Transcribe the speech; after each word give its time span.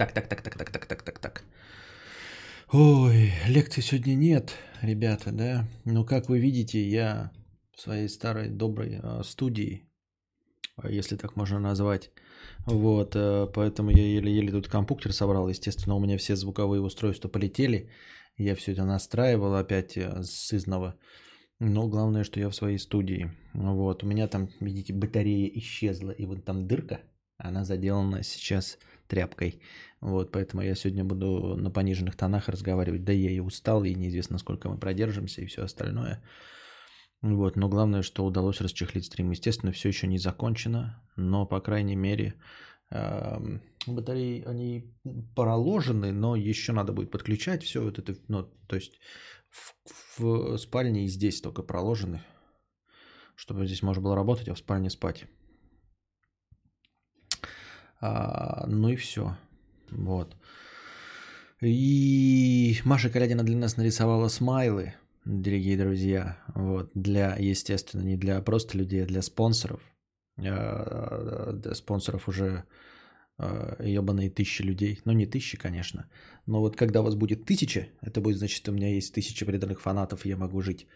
Так, 0.00 0.12
так, 0.12 0.28
так, 0.28 0.40
так, 0.42 0.56
так, 0.56 0.70
так, 0.70 0.86
так, 0.86 1.02
так, 1.02 1.18
так. 1.18 1.44
Ой, 2.72 3.32
лекции 3.48 3.82
сегодня 3.82 4.14
нет, 4.14 4.56
ребята, 4.80 5.30
да. 5.30 5.68
Но 5.84 6.04
как 6.04 6.30
вы 6.30 6.38
видите, 6.38 6.82
я 6.88 7.30
в 7.76 7.82
своей 7.82 8.08
старой 8.08 8.48
доброй 8.48 8.98
э, 9.02 9.22
студии, 9.24 9.84
если 10.82 11.16
так 11.16 11.36
можно 11.36 11.60
назвать. 11.60 12.12
Вот, 12.64 13.14
э, 13.14 13.46
поэтому 13.54 13.90
я 13.90 14.02
еле-еле 14.02 14.50
тут 14.52 14.68
компьютер 14.68 15.12
собрал. 15.12 15.50
Естественно, 15.50 15.96
у 15.96 16.00
меня 16.00 16.16
все 16.16 16.34
звуковые 16.34 16.80
устройства 16.80 17.28
полетели. 17.28 17.90
Я 18.38 18.54
все 18.54 18.72
это 18.72 18.84
настраивал 18.84 19.54
опять 19.54 19.98
э, 19.98 20.22
с 20.22 20.54
изного. 20.54 20.94
Но 21.58 21.88
главное, 21.88 22.24
что 22.24 22.40
я 22.40 22.48
в 22.48 22.54
своей 22.54 22.78
студии. 22.78 23.36
Вот, 23.52 24.02
у 24.02 24.06
меня 24.06 24.28
там, 24.28 24.48
видите, 24.60 24.94
батарея 24.94 25.50
исчезла. 25.58 26.10
И 26.10 26.24
вот 26.24 26.42
там 26.46 26.66
дырка, 26.66 27.00
она 27.36 27.64
заделана 27.64 28.22
сейчас 28.22 28.78
тряпкой. 29.10 29.60
Вот, 30.00 30.32
поэтому 30.32 30.62
я 30.62 30.74
сегодня 30.74 31.04
буду 31.04 31.56
на 31.56 31.70
пониженных 31.70 32.16
тонах 32.16 32.48
разговаривать. 32.48 33.04
Да 33.04 33.12
я 33.12 33.30
и 33.30 33.40
устал, 33.40 33.84
и 33.84 33.94
неизвестно, 33.94 34.38
сколько 34.38 34.68
мы 34.68 34.78
продержимся, 34.78 35.42
и 35.42 35.46
все 35.46 35.62
остальное. 35.62 36.22
Вот, 37.22 37.56
но 37.56 37.68
главное, 37.68 38.02
что 38.02 38.24
удалось 38.24 38.60
расчехлить 38.60 39.04
стрим. 39.04 39.30
Естественно, 39.30 39.72
все 39.72 39.88
еще 39.88 40.06
не 40.06 40.18
закончено, 40.18 41.02
но, 41.16 41.46
по 41.46 41.60
крайней 41.60 41.96
мере, 41.96 42.34
эм, 42.90 43.60
батареи, 43.86 44.42
они 44.46 44.94
проложены, 45.36 46.12
но 46.12 46.34
еще 46.34 46.72
надо 46.72 46.92
будет 46.92 47.10
подключать 47.10 47.62
все 47.62 47.82
вот 47.82 47.98
это, 47.98 48.14
ну, 48.28 48.44
то 48.66 48.76
есть 48.76 48.98
в, 49.50 50.22
в 50.22 50.56
спальне 50.56 51.04
и 51.04 51.08
здесь 51.08 51.42
только 51.42 51.62
проложены, 51.62 52.22
чтобы 53.34 53.66
здесь 53.66 53.82
можно 53.82 54.02
было 54.02 54.16
работать, 54.16 54.48
а 54.48 54.54
в 54.54 54.58
спальне 54.58 54.88
спать. 54.88 55.26
А, 58.00 58.66
ну 58.66 58.88
и 58.88 58.96
все. 58.96 59.36
Вот. 59.90 60.36
И 61.60 62.78
Маша 62.84 63.10
Калядина 63.10 63.42
для 63.42 63.56
нас 63.56 63.76
нарисовала 63.76 64.28
смайлы, 64.28 64.94
дорогие 65.24 65.76
друзья. 65.76 66.38
Вот. 66.54 66.90
Для, 66.94 67.36
естественно, 67.36 68.02
не 68.02 68.16
для 68.16 68.40
просто 68.40 68.78
людей, 68.78 69.04
а 69.04 69.06
для 69.06 69.22
спонсоров. 69.22 69.80
А, 70.38 71.52
для 71.52 71.74
спонсоров 71.74 72.28
уже 72.28 72.64
ебаные 73.78 74.28
тысячи 74.28 74.60
людей. 74.60 75.00
Ну, 75.06 75.12
не 75.12 75.26
тысячи, 75.26 75.56
конечно. 75.56 76.10
Но 76.44 76.60
вот 76.60 76.76
когда 76.76 77.00
у 77.00 77.04
вас 77.04 77.14
будет 77.14 77.46
тысяча, 77.46 77.88
это 78.02 78.20
будет 78.20 78.36
значит, 78.36 78.68
у 78.68 78.72
меня 78.72 78.94
есть 78.94 79.14
тысяча 79.14 79.46
преданных 79.46 79.80
фанатов, 79.80 80.26
и 80.26 80.28
я 80.28 80.36
могу 80.36 80.60
жить. 80.60 80.86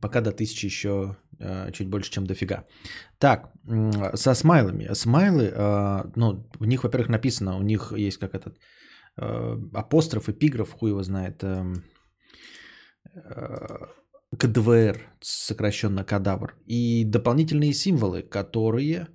Пока 0.00 0.20
до 0.20 0.32
тысячи 0.32 0.66
еще 0.66 1.16
э, 1.40 1.72
чуть 1.72 1.88
больше, 1.88 2.10
чем 2.10 2.26
дофига. 2.26 2.64
Так, 3.18 3.52
со 4.14 4.34
смайлами. 4.34 4.92
Смайлы, 4.94 5.50
э, 5.54 6.10
ну, 6.16 6.46
в 6.60 6.66
них, 6.66 6.84
во-первых, 6.84 7.08
написано, 7.08 7.56
у 7.56 7.62
них 7.62 7.92
есть 7.96 8.18
как 8.18 8.34
этот 8.34 8.58
э, 9.16 9.56
апостроф, 9.74 10.28
эпиграф, 10.28 10.72
хуй 10.72 10.90
его 10.90 11.02
знает, 11.02 11.42
э, 11.42 11.74
э, 13.14 13.86
КДВР, 14.36 14.98
сокращенно 15.20 16.04
кадавр, 16.04 16.54
и 16.66 17.04
дополнительные 17.04 17.72
символы, 17.72 18.22
которые 18.22 19.08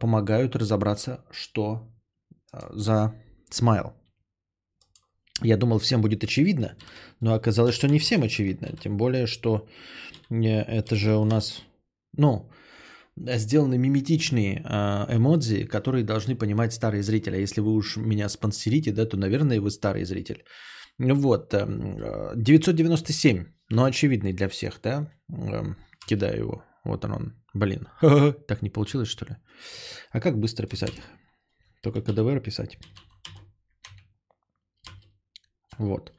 помогают 0.00 0.56
разобраться, 0.56 1.24
что 1.30 1.92
за 2.70 3.12
смайл. 3.50 3.92
Я 5.42 5.56
думал, 5.56 5.78
всем 5.78 6.00
будет 6.00 6.24
очевидно, 6.24 6.76
но 7.20 7.34
оказалось, 7.34 7.74
что 7.74 7.88
не 7.88 7.98
всем 7.98 8.22
очевидно. 8.22 8.76
Тем 8.80 8.96
более, 8.96 9.26
что 9.26 9.66
это 10.30 10.96
же 10.96 11.16
у 11.16 11.24
нас, 11.24 11.62
ну, 12.16 12.50
сделаны 13.16 13.78
миметичные 13.78 14.62
а, 14.64 15.06
эмодзи, 15.10 15.64
которые 15.64 16.04
должны 16.04 16.36
понимать 16.36 16.72
старые 16.72 17.02
зрители. 17.02 17.36
А 17.36 17.40
если 17.40 17.60
вы 17.60 17.72
уж 17.72 17.96
меня 17.96 18.28
спонсорите, 18.28 18.92
да, 18.92 19.06
то, 19.06 19.16
наверное, 19.16 19.60
вы 19.60 19.70
старый 19.70 20.04
зритель. 20.04 20.44
Вот, 20.98 21.50
997, 21.50 23.36
эм, 23.36 23.54
но 23.70 23.84
очевидный 23.84 24.32
для 24.32 24.48
всех, 24.48 24.80
да, 24.82 25.10
эм, 25.28 25.76
кидаю 26.06 26.38
его. 26.38 26.64
Вот 26.84 27.04
он, 27.04 27.12
он. 27.12 27.32
блин, 27.54 27.88
так 28.46 28.62
не 28.62 28.70
получилось, 28.70 29.08
что 29.08 29.24
ли? 29.24 29.36
А 30.12 30.20
как 30.20 30.38
быстро 30.38 30.66
писать? 30.66 30.94
Только 31.82 32.00
КДВР 32.02 32.40
писать. 32.40 32.78
Вот. 35.78 36.12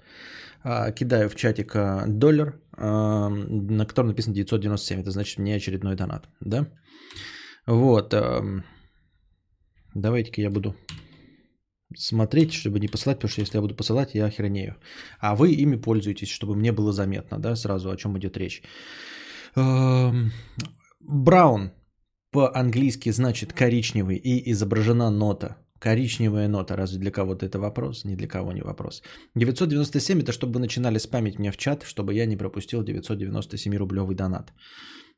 А, 0.63 0.91
кидаю 0.91 1.29
в 1.29 1.35
чатик 1.35 1.75
а, 1.75 2.05
доллар, 2.07 2.59
а, 2.77 3.29
на 3.29 3.85
котором 3.85 4.07
написано 4.09 4.35
997. 4.35 5.01
Это 5.01 5.11
значит 5.11 5.39
мне 5.39 5.55
очередной 5.55 5.95
донат. 5.95 6.27
Да? 6.41 6.67
Вот. 7.67 8.15
Давайте-ка 9.95 10.41
я 10.41 10.49
буду 10.49 10.75
смотреть, 11.95 12.51
чтобы 12.51 12.79
не 12.79 12.87
посылать, 12.87 13.17
потому 13.17 13.29
что 13.31 13.41
если 13.41 13.57
я 13.57 13.61
буду 13.61 13.75
посылать, 13.75 14.15
я 14.15 14.25
охренею. 14.25 14.75
А 15.19 15.35
вы 15.35 15.51
ими 15.51 15.77
пользуетесь, 15.77 16.29
чтобы 16.29 16.55
мне 16.55 16.71
было 16.71 16.91
заметно, 16.91 17.39
да, 17.39 17.55
сразу 17.55 17.89
о 17.89 17.97
чем 17.97 18.17
идет 18.17 18.37
речь. 18.37 18.61
Браун 20.99 21.71
по-английски 22.31 23.11
значит 23.11 23.53
коричневый 23.53 24.17
и 24.17 24.51
изображена 24.51 25.09
нота. 25.09 25.55
Коричневая 25.85 26.47
нота, 26.47 26.77
разве 26.77 26.99
для 26.99 27.11
кого-то 27.11 27.45
это 27.45 27.59
вопрос? 27.59 28.05
Ни 28.05 28.15
для 28.15 28.27
кого 28.27 28.51
не 28.51 28.61
вопрос. 28.61 29.03
997 29.35 30.21
это 30.21 30.31
чтобы 30.31 30.53
вы 30.53 30.59
начинали 30.59 30.97
спамить 30.99 31.37
меня 31.39 31.51
в 31.51 31.57
чат, 31.57 31.83
чтобы 31.83 32.13
я 32.15 32.25
не 32.25 32.37
пропустил 32.37 32.83
997-рублевый 32.83 34.15
донат. 34.15 34.51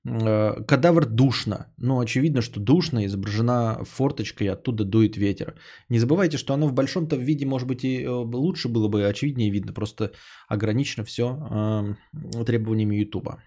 Э, 0.06 0.64
кадавр 0.68 1.06
душно. 1.06 1.68
Ну, 1.78 2.00
очевидно, 2.00 2.42
что 2.42 2.60
душно, 2.60 3.06
изображена 3.06 3.86
форточка 3.86 4.44
и 4.44 4.48
оттуда 4.48 4.84
дует 4.84 5.16
ветер. 5.16 5.56
Не 5.90 6.00
забывайте, 6.00 6.38
что 6.38 6.54
оно 6.54 6.68
в 6.68 6.74
большом-то 6.74 7.16
виде, 7.16 7.46
может 7.46 7.68
быть, 7.68 7.86
и 7.86 8.04
э, 8.04 8.10
лучше 8.10 8.68
было 8.68 8.90
бы, 8.90 9.10
очевиднее 9.10 9.52
видно, 9.52 9.74
просто 9.74 10.12
ограничено 10.50 11.06
все 11.06 11.24
э, 11.24 12.44
требованиями 12.44 13.00
Ютуба. 13.02 13.42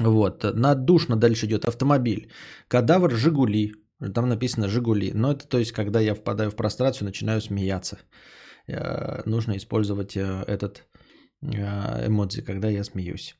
Вот, 0.00 0.44
надушно 0.54 1.16
дальше 1.16 1.44
идет 1.44 1.66
автомобиль. 1.66 2.30
Кадавр 2.68 3.12
Жигули, 3.12 3.74
там 4.12 4.28
написано 4.28 4.68
«Жигули». 4.68 5.12
Но 5.12 5.32
это 5.32 5.46
то 5.46 5.58
есть, 5.58 5.72
когда 5.72 6.00
я 6.00 6.14
впадаю 6.14 6.50
в 6.50 6.56
прострацию, 6.56 7.06
начинаю 7.06 7.40
смеяться. 7.40 7.98
Э, 8.66 9.22
нужно 9.26 9.56
использовать 9.56 10.16
э, 10.16 10.44
этот 10.46 10.84
э, 11.42 12.06
эмодзи, 12.06 12.42
когда 12.42 12.68
я 12.68 12.84
смеюсь. 12.84 13.36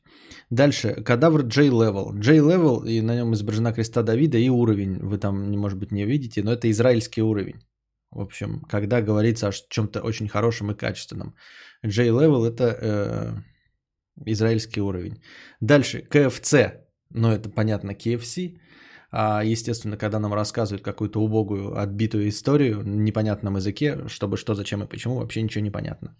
Дальше. 0.49 1.03
Кадавр 1.03 1.43
J-Level. 1.43 2.19
J-Level, 2.19 2.87
и 2.87 3.01
на 3.01 3.15
нем 3.15 3.33
изображена 3.33 3.73
креста 3.73 4.03
Давида 4.03 4.37
и 4.37 4.49
уровень. 4.49 4.99
Вы 4.99 5.17
там, 5.17 5.51
может 5.51 5.77
быть, 5.77 5.91
не 5.91 6.05
видите, 6.05 6.43
но 6.43 6.53
это 6.53 6.69
израильский 6.69 7.21
уровень. 7.21 7.61
В 8.11 8.21
общем, 8.21 8.61
когда 8.69 9.01
говорится 9.01 9.47
о 9.47 9.51
чем-то 9.51 10.01
очень 10.01 10.29
хорошем 10.29 10.71
и 10.71 10.75
качественном. 10.75 11.35
J-Level 11.83 12.45
это 12.47 12.63
э, 12.81 13.33
израильский 14.25 14.81
уровень. 14.81 15.21
Дальше. 15.59 16.07
KFC. 16.09 16.81
Ну, 17.09 17.31
это 17.31 17.49
понятно, 17.49 17.91
KFC. 17.91 18.57
А, 19.17 19.43
естественно, 19.43 19.97
когда 19.97 20.19
нам 20.19 20.33
рассказывают 20.33 20.83
какую-то 20.83 21.21
убогую, 21.21 21.81
отбитую 21.81 22.27
историю 22.27 22.83
на 22.83 22.95
непонятном 22.95 23.55
языке, 23.55 24.09
чтобы 24.09 24.35
что, 24.35 24.55
зачем 24.55 24.83
и 24.83 24.87
почему, 24.87 25.15
вообще 25.15 25.41
ничего 25.41 25.63
не 25.63 25.71
понятно. 25.71 26.17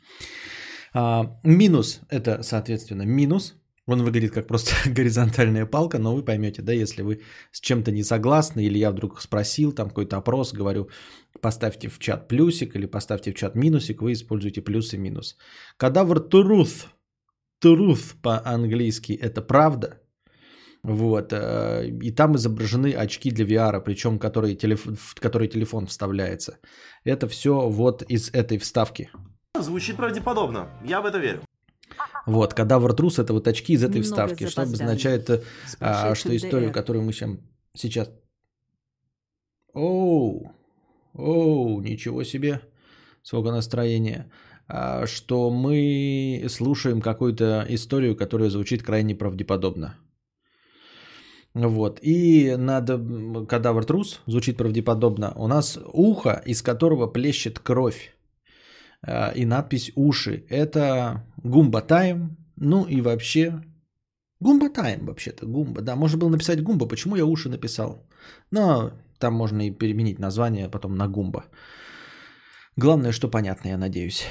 А, 0.93 1.37
минус– 1.43 1.99
это, 2.09 2.41
соответственно, 2.41 3.05
минус. 3.05 3.53
Он 3.85 4.01
выглядит 4.01 4.31
как 4.31 4.47
просто 4.47 4.71
горизонтальная 4.89 5.65
палка, 5.65 5.99
но 5.99 6.15
вы 6.15 6.23
поймете, 6.23 6.61
да, 6.61 6.71
если 6.71 7.01
вы 7.01 7.19
с 7.51 7.59
чем-то 7.59 7.91
не 7.91 8.03
согласны, 8.03 8.63
или 8.63 8.77
я 8.77 8.91
вдруг 8.91 9.21
спросил, 9.21 9.73
там 9.73 9.89
какой-то 9.89 10.15
опрос, 10.15 10.53
говорю, 10.53 10.87
поставьте 11.41 11.89
в 11.89 11.99
чат 11.99 12.29
плюсик 12.29 12.77
или 12.77 12.85
поставьте 12.85 13.31
в 13.31 13.35
чат 13.35 13.55
минусик, 13.55 14.01
вы 14.01 14.13
используете 14.13 14.61
плюс 14.61 14.93
и 14.93 14.97
минус. 14.97 15.35
Кадавр 15.75 16.19
truth, 16.19 16.85
truth 17.61 18.15
по-английски– 18.21 19.19
это 19.21 19.41
правда– 19.41 19.99
вот. 20.85 21.33
Э, 21.33 21.87
и 21.87 22.11
там 22.11 22.35
изображены 22.35 22.93
очки 22.93 23.31
для 23.31 23.45
VR, 23.45 23.81
причем 23.81 24.19
который 24.19 24.55
телеф... 24.55 24.85
в 24.85 25.19
который 25.19 25.47
телефон 25.47 25.87
вставляется. 25.87 26.59
Это 27.03 27.27
все 27.27 27.67
вот 27.69 28.03
из 28.03 28.29
этой 28.33 28.57
вставки. 28.59 29.09
Звучит 29.59 29.95
правдеподобно. 29.97 30.69
Я 30.85 31.01
в 31.01 31.05
это 31.07 31.17
верю. 31.17 31.41
Вот, 32.27 32.53
кадавр 32.53 32.93
трус 32.93 33.19
это 33.19 33.33
вот 33.33 33.47
очки 33.47 33.73
из 33.73 33.83
этой 33.83 34.01
Немного 34.01 34.27
вставки, 34.27 34.47
что 34.47 34.61
обозначает, 34.61 35.29
э, 35.29 35.41
а, 35.79 36.13
что 36.15 36.35
историю, 36.35 36.71
которую 36.71 37.03
мы 37.03 37.13
сейчас... 37.13 38.11
Оу, 39.73 40.51
оу, 41.13 41.81
ничего 41.81 42.23
себе, 42.23 42.61
сколько 43.23 43.51
настроения. 43.51 44.31
А, 44.67 45.07
что 45.07 45.49
мы 45.49 46.45
слушаем 46.49 47.01
какую-то 47.01 47.65
историю, 47.69 48.15
которая 48.15 48.49
звучит 48.49 48.83
крайне 48.83 49.15
правдеподобно. 49.15 49.95
Вот. 51.55 51.99
И 52.01 52.55
над 52.57 52.89
кадавр 53.47 53.85
трус, 53.85 54.21
звучит 54.27 54.57
правдеподобно, 54.57 55.31
у 55.35 55.47
нас 55.47 55.79
ухо, 55.93 56.43
из 56.45 56.61
которого 56.61 57.07
плещет 57.07 57.59
кровь. 57.59 58.13
А, 59.01 59.31
и 59.35 59.45
надпись 59.45 59.91
«Уши». 59.95 60.43
Это 60.49 61.23
Гумба 61.37 61.81
Тайм. 61.81 62.37
Ну 62.57 62.85
и 62.85 63.01
вообще... 63.01 63.63
Гумба 64.41 64.69
Тайм 64.69 65.05
вообще-то. 65.05 65.45
Гумба. 65.45 65.81
Да, 65.81 65.95
можно 65.95 66.17
было 66.17 66.29
написать 66.29 66.61
Гумба. 66.61 66.87
Почему 66.87 67.15
я 67.15 67.25
уши 67.25 67.49
написал? 67.49 68.05
Но 68.51 68.91
там 69.17 69.33
можно 69.33 69.67
и 69.67 69.71
переменить 69.71 70.19
название 70.19 70.69
потом 70.69 70.95
на 70.95 71.07
Гумба. 71.07 71.45
Главное, 72.75 73.13
что 73.13 73.29
понятно, 73.29 73.69
я 73.69 73.77
надеюсь. 73.77 74.25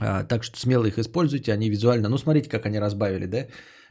А, 0.00 0.24
так 0.24 0.42
что 0.42 0.58
смело 0.58 0.86
их 0.86 0.98
используйте, 0.98 1.52
они 1.52 1.70
визуально, 1.70 2.08
ну 2.08 2.18
смотрите, 2.18 2.50
как 2.50 2.66
они 2.66 2.80
разбавили, 2.80 3.26
да? 3.26 3.46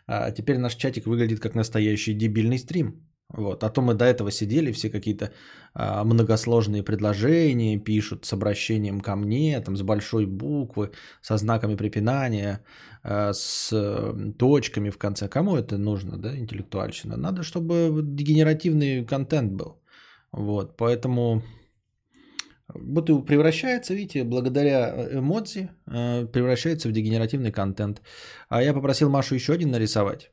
А 0.07 0.31
теперь 0.31 0.57
наш 0.57 0.75
чатик 0.75 1.07
выглядит 1.07 1.40
как 1.40 1.56
настоящий 1.56 2.13
дебильный 2.13 2.60
стрим. 2.60 3.06
Вот. 3.30 3.63
А 3.63 3.69
то 3.69 3.81
мы 3.81 3.96
до 3.96 4.06
этого 4.06 4.31
сидели, 4.31 4.72
все 4.72 4.90
какие-то 4.90 5.31
а, 5.74 6.04
многосложные 6.04 6.84
предложения 6.84 7.78
пишут 7.80 8.25
с 8.25 8.34
обращением 8.34 9.02
ко 9.02 9.16
мне, 9.16 9.60
там, 9.62 9.75
с 9.75 9.81
большой 9.81 10.25
буквы, 10.25 10.92
со 11.22 11.38
знаками 11.38 11.75
препинания, 11.75 12.63
а, 13.04 13.34
с 13.34 13.74
точками 14.38 14.92
в 14.92 14.98
конце. 14.98 15.28
Кому 15.28 15.57
это 15.57 15.78
нужно, 15.78 16.18
да, 16.18 16.38
интеллектуальщина? 16.38 17.18
Надо, 17.18 17.44
чтобы 17.44 18.02
дегенеративный 18.04 19.06
контент 19.06 19.54
был. 19.54 19.81
Вот, 20.31 20.78
поэтому 20.78 21.42
и 22.74 23.26
превращается, 23.26 23.94
видите, 23.94 24.24
благодаря 24.24 24.90
э, 24.90 25.20
эмодзи, 25.20 25.70
э, 25.88 26.26
превращается 26.26 26.90
в 26.90 26.92
дегенеративный 26.92 27.52
контент. 27.52 28.02
А 28.50 28.64
я 28.64 28.74
попросил 28.74 29.10
Машу 29.10 29.36
еще 29.36 29.54
один 29.54 29.72
нарисовать. 29.72 30.32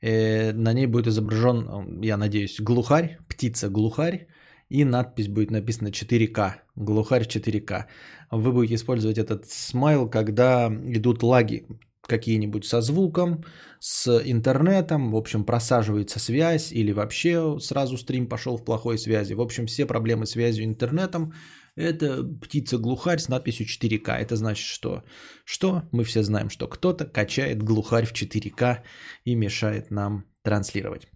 Э, 0.00 0.52
на 0.52 0.72
ней 0.72 0.86
будет 0.86 1.06
изображен, 1.06 2.00
я 2.02 2.16
надеюсь, 2.16 2.60
глухарь, 2.60 3.18
птица-глухарь, 3.28 4.26
и 4.70 4.84
надпись 4.84 5.28
будет 5.28 5.50
написана 5.50 5.88
4К, 5.88 6.54
глухарь 6.76 7.24
4К. 7.24 7.84
Вы 8.30 8.52
будете 8.52 8.74
использовать 8.74 9.18
этот 9.18 9.46
смайл, 9.46 10.08
когда 10.08 10.68
идут 10.68 11.22
лаги 11.22 11.66
какие-нибудь 12.06 12.64
со 12.64 12.80
звуком, 12.80 13.44
с 13.80 14.22
интернетом, 14.24 15.10
в 15.12 15.16
общем, 15.16 15.44
просаживается 15.44 16.18
связь 16.18 16.72
или 16.72 16.92
вообще 16.92 17.58
сразу 17.60 17.96
стрим 17.98 18.26
пошел 18.28 18.56
в 18.56 18.64
плохой 18.64 18.98
связи. 18.98 19.34
В 19.34 19.40
общем, 19.40 19.66
все 19.66 19.86
проблемы 19.86 20.26
с 20.26 20.30
связью 20.30 20.64
интернетом 20.64 21.32
это 21.76 22.24
птица-глухарь 22.24 23.18
с 23.18 23.28
надписью 23.28 23.66
4К. 23.66 24.10
Это 24.16 24.36
значит, 24.36 24.66
что? 24.66 25.04
Что? 25.44 25.82
Мы 25.92 26.04
все 26.04 26.22
знаем, 26.22 26.50
что 26.50 26.66
кто-то 26.68 27.04
качает 27.04 27.62
глухарь 27.62 28.06
в 28.06 28.12
4К 28.12 28.82
и 29.24 29.34
мешает 29.34 29.90
нам 29.90 30.24
транслировать. 30.42 31.08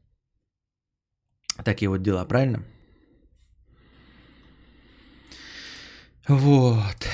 Такие 1.64 1.88
вот 1.88 2.02
дела, 2.02 2.24
правильно? 2.24 2.64
Вот. 6.28 7.08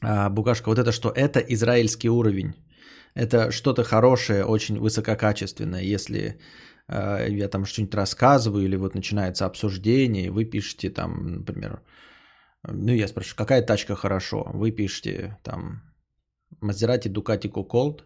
А, 0.00 0.28
Букашка, 0.30 0.68
вот 0.68 0.78
это 0.78 0.92
что? 0.92 1.10
Это 1.10 1.40
израильский 1.40 2.10
уровень. 2.10 2.54
Это 3.14 3.50
что-то 3.50 3.84
хорошее, 3.84 4.44
очень 4.44 4.78
высококачественное. 4.78 5.82
Если 5.82 6.40
я 6.88 7.48
там 7.48 7.64
что-нибудь 7.64 7.94
рассказываю, 7.94 8.64
или 8.64 8.76
вот 8.76 8.94
начинается 8.94 9.46
обсуждение, 9.46 10.26
и 10.26 10.30
вы 10.30 10.44
пишете 10.44 10.90
там, 10.90 11.38
например, 11.38 11.80
ну 12.64 12.92
я 12.92 13.08
спрашиваю, 13.08 13.38
какая 13.38 13.62
тачка 13.62 13.96
хорошо? 13.96 14.50
Вы 14.52 14.70
пишете 14.70 15.38
там 15.42 15.82
Maserati 16.60 17.08
Ducati 17.08 17.50
Colt 17.50 18.02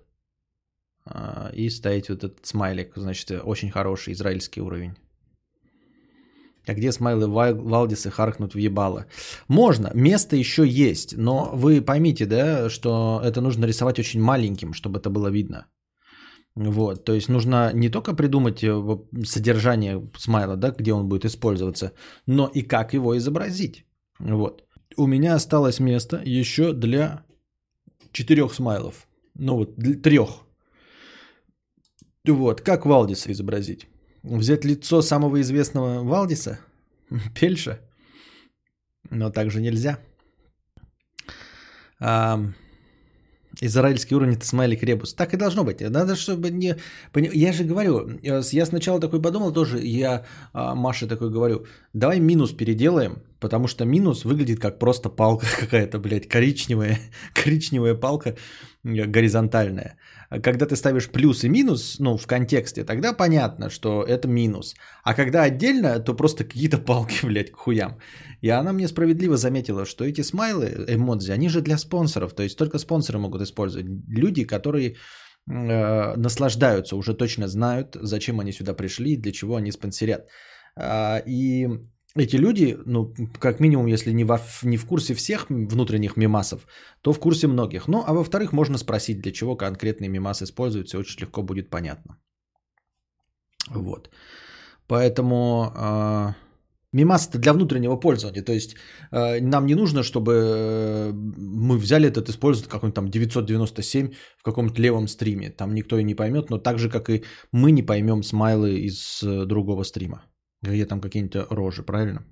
э, 1.07 1.55
и 1.55 1.69
ставите 1.69 2.13
вот 2.15 2.25
этот 2.25 2.47
смайлик, 2.47 2.93
значит, 2.97 3.31
очень 3.45 3.71
хороший 3.71 4.13
израильский 4.15 4.61
уровень. 4.61 4.97
А 6.67 6.75
где 6.75 6.91
смайлы 6.91 7.29
Валдисы 7.29 8.11
харкнут 8.11 8.55
в 8.55 8.59
ебало? 8.59 9.07
Можно, 9.47 9.91
место 9.95 10.35
еще 10.35 10.67
есть, 10.67 11.17
но 11.17 11.51
вы 11.53 11.81
поймите, 11.81 12.27
да, 12.27 12.69
что 12.69 13.21
это 13.23 13.41
нужно 13.41 13.67
рисовать 13.67 14.01
очень 14.01 14.21
маленьким, 14.21 14.73
чтобы 14.73 14.99
это 14.99 15.09
было 15.09 15.29
видно. 15.29 15.67
Вот, 16.57 17.05
то 17.05 17.13
есть 17.13 17.29
нужно 17.29 17.71
не 17.75 17.91
только 17.91 18.15
придумать 18.15 18.65
э, 18.65 18.99
содержание 19.25 20.01
смайла, 20.17 20.57
да, 20.57 20.71
где 20.71 20.95
он 20.95 21.07
будет 21.07 21.27
использоваться, 21.27 21.93
но 22.27 22.51
и 22.55 22.63
как 22.63 22.95
его 22.95 23.17
изобразить. 23.19 23.85
Вот. 24.19 24.65
У 24.97 25.07
меня 25.07 25.35
осталось 25.35 25.81
место 25.81 26.23
еще 26.25 26.73
для 26.73 27.27
четырех 28.13 28.55
смайлов. 28.55 29.07
Ну 29.35 29.57
вот, 29.57 29.77
для 29.77 30.01
трех. 30.01 30.31
Вот, 32.27 32.63
как 32.63 32.87
Валдиса 32.87 33.31
изобразить? 33.33 33.87
Взять 34.23 34.65
лицо 34.65 35.03
самого 35.03 35.43
известного 35.43 36.03
Валдиса, 36.03 36.59
Пельша, 37.35 37.81
но 39.11 39.31
также 39.31 39.61
нельзя. 39.61 39.99
А, 42.01 42.41
израильский 43.61 44.15
уровень 44.15 44.35
это 44.35 44.47
смайлик 44.47 44.83
ребус. 44.83 45.15
Так 45.15 45.35
и 45.35 45.37
должно 45.37 45.65
быть. 45.65 45.81
Надо, 45.81 46.17
чтобы 46.17 46.51
не... 46.51 46.77
Я 47.15 47.53
же 47.53 47.65
говорю, 47.65 48.19
я 48.23 48.67
сначала 48.67 49.01
такой 49.01 49.21
подумал 49.21 49.53
тоже, 49.53 49.79
я 49.79 50.25
а, 50.53 50.75
Маше 50.75 51.07
такой 51.07 51.31
говорю, 51.31 51.67
давай 51.93 52.21
минус 52.21 52.53
переделаем, 52.53 53.23
потому 53.41 53.69
что 53.69 53.85
минус 53.85 54.25
выглядит 54.25 54.61
как 54.61 54.79
просто 54.79 55.09
палка 55.09 55.47
какая-то, 55.61 55.99
блядь, 55.99 56.29
коричневая, 56.29 56.99
коричневая 57.35 57.95
палка 57.95 58.37
э, 58.85 59.05
горизонтальная. 59.07 59.97
Когда 60.31 60.67
ты 60.67 60.75
ставишь 60.77 61.09
плюс 61.09 61.45
и 61.45 61.49
минус, 61.49 61.99
ну, 62.01 62.17
в 62.17 62.27
контексте, 62.27 62.85
тогда 62.85 63.13
понятно, 63.13 63.71
что 63.71 64.03
это 64.03 64.29
минус. 64.29 64.75
А 65.05 65.15
когда 65.15 65.43
отдельно, 65.43 66.01
то 66.01 66.15
просто 66.15 66.45
какие-то 66.45 66.79
палки, 66.79 67.21
блядь, 67.27 67.51
к 67.51 67.57
хуям. 67.57 67.99
И 68.43 68.49
она 68.49 68.73
мне 68.73 68.89
справедливо 68.89 69.37
заметила, 69.37 69.85
что 69.85 70.05
эти 70.05 70.23
смайлы, 70.23 70.85
эмодзи, 70.89 71.33
они 71.33 71.49
же 71.49 71.61
для 71.61 71.79
спонсоров. 71.79 72.35
То 72.35 72.43
есть 72.43 72.59
только 72.59 72.79
спонсоры 72.79 73.19
могут 73.19 73.43
использовать. 73.43 73.87
Люди, 74.09 74.45
которые 74.45 74.97
э, 75.49 76.17
наслаждаются, 76.17 76.97
уже 76.97 77.15
точно 77.15 77.49
знают, 77.49 77.97
зачем 78.03 78.41
они 78.41 78.53
сюда 78.53 78.75
пришли, 78.75 79.17
для 79.17 79.33
чего 79.33 79.57
они 79.57 79.73
спонсорят. 79.73 80.29
Э, 80.77 81.23
и 81.27 81.69
эти 82.17 82.37
люди, 82.37 82.77
ну, 82.87 83.15
как 83.39 83.61
минимум, 83.61 83.87
если 83.87 84.13
не, 84.13 84.25
во, 84.25 84.41
не 84.63 84.77
в 84.77 84.87
курсе 84.87 85.15
всех 85.15 85.47
внутренних 85.51 86.17
мемасов, 86.17 86.67
то 87.03 87.13
в 87.13 87.19
курсе 87.19 87.47
многих. 87.47 87.89
Ну, 87.89 88.03
а 88.07 88.13
во-вторых, 88.13 88.53
можно 88.53 88.79
спросить, 88.79 89.21
для 89.21 89.33
чего 89.33 89.57
конкретный 89.57 90.09
мемас 90.09 90.43
используется, 90.43 90.99
очень 90.99 91.21
легко 91.21 91.43
будет 91.43 91.71
понятно. 91.71 92.19
Вот. 93.69 94.11
Поэтому 94.87 95.73
э, 95.75 96.35
мемас 96.93 97.29
это 97.29 97.39
для 97.39 97.53
внутреннего 97.53 97.97
пользования. 97.97 98.43
То 98.43 98.53
есть 98.53 98.77
э, 99.13 99.41
нам 99.41 99.67
не 99.67 99.75
нужно, 99.75 100.03
чтобы 100.03 100.33
э, 100.33 101.13
мы 101.13 101.79
взяли 101.79 102.09
этот, 102.09 102.29
использовать 102.29 102.69
какой-нибудь 102.69 102.95
там 102.95 103.09
997 103.09 104.13
в 104.39 104.43
каком-то 104.43 104.81
левом 104.81 105.09
стриме. 105.09 105.51
Там 105.51 105.75
никто 105.75 105.99
и 105.99 106.05
не 106.05 106.15
поймет, 106.15 106.51
но 106.51 106.59
так 106.59 106.79
же, 106.79 106.89
как 106.89 107.11
и 107.11 107.25
мы 107.53 107.73
не 107.73 107.83
поймем 107.83 108.23
смайлы 108.23 108.79
из 108.81 109.23
э, 109.23 109.45
другого 109.45 109.85
стрима 109.85 110.23
где 110.63 110.87
там 110.87 111.01
какие-нибудь 111.01 111.47
рожи, 111.51 111.83
правильно? 111.83 112.25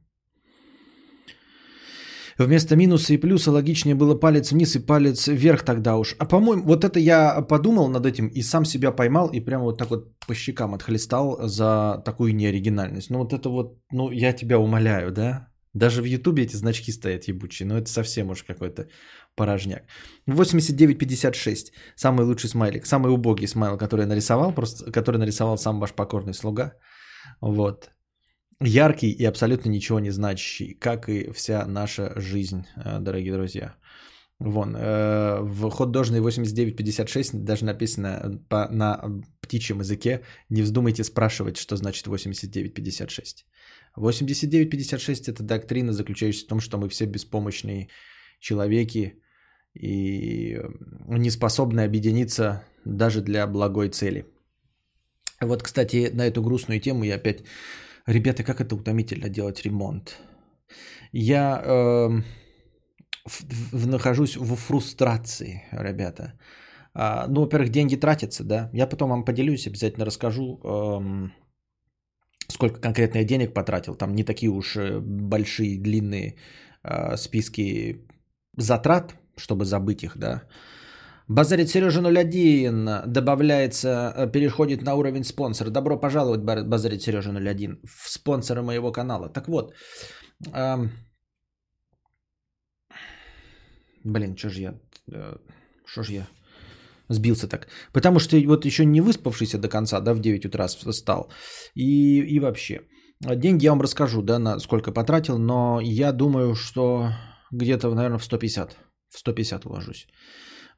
Вместо 2.39 2.77
минуса 2.77 3.15
и 3.15 3.20
плюса 3.20 3.53
логичнее 3.53 3.94
было 3.94 4.20
палец 4.20 4.51
вниз 4.51 4.77
и 4.77 4.81
палец 4.81 5.29
вверх 5.29 5.63
тогда 5.63 5.96
уж. 5.96 6.17
А 6.19 6.25
по-моему, 6.25 6.65
вот 6.65 6.84
это 6.84 6.99
я 6.99 7.43
подумал 7.43 7.89
над 7.89 8.06
этим 8.06 8.27
и 8.27 8.43
сам 8.43 8.65
себя 8.65 8.91
поймал 8.91 9.29
и 9.29 9.41
прямо 9.41 9.65
вот 9.65 9.79
так 9.79 9.91
вот 9.91 10.19
по 10.27 10.34
щекам 10.34 10.75
отхлестал 10.75 11.39
за 11.49 12.03
такую 12.05 12.34
неоригинальность. 12.34 13.10
Ну 13.10 13.19
вот 13.19 13.32
это 13.32 13.49
вот, 13.49 13.79
ну 13.93 14.10
я 14.10 14.32
тебя 14.32 14.58
умоляю, 14.58 15.13
да? 15.13 15.49
Даже 15.75 16.03
в 16.03 16.06
Ютубе 16.06 16.43
эти 16.43 16.56
значки 16.56 16.93
стоят 16.93 17.29
ебучие, 17.29 17.67
но 17.67 17.79
это 17.79 17.89
совсем 17.89 18.31
уж 18.31 18.43
какой-то 18.43 18.87
порожняк. 19.37 19.82
89.56. 20.29 21.72
Самый 21.96 22.27
лучший 22.27 22.49
смайлик, 22.49 22.87
самый 22.87 23.13
убогий 23.13 23.49
смайл, 23.49 23.77
который 23.77 24.03
я 24.03 24.06
нарисовал, 24.06 24.53
просто, 24.53 24.93
который 24.93 25.19
нарисовал 25.19 25.56
сам 25.58 25.81
ваш 25.81 25.93
покорный 25.93 26.34
слуга. 26.34 26.72
Вот 27.41 27.94
яркий 28.61 29.11
и 29.11 29.25
абсолютно 29.25 29.70
ничего 29.70 30.01
не 30.01 30.11
значащий, 30.11 30.75
как 30.75 31.08
и 31.08 31.31
вся 31.32 31.67
наша 31.67 32.13
жизнь, 32.17 32.67
э, 32.77 33.01
дорогие 33.01 33.32
друзья. 33.32 33.75
Вон, 34.41 34.77
э, 34.77 35.41
в 35.41 35.70
хот-дожной 35.70 36.20
8956 36.20 37.44
даже 37.44 37.65
написано 37.65 38.41
по, 38.49 38.69
на 38.70 39.01
птичьем 39.41 39.81
языке. 39.81 40.23
Не 40.51 40.63
вздумайте 40.63 41.05
спрашивать, 41.05 41.56
что 41.56 41.77
значит 41.77 42.06
8956. 42.06 43.46
8956 43.96 45.29
это 45.29 45.43
доктрина, 45.43 45.93
заключающаяся 45.93 46.46
в 46.46 46.49
том, 46.49 46.61
что 46.61 46.79
мы 46.79 46.89
все 46.89 47.06
беспомощные 47.06 47.89
человеки 48.41 49.20
и 49.75 50.61
не 51.08 51.31
способны 51.31 51.81
объединиться 51.84 52.65
даже 52.84 53.20
для 53.23 53.46
благой 53.46 53.89
цели. 53.89 54.27
Вот, 55.41 55.63
кстати, 55.63 56.11
на 56.13 56.27
эту 56.27 56.43
грустную 56.43 56.81
тему 56.81 57.05
я 57.05 57.17
опять 57.17 57.44
Ребята, 58.06 58.43
как 58.44 58.61
это 58.61 58.75
утомительно 58.77 59.29
делать 59.29 59.63
ремонт. 59.65 60.19
Я 61.13 61.63
э, 61.65 62.23
в, 63.25 63.44
в, 63.73 63.87
нахожусь 63.87 64.37
в 64.37 64.55
фрустрации, 64.56 65.63
ребята. 65.73 66.34
А, 66.94 67.27
ну, 67.29 67.41
во-первых, 67.41 67.70
деньги 67.70 67.96
тратятся, 67.96 68.44
да. 68.44 68.70
Я 68.73 68.87
потом 68.87 69.11
вам 69.11 69.25
поделюсь, 69.25 69.67
обязательно 69.67 70.05
расскажу, 70.05 70.61
эм, 70.65 71.32
сколько 72.49 72.81
конкретно 72.81 73.19
я 73.19 73.25
денег 73.25 73.55
потратил. 73.55 73.94
Там 73.94 74.15
не 74.15 74.25
такие 74.25 74.51
уж 74.51 74.77
э, 74.77 75.01
большие, 75.01 75.81
длинные 75.81 76.37
э, 76.82 77.17
списки 77.17 78.06
затрат, 78.56 79.15
чтобы 79.37 79.65
забыть 79.65 80.05
их, 80.05 80.19
да. 80.19 80.43
Базарит 81.29 81.71
Сережа 81.71 82.01
01 82.01 83.03
добавляется, 83.07 84.13
э, 84.17 84.31
переходит 84.31 84.83
на 84.83 84.95
уровень 84.95 85.25
спонсора. 85.25 85.71
Добро 85.71 85.99
пожаловать, 85.99 86.41
Базарит 86.41 87.03
Сережа 87.03 87.31
01, 87.31 87.81
в 87.83 88.11
спонсора 88.11 88.63
моего 88.63 88.93
канала. 88.93 89.29
Так 89.29 89.49
вот, 89.49 89.73
эм... 90.53 90.91
блин, 94.05 94.37
что 94.37 94.51
же 94.51 94.61
я, 94.61 94.75
что 95.87 96.01
э, 96.01 96.05
же 96.05 96.13
я 96.13 96.27
сбился 97.09 97.49
так? 97.49 97.69
Потому 97.93 98.19
что 98.19 98.37
вот 98.47 98.67
еще 98.67 98.85
не 98.85 99.01
выспавшийся 99.01 99.59
до 99.59 99.69
конца, 99.69 100.01
да, 100.01 100.13
в 100.13 100.21
9 100.21 100.45
утра 100.45 100.69
встал. 100.69 101.31
И, 101.75 102.21
и 102.21 102.39
вообще, 102.39 102.83
деньги 103.21 103.65
я 103.65 103.71
вам 103.71 103.81
расскажу, 103.81 104.23
да, 104.23 104.39
на 104.39 104.61
сколько 104.61 104.93
потратил, 104.93 105.39
но 105.39 105.81
я 105.81 106.13
думаю, 106.13 106.55
что 106.55 107.13
где-то, 107.51 107.95
наверное, 107.95 108.19
в 108.19 108.25
150, 108.25 108.77
в 109.09 109.19
150 109.19 109.65
уложусь. 109.65 110.07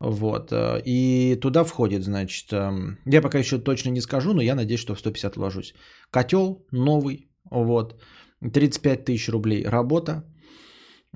Вот. 0.01 0.53
Э, 0.53 0.83
и 0.85 1.37
туда 1.41 1.65
входит, 1.65 2.03
значит, 2.03 2.53
эм, 2.53 2.99
я 3.07 3.23
пока 3.23 3.39
еще 3.39 3.59
точно 3.59 3.91
не 3.91 4.01
скажу, 4.01 4.35
но 4.35 4.43
я 4.43 4.55
надеюсь, 4.55 4.81
что 4.81 4.95
в 4.95 4.99
150 4.99 5.37
вложусь. 5.37 5.75
Котел 6.11 6.67
новый, 6.73 7.31
вот, 7.51 7.95
35 8.41 9.05
тысяч 9.05 9.29
рублей 9.29 9.65
работа, 9.65 10.25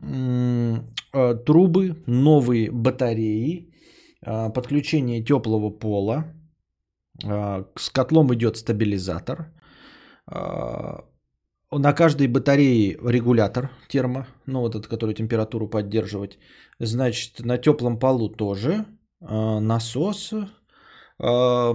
э, 0.03 1.35
трубы, 1.45 2.03
новые 2.07 2.71
батареи, 2.71 3.71
э, 4.27 4.53
подключение 4.53 5.25
теплого 5.25 5.71
пола, 5.71 6.25
с 7.23 7.91
котлом 7.91 8.33
идет 8.33 8.57
стабилизатор, 8.57 9.53
на 11.79 11.93
каждой 11.93 12.27
батарее 12.27 12.99
регулятор 13.05 13.71
термо, 13.89 14.27
ну 14.47 14.61
вот 14.61 14.75
этот, 14.75 14.89
который 14.89 15.15
температуру 15.15 15.69
поддерживать. 15.69 16.39
Значит, 16.81 17.41
на 17.41 17.59
теплом 17.59 17.99
полу 17.99 18.29
тоже 18.29 18.87
э, 19.21 19.61
насос, 19.61 20.33
э, 20.33 21.75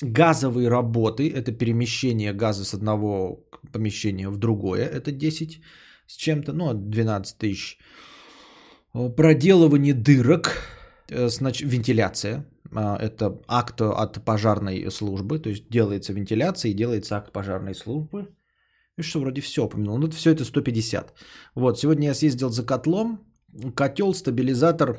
газовые 0.00 0.68
работы, 0.68 1.30
это 1.30 1.52
перемещение 1.52 2.32
газа 2.32 2.64
с 2.64 2.74
одного 2.74 3.44
помещения 3.72 4.30
в 4.30 4.38
другое, 4.38 4.86
это 4.86 5.12
10 5.12 5.60
с 6.06 6.16
чем-то, 6.16 6.52
ну 6.52 6.72
12 6.72 7.38
тысяч. 7.38 7.78
Проделывание 9.16 9.94
дырок, 9.94 10.56
э, 11.10 11.28
значит, 11.28 11.70
вентиляция, 11.70 12.46
это 12.72 13.40
акт 13.46 13.82
от 13.82 14.24
пожарной 14.24 14.90
службы, 14.90 15.38
то 15.38 15.50
есть 15.50 15.68
делается 15.68 16.12
вентиляция 16.12 16.70
и 16.70 16.74
делается 16.74 17.16
акт 17.16 17.30
пожарной 17.32 17.74
службы. 17.74 18.34
И 18.98 19.02
что, 19.02 19.20
вроде 19.20 19.40
все 19.40 19.64
упомянул. 19.64 19.98
Ну, 19.98 20.10
все 20.10 20.30
это 20.30 20.44
150. 20.44 21.12
Вот, 21.54 21.78
сегодня 21.78 22.08
я 22.08 22.14
съездил 22.14 22.50
за 22.50 22.64
котлом. 22.64 23.18
Котел, 23.74 24.14
стабилизатор, 24.14 24.98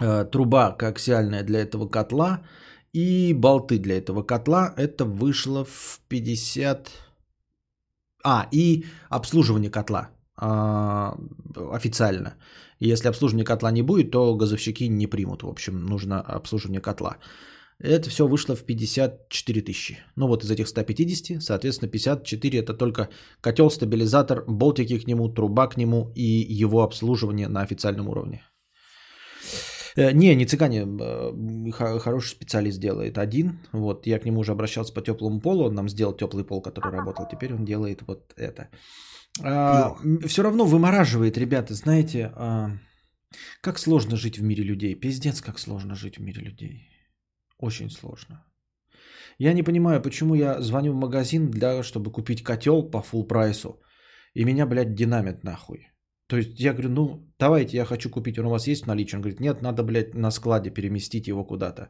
э, 0.00 0.24
труба 0.30 0.72
коаксиальная 0.72 1.42
для 1.42 1.60
этого 1.60 1.88
котла 1.88 2.42
и 2.92 3.34
болты 3.34 3.78
для 3.78 3.96
этого 3.96 4.22
котла. 4.22 4.74
Это 4.76 5.04
вышло 5.04 5.64
в 5.64 6.00
50... 6.08 6.90
А, 8.26 8.48
и 8.52 8.84
обслуживание 9.10 9.70
котла 9.70 10.08
э, 10.40 10.46
официально. 11.72 12.36
Если 12.80 13.08
обслуживания 13.08 13.44
котла 13.44 13.70
не 13.70 13.82
будет, 13.82 14.10
то 14.10 14.34
газовщики 14.34 14.88
не 14.88 15.06
примут. 15.06 15.42
В 15.42 15.48
общем, 15.48 15.84
нужно 15.84 16.20
обслуживание 16.20 16.80
котла. 16.80 17.18
Это 17.80 18.08
все 18.08 18.26
вышло 18.26 18.54
в 18.54 18.64
54 18.64 19.62
тысячи. 19.62 19.98
Ну 20.16 20.28
вот 20.28 20.44
из 20.44 20.50
этих 20.50 20.68
150, 20.68 21.42
соответственно, 21.42 21.90
54 21.90 22.58
это 22.58 22.74
только 22.74 23.08
котел, 23.40 23.70
стабилизатор, 23.70 24.44
болтики 24.46 24.98
к 24.98 25.06
нему, 25.06 25.28
труба 25.28 25.66
к 25.66 25.76
нему 25.76 26.12
и 26.14 26.22
его 26.62 26.82
обслуживание 26.82 27.48
на 27.48 27.62
официальном 27.62 28.08
уровне. 28.08 28.42
Э, 29.96 30.12
не, 30.12 30.34
не 30.34 30.46
цыгане, 30.46 30.86
э, 30.86 31.70
хороший 31.72 32.28
специалист 32.28 32.80
делает 32.80 33.18
один. 33.18 33.58
Вот 33.72 34.06
я 34.06 34.18
к 34.18 34.24
нему 34.24 34.40
уже 34.40 34.52
обращался 34.52 34.94
по 34.94 35.00
теплому 35.00 35.40
полу, 35.40 35.64
он 35.64 35.74
нам 35.74 35.88
сделал 35.88 36.16
теплый 36.16 36.44
пол, 36.44 36.62
который 36.62 36.92
работал. 36.92 37.26
Теперь 37.30 37.54
он 37.54 37.64
делает 37.64 38.02
вот 38.06 38.32
это. 38.36 38.68
А, 39.42 39.96
все 40.26 40.42
равно 40.42 40.64
вымораживает, 40.64 41.38
ребята, 41.38 41.74
знаете, 41.74 42.32
а, 42.36 42.70
как 43.60 43.78
сложно 43.78 44.16
жить 44.16 44.38
в 44.38 44.42
мире 44.42 44.64
людей. 44.64 44.94
Пиздец, 44.94 45.40
как 45.40 45.58
сложно 45.58 45.94
жить 45.94 46.18
в 46.18 46.22
мире 46.22 46.42
людей. 46.42 46.93
Очень 47.64 47.90
сложно. 47.90 48.44
Я 49.38 49.54
не 49.54 49.62
понимаю, 49.62 50.02
почему 50.02 50.34
я 50.34 50.60
звоню 50.60 50.92
в 50.92 50.96
магазин, 50.96 51.50
для, 51.50 51.82
чтобы 51.82 52.12
купить 52.12 52.42
котел 52.42 52.90
по 52.90 52.98
full 52.98 53.26
прайсу, 53.26 53.80
и 54.34 54.44
меня, 54.44 54.66
блядь, 54.66 54.94
динамит 54.94 55.44
нахуй. 55.44 55.78
То 56.28 56.36
есть 56.36 56.60
я 56.60 56.72
говорю, 56.72 56.90
ну, 56.90 57.34
давайте, 57.38 57.76
я 57.76 57.84
хочу 57.84 58.10
купить, 58.10 58.38
он 58.38 58.46
у 58.46 58.50
вас 58.50 58.68
есть 58.68 58.82
в 58.82 58.86
наличии? 58.86 59.16
Он 59.16 59.22
говорит, 59.22 59.40
нет, 59.40 59.62
надо, 59.62 59.82
блядь, 59.82 60.14
на 60.14 60.30
складе 60.30 60.70
переместить 60.70 61.26
его 61.28 61.44
куда-то. 61.44 61.88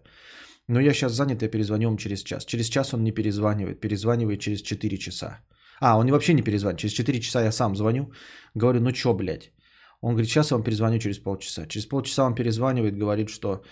Но 0.69 0.81
я 0.81 0.95
сейчас 0.95 1.13
занят, 1.13 1.43
я 1.43 1.51
перезвоню 1.51 1.89
вам 1.89 1.97
через 1.97 2.23
час. 2.23 2.45
Через 2.45 2.69
час 2.69 2.95
он 2.95 3.03
не 3.03 3.13
перезванивает, 3.13 3.81
перезванивает 3.81 4.41
через 4.41 4.63
4 4.63 4.99
часа. 4.99 5.41
А, 5.81 5.99
он 5.99 6.11
вообще 6.11 6.35
не 6.35 6.43
перезванивает. 6.43 6.81
Через 6.81 6.95
4 6.95 7.21
часа 7.21 7.43
я 7.43 7.53
сам 7.53 7.77
звоню, 7.77 8.13
говорю, 8.55 8.81
ну 8.81 8.93
чё, 8.93 9.15
блядь? 9.15 9.53
Он 10.01 10.11
говорит, 10.11 10.31
сейчас 10.31 10.51
я 10.51 10.57
вам 10.57 10.65
перезвоню 10.65 10.99
через 10.99 11.19
полчаса. 11.19 11.67
Через 11.67 11.87
полчаса 11.87 12.25
он 12.25 12.35
перезванивает, 12.35 12.99
говорит, 12.99 13.29
что 13.29 13.63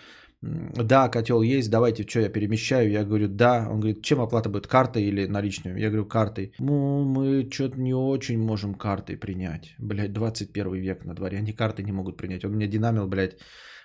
да, 0.43 1.09
котел 1.09 1.43
есть, 1.43 1.71
давайте, 1.71 2.03
что 2.03 2.21
я 2.21 2.29
перемещаю? 2.29 2.91
Я 2.91 3.05
говорю, 3.05 3.29
да. 3.29 3.69
Он 3.71 3.81
говорит, 3.81 4.03
чем 4.03 4.21
оплата 4.21 4.49
будет, 4.49 4.67
картой 4.67 5.05
или 5.05 5.27
наличными? 5.27 5.81
Я 5.81 5.89
говорю, 5.89 6.07
картой. 6.07 6.53
Ну, 6.59 7.05
мы 7.05 7.49
что-то 7.51 7.81
не 7.81 7.95
очень 7.95 8.39
можем 8.39 8.75
картой 8.75 9.17
принять. 9.17 9.75
Блядь, 9.79 10.13
21 10.13 10.75
век 10.75 11.05
на 11.05 11.15
дворе, 11.15 11.39
они 11.39 11.53
карты 11.53 11.83
не 11.83 11.93
могут 11.93 12.17
принять. 12.17 12.45
Он 12.45 12.53
меня 12.53 12.67
динамил, 12.67 13.07
блядь, 13.07 13.37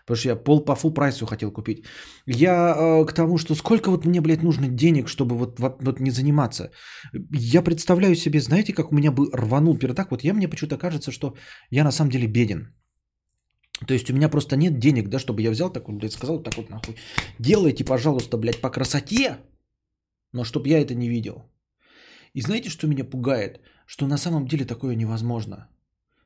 Потому 0.08 0.20
что 0.20 0.30
я 0.30 0.36
пол 0.36 0.66
по 0.66 0.76
фул 0.76 0.94
прайсу 0.94 1.26
хотел 1.26 1.52
купить. 1.52 1.86
Я 2.26 2.74
э, 2.78 3.06
к 3.06 3.14
тому, 3.14 3.38
что 3.38 3.56
сколько 3.56 3.92
вот 3.92 4.06
мне, 4.06 4.22
блядь, 4.22 4.44
нужно 4.44 4.68
денег, 4.70 5.10
чтобы 5.10 5.36
вот, 5.36 5.60
вот, 5.60 5.84
вот 5.84 6.00
не 6.00 6.12
заниматься. 6.12 6.72
Я 7.54 7.62
представляю 7.62 8.16
себе, 8.16 8.40
знаете, 8.40 8.74
как 8.74 8.92
у 8.92 8.96
меня 8.96 9.12
бы 9.12 9.30
рванул 9.34 9.78
пердак. 9.78 10.12
Вот 10.12 10.24
я 10.24 10.34
мне 10.34 10.48
почему-то 10.48 10.78
кажется, 10.78 11.12
что 11.12 11.36
я 11.72 11.84
на 11.84 11.92
самом 11.92 12.12
деле 12.12 12.28
беден. 12.28 12.74
То 13.86 13.93
есть 13.93 14.10
у 14.10 14.13
меня 14.13 14.29
просто 14.29 14.55
нет 14.55 14.79
денег, 14.79 15.10
да, 15.10 15.19
чтобы 15.19 15.41
я 15.41 15.51
взял 15.51 15.72
такой, 15.72 15.96
блядь, 15.96 16.13
сказал 16.13 16.39
так 16.39 16.57
вот 16.57 16.69
нахуй. 16.69 16.96
Делайте, 17.39 17.84
пожалуйста, 17.84 18.38
блядь, 18.38 18.62
по 18.62 18.69
красоте, 18.69 19.38
но 20.34 20.43
чтобы 20.43 20.69
я 20.69 20.79
это 20.79 20.96
не 20.96 21.10
видел. 21.10 21.43
И 22.34 22.41
знаете, 22.41 22.69
что 22.69 22.88
меня 22.88 23.03
пугает? 23.03 23.60
Что 23.86 24.07
на 24.07 24.17
самом 24.17 24.48
деле 24.48 24.65
такое 24.65 24.96
невозможно. 24.96 25.67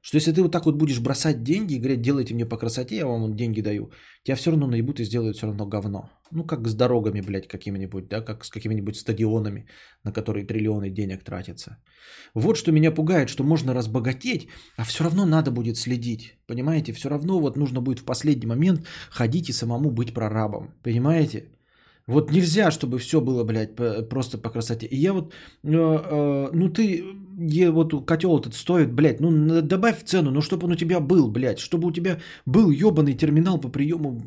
Что 0.02 0.18
если 0.18 0.32
ты 0.32 0.42
вот 0.42 0.52
так 0.52 0.66
вот 0.66 0.76
будешь 0.76 1.00
бросать 1.00 1.44
деньги 1.44 1.76
и 1.76 1.80
говорить, 1.80 2.02
делайте 2.02 2.34
мне 2.34 2.46
по 2.46 2.58
красоте, 2.58 2.96
я 2.96 3.06
вам 3.06 3.36
деньги 3.36 3.62
даю, 3.62 3.92
тебя 4.24 4.36
все 4.36 4.52
равно 4.52 4.68
наебут 4.68 5.00
и 5.00 5.04
сделают 5.04 5.38
все 5.38 5.48
равно 5.48 5.68
говно. 5.68 6.10
Ну, 6.32 6.44
как 6.44 6.68
с 6.68 6.74
дорогами, 6.74 7.22
блядь, 7.22 7.48
какими-нибудь, 7.48 8.08
да, 8.08 8.22
как 8.22 8.44
с 8.44 8.50
какими-нибудь 8.50 8.96
стадионами, 8.96 9.68
на 10.04 10.12
которые 10.12 10.48
триллионы 10.48 10.90
денег 10.90 11.24
тратятся. 11.24 11.78
Вот 12.34 12.58
что 12.58 12.72
меня 12.72 12.92
пугает, 12.92 13.30
что 13.30 13.44
можно 13.44 13.74
разбогатеть, 13.74 14.48
а 14.76 14.84
все 14.84 15.04
равно 15.04 15.26
надо 15.26 15.52
будет 15.52 15.78
следить. 15.78 16.40
Понимаете, 16.48 16.94
все 16.94 17.10
равно 17.10 17.40
вот 17.40 17.58
нужно 17.58 17.82
будет 17.82 18.00
в 18.00 18.06
последний 18.06 18.48
момент 18.48 18.88
ходить 19.12 19.50
и 19.50 19.54
самому 19.54 19.92
быть 19.92 20.14
прорабом. 20.14 20.74
Понимаете? 20.84 21.52
Вот 22.08 22.32
нельзя, 22.32 22.72
чтобы 22.72 22.98
все 22.98 23.22
было, 23.22 23.44
блядь, 23.44 23.76
просто 24.10 24.38
по 24.38 24.50
красоте. 24.50 24.88
И 24.88 24.98
я 24.98 25.14
вот, 25.14 25.34
э, 25.64 25.70
э, 25.72 26.50
ну 26.54 26.70
ты, 26.70 27.04
е, 27.38 27.72
вот 27.72 28.06
котел 28.06 28.38
этот 28.40 28.56
стоит, 28.56 28.94
блядь, 28.94 29.20
ну 29.20 29.62
добавь 29.62 30.04
цену, 30.04 30.32
ну 30.32 30.42
чтобы 30.42 30.66
он 30.66 30.74
у 30.74 30.76
тебя 30.76 31.00
был, 31.00 31.32
блядь, 31.32 31.60
чтобы 31.60 31.88
у 31.88 31.92
тебя 31.92 32.20
был 32.46 32.72
ебаный 32.72 33.14
терминал 33.14 33.60
по 33.60 33.70
приему 33.70 34.22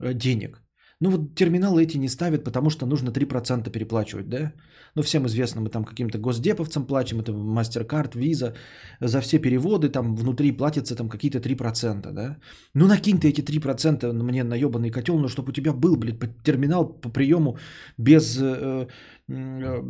э, 0.00 0.14
денег. 0.14 0.63
Ну 1.04 1.10
вот 1.10 1.34
терминалы 1.34 1.82
эти 1.82 1.98
не 1.98 2.08
ставят, 2.08 2.44
потому 2.44 2.70
что 2.70 2.86
нужно 2.86 3.10
3% 3.10 3.70
переплачивать, 3.70 4.28
да? 4.28 4.52
Ну 4.94 5.02
всем 5.02 5.26
известно, 5.26 5.60
мы 5.60 5.68
там 5.68 5.84
каким-то 5.84 6.18
госдеповцам 6.18 6.86
платим, 6.86 7.20
это 7.20 7.32
MasterCard, 7.32 8.14
Visa, 8.14 8.54
за 9.00 9.20
все 9.20 9.38
переводы 9.38 9.90
там 9.90 10.16
внутри 10.16 10.56
платятся 10.56 10.96
там 10.96 11.08
какие-то 11.08 11.40
3%, 11.40 12.12
да? 12.12 12.38
Ну 12.74 12.86
накинь 12.86 13.20
ты 13.20 13.28
эти 13.28 13.42
3% 13.42 14.12
мне 14.12 14.44
на 14.44 14.54
ебаный 14.56 14.90
котел, 14.90 15.18
но 15.18 15.28
чтобы 15.28 15.50
у 15.50 15.52
тебя 15.52 15.72
был, 15.74 15.96
блядь, 15.96 16.42
терминал 16.42 16.88
по 16.88 17.10
приему 17.10 17.58
без, 17.98 18.38
э, 18.40 18.86
э, 19.28 19.82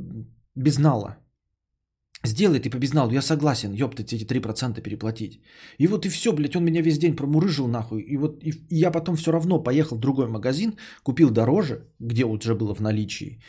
без 0.57 0.79
нала. 0.79 1.17
Сделай 2.25 2.59
ты 2.59 2.71
по 2.71 2.79
безналу, 2.79 3.13
я 3.13 3.23
согласен, 3.23 3.73
ёптать, 3.75 4.13
эти 4.13 4.25
3% 4.25 4.81
переплатить. 4.81 5.41
И 5.79 5.87
вот 5.87 6.07
и 6.07 6.09
все, 6.09 6.33
блядь, 6.33 6.57
он 6.57 6.65
меня 6.65 6.83
весь 6.83 6.99
день 6.99 7.17
промурыжил 7.17 7.69
нахуй. 7.69 8.03
И 8.03 8.17
вот 8.17 8.43
и, 8.43 8.51
и 8.71 8.77
я 8.77 8.91
потом 8.91 9.17
все 9.17 9.31
равно 9.31 9.63
поехал 9.63 9.97
в 9.97 10.01
другой 10.01 10.27
магазин, 10.27 10.73
купил 11.03 11.31
дороже, 11.31 11.87
где 12.01 12.25
уже 12.25 12.55
было 12.55 12.75
в 12.75 12.81
наличии. 12.81 13.43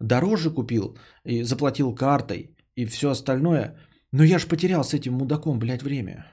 Дороже 0.00 0.50
купил 0.50 0.96
и 1.24 1.44
заплатил 1.44 1.94
картой 1.94 2.56
и 2.74 2.86
все 2.86 3.10
остальное. 3.10 3.76
Но 4.12 4.24
я 4.24 4.38
ж 4.38 4.46
потерял 4.46 4.82
с 4.82 4.94
этим 4.94 5.12
мудаком, 5.14 5.58
блядь, 5.58 5.82
время. 5.82 6.24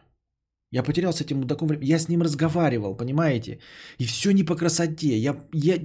Я 0.72 0.84
потерял 0.84 1.12
с 1.12 1.22
этим 1.22 1.39
мудаком 1.39 1.68
время. 1.68 1.84
Я 1.86 2.00
с 2.00 2.08
ним 2.08 2.22
разговаривал, 2.22 2.96
понимаете? 2.96 3.60
И 3.98 4.06
все 4.06 4.32
не 4.32 4.44
по 4.44 4.56
красоте. 4.56 5.18
Я, 5.18 5.36
я, 5.53 5.75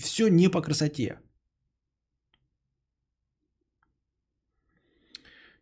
все 0.00 0.28
не 0.28 0.48
по 0.48 0.62
красоте. 0.62 1.18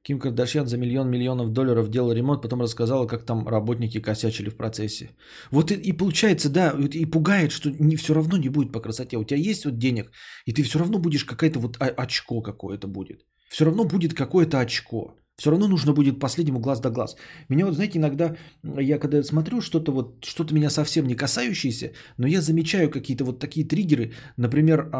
Ким 0.04 0.18
Кардашьян 0.18 0.66
за 0.66 0.76
миллион 0.76 1.10
миллионов 1.10 1.48
долларов 1.48 1.88
делала 1.88 2.12
ремонт, 2.12 2.42
потом 2.42 2.60
рассказала, 2.60 3.06
как 3.06 3.24
там 3.24 3.48
работники 3.48 4.00
косячили 4.00 4.50
в 4.50 4.56
процессе. 4.56 5.16
Вот 5.50 5.70
и, 5.70 5.74
и 5.74 5.92
получается, 5.96 6.50
да, 6.50 6.74
и 6.78 7.06
пугает, 7.06 7.52
что 7.52 7.70
не, 7.70 7.96
все 7.96 8.14
равно 8.14 8.36
не 8.36 8.50
будет 8.50 8.72
по 8.72 8.80
красоте. 8.80 9.16
У 9.16 9.24
тебя 9.24 9.40
есть 9.40 9.64
вот 9.64 9.78
денег, 9.78 10.10
и 10.46 10.52
ты 10.52 10.62
все 10.62 10.78
равно 10.78 10.98
будешь 10.98 11.24
какая-то 11.24 11.58
вот 11.58 11.78
очко 11.80 12.42
какое-то 12.42 12.86
будет. 12.86 13.24
Все 13.48 13.64
равно 13.64 13.84
будет 13.84 14.12
какое-то 14.14 14.60
очко. 14.60 15.16
Все 15.36 15.50
равно 15.50 15.68
нужно 15.68 15.94
будет 15.94 16.20
последнему 16.20 16.60
глаз 16.60 16.80
да 16.80 16.90
глаз. 16.90 17.16
Меня 17.48 17.64
вот, 17.64 17.74
знаете, 17.74 17.98
иногда 17.98 18.36
я 18.62 18.98
когда 18.98 19.22
смотрю 19.22 19.60
что-то 19.60 19.92
вот, 19.92 20.24
что-то 20.24 20.54
меня 20.54 20.70
совсем 20.70 21.06
не 21.06 21.16
касающееся, 21.16 21.92
но 22.18 22.26
я 22.26 22.40
замечаю 22.40 22.90
какие-то 22.90 23.24
вот 23.24 23.40
такие 23.40 23.66
триггеры. 23.66 24.12
Например, 24.36 24.90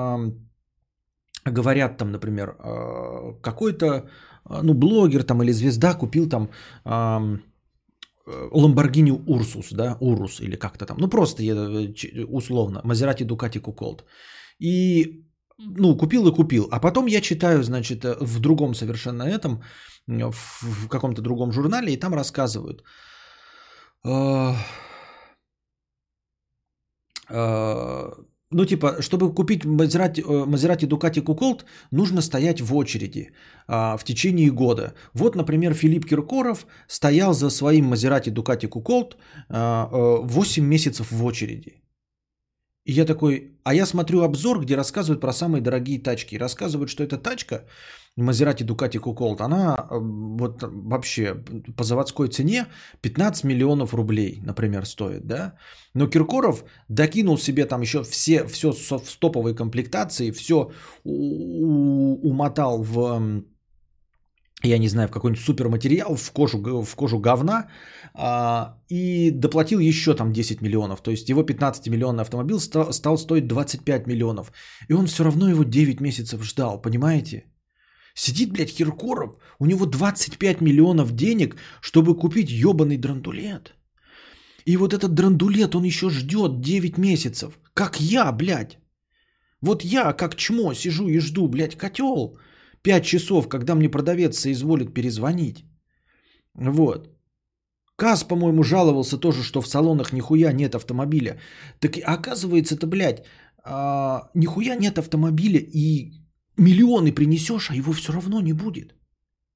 говорят 1.45 1.99
там, 1.99 2.11
например, 2.11 2.57
э, 2.59 3.35
какой-то, 3.43 4.09
ну, 4.49 4.75
блогер 4.75 5.25
там 5.25 5.43
или 5.43 5.53
звезда 5.53 5.95
купил 5.95 6.29
там 6.29 6.49
э, 6.85 7.39
Ламборгини 8.27 9.13
Урсус, 9.27 9.73
да, 9.73 9.97
Урус 10.01 10.41
или 10.41 10.57
как-то 10.57 10.87
там, 10.87 10.97
ну 10.99 11.09
просто 11.09 11.43
условно, 12.29 12.81
Мазерати 12.85 13.25
Дукати 13.25 13.59
Куколд. 13.59 14.05
И 14.59 15.25
ну, 15.59 15.97
купил 15.97 16.27
и 16.27 16.35
купил. 16.35 16.69
А 16.71 16.81
потом 16.81 17.07
я 17.07 17.21
читаю, 17.21 17.63
значит, 17.63 18.05
э, 18.05 18.17
в 18.21 18.41
другом 18.41 18.75
совершенно 18.75 19.23
этом, 19.25 19.63
в 20.07 20.89
каком-то 20.89 21.23
другом 21.23 21.53
журнале, 21.53 21.93
и 21.93 22.01
там 22.01 22.15
рассказывают. 22.15 22.83
Э, 24.05 24.55
э, 27.31 28.11
ну, 28.55 28.65
типа, 28.65 28.97
чтобы 29.01 29.35
купить 29.35 29.65
Мазерати, 29.65 30.23
Мазерати 30.23 30.87
Дукати 30.87 31.21
Куколт, 31.21 31.67
нужно 31.91 32.23
стоять 32.23 32.61
в 32.61 32.77
очереди 32.77 33.33
а, 33.67 33.97
в 33.97 34.05
течение 34.05 34.51
года. 34.51 34.93
Вот, 35.13 35.37
например, 35.37 35.75
Филипп 35.75 36.05
Киркоров 36.07 36.67
стоял 36.87 37.35
за 37.35 37.51
своим 37.51 37.87
Мазерати 37.87 38.31
Дукати 38.31 38.69
Куколт 38.69 39.17
а, 39.49 39.89
8 40.23 40.65
месяцев 40.65 41.11
в 41.11 41.25
очереди. 41.25 41.84
И 42.85 42.93
я 42.93 43.07
такой, 43.07 43.57
а 43.65 43.75
я 43.75 43.87
смотрю 43.87 44.23
обзор, 44.23 44.61
где 44.61 44.77
рассказывают 44.77 45.21
про 45.21 45.33
самые 45.33 45.63
дорогие 45.63 45.99
тачки. 45.99 46.37
Рассказывают, 46.39 46.91
что 46.91 47.03
эта 47.03 47.17
тачка, 47.17 47.65
Maserati 48.19 48.63
Ducati 48.63 49.01
Cuckold, 49.01 49.41
она 49.41 49.75
э, 49.91 49.99
вот 49.99 50.63
вообще 50.63 51.35
по 51.77 51.85
заводской 51.85 52.29
цене 52.29 52.67
15 53.01 53.45
миллионов 53.45 53.95
рублей, 53.95 54.41
например, 54.45 54.85
стоит, 54.87 55.27
да? 55.27 55.55
Но 55.95 56.09
Киркоров 56.09 56.65
докинул 56.89 57.39
себе 57.39 57.65
там 57.65 57.81
еще 57.81 58.03
все, 58.03 58.47
все 58.47 58.73
в 58.73 59.11
стоповой 59.11 59.55
комплектации, 59.55 60.31
все 60.31 60.71
умотал 61.05 62.83
в 62.83 63.45
я 64.67 64.79
не 64.79 64.89
знаю, 64.89 65.09
в 65.09 65.11
какой-нибудь 65.11 65.45
суперматериал, 65.45 66.17
в 66.17 66.33
кожу, 66.33 66.59
в 66.83 66.95
кожу 66.95 67.19
говна, 67.19 67.69
а, 68.15 68.79
и 68.89 69.31
доплатил 69.31 69.81
еще 69.81 70.15
там 70.15 70.33
10 70.33 70.63
миллионов. 70.63 71.03
То 71.03 71.11
есть 71.11 71.29
его 71.29 71.43
15-миллионный 71.43 72.23
автомобиль 72.23 72.59
стал, 72.59 72.93
стал 72.93 73.19
стоить 73.19 73.47
25 73.47 74.07
миллионов. 74.07 74.53
И 74.89 74.95
он 74.95 75.07
все 75.07 75.25
равно 75.25 75.49
его 75.49 75.65
9 75.65 76.01
месяцев 76.01 76.43
ждал, 76.43 76.83
понимаете? 76.83 77.45
Сидит, 78.15 78.53
блядь, 78.53 78.75
Киркоров, 78.75 79.37
у 79.59 79.67
него 79.67 79.87
25 79.87 80.61
миллионов 80.61 81.13
денег, 81.13 81.57
чтобы 81.81 82.17
купить 82.17 82.51
ебаный 82.51 82.97
драндулет. 82.97 83.75
И 84.67 84.77
вот 84.77 84.93
этот 84.95 85.15
драндулет, 85.15 85.75
он 85.75 85.85
еще 85.85 86.11
ждет 86.11 86.61
9 86.61 86.99
месяцев. 86.99 87.59
Как 87.75 88.01
я, 88.01 88.33
блядь. 88.33 88.79
Вот 89.61 89.83
я, 89.85 90.13
как 90.13 90.37
чмо, 90.37 90.75
сижу 90.75 91.09
и 91.09 91.19
жду, 91.19 91.49
блядь, 91.49 91.77
котел. 91.77 92.39
5 92.85 93.05
часов, 93.05 93.49
когда 93.49 93.75
мне 93.75 93.89
продавец 93.89 94.39
соизволит 94.39 94.95
перезвонить. 94.95 95.65
Вот. 96.55 97.09
Каз, 97.97 98.25
по-моему, 98.25 98.63
жаловался 98.63 99.19
тоже, 99.19 99.43
что 99.43 99.63
в 99.63 99.69
салонах 99.69 100.13
нихуя 100.13 100.53
нет 100.53 100.75
автомобиля. 100.75 101.39
Так 101.81 101.99
оказывается-то, 102.05 102.87
блядь, 102.87 103.25
а, 103.65 104.31
нихуя 104.35 104.77
нет 104.77 104.99
автомобиля 104.99 105.61
и 105.61 106.13
миллионы 106.59 107.13
принесешь, 107.13 107.71
а 107.71 107.75
его 107.75 107.93
все 107.93 108.13
равно 108.13 108.41
не 108.41 108.53
будет. 108.53 108.95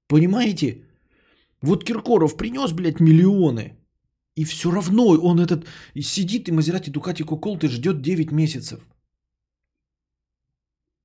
Понимаете? 0.09 0.85
Вот 1.61 1.85
Киркоров 1.85 2.37
принес, 2.37 2.73
блядь, 2.73 3.01
миллионы. 3.01 3.79
И 4.37 4.45
все 4.45 4.71
равно 4.71 5.03
он 5.03 5.41
этот 5.41 5.67
сидит 6.01 6.49
и 6.49 6.53
Мазерати 6.53 6.91
Дукати 6.91 7.25
Куколт 7.25 7.65
и 7.65 7.69
ждет 7.69 8.01
9 8.01 8.33
месяцев. 8.33 8.89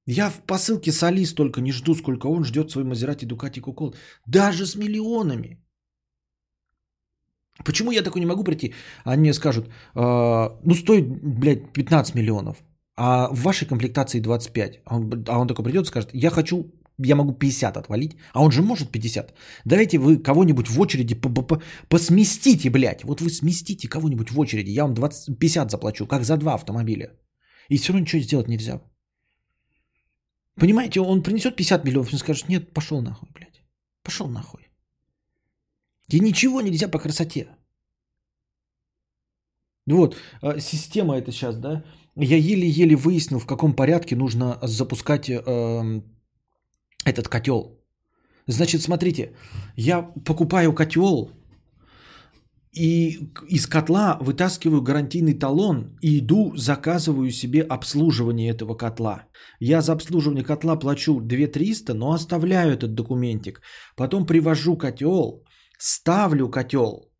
Я 0.08 0.30
в 0.30 0.42
посылке 0.46 0.92
с 0.92 1.04
Али 1.04 1.26
столько 1.26 1.62
не 1.62 1.72
жду, 1.72 1.96
сколько 1.96 2.28
он 2.28 2.44
ждет 2.44 2.72
свой 2.72 2.84
Мазерати 2.84 3.26
Дукати 3.26 3.62
Кукол. 3.62 3.96
Даже 4.28 4.66
с 4.66 4.76
миллионами. 4.76 5.64
Почему 7.64 7.92
я 7.92 8.04
такой 8.04 8.20
не 8.20 8.26
могу 8.26 8.44
прийти? 8.44 8.74
Они 9.06 9.22
мне 9.22 9.34
скажут, 9.34 9.68
э, 9.68 10.50
ну 10.66 10.76
стоит, 10.76 11.06
блядь, 11.24 11.72
15 11.74 12.16
миллионов, 12.16 12.64
а 12.98 13.30
в 13.32 13.44
вашей 13.44 13.68
комплектации 13.68 14.20
25. 14.20 14.82
А 14.86 14.96
он, 14.96 15.26
а 15.28 15.40
он 15.40 15.48
такой 15.48 15.64
придет 15.64 15.86
и 15.86 15.88
скажет, 15.88 16.10
я 16.14 16.30
хочу, 16.30 16.66
я 16.98 17.16
могу 17.16 17.34
50 17.34 17.78
отвалить, 17.78 18.18
а 18.34 18.44
он 18.44 18.52
же 18.52 18.62
может 18.62 18.92
50. 18.92 19.34
Давайте 19.66 20.00
вы 20.00 20.18
кого-нибудь 20.18 20.68
в 20.68 20.80
очереди 20.80 21.16
посместите, 21.90 22.70
блядь. 22.70 23.04
Вот 23.04 23.22
вы 23.22 23.30
сместите 23.30 23.88
кого-нибудь 23.88 24.32
в 24.32 24.40
очереди, 24.40 24.72
я 24.72 24.84
вам 24.84 24.94
20, 24.94 25.40
50 25.40 25.72
заплачу, 25.72 26.08
как 26.08 26.24
за 26.24 26.38
два 26.38 26.56
автомобиля. 26.56 27.12
И 27.70 27.78
все 27.78 27.94
равно 27.94 28.02
ничего 28.02 28.22
сделать 28.22 28.48
нельзя. 28.48 28.82
Понимаете, 30.56 31.00
он 31.00 31.24
принесет 31.24 31.56
50 31.56 31.86
миллионов 31.86 32.14
и 32.14 32.18
скажет, 32.18 32.50
нет, 32.50 32.74
пошел 32.74 33.02
нахуй, 33.02 33.30
блядь. 33.34 33.64
Пошел 34.04 34.28
нахуй. 34.28 34.70
И 36.10 36.20
ничего 36.20 36.62
нельзя 36.62 36.88
по 36.88 37.00
красоте. 37.00 37.48
Вот, 39.88 40.16
а, 40.42 40.60
система 40.60 41.18
это 41.18 41.32
сейчас, 41.32 41.58
да. 41.58 41.84
Я 42.16 42.38
еле-еле 42.38 42.96
выяснил, 42.96 43.40
в 43.40 43.46
каком 43.46 43.74
порядке 43.74 44.16
нужно 44.16 44.60
запускать 44.62 45.30
э, 45.30 46.02
этот 47.06 47.28
котел. 47.28 47.80
Значит, 48.46 48.82
смотрите, 48.82 49.36
я 49.76 50.04
покупаю 50.26 50.74
котел, 50.74 51.32
и 52.74 53.30
из 53.48 53.68
котла 53.68 54.18
вытаскиваю 54.20 54.82
гарантийный 54.82 55.34
талон 55.40 55.98
и 56.02 56.20
иду 56.20 56.56
заказываю 56.56 57.32
себе 57.32 57.62
обслуживание 57.62 58.50
этого 58.50 58.76
котла. 58.76 59.28
Я 59.60 59.82
за 59.82 59.94
обслуживание 59.94 60.44
котла 60.44 60.76
плачу 60.76 61.22
2300, 61.22 61.94
но 61.94 62.14
оставляю 62.14 62.74
этот 62.74 62.96
документик. 62.96 63.62
Потом 63.96 64.26
привожу 64.26 64.76
котел, 64.76 65.44
ставлю 65.78 66.50
котел, 66.50 67.12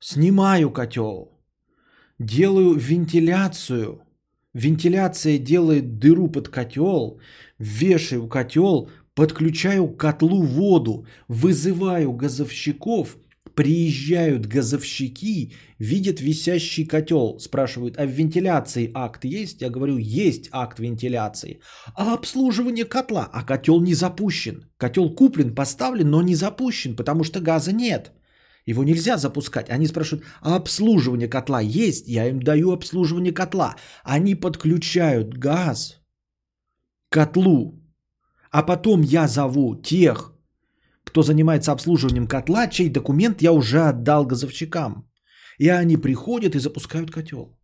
снимаю 0.00 0.70
котел, 0.70 1.40
делаю 2.18 2.74
вентиляцию. 2.74 4.02
Вентиляция 4.52 5.38
делает 5.38 5.98
дыру 5.98 6.28
под 6.28 6.48
котел, 6.48 7.20
вешаю 7.58 8.28
котел, 8.28 8.90
подключаю 9.14 9.88
к 9.88 10.00
котлу 10.00 10.42
воду, 10.42 11.06
вызываю 11.28 12.12
газовщиков– 12.12 13.16
Приезжают 13.54 14.46
газовщики, 14.46 15.54
видят 15.78 16.20
висящий 16.20 16.84
котел, 16.84 17.38
спрашивают, 17.38 17.96
а 17.98 18.06
в 18.06 18.10
вентиляции 18.10 18.90
акт 18.94 19.24
есть? 19.24 19.62
Я 19.62 19.70
говорю, 19.70 19.98
есть 19.98 20.48
акт 20.52 20.78
вентиляции. 20.78 21.60
А 21.94 22.14
обслуживание 22.14 22.84
котла? 22.84 23.30
А 23.32 23.44
котел 23.44 23.80
не 23.80 23.94
запущен. 23.94 24.70
Котел 24.76 25.14
куплен, 25.14 25.54
поставлен, 25.54 26.10
но 26.10 26.22
не 26.22 26.34
запущен, 26.34 26.96
потому 26.96 27.24
что 27.24 27.40
газа 27.40 27.72
нет. 27.72 28.12
Его 28.66 28.84
нельзя 28.84 29.16
запускать. 29.16 29.70
Они 29.70 29.86
спрашивают, 29.86 30.26
а 30.42 30.56
обслуживание 30.56 31.28
котла 31.28 31.60
есть? 31.60 32.08
Я 32.08 32.28
им 32.28 32.42
даю 32.42 32.72
обслуживание 32.72 33.32
котла. 33.32 33.76
Они 34.04 34.34
подключают 34.34 35.38
газ 35.38 36.00
к 37.08 37.14
котлу. 37.14 37.80
А 38.50 38.62
потом 38.62 39.02
я 39.02 39.28
зову 39.28 39.76
тех, 39.76 40.35
кто 41.16 41.22
занимается 41.22 41.72
обслуживанием 41.72 42.26
котла, 42.26 42.68
чей 42.68 42.90
документ 42.90 43.42
я 43.42 43.52
уже 43.52 43.80
отдал 43.88 44.26
газовщикам. 44.26 45.10
И 45.58 45.70
они 45.70 45.96
приходят 45.96 46.54
и 46.54 46.58
запускают 46.58 47.10
котел. 47.10 47.58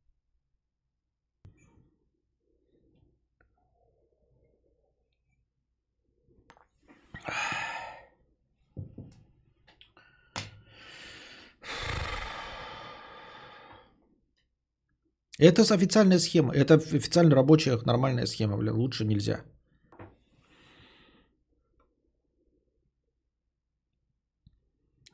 Это 15.38 15.62
официальная 15.74 16.18
схема. 16.18 16.54
Это 16.54 16.76
официально 16.76 17.34
рабочая 17.34 17.78
нормальная 17.84 18.26
схема. 18.26 18.56
Бля, 18.56 18.72
лучше 18.72 19.04
нельзя. 19.04 19.51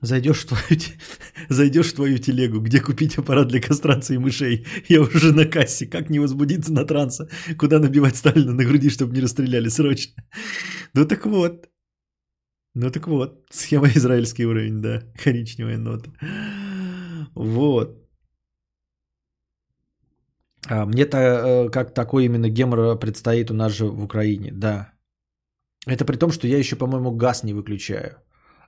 Зайдешь 0.00 0.44
в, 0.44 0.46
твою, 0.46 0.80
зайдешь 1.48 1.92
в 1.92 1.94
твою 1.94 2.18
телегу, 2.18 2.60
где 2.60 2.80
купить 2.80 3.18
аппарат 3.18 3.48
для 3.48 3.60
кастрации 3.60 4.16
мышей. 4.16 4.64
Я 4.88 5.00
уже 5.00 5.32
на 5.32 5.44
кассе. 5.44 5.86
Как 5.86 6.08
не 6.10 6.20
возбудиться 6.20 6.72
на 6.72 6.84
транса? 6.84 7.28
Куда 7.58 7.80
набивать 7.80 8.16
Сталина 8.16 8.52
на 8.52 8.64
груди, 8.64 8.90
чтобы 8.90 9.14
не 9.14 9.20
расстреляли 9.20 9.68
срочно? 9.68 10.22
Ну 10.94 11.04
так 11.04 11.26
вот. 11.26 11.68
Ну 12.74 12.90
так 12.90 13.08
вот, 13.08 13.46
схема 13.50 13.88
израильский 13.94 14.46
уровень, 14.46 14.80
да, 14.80 15.02
коричневая 15.22 15.78
нота. 15.78 16.10
Вот. 17.34 18.08
А 20.68 20.86
мне-то 20.86 21.16
э, 21.16 21.70
как 21.70 21.94
такой 21.94 22.24
именно 22.24 22.48
гемор 22.48 22.98
предстоит 22.98 23.50
у 23.50 23.54
нас 23.54 23.72
же 23.72 23.86
в 23.86 24.02
Украине, 24.02 24.52
да. 24.52 24.92
Это 25.86 26.04
при 26.04 26.16
том, 26.16 26.30
что 26.30 26.46
я 26.46 26.58
еще, 26.58 26.76
по-моему, 26.76 27.16
газ 27.16 27.42
не 27.42 27.54
выключаю. 27.54 28.22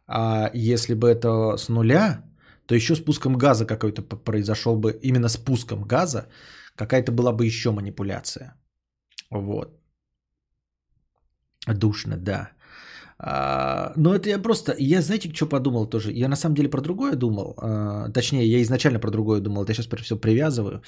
А 0.07 0.51
если 0.55 0.95
бы 0.95 1.09
это 1.09 1.57
с 1.57 1.69
нуля, 1.69 2.25
то 2.67 2.75
еще 2.75 2.95
спуском 2.97 3.37
газа 3.37 3.67
какой-то 3.67 4.03
произошел 4.03 4.77
бы, 4.77 4.93
именно 5.03 5.29
спуском 5.29 5.83
газа, 5.83 6.29
какая-то 6.77 7.13
была 7.13 7.33
бы 7.33 7.47
еще 7.47 7.71
манипуляция. 7.71 8.55
Вот. 9.31 9.81
Душно, 11.67 12.17
да. 12.17 12.51
А, 13.23 13.93
но 13.97 14.15
это 14.15 14.31
я 14.31 14.39
просто, 14.39 14.75
я 14.79 15.03
знаете, 15.03 15.31
что 15.35 15.47
подумал 15.47 15.87
тоже? 15.87 16.11
Я 16.13 16.29
на 16.29 16.37
самом 16.37 16.55
деле 16.55 16.71
про 16.71 16.81
другое 16.81 17.17
думал. 17.17 17.55
А, 17.59 18.09
точнее, 18.13 18.47
я 18.47 18.63
изначально 18.63 18.99
про 18.99 19.11
другое 19.11 19.41
думал. 19.41 19.63
Это 19.63 19.73
я 19.73 19.75
сейчас 19.75 20.01
все 20.03 20.17
привязываю 20.17 20.83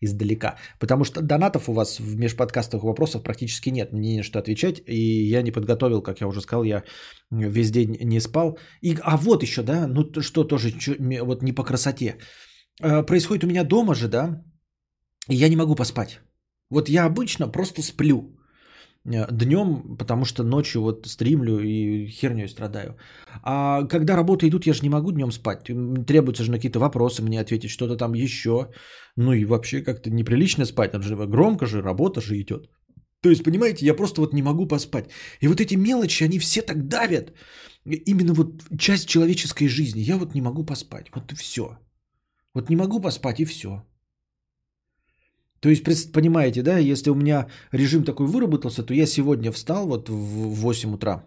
издалека. 0.00 0.56
Потому 0.78 1.04
что 1.04 1.22
донатов 1.22 1.68
у 1.68 1.72
вас 1.72 1.98
в 1.98 2.16
межподкастах 2.16 2.82
вопросов 2.82 3.22
практически 3.22 3.70
нет. 3.70 3.92
Мне 3.92 4.16
не 4.16 4.22
что 4.22 4.38
отвечать. 4.38 4.82
И 4.86 5.30
я 5.30 5.42
не 5.42 5.50
подготовил, 5.50 6.02
как 6.02 6.20
я 6.20 6.26
уже 6.28 6.40
сказал, 6.40 6.64
я 6.64 6.84
весь 7.30 7.70
день 7.70 7.96
не 8.02 8.20
спал. 8.20 8.58
И, 8.82 8.96
а 9.02 9.16
вот 9.16 9.42
еще, 9.42 9.62
да, 9.62 9.86
ну 9.86 10.04
что 10.20 10.44
тоже, 10.44 10.78
что, 10.78 10.94
вот 11.24 11.42
не 11.42 11.54
по 11.54 11.64
красоте. 11.64 12.18
А, 12.82 13.02
происходит 13.02 13.44
у 13.44 13.48
меня 13.48 13.64
дома 13.64 13.94
же, 13.94 14.08
да, 14.08 14.44
и 15.28 15.34
я 15.36 15.48
не 15.48 15.56
могу 15.56 15.74
поспать. 15.74 16.20
Вот 16.70 16.90
я 16.90 17.06
обычно 17.06 17.48
просто 17.48 17.82
сплю. 17.82 18.37
Э, 19.12 19.26
днем, 19.32 19.96
потому 19.98 20.24
что 20.24 20.44
ночью 20.44 20.82
вот 20.82 21.06
стримлю 21.06 21.58
и 21.60 22.06
херню 22.08 22.48
страдаю. 22.48 22.96
А 23.42 23.84
когда 23.84 24.16
работы 24.16 24.48
идут, 24.48 24.66
я 24.66 24.74
же 24.74 24.82
не 24.82 24.90
могу 24.90 25.12
днем 25.12 25.32
спать. 25.32 25.64
Требуется 26.06 26.44
же 26.44 26.50
на 26.50 26.56
какие-то 26.56 26.78
вопросы 26.78 27.22
мне 27.22 27.40
ответить, 27.40 27.70
что-то 27.70 27.96
там 27.96 28.14
еще. 28.14 28.70
Ну 29.16 29.32
и 29.32 29.44
вообще 29.44 29.82
как-то 29.82 30.10
неприлично 30.10 30.66
спать, 30.66 30.92
там 30.92 31.02
же 31.02 31.16
громко 31.16 31.66
же, 31.66 31.82
работа 31.82 32.20
же 32.20 32.40
идет. 32.40 32.68
То 33.22 33.30
есть, 33.30 33.42
понимаете, 33.42 33.86
я 33.86 33.94
просто 33.94 34.20
вот 34.20 34.32
не 34.32 34.42
могу 34.42 34.68
поспать. 34.68 35.10
И 35.40 35.48
вот 35.48 35.60
эти 35.60 35.76
мелочи, 35.76 36.24
они 36.24 36.38
все 36.38 36.62
так 36.62 36.88
давят. 36.88 37.32
Именно 37.84 38.34
вот 38.34 38.62
часть 38.78 39.08
человеческой 39.08 39.68
жизни. 39.68 40.00
Я 40.00 40.16
вот 40.16 40.34
не 40.34 40.42
могу 40.42 40.64
поспать. 40.64 41.10
Вот 41.14 41.32
и 41.32 41.34
все. 41.34 41.78
Вот 42.54 42.70
не 42.70 42.76
могу 42.76 43.00
поспать 43.00 43.40
и 43.40 43.44
все. 43.44 43.82
То 45.60 45.68
есть, 45.68 46.12
понимаете, 46.12 46.62
да, 46.62 46.78
если 46.78 47.10
у 47.10 47.14
меня 47.14 47.46
режим 47.72 48.04
такой 48.04 48.26
выработался, 48.26 48.82
то 48.82 48.94
я 48.94 49.06
сегодня 49.06 49.52
встал 49.52 49.86
вот 49.86 50.08
в 50.08 50.54
8 50.54 50.94
утра 50.94 51.24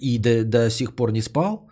и 0.00 0.18
до, 0.18 0.44
до 0.44 0.70
сих 0.70 0.94
пор 0.94 1.12
не 1.12 1.22
спал. 1.22 1.68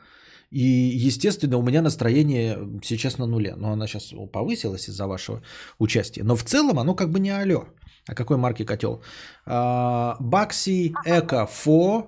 И, 0.51 0.65
естественно, 1.07 1.57
у 1.57 1.63
меня 1.63 1.83
настроение 1.83 2.59
сейчас 2.83 3.19
на 3.19 3.27
нуле. 3.27 3.55
Но 3.57 3.73
оно 3.73 3.87
сейчас 3.87 4.15
повысилось 4.33 4.89
из-за 4.89 5.07
вашего 5.07 5.43
участия. 5.79 6.25
Но 6.25 6.37
в 6.37 6.45
целом 6.45 6.79
оно 6.79 6.95
как 6.95 7.11
бы 7.11 7.21
не 7.21 7.31
алё. 7.31 7.67
А 8.09 8.15
какой 8.15 8.37
марки 8.37 8.65
котел? 8.65 9.03
Бакси 9.47 10.93
Эко 11.07 11.47
Фо, 11.47 12.07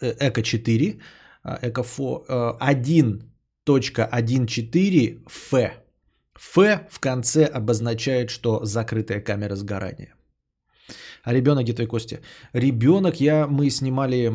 Эко 0.00 0.42
4, 0.42 0.98
Эко 1.62 1.82
Фо 1.82 2.26
1.14 2.60 5.18
F. 5.26 5.52
Ф 6.36 6.56
в 6.90 6.98
конце 7.00 7.44
обозначает, 7.44 8.30
что 8.30 8.64
закрытая 8.64 9.20
камера 9.20 9.56
сгорания. 9.56 10.14
А 11.22 11.32
ребенок 11.32 11.64
где 11.64 11.72
твои 11.72 11.86
кости? 11.86 12.20
Ребенок, 12.52 13.20
я, 13.20 13.46
мы 13.46 13.70
снимали 13.70 14.32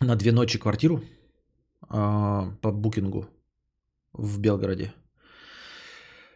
на 0.00 0.16
две 0.16 0.32
ночи 0.32 0.58
квартиру 0.58 1.02
э, 1.90 2.52
по 2.62 2.72
букингу 2.72 3.26
в 4.12 4.38
Белгороде. 4.40 4.92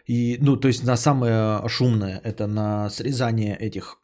И, 0.06 0.36
ну, 0.40 0.56
то 0.56 0.68
есть 0.68 0.84
на 0.84 0.96
самое 0.96 1.66
шумное, 1.68 2.20
это 2.24 2.46
на 2.46 2.90
срезание 2.90 3.56
этих 3.56 3.98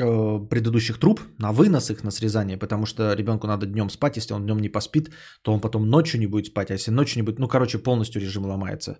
предыдущих 0.00 0.98
труб, 0.98 1.20
на 1.38 1.52
вынос 1.52 1.90
их, 1.90 2.04
на 2.04 2.10
срезание, 2.10 2.58
потому 2.58 2.86
что 2.86 3.14
ребенку 3.14 3.46
надо 3.46 3.66
днем 3.66 3.90
спать, 3.90 4.16
если 4.16 4.34
он 4.34 4.44
днем 4.44 4.58
не 4.58 4.68
поспит, 4.68 5.10
то 5.42 5.52
он 5.52 5.60
потом 5.60 5.88
ночью 5.88 6.20
не 6.20 6.26
будет 6.26 6.46
спать, 6.46 6.70
а 6.70 6.74
если 6.74 6.90
ночью 6.90 7.22
не 7.22 7.26
будет, 7.26 7.38
ну, 7.38 7.48
короче, 7.48 7.78
полностью 7.78 8.20
режим 8.20 8.44
ломается. 8.46 8.98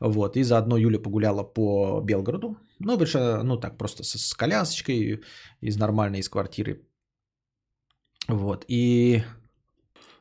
Вот, 0.00 0.36
и 0.36 0.42
заодно 0.42 0.76
Юля 0.76 0.98
погуляла 0.98 1.42
по 1.44 2.00
Белгороду, 2.00 2.56
ну, 2.78 2.96
больше, 2.96 3.40
ну, 3.44 3.56
так, 3.56 3.78
просто 3.78 4.04
с, 4.04 4.18
с 4.18 4.34
колясочкой 4.34 5.22
из 5.60 5.76
нормальной, 5.76 6.20
из 6.20 6.28
квартиры. 6.28 6.82
Вот, 8.28 8.64
и, 8.68 9.22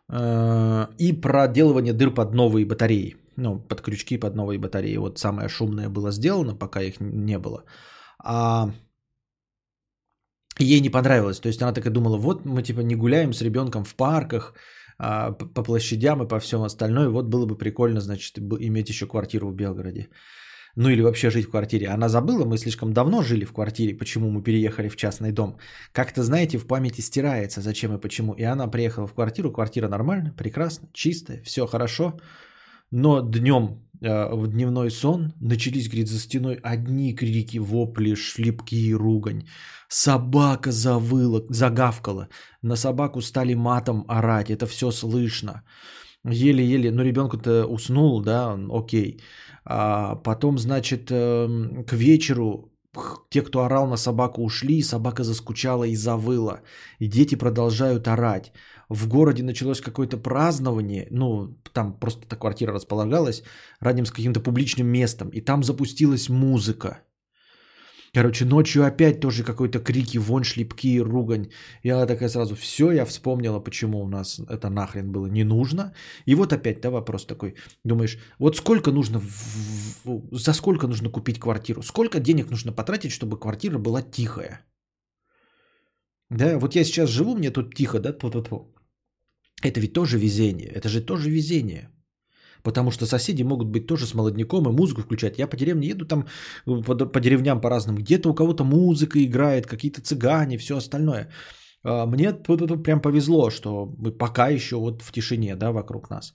э, 0.10 0.88
и 0.98 1.13
проделывание 1.13 1.94
дыр 1.94 2.13
под 2.13 2.34
новые 2.34 2.65
батареи, 2.65 3.15
ну, 3.38 3.60
под 3.60 3.82
крючки 3.82 4.17
под 4.17 4.36
новые 4.36 4.60
батареи. 4.60 4.98
Вот 4.98 5.20
самое 5.20 5.50
шумное 5.50 5.89
было 5.89 6.12
сделано, 6.12 6.56
пока 6.56 6.82
их 6.82 7.00
не 7.00 7.38
было. 7.38 7.63
А 8.24 8.72
ей 10.60 10.82
не 10.82 10.90
понравилось. 10.90 11.40
То 11.40 11.48
есть 11.48 11.62
она 11.62 11.74
такая 11.74 11.94
думала, 11.94 12.18
вот 12.18 12.46
мы 12.46 12.64
типа 12.64 12.82
не 12.82 12.96
гуляем 12.96 13.34
с 13.34 13.42
ребенком 13.42 13.84
в 13.84 13.96
парках, 13.96 14.54
а, 14.98 15.32
по 15.32 15.64
площадям 15.64 16.22
и 16.24 16.28
по 16.28 16.40
всем 16.40 16.62
остальное. 16.62 17.10
Вот 17.10 17.26
было 17.26 17.46
бы 17.46 17.58
прикольно, 17.58 18.02
значит, 18.02 18.38
иметь 18.38 18.90
еще 18.90 19.08
квартиру 19.08 19.50
в 19.50 19.56
Белгороде. 19.56 20.10
Ну 20.76 20.90
или 20.90 21.02
вообще 21.02 21.32
жить 21.32 21.48
в 21.48 21.50
квартире. 21.50 21.88
Она 21.88 22.08
забыла, 22.08 22.46
мы 22.46 22.58
слишком 22.58 22.94
давно 22.94 23.24
жили 23.24 23.46
в 23.46 23.54
квартире, 23.54 23.98
почему 23.98 24.30
мы 24.30 24.44
переехали 24.44 24.90
в 24.90 24.96
частный 24.96 25.32
дом. 25.32 25.58
Как-то, 25.92 26.24
знаете, 26.24 26.58
в 26.58 26.68
памяти 26.68 27.02
стирается, 27.02 27.62
зачем 27.62 27.96
и 27.96 28.00
почему. 28.00 28.34
И 28.34 28.44
она 28.44 28.68
приехала 28.68 29.08
в 29.08 29.14
квартиру, 29.14 29.52
квартира 29.52 29.88
нормальная, 29.88 30.32
прекрасно, 30.32 30.88
чистая, 30.94 31.42
все 31.42 31.66
хорошо. 31.66 32.20
Но 32.92 33.22
днем 33.22 33.80
э, 34.02 34.36
в 34.36 34.48
дневной 34.48 34.92
сон 34.92 35.34
начались, 35.40 35.88
говорит, 35.88 36.10
за 36.10 36.20
стеной 36.20 36.60
одни 36.62 37.16
крики, 37.16 37.60
вопли, 37.60 38.16
шлепки 38.16 38.76
и 38.76 38.94
ругань. 38.94 39.44
Собака 39.88 40.72
завыла, 40.72 41.42
загавкала. 41.50 42.28
На 42.62 42.76
собаку 42.76 43.22
стали 43.22 43.56
матом 43.56 44.06
орать. 44.08 44.50
Это 44.50 44.66
все 44.66 44.92
слышно. 44.92 45.64
Еле-еле, 46.24 46.92
ну 46.92 47.04
ребенку-то 47.04 47.66
уснул, 47.66 48.22
да, 48.22 48.58
окей. 48.70 49.22
А 49.66 50.16
потом, 50.16 50.58
значит, 50.58 51.12
эм, 51.12 51.84
к 51.86 51.94
вечеру 51.94 52.72
те, 53.30 53.42
кто 53.42 53.64
орал 53.64 53.88
на 53.88 53.98
собаку, 53.98 54.44
ушли, 54.44 54.84
собака 54.84 55.24
заскучала 55.24 55.86
и 55.86 55.96
завыла. 55.96 56.62
И 57.00 57.08
дети 57.08 57.36
продолжают 57.36 58.08
орать. 58.08 58.52
В 58.92 59.08
городе 59.08 59.42
началось 59.44 59.80
какое-то 59.80 60.18
празднование, 60.18 61.08
ну, 61.12 61.58
там 61.74 61.94
просто 61.94 62.26
эта 62.26 62.36
квартира 62.36 62.74
располагалась 62.74 63.44
рядом 63.80 64.06
с 64.06 64.12
каким-то 64.12 64.42
публичным 64.42 64.88
местом, 64.88 65.30
и 65.30 65.40
там 65.40 65.64
запустилась 65.64 66.30
музыка. 66.30 67.00
Короче, 68.14 68.46
ночью 68.46 68.84
опять 68.84 69.22
тоже 69.22 69.44
какой-то 69.44 69.80
крики, 69.80 70.18
вон 70.18 70.44
шлепки, 70.44 71.00
ругань. 71.00 71.48
Она 71.86 72.06
такая 72.06 72.30
сразу, 72.30 72.56
все, 72.56 72.92
я 72.92 73.06
вспомнила, 73.06 73.62
почему 73.62 74.04
у 74.04 74.10
нас 74.10 74.42
это 74.50 74.70
нахрен 74.70 75.12
было 75.12 75.28
не 75.28 75.46
нужно. 75.46 75.94
И 76.26 76.36
вот 76.36 76.52
опять, 76.52 76.82
да, 76.82 76.90
вопрос 76.90 77.26
такой. 77.26 77.56
Думаешь, 77.86 78.18
вот 78.40 78.58
сколько 78.58 78.92
нужно, 78.92 79.20
в, 79.20 80.36
за 80.38 80.54
сколько 80.54 80.88
нужно 80.88 81.10
купить 81.10 81.40
квартиру? 81.40 81.82
Сколько 81.82 82.20
денег 82.20 82.50
нужно 82.50 82.74
потратить, 82.74 83.12
чтобы 83.12 83.40
квартира 83.40 83.78
была 83.78 84.02
тихая? 84.02 84.66
Да, 86.30 86.60
вот 86.60 86.76
я 86.76 86.84
сейчас 86.84 87.10
живу, 87.10 87.36
мне 87.36 87.52
тут 87.52 87.76
тихо, 87.76 88.00
да, 88.00 88.12
тьфу-тьфу-тьфу. 88.12 88.71
Это 89.62 89.80
ведь 89.80 89.93
тоже 89.93 90.17
везение, 90.17 90.67
это 90.67 90.89
же 90.89 91.02
тоже 91.02 91.30
везение. 91.30 91.89
Потому 92.63 92.91
что 92.91 93.06
соседи 93.06 93.43
могут 93.43 93.67
быть 93.67 93.88
тоже 93.88 94.06
с 94.06 94.13
молодняком 94.13 94.69
и 94.69 94.71
музыку 94.71 95.02
включать. 95.02 95.39
Я 95.39 95.47
по 95.47 95.58
деревне 95.58 95.88
еду 95.88 96.06
там, 96.06 96.28
э, 96.67 96.84
по, 96.84 96.95
по 96.95 97.19
деревням 97.19 97.62
по-разному. 97.62 98.00
Где-то 98.00 98.30
у 98.30 98.36
кого-то 98.36 98.63
музыка 98.63 99.19
играет, 99.19 99.65
какие-то 99.65 100.02
цыгане, 100.02 100.58
все 100.58 100.78
остальное. 100.78 101.30
А, 101.84 102.06
мне 102.06 102.34
вот 102.47 102.84
прям 102.84 103.02
повезло, 103.02 103.50
что 103.50 103.95
мы 103.97 104.12
пока 104.12 104.50
еще 104.50 104.76
вот 104.76 105.02
в 105.02 105.12
тишине, 105.12 105.56
да, 105.56 105.71
вокруг 105.71 106.10
нас. 106.10 106.34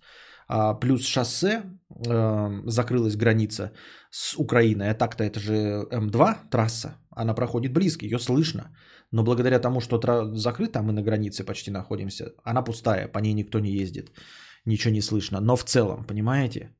А 0.48 0.74
плюс 0.74 1.06
шоссе, 1.06 1.62
э, 2.06 2.62
закрылась 2.66 3.16
граница 3.16 3.72
с 4.10 4.36
Украиной, 4.38 4.90
а 4.90 4.94
так-то 4.94 5.24
это 5.24 5.40
же 5.40 5.86
М2 5.90 6.36
трасса, 6.50 6.96
она 7.10 7.34
проходит 7.34 7.72
близко, 7.72 8.04
ее 8.04 8.18
слышно. 8.18 8.76
Но 9.12 9.22
благодаря 9.22 9.58
тому, 9.58 9.80
что 9.80 10.00
закрыта, 10.34 10.82
мы 10.82 10.92
на 10.92 11.02
границе 11.02 11.44
почти 11.44 11.70
находимся, 11.70 12.32
она 12.44 12.62
пустая, 12.62 13.08
по 13.08 13.18
ней 13.18 13.34
никто 13.34 13.60
не 13.60 13.70
ездит 13.70 14.10
ничего 14.66 14.94
не 14.94 15.02
слышно. 15.02 15.40
Но 15.40 15.56
в 15.56 15.64
целом, 15.64 16.04
понимаете? 16.04 16.70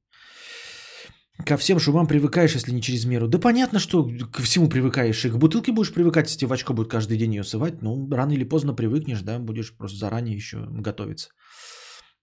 Ко 1.47 1.57
всем 1.57 1.79
шумам 1.79 2.07
привыкаешь, 2.07 2.55
если 2.55 2.73
не 2.73 2.81
через 2.81 3.05
меру. 3.05 3.29
Да 3.29 3.39
понятно, 3.39 3.79
что 3.79 4.09
ко 4.33 4.43
всему 4.43 4.69
привыкаешь. 4.69 5.25
И 5.25 5.31
к 5.31 5.37
бутылке 5.37 5.73
будешь 5.73 5.93
привыкать, 5.93 6.31
если 6.31 6.47
в 6.47 6.53
очко 6.53 6.75
будет 6.75 6.89
каждый 6.89 7.19
день 7.19 7.35
ее 7.35 7.45
сывать. 7.45 7.83
Ну, 7.83 8.09
рано 8.11 8.33
или 8.33 8.45
поздно 8.45 8.75
привыкнешь, 8.75 9.23
да, 9.23 9.39
будешь 9.39 9.77
просто 9.77 9.99
заранее 9.99 10.35
еще 10.35 10.59
готовиться. 10.71 11.29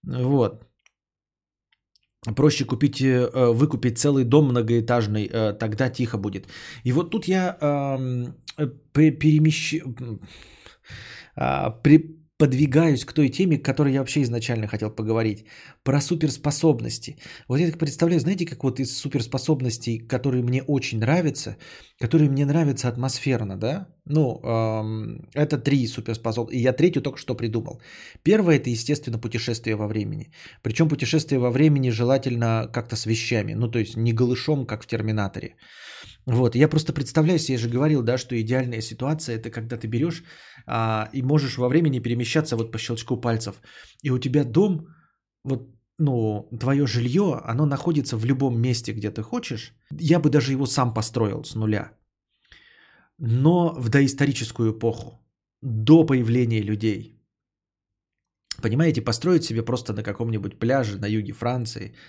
Вот. 0.02 0.64
Проще 2.36 2.64
купить, 2.64 3.00
э, 3.00 3.30
выкупить 3.52 3.98
целый 3.98 4.24
дом 4.24 4.48
многоэтажный, 4.48 5.28
э, 5.30 5.52
тогда 5.52 5.90
тихо 5.90 6.18
будет. 6.18 6.48
И 6.82 6.92
вот 6.92 7.10
тут 7.10 7.28
я 7.28 7.56
перемещ... 8.92 9.80
А, 11.36 11.70
при, 11.70 12.24
подвигаюсь 12.36 13.04
к 13.04 13.12
той 13.12 13.28
теме, 13.28 13.58
к 13.58 13.64
которой 13.64 13.92
я 13.92 14.00
вообще 14.00 14.22
изначально 14.22 14.66
хотел 14.66 14.90
поговорить. 14.90 15.44
Про 15.84 16.00
суперспособности. 16.00 17.16
Вот 17.48 17.60
я 17.60 17.66
так 17.66 17.78
представляю, 17.78 18.20
знаете, 18.20 18.46
как 18.46 18.64
вот 18.64 18.80
из 18.80 18.96
суперспособностей, 18.96 19.98
которые 19.98 20.42
мне 20.42 20.62
очень 20.62 20.98
нравятся, 20.98 21.56
которые 22.00 22.30
мне 22.30 22.44
нравятся 22.44 22.88
атмосферно, 22.88 23.56
да? 23.56 23.88
Ну, 24.04 24.40
эм, 24.42 25.28
это 25.34 25.58
три 25.58 25.86
суперспособности. 25.86 26.58
И 26.58 26.62
я 26.62 26.72
третью 26.72 27.02
только 27.02 27.18
что 27.18 27.36
придумал. 27.36 27.80
Первое– 28.22 28.56
это, 28.58 28.70
естественно, 28.70 29.18
путешествие 29.18 29.76
во 29.76 29.86
времени. 29.86 30.32
Причем 30.62 30.88
путешествие 30.88 31.38
во 31.38 31.50
времени 31.50 31.90
желательно 31.90 32.68
как-то 32.72 32.96
с 32.96 33.06
вещами. 33.06 33.54
Ну, 33.54 33.68
то 33.68 33.78
есть 33.78 33.96
не 33.96 34.12
голышом, 34.12 34.66
как 34.66 34.82
в 34.82 34.86
«Терминаторе». 34.86 35.56
Вот, 36.26 36.54
я 36.54 36.68
просто 36.68 36.92
представляю 36.92 37.38
себе, 37.38 37.54
я 37.54 37.58
же 37.58 37.68
говорил, 37.68 38.02
да, 38.02 38.18
что 38.18 38.34
идеальная 38.34 38.80
ситуация 38.80 39.36
это 39.36 39.50
когда 39.50 39.76
ты 39.76 39.88
берешь 39.88 40.24
а, 40.66 41.08
и 41.12 41.22
можешь 41.22 41.58
во 41.58 41.68
времени 41.68 42.00
перемещаться 42.00 42.56
вот 42.56 42.72
по 42.72 42.78
щелчку 42.78 43.20
пальцев. 43.20 43.60
И 44.02 44.10
у 44.10 44.18
тебя 44.18 44.44
дом, 44.44 44.86
вот, 45.44 45.68
ну, 45.98 46.48
твое 46.60 46.86
жилье, 46.86 47.40
оно 47.44 47.66
находится 47.66 48.16
в 48.16 48.24
любом 48.24 48.58
месте, 48.58 48.92
где 48.92 49.10
ты 49.10 49.22
хочешь. 49.22 49.74
Я 50.00 50.18
бы 50.18 50.30
даже 50.30 50.52
его 50.52 50.66
сам 50.66 50.94
построил 50.94 51.44
с 51.44 51.54
нуля. 51.54 51.92
Но 53.18 53.74
в 53.78 53.90
доисторическую 53.90 54.72
эпоху, 54.72 55.20
до 55.62 56.06
появления 56.06 56.62
людей. 56.62 57.20
Понимаете, 58.62 59.02
построить 59.02 59.44
себе 59.44 59.62
просто 59.62 59.92
на 59.92 60.02
каком-нибудь 60.02 60.58
пляже 60.58 60.98
на 60.98 61.06
юге 61.06 61.32
Франции– 61.32 61.94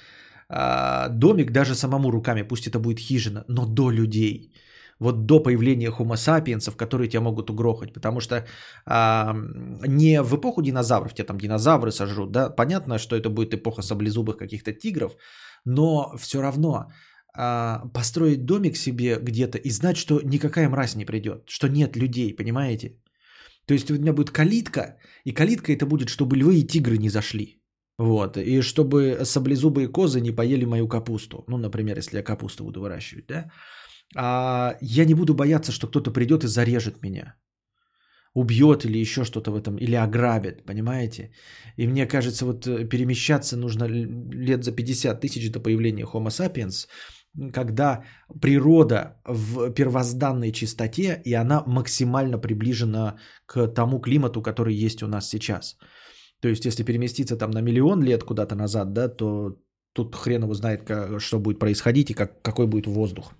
а, 0.50 1.10
домик 1.10 1.52
даже 1.52 1.76
самому 1.76 2.12
руками, 2.12 2.44
пусть 2.44 2.68
это 2.68 2.80
будет 2.80 3.00
хижина, 3.00 3.46
но 3.48 3.66
до 3.66 3.92
людей. 3.92 4.54
Вот 5.00 5.26
до 5.26 5.44
появления 5.44 5.90
homo 5.90 6.16
sapiens, 6.16 6.72
которые 6.78 7.10
тебя 7.10 7.22
могут 7.22 7.50
угрохать. 7.50 7.94
Потому 7.94 8.22
что 8.22 8.46
а, 8.86 9.36
не 9.88 10.22
в 10.22 10.36
эпоху 10.36 10.62
динозавров, 10.62 11.14
тебя 11.14 11.28
там 11.28 11.38
динозавры 11.38 11.92
сожрут, 11.92 12.32
да, 12.32 12.50
понятно, 12.50 12.98
что 12.98 13.16
это 13.16 13.30
будет 13.30 13.54
эпоха 13.54 13.82
саблезубых 13.82 14.38
каких-то 14.38 14.72
тигров, 14.74 15.16
но 15.66 16.16
все 16.18 16.42
равно 16.42 16.92
а, 17.38 17.88
построить 17.94 18.46
домик 18.46 18.78
себе 18.78 19.20
где-то 19.22 19.58
и 19.58 19.70
знать, 19.70 19.98
что 19.98 20.22
никакая 20.24 20.70
мразь 20.70 20.96
не 20.96 21.06
придет, 21.06 21.44
что 21.50 21.68
нет 21.68 21.98
людей, 21.98 22.34
понимаете? 22.36 22.98
То 23.66 23.74
есть 23.74 23.92
у 23.92 23.96
меня 23.96 24.14
будет 24.14 24.32
калитка, 24.32 24.98
и 25.26 25.34
калитка 25.34 25.74
это 25.74 25.86
будет, 25.86 26.10
чтобы 26.10 26.38
львы 26.38 26.60
и 26.60 26.68
тигры 26.68 26.98
не 26.98 27.10
зашли. 27.10 27.64
Вот, 27.98 28.38
и 28.38 28.62
чтобы 28.62 29.20
саблезубые 29.24 29.88
козы 29.88 30.20
не 30.20 30.32
поели 30.32 30.66
мою 30.66 30.88
капусту. 30.88 31.46
Ну, 31.48 31.58
например, 31.58 31.98
если 31.98 32.18
я 32.18 32.24
капусту 32.24 32.64
буду 32.64 32.82
выращивать, 32.82 33.28
да. 33.28 33.52
А 34.16 34.76
я 34.82 35.06
не 35.06 35.14
буду 35.14 35.34
бояться, 35.34 35.72
что 35.72 35.88
кто-то 35.88 36.12
придет 36.12 36.44
и 36.44 36.48
зарежет 36.48 37.02
меня. 37.02 37.36
Убьет 38.34 38.84
или 38.84 38.98
еще 38.98 39.24
что-то 39.24 39.52
в 39.52 39.56
этом, 39.56 39.78
или 39.78 39.96
ограбит, 39.96 40.66
понимаете? 40.66 41.32
И 41.78 41.88
мне 41.88 42.06
кажется, 42.06 42.46
вот 42.46 42.68
э, 42.68 42.84
перемещаться 42.84 43.56
нужно 43.56 43.86
лет 43.86 44.66
за 44.66 44.74
50 44.74 45.22
тысяч 45.22 45.50
до 45.52 45.62
появления 45.62 46.04
Homo 46.04 46.28
sapiens, 46.28 46.88
когда 47.54 48.04
природа 48.42 49.22
в 49.26 49.72
первозданной 49.72 50.52
чистоте, 50.52 51.22
и 51.26 51.34
она 51.34 51.64
максимально 51.66 52.38
приближена 52.38 53.16
к 53.46 53.68
тому 53.68 54.02
климату, 54.02 54.42
который 54.42 54.76
есть 54.76 55.02
у 55.02 55.08
нас 55.08 55.30
сейчас– 55.30 55.78
то 56.46 56.50
есть, 56.50 56.66
если 56.66 56.84
переместиться 56.84 57.38
там 57.38 57.50
на 57.52 57.62
миллион 57.62 58.04
лет 58.04 58.24
куда-то 58.24 58.56
назад, 58.56 58.94
да, 58.94 59.08
то 59.10 59.58
тут 59.94 60.16
хрен 60.16 60.44
его 60.44 60.54
знает, 60.54 60.84
как, 60.84 61.20
что 61.20 61.40
будет 61.40 61.60
происходить 61.60 62.12
и 62.12 62.14
как, 62.14 62.44
какой 62.44 62.68
будет 62.68 62.86
воздух. 62.86 63.34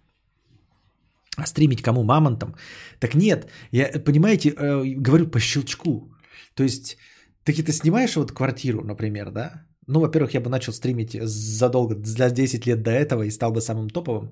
А 1.38 1.46
стримить 1.46 1.84
кому? 1.84 2.04
Мамонтом? 2.04 2.56
Так 3.00 3.14
нет, 3.14 3.48
я, 3.72 4.02
понимаете, 4.06 4.50
э, 4.50 4.84
говорю 4.98 5.28
по 5.28 5.40
щелчку. 5.40 6.16
То 6.56 6.64
есть, 6.64 6.98
ты 7.44 7.52
где-то 7.52 7.74
снимаешь 7.74 8.16
вот 8.16 8.32
квартиру, 8.32 8.84
например, 8.84 9.30
да? 9.32 9.68
Ну, 9.88 10.00
во-первых, 10.00 10.34
я 10.34 10.42
бы 10.42 10.50
начал 10.50 10.74
стримить 10.74 11.16
задолго, 11.22 11.96
за 12.04 12.32
10 12.32 12.66
лет 12.66 12.82
до 12.82 12.90
этого 12.90 13.22
и 13.22 13.32
стал 13.32 13.52
бы 13.52 13.62
самым 13.62 13.90
топовым. 13.90 14.32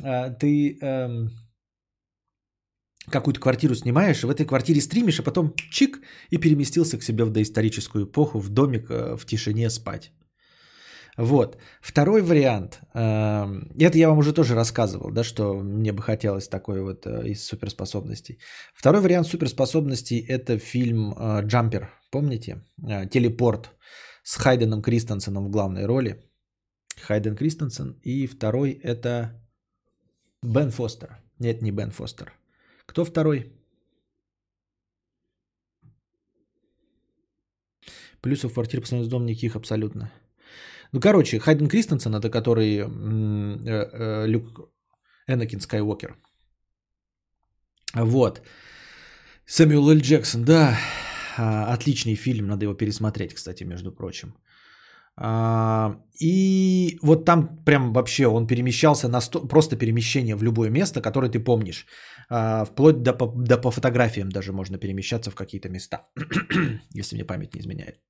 А, 0.00 0.30
ты 0.30 0.78
эм, 0.80 1.30
какую-то 3.10 3.40
квартиру 3.40 3.74
снимаешь, 3.74 4.22
в 4.22 4.30
этой 4.30 4.46
квартире 4.46 4.80
стримишь, 4.80 5.20
а 5.20 5.22
потом 5.22 5.54
чик 5.70 6.00
и 6.30 6.38
переместился 6.38 6.98
к 6.98 7.02
себе 7.02 7.24
в 7.24 7.30
доисторическую 7.30 8.04
эпоху, 8.04 8.38
в 8.38 8.48
домик, 8.48 8.90
э, 8.90 9.16
в 9.16 9.26
тишине 9.26 9.70
спать. 9.70 10.12
Вот. 11.16 11.56
Второй 11.82 12.22
вариант. 12.22 12.80
Эм, 12.94 13.70
это 13.78 13.98
я 13.98 14.08
вам 14.08 14.18
уже 14.18 14.32
тоже 14.32 14.54
рассказывал, 14.54 15.10
да, 15.10 15.24
что 15.24 15.54
мне 15.62 15.92
бы 15.92 16.02
хотелось 16.02 16.48
такой 16.48 16.80
вот 16.80 17.06
э, 17.06 17.28
из 17.28 17.46
суперспособностей. 17.46 18.38
Второй 18.74 19.00
вариант 19.00 19.26
суперспособностей– 19.26 20.24
это 20.28 20.58
фильм 20.58 21.12
э, 21.12 21.42
«Джампер». 21.44 21.90
Помните? 22.10 22.64
«Телепорт» 23.10 23.70
с 24.22 24.36
Хайденом 24.36 24.82
Кристенсеном 24.82 25.46
в 25.46 25.50
главной 25.50 25.86
роли. 25.86 26.24
Хайден 27.06 27.36
Кристенсен. 27.36 28.00
И 28.02 28.26
второй– 28.26 28.70
это 28.82 29.30
Бен 30.42 30.70
Фостер. 30.70 31.18
Нет, 31.38 31.62
не 31.62 31.70
Бен 31.70 31.90
Фостер. 31.90 32.32
Кто 32.90 33.04
второй? 33.04 33.52
Плюсов 38.20 38.50
в 38.50 38.54
квартире 38.54 38.82
по 38.82 38.88
сравнению 38.88 39.08
с 39.08 39.10
домом 39.10 39.26
никаких 39.26 39.54
абсолютно. 39.54 40.10
Ну, 40.92 41.00
короче, 41.00 41.38
Хайден 41.38 41.68
Кристенсен, 41.68 42.14
это 42.14 42.28
который 42.30 42.78
э, 42.78 42.84
э, 42.84 44.26
Люк 44.26 44.72
Энакин 45.28 45.60
Скайуокер. 45.60 46.16
Вот. 47.94 48.42
Сэмюэл 49.46 49.90
Л. 49.90 49.98
Джексон, 50.00 50.44
да. 50.44 50.76
А, 51.38 51.72
отличный 51.72 52.16
фильм, 52.16 52.48
надо 52.48 52.64
его 52.64 52.74
пересмотреть, 52.74 53.34
кстати, 53.34 53.62
между 53.62 53.92
прочим. 53.92 54.34
А, 55.22 55.96
и 56.18 56.98
вот 57.02 57.24
там 57.24 57.62
прям 57.64 57.92
вообще 57.92 58.26
он 58.26 58.46
перемещался 58.46 59.08
на 59.08 59.20
сто... 59.20 59.48
просто 59.48 59.76
перемещение 59.76 60.34
в 60.34 60.42
любое 60.42 60.70
место, 60.70 61.02
которое 61.02 61.28
ты 61.28 61.44
помнишь. 61.44 61.86
А, 62.30 62.64
вплоть 62.64 63.02
до, 63.02 63.12
до 63.12 63.58
по 63.58 63.70
фотографиям 63.70 64.30
даже 64.30 64.52
можно 64.52 64.78
перемещаться 64.78 65.30
в 65.30 65.34
какие-то 65.34 65.68
места, 65.68 66.08
если 66.94 67.16
мне 67.16 67.24
память 67.24 67.54
не 67.54 67.60
изменяет. 67.60 68.00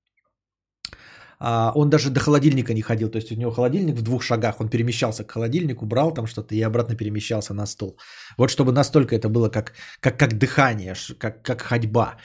А, 1.40 1.72
он 1.74 1.90
даже 1.90 2.10
до 2.10 2.20
холодильника 2.20 2.74
не 2.74 2.82
ходил, 2.82 3.10
то 3.10 3.18
есть 3.18 3.32
у 3.32 3.34
него 3.34 3.50
холодильник 3.50 3.96
в 3.96 4.02
двух 4.02 4.22
шагах, 4.22 4.60
он 4.60 4.68
перемещался 4.68 5.24
к 5.24 5.32
холодильнику, 5.32 5.86
брал 5.86 6.14
там 6.14 6.26
что-то 6.26 6.54
и 6.54 6.62
обратно 6.62 6.96
перемещался 6.96 7.54
на 7.54 7.66
стол. 7.66 7.98
Вот 8.38 8.50
чтобы 8.50 8.72
настолько 8.72 9.16
это 9.16 9.28
было 9.28 9.48
как, 9.48 9.72
как, 10.00 10.16
как 10.16 10.38
дыхание, 10.38 10.94
как, 11.18 11.42
как 11.42 11.62
ходьба. 11.62 12.18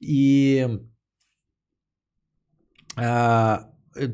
И 0.00 0.66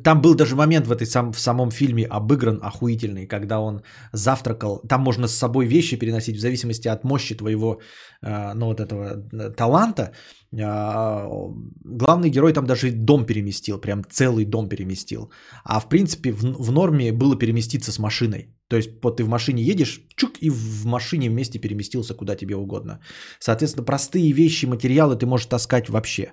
там 0.02 0.20
был 0.20 0.34
даже 0.34 0.56
момент 0.56 0.86
в, 0.86 0.92
этой 0.92 1.06
сам, 1.06 1.32
в 1.32 1.38
самом 1.38 1.70
фильме 1.70 2.06
обыгран 2.06 2.60
охуительный, 2.62 3.26
когда 3.26 3.60
он 3.60 3.82
завтракал. 4.12 4.80
Там 4.88 5.02
можно 5.02 5.28
с 5.28 5.36
собой 5.36 5.66
вещи 5.66 5.98
переносить 5.98 6.36
в 6.36 6.40
зависимости 6.40 6.88
от 6.88 7.04
мощи 7.04 7.34
твоего, 7.34 7.80
э, 8.22 8.54
ну 8.54 8.66
вот 8.66 8.80
этого 8.80 9.22
э, 9.32 9.50
таланта. 9.50 10.12
Главный 10.52 12.30
герой 12.30 12.52
там 12.52 12.66
даже 12.66 12.90
дом 12.92 13.26
переместил, 13.26 13.80
прям 13.80 14.04
целый 14.10 14.44
дом 14.44 14.68
переместил. 14.68 15.30
А 15.64 15.80
в 15.80 15.88
принципе 15.88 16.32
в, 16.32 16.42
в 16.42 16.72
норме 16.72 17.12
было 17.12 17.36
переместиться 17.38 17.92
с 17.92 17.98
машиной. 17.98 18.56
То 18.68 18.76
есть 18.76 18.90
вот 19.02 19.16
ты 19.16 19.24
в 19.24 19.28
машине 19.28 19.62
едешь, 19.62 20.00
чук, 20.16 20.38
и 20.40 20.50
в 20.50 20.86
машине 20.86 21.30
вместе 21.30 21.58
переместился 21.58 22.14
куда 22.14 22.36
тебе 22.36 22.56
угодно. 22.56 23.00
Соответственно, 23.38 23.84
простые 23.84 24.32
вещи, 24.32 24.66
материалы 24.66 25.16
ты 25.16 25.26
можешь 25.26 25.46
таскать 25.46 25.88
вообще. 25.88 26.32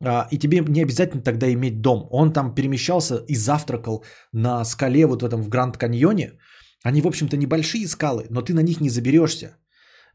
А, 0.00 0.28
и 0.30 0.38
тебе 0.38 0.60
не 0.60 0.82
обязательно 0.82 1.22
тогда 1.22 1.52
иметь 1.52 1.80
дом. 1.80 2.08
Он 2.10 2.32
там 2.32 2.54
перемещался 2.54 3.24
и 3.28 3.34
завтракал 3.34 4.04
на 4.32 4.64
скале 4.64 5.06
вот 5.06 5.22
в 5.22 5.24
этом 5.26 5.42
в 5.42 5.48
Гранд 5.48 5.76
Каньоне. 5.76 6.32
Они, 6.84 7.00
в 7.00 7.06
общем-то, 7.06 7.36
небольшие 7.36 7.88
скалы, 7.88 8.26
но 8.30 8.42
ты 8.42 8.54
на 8.54 8.62
них 8.62 8.80
не 8.80 8.90
заберешься. 8.90 9.56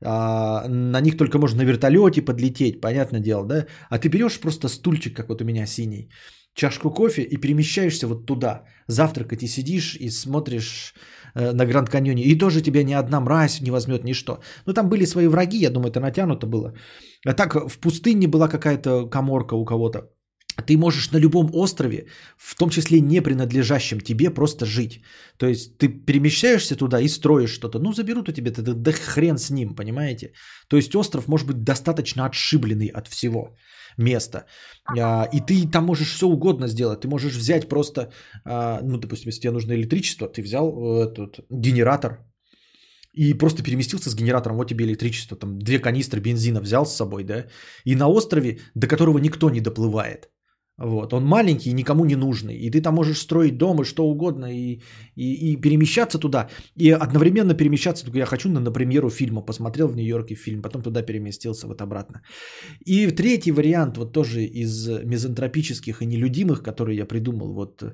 А, 0.02 0.68
на 0.68 1.02
них 1.02 1.18
только 1.18 1.38
можно 1.38 1.64
на 1.64 1.68
вертолете 1.68 2.22
подлететь, 2.22 2.82
понятное 2.82 3.20
дело, 3.20 3.46
да? 3.46 3.66
А 3.90 3.98
ты 3.98 4.10
берешь 4.10 4.40
просто 4.40 4.68
стульчик, 4.70 5.16
как 5.16 5.30
вот 5.30 5.42
у 5.42 5.46
меня 5.46 5.66
синий, 5.66 6.10
чашку 6.54 6.92
кофе 6.92 7.22
и 7.22 7.38
перемещаешься 7.38 8.08
вот 8.08 8.26
туда. 8.26 8.64
Завтракать 8.88 9.44
и 9.44 9.48
сидишь 9.48 9.96
и 9.96 10.10
смотришь 10.10 10.94
э, 11.36 11.52
на 11.52 11.66
Гранд 11.66 11.90
Каньоне. 11.90 12.24
И 12.24 12.38
тоже 12.38 12.62
тебя 12.62 12.84
ни 12.84 12.94
одна 12.94 13.20
мразь 13.20 13.62
не 13.62 13.72
возьмет, 13.72 14.04
ничто. 14.04 14.40
Ну 14.66 14.74
там 14.74 14.90
были 14.90 15.06
свои 15.06 15.28
враги, 15.28 15.58
я 15.58 15.70
думаю, 15.70 15.92
это 15.92 16.00
натянуто 16.00 16.48
было. 16.48 16.74
А 17.26 17.34
так 17.34 17.56
в 17.56 17.80
пустыне 17.80 18.28
была 18.28 18.48
какая-то 18.48 19.10
коморка 19.10 19.56
у 19.56 19.66
кого-то. 19.66 20.10
Ты 20.66 20.78
можешь 20.78 21.12
на 21.12 21.20
любом 21.20 21.50
острове, 21.54 22.08
в 22.38 22.56
том 22.56 22.70
числе 22.70 23.02
не 23.02 23.22
принадлежащем 23.22 24.00
тебе, 24.02 24.30
просто 24.30 24.66
жить. 24.66 25.02
То 25.38 25.48
есть 25.48 25.78
ты 25.78 25.88
перемещаешься 25.88 26.76
туда 26.76 27.00
и 27.00 27.08
строишь 27.08 27.52
что-то. 27.52 27.80
Ну, 27.80 27.94
заберут 27.94 28.30
у 28.30 28.32
тебя, 28.32 28.52
да, 28.52 28.74
да 28.74 28.92
хрен 28.92 29.38
с 29.38 29.50
ним, 29.50 29.76
понимаете? 29.76 30.34
То 30.68 30.78
есть 30.78 30.96
остров 30.96 31.28
может 31.28 31.48
быть 31.48 31.64
достаточно 31.64 32.26
отшибленный 32.26 32.88
от 32.88 33.08
всего 33.08 33.56
места. 33.98 34.46
А, 34.98 35.30
и 35.34 35.40
ты 35.40 35.72
там 35.72 35.86
можешь 35.86 36.12
все 36.12 36.28
угодно 36.28 36.68
сделать. 36.68 37.02
Ты 37.02 37.08
можешь 37.08 37.36
взять 37.36 37.70
просто, 37.70 38.12
а, 38.46 38.80
ну, 38.82 38.98
допустим, 38.98 39.30
если 39.30 39.42
тебе 39.42 39.54
нужно 39.54 39.74
электричество, 39.74 40.28
ты 40.28 40.42
взял 40.42 40.70
этот 41.04 41.40
генератор, 41.50 42.26
и 43.14 43.34
просто 43.34 43.64
переместился 43.64 44.10
с 44.10 44.16
генератором, 44.16 44.58
вот 44.58 44.70
тебе 44.70 44.86
электричество, 44.86 45.38
там 45.38 45.60
две 45.60 45.80
канистры 45.80 46.22
бензина 46.22 46.62
взял 46.62 46.86
с 46.86 46.96
собой, 46.96 47.24
да, 47.24 47.46
и 47.86 47.96
на 47.96 48.08
острове, 48.08 48.60
до 48.76 48.88
которого 48.88 49.18
никто 49.18 49.50
не 49.50 49.62
доплывает. 49.62 50.30
Вот, 50.80 51.13
он 51.13 51.26
маленький 51.26 51.70
и 51.70 51.74
никому 51.74 52.06
не 52.06 52.15
нужный. 52.15 52.56
И 52.56 52.72
ты 52.72 52.82
там 52.82 52.94
можешь 52.94 53.20
строить 53.20 53.58
дом 53.58 53.82
и 53.82 53.86
что 53.86 54.04
угодно, 54.04 54.46
и, 54.46 54.82
и, 55.15 55.52
и 55.52 55.62
перемещаться 55.62 56.20
туда. 56.20 56.50
И 56.78 56.89
одновременно 56.92 57.54
перемещаться, 57.54 58.06
я 58.13 58.26
хочу 58.26 58.50
на, 58.50 58.60
на 58.60 58.72
премьеру 58.72 59.10
фильма, 59.10 59.42
посмотрел 59.42 59.88
в 59.88 59.96
Нью-Йорке 59.96 60.36
фильм, 60.36 60.62
потом 60.62 60.82
туда 60.82 61.02
переместился, 61.02 61.68
вот 61.68 61.82
обратно. 61.82 62.22
И 62.86 63.08
третий 63.08 63.52
вариант, 63.52 63.98
вот 63.98 64.13
тоже 64.13 64.46
из 64.46 64.88
мизантропических 64.88 66.02
и 66.02 66.06
нелюдимых, 66.06 66.63
который 66.63 66.96
я 66.96 67.06
придумал 67.06 67.54
вот 67.54 67.84
э, 67.84 67.94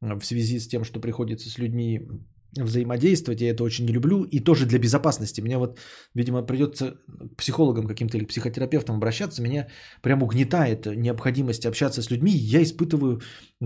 в 0.00 0.24
связи 0.24 0.58
с 0.58 0.66
тем, 0.66 0.84
что 0.84 1.00
приходится 1.00 1.48
с 1.48 1.58
людьми 1.58 2.00
взаимодействовать, 2.56 3.40
я 3.40 3.50
это 3.50 3.64
очень 3.64 3.86
не 3.86 3.92
люблю, 3.92 4.24
и 4.24 4.40
тоже 4.40 4.66
для 4.66 4.78
безопасности. 4.78 5.40
Мне 5.40 5.58
вот, 5.58 5.78
видимо, 6.14 6.42
придется 6.42 6.96
к 7.06 7.36
психологам 7.36 7.86
каким-то 7.86 8.16
или 8.16 8.26
психотерапевтам 8.26 8.96
обращаться, 8.96 9.42
меня 9.42 9.68
прям 10.02 10.22
угнетает 10.22 10.86
необходимость 10.86 11.66
общаться 11.66 12.02
с 12.02 12.10
людьми, 12.10 12.32
я 12.32 12.62
испытываю 12.62 13.20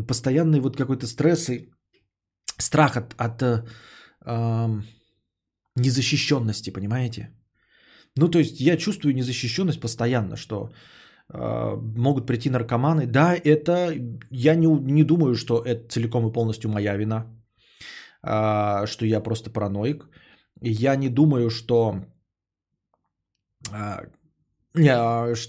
постоянный 0.07 0.61
вот 0.61 0.77
какой-то 0.77 1.07
стресс 1.07 1.48
и 1.48 1.70
страх 2.59 2.96
от, 2.96 3.14
от 3.18 3.42
э, 3.42 3.64
э, 4.27 4.83
незащищенности, 5.77 6.70
понимаете? 6.70 7.31
Ну, 8.16 8.29
то 8.29 8.38
есть 8.38 8.61
я 8.61 8.77
чувствую 8.77 9.14
незащищенность 9.14 9.81
постоянно, 9.81 10.37
что 10.37 10.70
э, 11.33 11.77
могут 11.96 12.27
прийти 12.27 12.51
наркоманы. 12.51 13.07
Да, 13.07 13.35
это, 13.35 13.94
я 14.31 14.55
не, 14.57 14.66
не 14.66 15.05
думаю, 15.05 15.35
что 15.35 15.62
это 15.62 15.88
целиком 15.88 16.29
и 16.29 16.33
полностью 16.33 16.70
моя 16.70 16.96
вина, 16.96 17.27
что 18.86 19.06
я 19.06 19.20
просто 19.20 19.50
параноик. 19.50 20.08
Я 20.60 20.96
не 20.96 21.08
думаю, 21.08 21.50
что 21.50 22.02
а, 23.72 24.02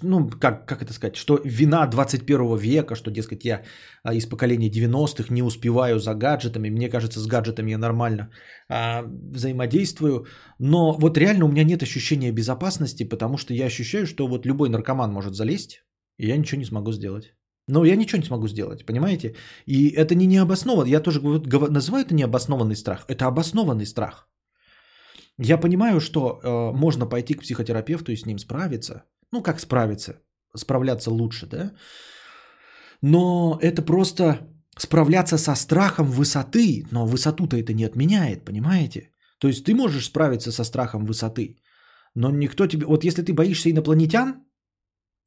ну, 0.04 0.30
как, 0.30 0.68
как 0.68 0.82
это 0.82 0.94
сказать, 0.94 1.16
что 1.16 1.40
вина 1.44 1.88
21 1.88 2.58
века, 2.58 2.96
что, 2.96 3.12
дескать, 3.12 3.46
я 3.46 3.64
а, 4.04 4.14
из 4.14 4.26
поколения 4.26 4.70
90-х 4.70 5.34
не 5.34 5.44
успеваю 5.44 6.00
за 6.00 6.14
гаджетами, 6.14 6.70
мне 6.70 6.90
кажется, 6.90 7.20
с 7.20 7.28
гаджетами 7.28 7.72
я 7.72 7.78
нормально 7.78 8.32
а, 8.70 9.04
взаимодействую, 9.04 10.26
но 10.60 10.94
вот 10.94 11.18
реально 11.18 11.46
у 11.46 11.52
меня 11.52 11.64
нет 11.64 11.84
ощущения 11.84 12.32
безопасности, 12.32 13.04
потому 13.04 13.38
что 13.38 13.54
я 13.54 13.66
ощущаю, 13.66 14.06
что 14.06 14.28
вот 14.28 14.46
любой 14.46 14.70
наркоман 14.70 15.12
может 15.12 15.36
залезть, 15.36 15.84
и 16.18 16.28
я 16.28 16.38
ничего 16.38 16.60
не 16.60 16.66
смогу 16.66 16.92
сделать. 16.92 17.34
Но 17.70 17.86
я 17.86 17.96
ничего 17.96 18.20
не 18.20 18.26
смогу 18.26 18.48
сделать, 18.48 18.86
понимаете? 18.86 19.36
И 19.68 19.90
это 19.90 20.16
не 20.16 20.28
необоснованно. 20.28 20.90
Я 20.90 21.02
тоже 21.02 21.20
вот, 21.20 21.48
называю 21.70 22.04
это 22.06 22.16
необоснованный 22.16 22.76
страх. 22.76 23.06
Это 23.08 23.28
обоснованный 23.28 23.86
страх. 23.86 24.28
Я 25.38 25.58
понимаю, 25.58 26.00
что 26.00 26.20
э, 26.20 26.72
можно 26.76 27.06
пойти 27.06 27.36
к 27.36 27.42
психотерапевту 27.42 28.12
и 28.12 28.16
с 28.16 28.26
ним 28.26 28.40
справиться. 28.40 29.04
Ну, 29.32 29.44
как 29.44 29.60
справиться? 29.60 30.14
Справляться 30.56 31.12
лучше, 31.12 31.46
да? 31.46 31.72
Но 33.02 33.60
это 33.62 33.84
просто 33.84 34.40
справляться 34.78 35.38
со 35.38 35.56
страхом 35.56 36.08
высоты, 36.08 36.88
но 36.92 37.06
высоту-то 37.06 37.56
это 37.56 37.74
не 37.74 37.86
отменяет, 37.86 38.46
понимаете? 38.46 39.12
То 39.38 39.48
есть 39.48 39.64
ты 39.64 39.76
можешь 39.76 40.06
справиться 40.06 40.52
со 40.52 40.64
страхом 40.64 41.06
высоты, 41.06 41.58
но 42.16 42.32
никто 42.32 42.68
тебе... 42.68 42.86
Вот 42.86 43.04
если 43.04 43.22
ты 43.22 43.34
боишься 43.34 43.70
инопланетян, 43.70 44.49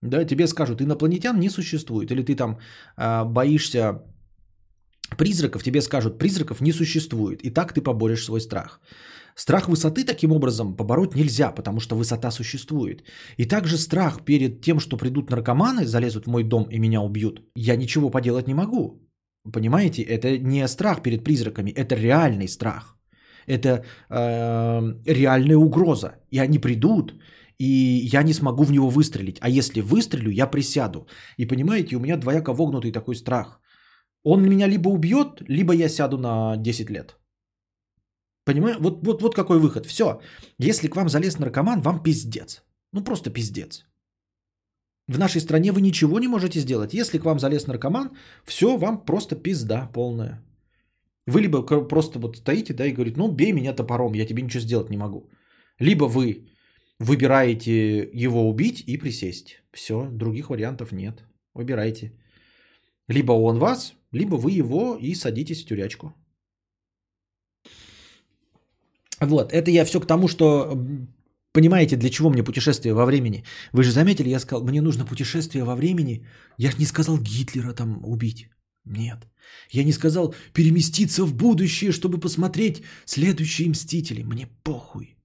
да, 0.02 0.24
тебе 0.24 0.46
скажут, 0.46 0.80
инопланетян 0.80 1.38
не 1.38 1.50
существует. 1.50 2.10
Или 2.10 2.22
ты 2.22 2.34
там 2.34 2.58
э, 2.98 3.24
боишься 3.24 4.02
призраков, 5.16 5.62
тебе 5.62 5.80
скажут, 5.80 6.18
призраков 6.18 6.60
не 6.60 6.72
существует. 6.72 7.44
И 7.44 7.50
так 7.50 7.72
ты 7.72 7.80
поборешь 7.80 8.24
свой 8.24 8.40
страх. 8.40 8.80
Страх 9.36 9.68
высоты 9.68 10.04
таким 10.04 10.32
образом 10.32 10.76
побороть 10.76 11.14
нельзя, 11.14 11.52
потому 11.52 11.80
что 11.80 11.96
высота 11.96 12.30
существует. 12.30 13.02
И 13.38 13.46
также 13.46 13.78
страх 13.78 14.24
перед 14.24 14.60
тем, 14.60 14.80
что 14.80 14.96
придут 14.96 15.30
наркоманы, 15.30 15.86
залезут 15.86 16.26
в 16.26 16.30
мой 16.30 16.44
дом 16.44 16.68
и 16.70 16.78
меня 16.78 17.00
убьют, 17.00 17.40
я 17.56 17.76
ничего 17.76 18.10
поделать 18.10 18.48
не 18.48 18.54
могу. 18.54 19.00
Понимаете, 19.52 20.02
это 20.02 20.38
не 20.38 20.68
страх 20.68 21.02
перед 21.02 21.24
призраками, 21.24 21.70
это 21.70 21.94
реальный 21.96 22.48
страх. 22.48 22.96
Это 23.46 23.84
э, 24.10 24.80
реальная 25.06 25.56
угроза. 25.56 26.12
И 26.30 26.38
они 26.38 26.58
придут, 26.58 27.14
и 27.58 28.00
я 28.12 28.22
не 28.22 28.32
смогу 28.32 28.64
в 28.64 28.72
него 28.72 28.88
выстрелить. 28.88 29.38
А 29.40 29.48
если 29.48 29.80
выстрелю, 29.80 30.30
я 30.30 30.46
присяду. 30.46 31.06
И 31.38 31.46
понимаете, 31.46 31.96
у 31.96 32.00
меня 32.00 32.16
двояко 32.16 32.52
вогнутый 32.52 32.92
такой 32.92 33.14
страх. 33.14 33.60
Он 34.24 34.42
меня 34.42 34.68
либо 34.68 34.88
убьет, 34.88 35.42
либо 35.48 35.72
я 35.74 35.88
сяду 35.88 36.18
на 36.18 36.56
10 36.56 36.90
лет. 36.90 37.16
Понимаю? 38.44 38.76
Вот, 38.80 39.06
вот, 39.06 39.22
вот 39.22 39.34
какой 39.34 39.58
выход. 39.58 39.86
Все. 39.86 40.20
Если 40.58 40.88
к 40.88 40.96
вам 40.96 41.08
залез 41.08 41.38
наркоман, 41.38 41.80
вам 41.80 42.02
пиздец. 42.02 42.62
Ну 42.92 43.04
просто 43.04 43.30
пиздец. 43.30 43.84
В 45.08 45.18
нашей 45.18 45.40
стране 45.40 45.72
вы 45.72 45.80
ничего 45.80 46.18
не 46.18 46.28
можете 46.28 46.60
сделать. 46.60 46.94
Если 46.94 47.18
к 47.18 47.24
вам 47.24 47.38
залез 47.38 47.66
наркоман, 47.66 48.10
все, 48.44 48.76
вам 48.76 49.04
просто 49.04 49.36
пизда 49.36 49.90
полная. 49.92 50.42
Вы 51.26 51.42
либо 51.42 51.62
просто 51.62 52.18
вот 52.18 52.36
стоите, 52.36 52.74
да, 52.74 52.86
и 52.86 52.92
говорите, 52.92 53.18
ну 53.18 53.28
бей 53.28 53.52
меня 53.52 53.72
топором, 53.72 54.14
я 54.14 54.26
тебе 54.26 54.42
ничего 54.42 54.60
сделать 54.60 54.90
не 54.90 54.96
могу. 54.96 55.30
Либо 55.78 56.04
вы 56.04 56.48
выбираете 57.02 58.08
его 58.26 58.48
убить 58.48 58.84
и 58.86 58.96
присесть. 58.96 59.62
Все, 59.72 60.08
других 60.12 60.50
вариантов 60.50 60.92
нет. 60.92 61.24
Выбирайте. 61.54 62.12
Либо 63.08 63.32
он 63.32 63.58
вас, 63.58 63.94
либо 64.12 64.36
вы 64.36 64.52
его 64.52 64.96
и 65.00 65.14
садитесь 65.14 65.62
в 65.62 65.66
тюрячку. 65.66 66.14
Вот, 69.20 69.52
это 69.52 69.70
я 69.70 69.84
все 69.84 70.00
к 70.00 70.06
тому, 70.06 70.28
что 70.28 70.78
понимаете, 71.52 71.96
для 71.96 72.10
чего 72.10 72.30
мне 72.30 72.42
путешествие 72.42 72.94
во 72.94 73.04
времени. 73.04 73.44
Вы 73.72 73.82
же 73.82 73.92
заметили, 73.92 74.30
я 74.30 74.40
сказал, 74.40 74.64
мне 74.64 74.80
нужно 74.80 75.04
путешествие 75.04 75.64
во 75.64 75.74
времени. 75.74 76.26
Я 76.58 76.70
же 76.70 76.78
не 76.78 76.86
сказал 76.86 77.18
Гитлера 77.18 77.72
там 77.72 78.04
убить. 78.04 78.48
Нет. 78.84 79.18
Я 79.70 79.84
не 79.84 79.92
сказал 79.92 80.34
переместиться 80.52 81.24
в 81.24 81.34
будущее, 81.34 81.92
чтобы 81.92 82.20
посмотреть 82.20 82.82
следующие 83.04 83.68
мстители. 83.70 84.22
Мне 84.22 84.48
похуй 84.62 85.16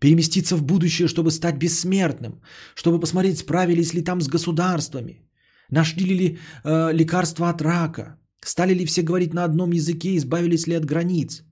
переместиться 0.00 0.56
в 0.56 0.62
будущее, 0.62 1.08
чтобы 1.08 1.30
стать 1.30 1.58
бессмертным, 1.58 2.40
чтобы 2.74 3.00
посмотреть, 3.00 3.38
справились 3.38 3.94
ли 3.94 4.02
там 4.02 4.20
с 4.20 4.28
государствами, 4.28 5.22
нашли 5.70 6.14
ли 6.14 6.38
э, 6.64 6.92
лекарства 6.92 7.50
от 7.50 7.62
рака, 7.62 8.18
стали 8.44 8.74
ли 8.74 8.86
все 8.86 9.02
говорить 9.02 9.34
на 9.34 9.44
одном 9.44 9.72
языке, 9.72 10.16
избавились 10.16 10.66
ли 10.66 10.76
от 10.76 10.84
границ. 10.84 11.42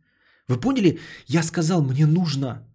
Вы 0.48 0.60
поняли? 0.60 0.98
Я 1.26 1.42
сказал, 1.42 1.82
мне 1.82 2.06
нужно 2.06 2.66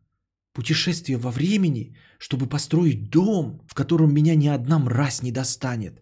путешествие 0.54 1.18
во 1.18 1.32
времени, 1.32 1.96
чтобы 2.20 2.48
построить 2.48 3.10
дом, 3.10 3.62
в 3.68 3.74
котором 3.74 4.14
меня 4.14 4.36
ни 4.36 4.48
одна 4.48 4.80
мразь 4.80 5.22
не 5.24 5.32
достанет. 5.32 6.02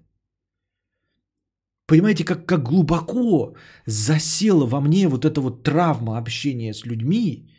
Понимаете, 1.87 2.25
как, 2.25 2.45
как 2.45 2.63
глубоко 2.63 3.55
засела 3.85 4.65
во 4.65 4.81
мне 4.81 5.07
вот 5.07 5.25
эта 5.25 5.41
вот 5.41 5.63
травма 5.63 6.17
общения 6.17 6.73
с 6.73 6.85
людьми, 6.85 7.49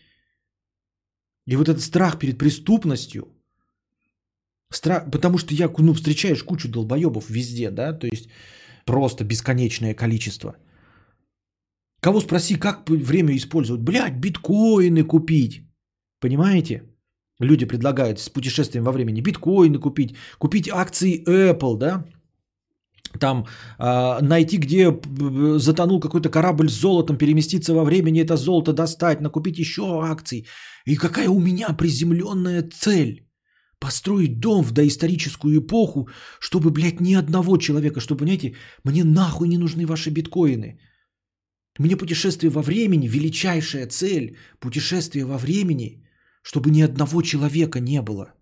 и 1.49 1.57
вот 1.57 1.69
этот 1.69 1.81
страх 1.81 2.19
перед 2.19 2.39
преступностью, 2.39 3.23
страх, 4.71 5.11
потому 5.11 5.39
что 5.39 5.55
я, 5.55 5.71
ну, 5.79 5.95
встречаешь 5.95 6.45
кучу 6.45 6.69
долбоебов 6.69 7.31
везде, 7.31 7.71
да, 7.71 7.99
то 7.99 8.07
есть 8.07 8.29
просто 8.85 9.25
бесконечное 9.25 9.95
количество. 9.95 10.57
Кого 12.01 12.21
спроси, 12.21 12.57
как 12.57 12.91
время 12.91 13.35
использовать? 13.35 13.81
Блядь, 13.81 14.21
биткоины 14.21 15.05
купить. 15.05 15.63
Понимаете? 16.21 16.83
Люди 17.41 17.67
предлагают 17.67 18.19
с 18.19 18.29
путешествием 18.29 18.85
во 18.85 18.93
времени 18.93 19.23
биткоины 19.23 19.79
купить, 19.79 20.17
купить 20.39 20.69
акции 20.69 21.25
Apple, 21.27 21.79
да, 21.79 22.05
там 23.19 23.47
э, 23.79 24.23
найти, 24.23 24.59
где 24.59 24.93
затонул 25.59 26.01
какой-то 26.01 26.31
корабль 26.31 26.69
с 26.69 26.81
золотом, 26.81 27.17
переместиться 27.17 27.75
во 27.75 27.85
времени, 27.85 28.21
это 28.21 28.37
золото 28.37 28.73
достать, 28.73 29.21
накупить 29.21 29.59
еще 29.59 29.83
акций. 29.83 30.47
И 30.87 30.97
какая 30.97 31.29
у 31.29 31.41
меня 31.41 31.77
приземленная 31.77 32.69
цель? 32.71 33.25
Построить 33.81 34.41
дом 34.41 34.65
в 34.65 34.73
доисторическую 34.73 35.61
эпоху, 35.61 36.09
чтобы, 36.41 36.71
блядь, 36.71 37.01
ни 37.01 37.15
одного 37.15 37.59
человека, 37.59 38.01
чтобы, 38.01 38.19
понимаете, 38.19 38.57
мне 38.85 39.05
нахуй 39.05 39.49
не 39.49 39.59
нужны 39.59 39.87
ваши 39.87 40.11
биткоины. 40.11 40.81
Мне 41.79 41.97
путешествие 41.97 42.51
во 42.51 42.63
времени, 42.63 43.07
величайшая 43.07 43.87
цель, 43.87 44.37
путешествие 44.59 45.25
во 45.25 45.39
времени, 45.39 46.05
чтобы 46.43 46.71
ни 46.71 46.83
одного 46.83 47.23
человека 47.23 47.79
не 47.81 48.03
было– 48.03 48.33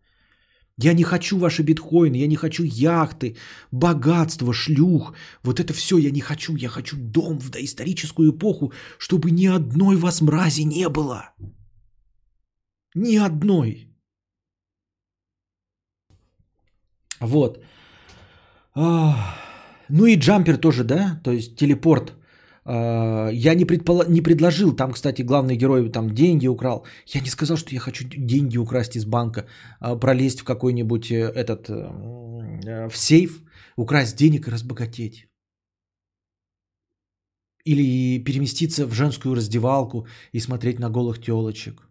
я 0.79 0.93
не 0.95 1.05
хочу 1.05 1.39
ваши 1.39 1.62
биткоины, 1.62 2.16
я 2.16 2.27
не 2.27 2.37
хочу 2.37 2.62
яхты, 2.64 3.37
богатство, 3.72 4.53
шлюх. 4.53 5.14
Вот 5.43 5.59
это 5.59 5.72
все 5.72 5.97
я 5.97 6.11
не 6.11 6.20
хочу. 6.20 6.57
Я 6.57 6.68
хочу 6.68 6.97
дом 6.97 7.39
в 7.39 7.51
доисторическую 7.51 8.31
эпоху, 8.31 8.72
чтобы 8.99 9.31
ни 9.31 9.47
одной 9.47 9.97
вас 9.97 10.20
мрази 10.20 10.64
не 10.64 10.89
было. 10.89 11.31
Ни 12.95 13.16
одной. 13.16 13.89
Вот. 17.20 17.64
Ну 18.74 20.07
и 20.07 20.16
джампер 20.16 20.59
тоже, 20.59 20.85
да? 20.85 21.20
То 21.24 21.31
есть 21.33 21.57
телепорт 21.57 22.12
я 22.69 23.55
не, 23.55 23.64
предпол... 23.64 24.03
не 24.09 24.21
предложил, 24.21 24.75
там, 24.75 24.93
кстати, 24.93 25.23
главный 25.23 25.57
герой 25.57 25.89
там 25.91 26.11
деньги 26.11 26.49
украл. 26.49 26.85
Я 27.07 27.21
не 27.21 27.31
сказал, 27.31 27.57
что 27.57 27.75
я 27.75 27.81
хочу 27.81 28.05
деньги 28.09 28.59
украсть 28.59 28.97
из 28.97 29.05
банка, 29.05 29.47
э, 29.81 29.97
пролезть 30.01 30.41
в 30.41 30.45
какой-нибудь 30.45 31.11
э, 31.11 31.33
этот, 31.35 31.71
э, 31.71 32.89
в 32.89 32.97
сейф, 32.97 33.43
украсть 33.77 34.17
денег 34.17 34.49
и 34.49 34.51
разбогатеть. 34.51 35.29
Или 37.64 38.25
переместиться 38.25 38.87
в 38.87 38.93
женскую 38.95 39.37
раздевалку 39.37 40.07
и 40.33 40.41
смотреть 40.41 40.79
на 40.79 40.91
голых 40.91 41.21
телочек. 41.21 41.89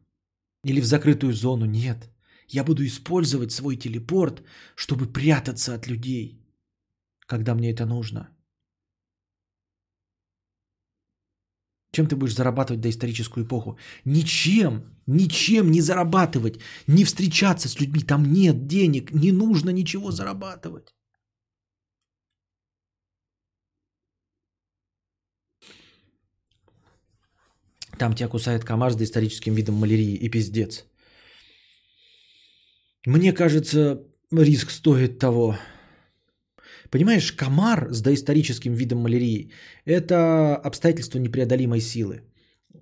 Или 0.65 0.81
в 0.81 0.85
закрытую 0.85 1.33
зону. 1.33 1.65
Нет. 1.65 2.09
Я 2.47 2.63
буду 2.63 2.85
использовать 2.85 3.51
свой 3.51 3.77
телепорт, 3.77 4.43
чтобы 4.75 5.05
прятаться 5.07 5.73
от 5.73 5.87
людей, 5.87 6.41
когда 7.27 7.55
мне 7.55 7.71
это 7.71 7.85
нужно. 7.85 8.34
Чем 11.95 12.07
ты 12.07 12.15
будешь 12.17 12.35
зарабатывать 12.35 12.81
доисторическую 12.81 13.45
эпоху? 13.45 13.77
Ничем, 14.05 14.83
ничем 15.07 15.71
не 15.71 15.81
зарабатывать, 15.81 16.59
не 16.87 17.05
встречаться 17.05 17.69
с 17.69 17.79
людьми. 17.79 18.01
Там 18.01 18.33
нет 18.33 18.67
денег, 18.67 19.11
не 19.13 19.31
нужно 19.31 19.69
ничего 19.69 20.11
зарабатывать. 20.11 20.93
Там 27.97 28.13
тебя 28.13 28.27
кусает 28.27 28.65
комар 28.65 28.91
с 28.91 28.97
доисторическим 28.97 29.55
видом 29.55 29.75
малярии 29.75 30.15
и 30.15 30.29
пиздец. 30.29 30.85
Мне 33.05 33.31
кажется, 33.31 34.03
риск 34.31 34.71
стоит 34.71 35.17
того. 35.17 35.57
Понимаешь, 36.95 37.33
комар 37.33 37.89
с 37.91 38.01
доисторическим 38.01 38.73
видом 38.73 38.99
малярии– 38.99 39.51
это 39.85 40.55
обстоятельство 40.55 41.19
непреодолимой 41.19 41.81
силы. 41.81 42.21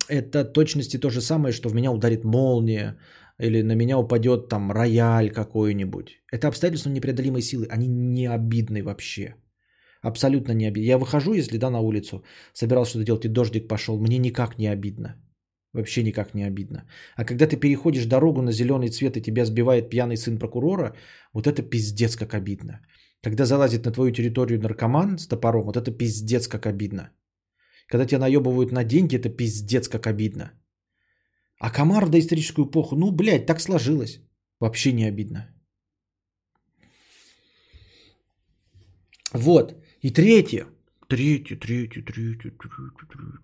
Это 0.07 0.53
точности 0.53 0.99
то 0.99 1.09
же 1.09 1.20
самое, 1.20 1.51
что 1.51 1.70
в 1.70 1.74
меня 1.74 1.91
ударит 1.91 2.24
молния, 2.24 2.99
или 3.39 3.64
на 3.64 3.76
меня 3.76 3.97
упадет 3.97 4.49
там 4.49 4.72
рояль 4.72 5.32
какой-нибудь. 5.32 6.22
Это 6.32 6.47
обстоятельства 6.47 6.91
непреодолимой 6.91 7.41
силы. 7.41 7.66
Они 7.72 7.88
не 7.88 8.28
обидны 8.28 8.84
вообще. 8.84 9.34
Абсолютно 10.03 10.53
не 10.53 10.68
обидны. 10.68 10.86
Я 10.86 10.99
выхожу, 10.99 11.34
если 11.34 11.57
да, 11.57 11.72
на 11.72 11.80
улицу, 11.80 12.24
собирался 12.53 12.91
что-то 12.91 13.05
делать, 13.05 13.26
и 13.26 13.30
дождик 13.30 13.68
пошел. 13.68 13.99
Мне 13.99 14.20
никак 14.20 14.59
не 14.59 14.68
обидно. 14.68 15.16
Вообще 15.74 16.03
никак 16.03 16.36
не 16.36 16.43
обидно. 16.43 16.86
А 17.16 17.26
когда 17.26 17.47
ты 17.47 17.57
переходишь 17.57 18.05
дорогу 18.05 18.43
на 18.43 18.51
зеленый 18.51 18.89
цвет 18.89 19.18
и 19.18 19.22
тебя 19.22 19.45
сбивает 19.45 19.89
пьяный 19.89 20.18
сын 20.18 20.38
прокурора, 20.38 20.95
вот 21.34 21.47
это 21.47 21.64
пиздец 21.64 22.16
как 22.16 22.36
обидно. 22.36 22.80
Когда 23.24 23.46
залазит 23.46 23.86
на 23.86 23.92
твою 23.92 24.12
территорию 24.12 24.60
наркоман 24.60 25.18
с 25.18 25.28
топором, 25.28 25.66
вот 25.66 25.78
это 25.78 25.92
пиздец 25.92 26.48
как 26.48 26.66
обидно. 26.66 27.10
Когда 27.88 28.06
тебя 28.06 28.20
наебывают 28.20 28.72
на 28.72 28.84
деньги, 28.84 29.16
это 29.16 29.30
пиздец 29.30 29.88
как 29.88 30.08
обидно. 30.08 30.52
А 31.58 31.70
комар 31.70 32.06
в 32.06 32.10
доисторическую 32.10 32.66
эпоху, 32.66 32.96
ну, 32.96 33.12
блядь, 33.12 33.46
так 33.46 33.62
сложилось. 33.62 34.20
Вообще 34.60 34.92
не 34.92 35.06
обидно. 35.06 35.48
Вот. 39.32 39.74
И 40.02 40.12
третье. 40.12 40.68
Третье, 41.08 41.56
третье, 41.56 42.02
третье, 42.02 42.52
третье, 42.52 42.52
третье. 42.52 43.40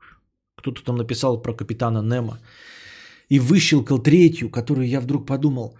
Кто-то 0.56 0.84
там 0.84 0.98
написал 0.98 1.42
про 1.42 1.54
капитана 1.54 2.02
Немо. 2.02 2.40
И 3.30 3.40
выщелкал 3.40 4.00
третью, 4.00 4.50
которую 4.50 4.88
я 4.88 5.00
вдруг 5.00 5.26
подумал. 5.26 5.78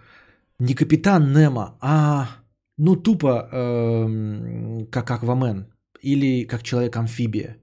Не 0.58 0.74
капитан 0.74 1.32
Немо, 1.34 1.76
а 1.80 2.40
ну 2.80 2.96
тупо 2.96 3.48
э, 3.52 4.86
как 4.90 5.10
Аквамен. 5.10 5.66
Или 6.02 6.46
как 6.46 6.62
человек-амфибия. 6.62 7.56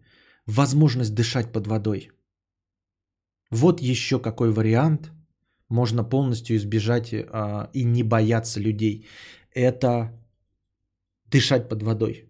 Возможность 0.45 1.15
дышать 1.15 1.51
под 1.51 1.67
водой. 1.67 2.11
Вот 3.51 3.81
еще 3.81 4.19
какой 4.19 4.51
вариант 4.51 5.11
можно 5.69 6.03
полностью 6.03 6.55
избежать 6.55 7.13
э, 7.13 7.69
и 7.73 7.83
не 7.83 8.03
бояться 8.03 8.59
людей. 8.59 9.07
Это 9.55 10.11
дышать 11.31 11.69
под 11.69 11.83
водой. 11.83 12.23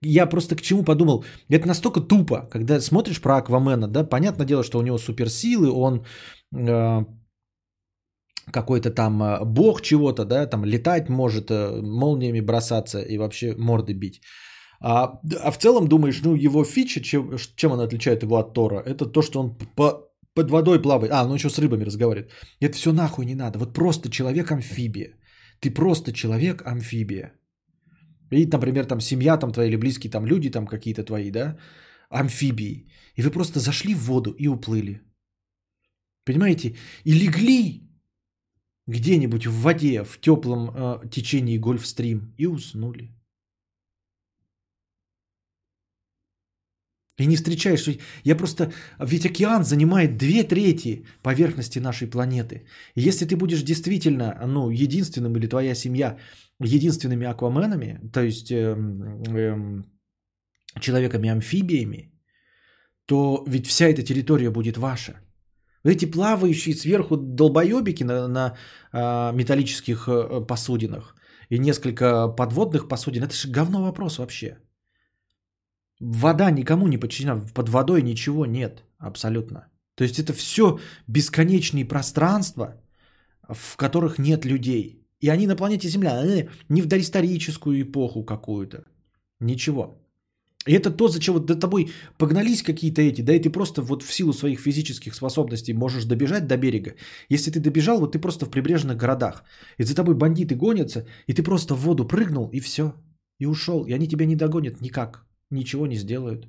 Я 0.00 0.26
просто 0.26 0.56
к 0.56 0.60
чему 0.60 0.84
подумал, 0.84 1.24
это 1.48 1.68
настолько 1.68 2.00
тупо, 2.00 2.48
когда 2.50 2.80
смотришь 2.80 3.20
про 3.20 3.36
Аквамена, 3.36 3.88
да, 3.88 4.04
понятное 4.04 4.46
дело, 4.46 4.62
что 4.62 4.78
у 4.78 4.82
него 4.82 4.98
суперсилы, 4.98 5.70
он 5.70 6.04
э, 6.52 7.04
какой-то 8.52 8.90
там 8.90 9.22
э, 9.22 9.44
бог 9.44 9.82
чего-то, 9.82 10.24
да, 10.24 10.46
там 10.46 10.64
летать 10.64 11.08
может, 11.08 11.50
э, 11.50 11.80
молниями 11.82 12.40
бросаться 12.40 13.00
и 13.00 13.18
вообще 13.18 13.54
морды 13.58 13.94
бить. 13.94 14.20
А, 14.80 15.20
а 15.44 15.50
в 15.50 15.58
целом 15.58 15.88
думаешь, 15.88 16.20
ну 16.22 16.34
его 16.34 16.64
фича, 16.64 17.00
чем, 17.00 17.36
чем 17.56 17.72
она 17.72 17.84
отличает 17.84 18.22
его 18.22 18.36
от 18.36 18.54
Тора, 18.54 18.82
это 18.86 19.06
то, 19.06 19.22
что 19.22 19.40
он 19.40 19.56
по, 19.76 20.08
под 20.34 20.50
водой 20.50 20.82
плавает, 20.82 21.12
а, 21.12 21.26
ну 21.26 21.34
еще 21.34 21.50
с 21.50 21.58
рыбами 21.58 21.84
разговаривает. 21.84 22.32
Это 22.60 22.76
все 22.76 22.92
нахуй 22.92 23.26
не 23.26 23.34
надо, 23.34 23.58
вот 23.58 23.74
просто 23.74 24.10
человек-амфибия. 24.10 25.14
Ты 25.60 25.70
просто 25.70 26.12
человек-амфибия. 26.12 27.32
И, 28.30 28.46
например, 28.46 28.84
там 28.84 29.00
семья 29.00 29.36
там 29.36 29.52
твоя 29.52 29.68
или 29.68 29.76
близкие 29.76 30.10
там 30.10 30.26
люди 30.26 30.50
там 30.50 30.66
какие-то 30.66 31.02
твои, 31.02 31.30
да, 31.30 31.56
амфибии. 32.10 32.86
И 33.16 33.22
вы 33.22 33.30
просто 33.30 33.58
зашли 33.58 33.94
в 33.94 34.04
воду 34.04 34.30
и 34.38 34.48
уплыли. 34.48 35.00
Понимаете? 36.24 36.76
И 37.04 37.12
легли 37.14 37.87
где-нибудь 38.88 39.46
в 39.46 39.60
воде, 39.62 40.02
в 40.04 40.18
теплом 40.20 40.70
э, 40.70 41.08
течении 41.10 41.58
гольфстрим 41.58 42.34
и 42.38 42.46
уснули. 42.46 43.10
И 47.18 47.26
не 47.26 47.36
встречаешь. 47.36 47.98
Я 48.24 48.36
просто... 48.36 48.72
Ведь 49.00 49.26
океан 49.26 49.64
занимает 49.64 50.16
две 50.16 50.44
трети 50.44 51.04
поверхности 51.22 51.80
нашей 51.80 52.06
планеты. 52.06 52.66
И 52.94 53.08
если 53.08 53.26
ты 53.26 53.36
будешь 53.36 53.62
действительно 53.62 54.40
ну, 54.46 54.70
единственным 54.70 55.36
или 55.36 55.48
твоя 55.48 55.74
семья 55.74 56.16
единственными 56.60 57.26
акваменами, 57.26 58.00
то 58.12 58.22
есть 58.22 58.50
эм, 58.52 59.02
эм, 59.24 59.84
человеками-амфибиями, 60.80 62.12
то 63.06 63.44
ведь 63.48 63.66
вся 63.66 63.88
эта 63.88 64.02
территория 64.02 64.50
будет 64.50 64.76
ваша. 64.76 65.27
Эти 65.84 66.06
плавающие 66.06 66.74
сверху 66.74 67.16
долбоебики 67.16 68.04
на, 68.04 68.28
на 68.28 68.56
э, 68.92 69.32
металлических 69.32 70.08
посудинах 70.48 71.14
и 71.48 71.58
несколько 71.58 72.28
подводных 72.28 72.88
посудин, 72.88 73.22
это 73.22 73.34
же 73.34 73.48
говно 73.48 73.82
вопрос 73.82 74.18
вообще. 74.18 74.58
Вода 76.00 76.50
никому 76.50 76.88
не 76.88 76.98
подчинена, 76.98 77.40
под 77.54 77.68
водой 77.68 78.02
ничего 78.02 78.46
нет 78.46 78.84
абсолютно. 78.98 79.68
То 79.94 80.04
есть 80.04 80.18
это 80.18 80.32
все 80.32 80.78
бесконечные 81.08 81.84
пространства, 81.84 82.80
в 83.48 83.76
которых 83.76 84.18
нет 84.18 84.44
людей. 84.44 85.06
И 85.20 85.28
они 85.28 85.46
на 85.46 85.56
планете 85.56 85.88
Земля, 85.88 86.22
не 86.68 86.82
в 86.82 86.86
доисторическую 86.86 87.82
эпоху 87.82 88.24
какую-то. 88.24 88.84
Ничего. 89.40 90.07
И 90.66 90.72
это 90.72 90.90
то, 90.90 91.08
за 91.08 91.20
чего 91.20 91.38
до 91.38 91.54
тобой 91.54 91.92
погнались 92.18 92.62
какие-то 92.62 93.00
эти, 93.00 93.22
да 93.22 93.32
и 93.32 93.40
ты 93.40 93.48
просто 93.50 93.80
вот 93.80 94.02
в 94.02 94.12
силу 94.12 94.32
своих 94.32 94.60
физических 94.60 95.14
способностей 95.14 95.72
можешь 95.72 96.04
добежать 96.04 96.46
до 96.46 96.56
берега. 96.56 96.94
Если 97.30 97.50
ты 97.50 97.60
добежал, 97.60 98.00
вот 98.00 98.12
ты 98.12 98.18
просто 98.18 98.44
в 98.44 98.50
прибрежных 98.50 98.96
городах, 98.96 99.44
и 99.78 99.84
за 99.84 99.94
тобой 99.94 100.14
бандиты 100.14 100.56
гонятся, 100.56 101.06
и 101.26 101.32
ты 101.32 101.42
просто 101.42 101.74
в 101.74 101.80
воду 101.80 102.06
прыгнул, 102.06 102.50
и 102.52 102.60
все, 102.60 102.94
и 103.38 103.46
ушел, 103.46 103.86
и 103.86 103.92
они 103.92 104.08
тебя 104.08 104.26
не 104.26 104.36
догонят 104.36 104.80
никак, 104.80 105.26
ничего 105.50 105.86
не 105.86 105.96
сделают. 105.96 106.48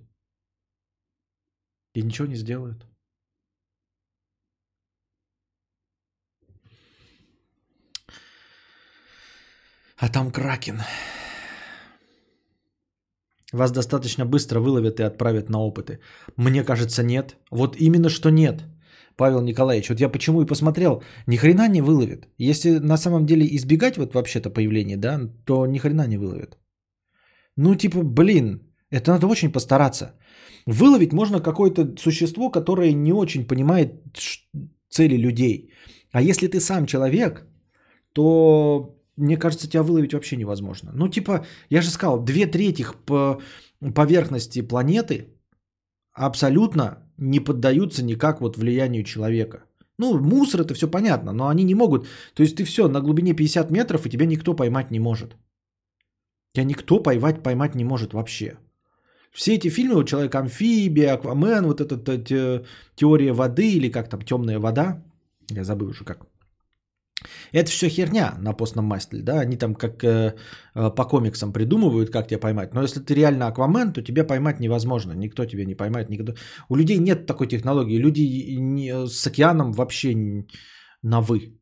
И 1.94 2.02
ничего 2.02 2.28
не 2.28 2.36
сделают. 2.36 2.86
А 9.98 10.08
там 10.10 10.32
кракен. 10.32 10.82
Вас 13.54 13.72
достаточно 13.72 14.26
быстро 14.26 14.60
выловят 14.60 15.00
и 15.00 15.04
отправят 15.04 15.50
на 15.50 15.60
опыты. 15.60 16.00
Мне 16.38 16.64
кажется, 16.64 17.04
нет. 17.04 17.36
Вот 17.52 17.76
именно 17.80 18.10
что 18.10 18.30
нет. 18.30 18.64
Павел 19.18 19.42
Николаевич, 19.42 19.90
вот 19.90 20.00
я 20.00 20.10
почему 20.10 20.42
и 20.42 20.46
посмотрел, 20.46 21.04
ни 21.28 21.36
хрена 21.36 21.68
не 21.68 21.82
выловит. 21.82 22.28
Если 22.38 22.80
на 22.80 22.98
самом 22.98 23.26
деле 23.26 23.46
избегать 23.56 23.98
вот 23.98 24.14
вообще-то 24.14 24.50
появления, 24.50 24.98
да, 24.98 25.20
то 25.46 25.66
ни 25.66 25.80
хрена 25.80 26.08
не 26.08 26.18
выловит. 26.18 26.58
Ну, 27.58 27.76
типа, 27.76 28.04
блин, 28.04 28.62
это 28.92 29.12
надо 29.12 29.28
очень 29.28 29.52
постараться. 29.52 30.14
Выловить 30.66 31.14
можно 31.14 31.42
какое-то 31.42 31.96
существо, 31.98 32.52
которое 32.52 32.94
не 32.94 33.14
очень 33.14 33.48
понимает 33.48 33.92
цели 34.90 35.18
людей. 35.18 35.74
А 36.14 36.22
если 36.22 36.48
ты 36.48 36.60
сам 36.60 36.86
человек, 36.86 37.46
то 38.14 38.99
мне 39.20 39.38
кажется, 39.38 39.70
тебя 39.70 39.84
выловить 39.84 40.14
вообще 40.14 40.38
невозможно. 40.38 40.92
Ну, 40.94 41.08
типа, 41.10 41.46
я 41.70 41.82
же 41.82 41.90
сказал, 41.90 42.24
две 42.24 42.48
трети 42.48 42.86
по 43.06 43.42
поверхности 43.96 44.62
планеты 44.62 45.28
абсолютно 46.14 46.98
не 47.18 47.40
поддаются 47.40 48.04
никак 48.04 48.42
вот 48.42 48.58
влиянию 48.58 49.04
человека. 49.04 49.64
Ну, 49.98 50.20
мусор 50.20 50.62
это 50.62 50.74
все 50.74 50.88
понятно, 50.88 51.34
но 51.34 51.48
они 51.50 51.64
не 51.64 51.76
могут. 51.76 52.08
То 52.34 52.44
есть 52.44 52.56
ты 52.56 52.64
все 52.64 52.88
на 52.88 53.02
глубине 53.02 53.34
50 53.34 53.72
метров, 53.72 54.06
и 54.06 54.10
тебя 54.10 54.26
никто 54.26 54.56
поймать 54.56 54.92
не 54.92 55.00
может. 55.00 55.36
Тебя 56.54 56.64
никто 56.64 57.04
поймать, 57.04 57.44
поймать 57.44 57.76
не 57.76 57.84
может 57.84 58.14
вообще. 58.14 58.58
Все 59.32 59.56
эти 59.56 59.70
фильмы, 59.70 59.96
вот 59.96 60.08
Человек-амфибия, 60.08 61.14
Аквамен, 61.14 61.66
вот 61.66 61.82
эта 61.82 62.18
те, 62.18 62.66
теория 62.96 63.34
воды 63.34 63.72
или 63.74 63.92
как 63.92 64.10
там, 64.10 64.22
темная 64.22 64.60
вода, 64.60 65.04
я 65.50 65.64
забыл 65.64 65.90
уже 65.90 66.06
как. 66.06 66.26
Это 67.52 67.70
все 67.70 67.90
херня 67.90 68.36
на 68.40 68.54
постном 68.54 68.86
масле, 68.86 69.22
да, 69.22 69.40
они 69.42 69.58
там 69.58 69.76
как 69.76 70.04
э, 70.04 70.36
э, 70.76 70.90
по 70.96 71.06
комиксам 71.06 71.54
придумывают, 71.54 72.12
как 72.12 72.28
тебя 72.28 72.40
поймать. 72.40 72.74
Но 72.74 72.82
если 72.82 73.00
ты 73.00 73.14
реально 73.16 73.48
Аквамен, 73.48 73.94
то 73.94 74.02
тебя 74.02 74.24
поймать 74.24 74.60
невозможно, 74.60 75.14
никто 75.14 75.46
тебя 75.46 75.66
не 75.66 75.76
поймает, 75.76 76.10
никто. 76.10 76.34
У 76.70 76.76
людей 76.76 76.98
нет 76.98 77.26
такой 77.26 77.48
технологии, 77.48 77.98
люди 77.98 78.22
не, 78.60 79.08
с 79.08 79.28
океаном 79.28 79.74
вообще 79.74 80.46
на 81.02 81.22
вы. 81.22 81.60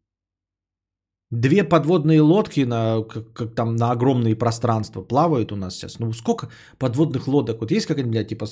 Две 1.29 1.65
подводные 1.65 2.21
лодки 2.21 2.61
на, 2.61 3.03
как, 3.03 3.33
как 3.33 3.53
там 3.53 3.75
на 3.75 3.91
огромные 3.91 4.35
пространства 4.35 5.01
плавают 5.01 5.51
у 5.51 5.57
нас 5.57 5.75
сейчас. 5.75 5.99
Ну 5.99 6.13
сколько 6.13 6.49
подводных 6.77 7.27
лодок? 7.27 7.59
Вот 7.59 7.71
есть 7.71 7.85
какая-нибудь, 7.85 8.29
типа 8.29 8.45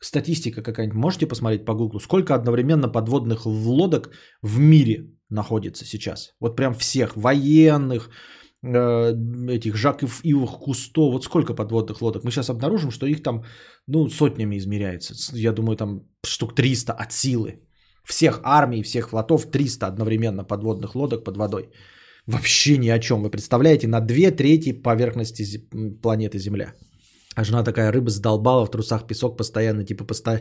статистика 0.00 0.60
какая-нибудь? 0.60 0.98
Можете 0.98 1.28
посмотреть 1.28 1.64
по 1.64 1.74
гуглу? 1.74 2.00
Сколько 2.00 2.34
одновременно 2.34 2.88
подводных 2.88 3.46
лодок 3.46 4.10
в 4.42 4.58
мире 4.58 5.15
находится 5.30 5.84
сейчас? 5.84 6.34
Вот 6.40 6.56
прям 6.56 6.74
всех 6.74 7.16
военных, 7.16 8.10
э, 8.62 9.12
этих 9.48 9.76
Жаков 9.76 10.20
Ивых 10.24 10.60
Кусто, 10.60 11.10
вот 11.10 11.24
сколько 11.24 11.54
подводных 11.54 12.02
лодок? 12.02 12.24
Мы 12.24 12.30
сейчас 12.30 12.50
обнаружим, 12.50 12.90
что 12.90 13.06
их 13.06 13.22
там, 13.22 13.44
ну, 13.88 14.08
сотнями 14.08 14.56
измеряется. 14.56 15.14
Я 15.34 15.52
думаю, 15.52 15.76
там 15.76 16.00
штук 16.26 16.54
300 16.54 16.92
от 16.92 17.12
силы. 17.12 17.60
Всех 18.04 18.40
армий, 18.42 18.82
всех 18.82 19.08
флотов 19.08 19.50
300 19.50 19.86
одновременно 19.86 20.44
подводных 20.44 20.94
лодок 20.94 21.24
под 21.24 21.36
водой. 21.36 21.70
Вообще 22.26 22.78
ни 22.78 22.88
о 22.88 22.98
чем. 22.98 23.22
Вы 23.22 23.30
представляете, 23.30 23.88
на 23.88 24.00
две 24.00 24.30
трети 24.30 24.72
поверхности 24.72 25.68
планеты 26.02 26.38
Земля. 26.38 26.74
А 27.36 27.44
жена 27.44 27.62
такая 27.64 27.92
рыба 27.92 28.10
задолбала 28.10 28.66
в 28.66 28.70
трусах 28.70 29.06
песок 29.06 29.36
постоянно, 29.36 29.84
типа 29.84 30.04
посто... 30.04 30.40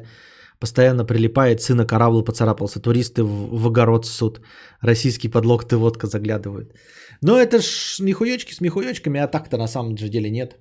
постоянно 0.60 1.06
прилипает, 1.06 1.62
сына 1.62 1.86
корабль 1.86 2.24
поцарапался, 2.24 2.80
туристы 2.80 3.24
в, 3.24 3.62
в 3.62 3.68
огород 3.68 4.06
суд, 4.06 4.41
российский 4.82 5.30
подлог 5.30 5.68
ты 5.68 5.78
водка 5.78 6.08
заглядывают. 6.08 6.74
Но 7.22 7.38
это 7.38 7.60
ж 7.60 7.66
смехуечки 7.66 8.53
с 8.53 8.62
мехуечками, 8.62 9.20
а 9.20 9.28
так-то 9.28 9.58
на 9.58 9.68
самом 9.68 9.97
же 9.97 10.10
деле 10.10 10.30
нет. 10.30 10.58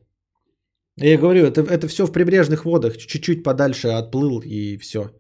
Я 0.96 1.18
говорю, 1.18 1.44
это, 1.46 1.62
это 1.62 1.88
все 1.88 2.06
в 2.06 2.12
прибрежных 2.12 2.64
водах, 2.64 2.96
чуть-чуть 2.96 3.42
подальше 3.42 3.88
отплыл 3.88 4.40
и 4.40 4.78
все. 4.78 5.10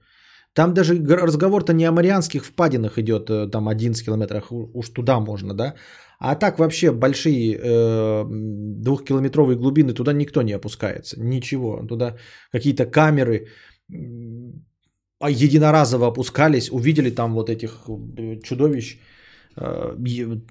Там 0.54 0.72
даже 0.72 0.94
разговор-то 0.94 1.72
не 1.72 1.84
о 1.84 1.92
Марианских 1.92 2.44
впадинах 2.44 2.98
идет, 2.98 3.28
э, 3.28 3.50
там 3.50 3.68
11 3.68 4.04
километрах, 4.04 4.52
уж 4.52 4.88
туда 4.90 5.18
можно, 5.18 5.54
да. 5.54 5.74
А 6.20 6.36
так 6.36 6.58
вообще 6.58 6.92
большие 6.92 7.58
э, 7.60 8.24
двухкилометровые 8.28 9.56
глубины 9.56 9.92
туда 9.92 10.12
никто 10.12 10.42
не 10.42 10.52
опускается. 10.52 11.20
Ничего. 11.20 11.84
Туда 11.88 12.16
какие-то 12.52 12.86
камеры 12.86 13.48
единоразово 15.30 16.06
опускались, 16.06 16.70
увидели 16.70 17.10
там 17.10 17.34
вот 17.34 17.50
этих 17.50 17.88
э, 17.88 18.40
чудовищ 18.42 18.98
э, 19.56 19.96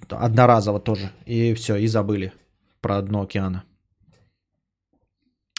одноразово 0.09 0.79
тоже. 0.79 1.11
И 1.25 1.53
все, 1.53 1.75
и 1.75 1.87
забыли 1.87 2.31
про 2.81 3.01
дно 3.01 3.21
океана. 3.21 3.63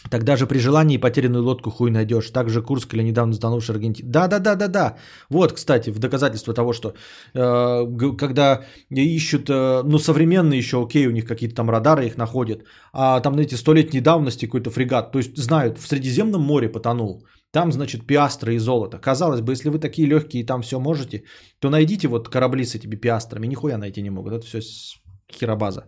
Тогда 0.09 0.35
же 0.35 0.45
при 0.47 0.59
желании 0.59 0.97
потерянную 0.97 1.43
лодку 1.43 1.71
хуй 1.71 1.91
найдешь. 1.91 2.29
Также 2.29 2.61
Курск 2.61 2.93
или 2.93 3.03
недавно 3.03 3.33
сданувший 3.33 3.75
Аргентина. 3.75 4.11
Да, 4.11 4.27
да, 4.27 4.39
да, 4.39 4.55
да, 4.55 4.67
да. 4.67 4.97
Вот, 5.29 5.53
кстати, 5.53 5.89
в 5.89 5.99
доказательство 5.99 6.53
того, 6.53 6.73
что 6.73 6.93
э, 7.33 8.15
когда 8.17 8.65
ищут, 8.89 9.49
э, 9.49 9.81
ну, 9.83 9.99
современные 9.99 10.59
еще, 10.59 10.77
окей, 10.77 11.07
у 11.07 11.11
них 11.11 11.25
какие-то 11.25 11.55
там 11.55 11.69
радары 11.69 12.05
их 12.05 12.17
находят, 12.17 12.63
а 12.93 13.19
там, 13.19 13.33
знаете, 13.33 13.57
столетней 13.57 14.01
давности 14.01 14.45
какой-то 14.45 14.69
фрегат, 14.69 15.11
то 15.11 15.19
есть 15.19 15.37
знают, 15.37 15.77
в 15.79 15.87
Средиземном 15.87 16.41
море 16.41 16.69
потонул. 16.69 17.25
Там, 17.55 17.71
значит, 17.71 18.05
пиастры 18.05 18.55
и 18.55 18.59
золото. 18.59 18.99
Казалось 18.99 19.39
бы, 19.39 19.53
если 19.53 19.69
вы 19.69 19.79
такие 19.79 20.07
легкие 20.07 20.43
и 20.43 20.45
там 20.45 20.61
все 20.61 20.77
можете, 20.77 21.23
то 21.59 21.69
найдите 21.69 22.07
вот 22.07 22.27
корабли 22.27 22.65
с 22.65 22.75
этими 22.75 22.97
пиастрами. 22.97 23.47
Нихуя 23.47 23.77
найти 23.77 24.01
не 24.01 24.09
могут. 24.09 24.33
Это 24.33 24.45
все 24.45 24.59
херобаза. 25.31 25.81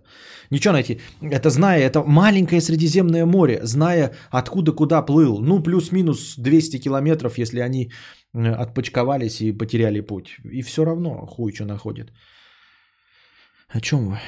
Ничего 0.49 0.73
найти. 0.73 1.01
Это 1.21 1.49
зная, 1.49 1.79
это 1.79 2.03
маленькое 2.07 2.61
Средиземное 2.61 3.25
море, 3.25 3.59
зная 3.63 4.13
откуда 4.31 4.71
куда 4.71 5.01
плыл. 5.01 5.41
Ну, 5.41 5.61
плюс-минус 5.61 6.35
200 6.37 6.79
километров, 6.79 7.37
если 7.37 7.59
они 7.59 7.91
отпочковались 8.33 9.41
и 9.41 9.51
потеряли 9.51 9.99
путь. 9.99 10.37
И 10.53 10.61
все 10.61 10.85
равно 10.85 11.25
хуй 11.25 11.53
что 11.53 11.65
находит. 11.65 12.13
О 13.67 13.81
чем 13.81 14.07
вы? 14.07 14.19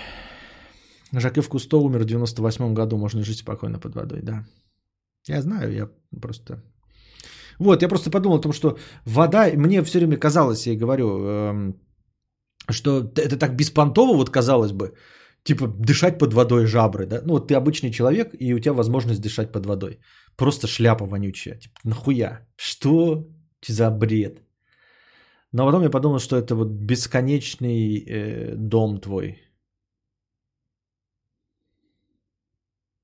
Жакев 1.13 1.47
Кусто 1.47 1.77
умер 1.77 1.99
в 1.99 2.05
98 2.05 2.73
году, 2.73 2.97
можно 2.97 3.23
жить 3.23 3.37
спокойно 3.37 3.79
под 3.79 3.95
водой, 3.95 4.21
да. 4.23 4.45
Я 5.27 5.41
знаю, 5.41 5.71
я 5.71 5.89
просто... 6.21 6.61
Вот, 7.59 7.81
я 7.81 7.89
просто 7.89 8.09
подумал 8.09 8.37
о 8.37 8.41
том, 8.41 8.53
что 8.53 8.77
вода, 9.05 9.51
мне 9.55 9.83
все 9.83 9.99
время 9.99 10.17
казалось, 10.17 10.67
я 10.67 10.75
говорю, 10.75 11.05
эм, 11.05 11.73
что 12.69 13.11
это 13.17 13.37
так 13.37 13.55
беспонтово, 13.55 14.15
вот 14.15 14.29
казалось 14.29 14.71
бы, 14.71 14.93
типа 15.43 15.67
дышать 15.67 16.17
под 16.17 16.33
водой 16.33 16.65
жабры, 16.65 17.05
да? 17.05 17.21
Ну 17.25 17.33
вот 17.33 17.47
ты 17.47 17.55
обычный 17.55 17.91
человек, 17.91 18.29
и 18.39 18.53
у 18.53 18.59
тебя 18.59 18.73
возможность 18.73 19.21
дышать 19.21 19.51
под 19.51 19.65
водой. 19.65 19.99
Просто 20.37 20.67
шляпа 20.67 21.05
вонючая. 21.05 21.59
Типа, 21.59 21.79
нахуя? 21.83 22.47
Что 22.55 23.27
за 23.67 23.91
бред? 23.91 24.41
Но 25.51 25.65
потом 25.65 25.83
я 25.83 25.89
подумал, 25.89 26.19
что 26.19 26.37
это 26.37 26.55
вот 26.55 26.67
бесконечный 26.67 28.05
э, 28.07 28.55
дом 28.55 28.99
твой. 29.01 29.37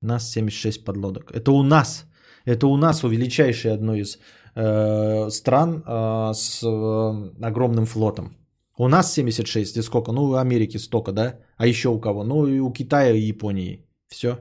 Нас 0.02 0.30
76 0.30 0.84
подлодок. 0.84 1.32
Это 1.32 1.50
у 1.50 1.62
нас. 1.62 2.06
Это 2.46 2.66
у 2.68 2.76
нас 2.76 3.04
у 3.04 3.08
величайшей 3.08 3.74
из 4.00 4.18
э, 4.54 5.30
стран 5.30 5.82
э, 5.86 6.32
с 6.32 6.62
э, 6.62 7.46
огромным 7.46 7.86
флотом. 7.86 8.36
У 8.78 8.88
нас 8.88 9.12
76, 9.12 9.76
и 9.76 9.82
сколько? 9.82 10.12
Ну, 10.12 10.24
у 10.24 10.34
Америки 10.34 10.78
столько, 10.78 11.12
да? 11.12 11.40
А 11.56 11.66
еще 11.66 11.88
у 11.88 12.00
кого? 12.00 12.24
Ну, 12.24 12.46
и 12.46 12.60
у 12.60 12.72
Китая 12.72 13.14
и 13.14 13.28
Японии. 13.28 13.84
Все. 14.06 14.38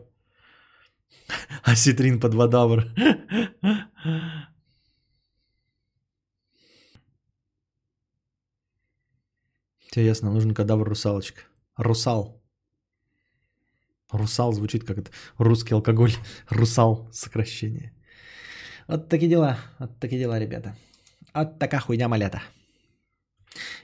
Осетрин 1.64 2.20
под 2.22 2.36
водавр. 2.36 2.86
Все 9.90 10.06
ясно, 10.06 10.32
нужен 10.32 10.54
кадавр 10.54 10.90
русалочка. 10.90 11.42
Русал. 11.78 12.42
Русал 14.12 14.54
звучит 14.54 14.84
как 14.84 14.98
это 14.98 15.12
русский 15.40 15.74
алкоголь. 15.74 16.12
Русал 16.50 17.10
сокращение. 17.12 17.95
Вот 18.88 19.10
такие 19.10 19.30
дела. 19.30 19.58
Вот 19.80 20.00
такие 20.00 20.20
дела, 20.20 20.40
ребята. 20.40 20.76
Вот 21.34 21.60
такая 21.60 21.82
хуйня 21.82 22.08
малята. 22.08 22.42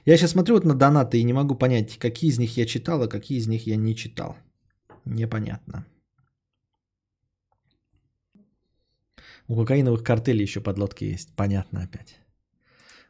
Я 0.04 0.16
сейчас 0.16 0.30
смотрю 0.32 0.54
вот 0.54 0.64
на 0.64 0.74
донаты 0.74 1.18
и 1.18 1.24
не 1.24 1.32
могу 1.32 1.54
понять, 1.54 1.98
какие 1.98 2.30
из 2.30 2.38
них 2.38 2.56
я 2.56 2.66
читал, 2.66 3.02
а 3.02 3.08
какие 3.08 3.38
из 3.38 3.46
них 3.46 3.66
я 3.66 3.76
не 3.76 3.94
читал. 3.96 4.36
Непонятно. 5.04 5.86
У 9.48 9.56
кокаиновых 9.56 10.02
картелей 10.02 10.42
еще 10.42 10.60
подлодки 10.60 11.04
есть. 11.04 11.34
Понятно 11.36 11.82
опять. 11.82 12.18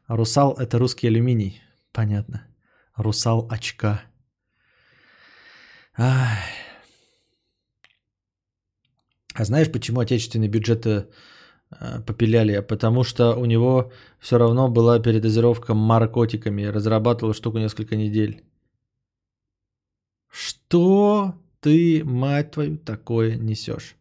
Русал– 0.09 0.57
это 0.59 0.79
русский 0.79 1.09
алюминий. 1.09 1.61
Понятно. 1.93 2.47
Русал– 2.97 3.47
очка. 3.51 4.03
Ай. 5.97 6.39
А 9.35 9.45
знаешь, 9.45 9.71
почему 9.71 10.01
отечественный 10.01 10.49
бюджет 10.49 10.87
э, 10.87 11.07
попиляли, 12.07 12.61
потому 12.61 13.05
что 13.05 13.35
у 13.37 13.45
него 13.47 13.93
все 14.21 14.39
равно 14.39 14.69
была 14.69 14.99
передозировка 14.99 15.75
наркотиками. 15.75 16.65
Разрабатывал 16.65 17.35
штуку 17.35 17.59
несколько 17.59 17.97
недель. 17.97 18.43
Что 20.33 21.35
ты, 21.61 22.03
мать 22.05 22.53
твою, 22.53 22.79
такое 22.79 23.37
несешь? 23.37 23.97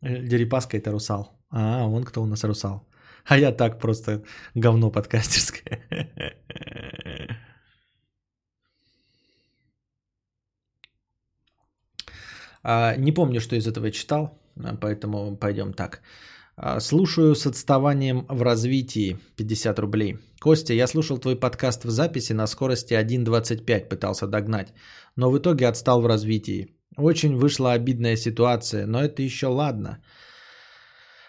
Э, 0.00 0.22
Дерипаска 0.22 0.76
это 0.76 0.90
русал. 0.90 1.38
А, 1.50 1.86
он 1.86 2.04
кто 2.04 2.22
у 2.22 2.26
нас 2.26 2.44
русал. 2.44 2.86
А 3.26 3.38
я 3.38 3.52
так 3.52 3.78
просто 3.78 4.22
говно 4.54 4.90
подкастерское. 4.90 5.80
А, 12.66 12.96
не 12.96 13.12
помню, 13.12 13.40
что 13.40 13.56
из 13.56 13.66
этого 13.66 13.86
я 13.86 13.92
читал. 13.92 14.38
Поэтому 14.80 15.36
пойдем 15.36 15.72
так. 15.72 16.00
А, 16.56 16.80
слушаю 16.80 17.34
с 17.34 17.46
отставанием 17.46 18.26
в 18.28 18.42
развитии 18.42 19.18
50 19.36 19.78
рублей. 19.78 20.18
Костя, 20.40 20.74
я 20.74 20.86
слушал 20.86 21.18
твой 21.18 21.36
подкаст 21.36 21.84
в 21.84 21.90
записи 21.90 22.32
на 22.32 22.46
скорости 22.46 22.94
1.25, 22.94 23.88
пытался 23.88 24.26
догнать, 24.26 24.72
но 25.16 25.30
в 25.30 25.38
итоге 25.38 25.66
отстал 25.66 26.00
в 26.00 26.06
развитии. 26.06 26.68
Очень 26.96 27.36
вышла 27.36 27.72
обидная 27.72 28.16
ситуация, 28.16 28.86
но 28.86 29.02
это 29.02 29.22
еще 29.22 29.48
ладно. 29.48 29.98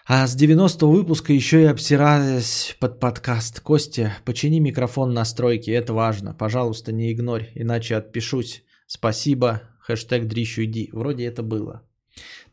А 0.08 0.28
с 0.28 0.36
90 0.36 0.86
выпуска 0.86 1.32
еще 1.32 1.62
и 1.62 1.70
обсирались 1.72 2.76
под 2.78 3.00
подкаст. 3.00 3.60
Костя, 3.60 4.16
почини 4.24 4.60
микрофон 4.60 5.12
настройки, 5.12 5.72
это 5.72 5.92
важно. 5.92 6.32
Пожалуйста, 6.32 6.92
не 6.92 7.10
игнорь, 7.10 7.50
иначе 7.56 7.96
отпишусь. 7.96 8.62
Спасибо, 8.86 9.62
хэштег 9.80 10.26
дрищу. 10.28 10.62
Вроде 10.92 11.24
это 11.24 11.42
было. 11.42 11.82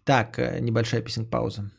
Так, 0.05 0.37
э, 0.37 0.59
небольшая 0.59 1.01
писинг-пауза. 1.01 1.71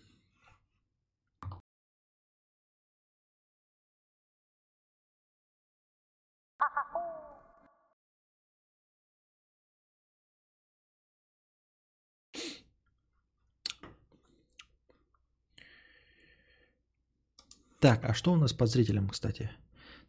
Так, 17.81 18.05
а 18.05 18.15
что 18.15 18.33
у 18.33 18.37
нас 18.37 18.55
по 18.55 18.67
зрителям, 18.67 19.11
кстати? 19.11 19.51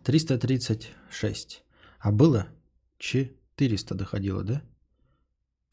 336. 0.03 1.63
А 1.99 2.11
было 2.13 2.47
400 2.99 3.95
доходило, 3.95 4.43
да? 4.43 4.61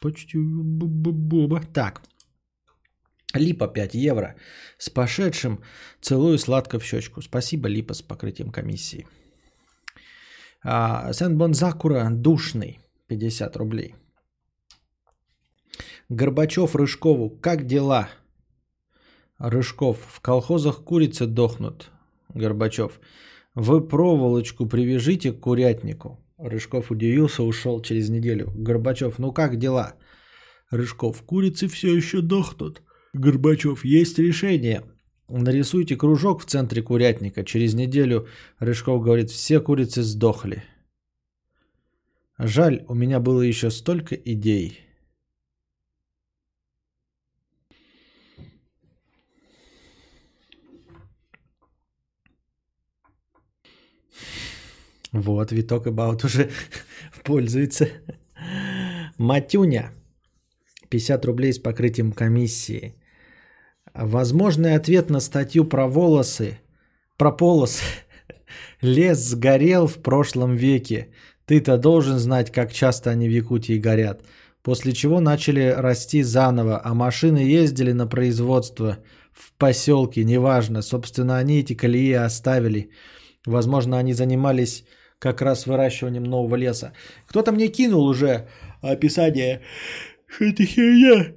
Почти 0.00 0.36
боба. 0.36 1.60
Так, 1.72 2.02
Липа 3.34 3.68
5 3.68 3.94
евро. 3.94 4.34
С 4.78 4.90
пошедшим 4.90 5.62
целую 6.00 6.38
сладко 6.38 6.78
в 6.78 6.84
щечку. 6.84 7.22
Спасибо, 7.22 7.68
Липа, 7.68 7.94
с 7.94 8.02
покрытием 8.02 8.50
комиссии. 8.50 9.06
А, 10.64 11.12
Сен 11.12 11.38
Бонзакура 11.38 12.08
душный. 12.10 12.78
50 13.08 13.56
рублей. 13.56 13.94
Горбачев 16.08 16.74
Рыжкову. 16.74 17.30
Как 17.30 17.66
дела? 17.66 18.08
Рыжков. 19.38 19.98
В 20.08 20.20
колхозах 20.20 20.84
курицы 20.84 21.26
дохнут. 21.26 21.90
Горбачев. 22.34 23.00
Вы 23.54 23.86
проволочку 23.86 24.66
привяжите 24.66 25.32
к 25.32 25.40
курятнику. 25.40 26.18
Рыжков 26.38 26.90
удивился, 26.90 27.42
ушел 27.42 27.82
через 27.82 28.08
неделю. 28.08 28.52
Горбачев. 28.54 29.18
Ну 29.18 29.32
как 29.32 29.56
дела? 29.58 29.94
Рыжков. 30.70 31.22
Курицы 31.22 31.68
все 31.68 31.94
еще 31.96 32.20
дохнут. 32.20 32.82
Горбачев. 33.12 33.84
Есть 33.84 34.18
решение. 34.18 34.84
Нарисуйте 35.28 35.96
кружок 35.96 36.42
в 36.42 36.46
центре 36.46 36.82
курятника. 36.82 37.44
Через 37.44 37.74
неделю 37.74 38.26
Рыжков 38.58 39.02
говорит, 39.02 39.30
все 39.30 39.60
курицы 39.60 40.02
сдохли. 40.02 40.64
Жаль, 42.38 42.84
у 42.88 42.94
меня 42.94 43.20
было 43.20 43.42
еще 43.42 43.70
столько 43.70 44.14
идей. 44.14 44.80
Вот, 55.12 55.52
Виток 55.52 55.86
About 55.86 56.24
уже 56.24 56.50
пользуется. 57.24 57.88
Матюня. 59.18 59.92
50 60.88 61.24
рублей 61.26 61.52
с 61.52 61.58
покрытием 61.58 62.12
комиссии. 62.12 63.01
Возможный 63.94 64.74
ответ 64.74 65.10
на 65.10 65.20
статью 65.20 65.64
про 65.64 65.86
волосы. 65.86 66.58
Про 67.18 67.32
полос. 67.32 67.80
Лес 68.80 69.18
сгорел 69.18 69.86
в 69.86 69.98
прошлом 70.02 70.54
веке. 70.54 71.08
Ты-то 71.46 71.76
должен 71.76 72.18
знать, 72.18 72.50
как 72.50 72.72
часто 72.72 73.10
они 73.10 73.28
в 73.28 73.32
Якутии 73.32 73.78
горят. 73.78 74.22
После 74.62 74.92
чего 74.92 75.20
начали 75.20 75.74
расти 75.76 76.22
заново, 76.22 76.80
а 76.84 76.94
машины 76.94 77.38
ездили 77.38 77.92
на 77.92 78.06
производство 78.06 78.98
в 79.32 79.52
поселке, 79.58 80.24
неважно. 80.24 80.82
Собственно, 80.82 81.38
они 81.38 81.60
эти 81.60 81.74
колеи 81.74 82.12
оставили. 82.12 82.90
Возможно, 83.44 83.98
они 83.98 84.14
занимались 84.14 84.84
как 85.18 85.42
раз 85.42 85.66
выращиванием 85.66 86.24
нового 86.24 86.56
леса. 86.56 86.92
Кто-то 87.26 87.52
мне 87.52 87.68
кинул 87.68 88.06
уже 88.06 88.48
описание, 88.80 89.60
что 90.26 90.44
это 90.44 90.64
херня. 90.64 91.34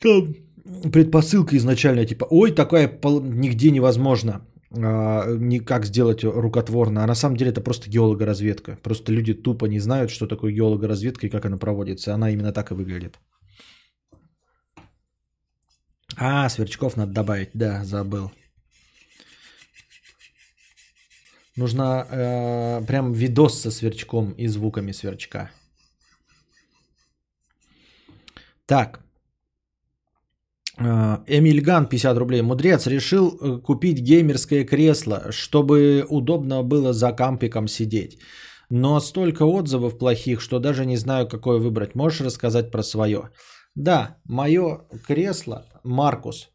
Там 0.00 0.45
предпосылка 0.92 1.56
изначальная, 1.56 2.06
типа, 2.06 2.26
ой, 2.30 2.52
такая 2.52 2.88
нигде 3.22 3.70
невозможно 3.70 4.42
а, 4.70 5.24
никак 5.38 5.86
сделать 5.86 6.24
рукотворно. 6.24 7.04
А 7.04 7.06
на 7.06 7.14
самом 7.14 7.36
деле 7.36 7.50
это 7.50 7.60
просто 7.60 7.90
геологоразведка. 7.90 8.78
Просто 8.82 9.12
люди 9.12 9.34
тупо 9.34 9.66
не 9.66 9.80
знают, 9.80 10.10
что 10.10 10.26
такое 10.26 10.52
геологоразведка 10.52 11.26
и 11.26 11.30
как 11.30 11.44
она 11.44 11.56
проводится. 11.56 12.14
Она 12.14 12.30
именно 12.30 12.52
так 12.52 12.70
и 12.70 12.74
выглядит. 12.74 13.18
А, 16.16 16.48
сверчков 16.48 16.96
надо 16.96 17.12
добавить. 17.12 17.50
Да, 17.54 17.84
забыл. 17.84 18.30
Нужно 21.56 22.06
э, 22.10 22.86
прям 22.86 23.12
видос 23.12 23.60
со 23.60 23.70
сверчком 23.70 24.32
и 24.32 24.46
звуками 24.46 24.92
сверчка. 24.92 25.50
Так. 28.66 29.05
Э, 30.78 31.18
Эмильган 31.26 31.86
50 31.86 32.18
рублей. 32.18 32.42
Мудрец 32.42 32.86
решил 32.86 33.28
э, 33.28 33.58
купить 33.62 34.00
геймерское 34.00 34.64
кресло, 34.64 35.32
чтобы 35.32 36.04
удобно 36.08 36.62
было 36.62 36.92
за 36.92 37.12
кампиком 37.12 37.68
сидеть. 37.68 38.18
Но 38.70 39.00
столько 39.00 39.44
отзывов 39.44 39.98
плохих, 39.98 40.40
что 40.40 40.58
даже 40.58 40.84
не 40.86 40.96
знаю, 40.96 41.28
какое 41.28 41.58
выбрать. 41.58 41.94
Можешь 41.94 42.20
рассказать 42.20 42.70
про 42.70 42.82
свое? 42.82 43.30
Да, 43.74 44.16
мое 44.24 44.80
кресло 45.06 45.66
Маркус. 45.84 46.50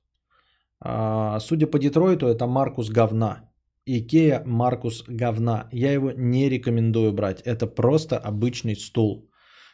А, 0.79 1.39
судя 1.39 1.67
по 1.67 1.79
Детройту, 1.79 2.27
это 2.27 2.47
Маркус 2.47 2.89
говна. 2.89 3.49
Икея 3.85 4.43
Маркус 4.45 5.03
говна. 5.07 5.69
Я 5.71 5.93
его 5.93 6.11
не 6.11 6.49
рекомендую 6.49 7.13
брать. 7.13 7.41
Это 7.41 7.65
просто 7.65 8.17
обычный 8.17 8.75
стул, 8.75 9.30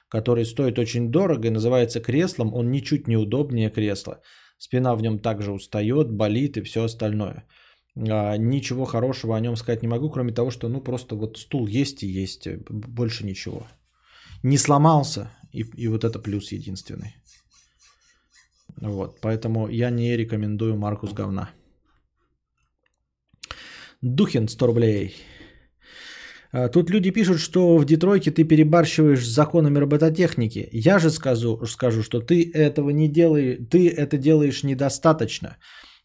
который 0.10 0.46
стоит 0.46 0.80
очень 0.80 1.12
дорого 1.12 1.48
и 1.48 1.52
называется 1.52 2.00
креслом. 2.00 2.54
Он 2.54 2.72
ничуть 2.72 3.08
не 3.08 3.18
удобнее 3.18 3.70
кресла. 3.70 4.22
Спина 4.58 4.96
в 4.96 5.02
нем 5.02 5.20
также 5.20 5.52
устает, 5.52 6.12
болит 6.12 6.58
и 6.58 6.62
все 6.62 6.84
остальное. 6.84 7.46
А, 8.10 8.38
ничего 8.38 8.86
хорошего 8.86 9.36
о 9.36 9.40
нем 9.40 9.56
сказать 9.56 9.82
не 9.82 9.88
могу, 9.88 10.10
кроме 10.10 10.34
того, 10.34 10.52
что 10.52 10.70
ну 10.70 10.82
просто 10.82 11.16
вот 11.16 11.38
стул 11.38 11.68
есть 11.68 12.04
и 12.04 12.08
есть, 12.08 12.48
больше 12.70 13.26
ничего. 13.26 13.68
Не 14.44 14.58
сломался, 14.58 15.32
и, 15.52 15.64
и 15.76 15.88
вот 15.88 16.04
это 16.04 16.20
плюс 16.20 16.52
единственный. 16.52 17.16
Вот, 18.82 19.22
поэтому 19.22 19.70
я 19.70 19.90
не 19.90 20.16
рекомендую 20.16 20.78
Маркус 20.78 21.14
говна. 21.14 21.50
Духин 24.02 24.48
100 24.48 24.68
рублей. 24.68 25.16
А, 26.52 26.70
тут 26.70 26.90
люди 26.90 27.12
пишут, 27.12 27.40
что 27.40 27.78
в 27.78 27.86
Детройте 27.86 28.32
ты 28.32 28.44
перебарщиваешь 28.44 29.26
с 29.26 29.36
законами 29.36 29.80
робототехники. 29.80 30.70
Я 30.72 31.00
же 31.00 31.10
скажу, 31.10 31.66
скажу, 31.66 32.04
что 32.04 32.22
ты 32.22 32.52
этого 32.54 32.90
не 32.92 33.08
делаешь, 33.08 33.60
ты 33.70 33.90
это 33.90 34.18
делаешь 34.18 34.64
недостаточно. 34.64 35.58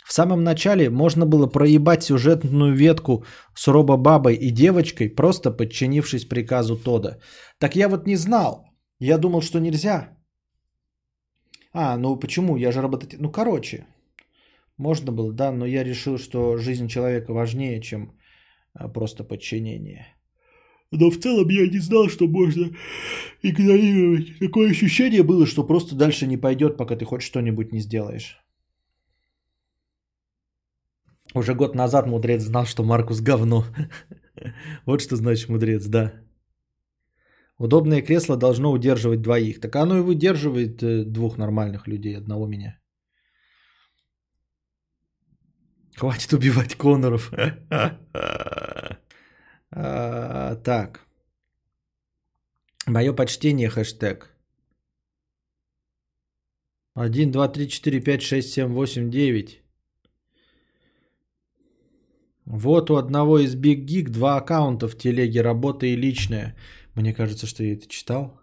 В 0.04 0.12
самом 0.12 0.42
начале 0.42 0.90
можно 0.90 1.26
было 1.26 1.46
проебать 1.46 2.02
сюжетную 2.02 2.74
ветку 2.74 3.24
с 3.54 3.68
робобабой 3.68 4.34
и 4.34 4.50
девочкой, 4.50 5.08
просто 5.08 5.50
подчинившись 5.50 6.28
приказу 6.28 6.76
Тода. 6.76 7.18
Так 7.58 7.76
я 7.76 7.88
вот 7.88 8.06
не 8.06 8.16
знал. 8.16 8.66
Я 8.98 9.18
думал, 9.18 9.42
что 9.42 9.60
нельзя. 9.60 10.08
А, 11.72 11.96
ну 11.96 12.16
почему? 12.16 12.56
Я 12.56 12.72
же 12.72 12.82
робототехник. 12.82 13.20
Ну 13.20 13.32
короче, 13.32 13.86
можно 14.76 15.12
было, 15.12 15.32
да, 15.32 15.52
но 15.52 15.66
я 15.66 15.84
решил, 15.84 16.18
что 16.18 16.56
жизнь 16.56 16.88
человека 16.88 17.32
важнее, 17.32 17.80
чем 17.80 18.12
а, 18.74 18.88
просто 18.88 19.24
подчинение. 19.24 20.06
Но 20.92 21.10
в 21.10 21.18
целом 21.18 21.48
я 21.48 21.66
не 21.66 21.78
знал, 21.78 22.08
что 22.08 22.28
можно 22.28 22.70
игнорировать. 23.42 24.38
Такое 24.38 24.70
ощущение 24.70 25.22
было, 25.22 25.46
что 25.46 25.66
просто 25.66 25.96
дальше 25.96 26.26
не 26.26 26.36
пойдет, 26.36 26.76
пока 26.76 26.96
ты 26.96 27.04
хоть 27.04 27.22
что-нибудь 27.22 27.72
не 27.72 27.80
сделаешь. 27.80 28.38
Уже 31.34 31.54
год 31.54 31.74
назад 31.74 32.06
мудрец 32.06 32.42
знал, 32.42 32.66
что 32.66 32.84
Маркус 32.84 33.20
говно. 33.20 33.64
Вот 34.86 35.00
что 35.00 35.16
значит 35.16 35.48
мудрец, 35.48 35.86
да. 35.86 36.12
Удобное 37.58 38.02
кресло 38.02 38.36
должно 38.36 38.72
удерживать 38.72 39.22
двоих. 39.22 39.60
Так 39.60 39.76
оно 39.76 39.98
и 39.98 40.02
выдерживает 40.02 40.82
э, 40.82 41.04
двух 41.04 41.38
нормальных 41.38 41.86
людей, 41.86 42.16
одного 42.16 42.46
меня. 42.46 42.78
Хватит 45.96 46.32
убивать 46.32 46.74
Коноров. 46.76 47.30
А, 49.72 50.56
так. 50.56 51.00
Мое 52.86 53.12
почтение, 53.14 53.68
хэштег. 53.68 54.28
1, 56.94 57.32
2, 57.32 57.48
3, 57.48 57.68
4, 57.68 58.00
5, 58.00 58.22
6, 58.22 58.52
7, 58.52 58.72
8, 58.74 59.10
9. 59.10 59.62
Вот 62.44 62.90
у 62.90 62.96
одного 62.96 63.38
из 63.38 63.54
Big 63.56 63.86
Geek 63.86 64.10
два 64.10 64.36
аккаунта 64.36 64.88
в 64.88 64.98
телеге, 64.98 65.42
работа 65.42 65.86
и 65.86 65.96
личная. 65.96 66.56
Мне 66.94 67.14
кажется, 67.14 67.46
что 67.46 67.64
я 67.64 67.72
это 67.72 67.88
читал. 67.88 68.38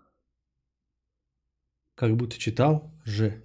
Как 1.95 2.15
будто 2.15 2.39
читал 2.39 2.91
же. 3.05 3.43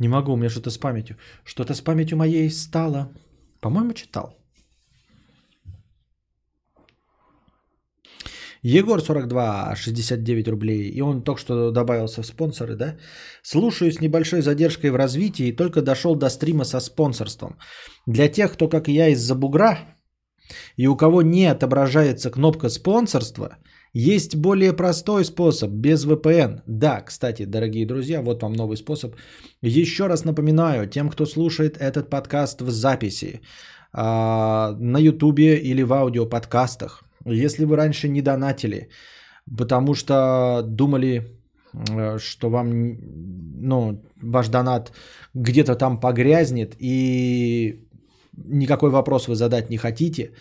Не 0.00 0.08
могу, 0.08 0.32
у 0.32 0.36
меня 0.36 0.48
что-то 0.48 0.70
с 0.70 0.78
памятью. 0.78 1.18
Что-то 1.44 1.74
с 1.74 1.80
памятью 1.80 2.18
моей 2.18 2.50
стало. 2.50 3.12
По-моему, 3.60 3.92
читал. 3.92 4.43
Егор 8.64 9.00
42, 9.00 9.76
69 9.76 10.48
рублей. 10.48 10.90
И 10.90 11.02
он 11.02 11.22
только 11.22 11.40
что 11.40 11.70
добавился 11.70 12.22
в 12.22 12.26
спонсоры, 12.26 12.76
да? 12.76 12.96
Слушаю 13.42 13.92
с 13.92 14.00
небольшой 14.00 14.40
задержкой 14.40 14.90
в 14.90 14.96
развитии 14.96 15.48
и 15.48 15.56
только 15.56 15.82
дошел 15.82 16.16
до 16.16 16.30
стрима 16.30 16.64
со 16.64 16.80
спонсорством. 16.80 17.58
Для 18.06 18.28
тех, 18.28 18.52
кто, 18.52 18.68
как 18.68 18.88
и 18.88 18.92
я, 18.92 19.08
из-за 19.08 19.34
бугра, 19.34 19.78
и 20.76 20.86
у 20.88 20.96
кого 20.96 21.22
не 21.22 21.46
отображается 21.46 22.30
кнопка 22.30 22.68
спонсорства– 22.68 23.58
есть 23.96 24.34
более 24.34 24.72
простой 24.72 25.24
способ, 25.24 25.70
без 25.70 26.04
VPN. 26.04 26.62
Да, 26.66 27.00
кстати, 27.00 27.44
дорогие 27.44 27.86
друзья, 27.86 28.22
вот 28.22 28.42
вам 28.42 28.52
новый 28.52 28.76
способ. 28.76 29.14
Еще 29.62 30.08
раз 30.08 30.24
напоминаю, 30.24 30.88
тем, 30.88 31.08
кто 31.08 31.26
слушает 31.26 31.76
этот 31.76 32.10
подкаст 32.10 32.60
в 32.60 32.70
записи, 32.70 33.40
а, 33.92 34.74
на 34.80 34.98
ютубе 34.98 35.58
или 35.58 35.82
в 35.82 35.92
аудиоподкастах. 35.92 37.03
Если 37.24 37.64
вы 37.64 37.76
раньше 37.76 38.08
не 38.08 38.22
донатили, 38.22 38.88
потому 39.58 39.94
что 39.94 40.62
думали, 40.62 41.22
э, 41.90 42.18
что 42.18 42.50
вам, 42.50 42.98
ну, 43.60 44.02
ваш 44.22 44.48
донат 44.48 44.92
где-то 45.34 45.76
там 45.76 46.00
погрязнет 46.00 46.74
и 46.78 47.88
никакой 48.36 48.90
вопрос 48.90 49.28
вы 49.28 49.34
задать 49.34 49.70
не 49.70 49.76
хотите, 49.76 50.32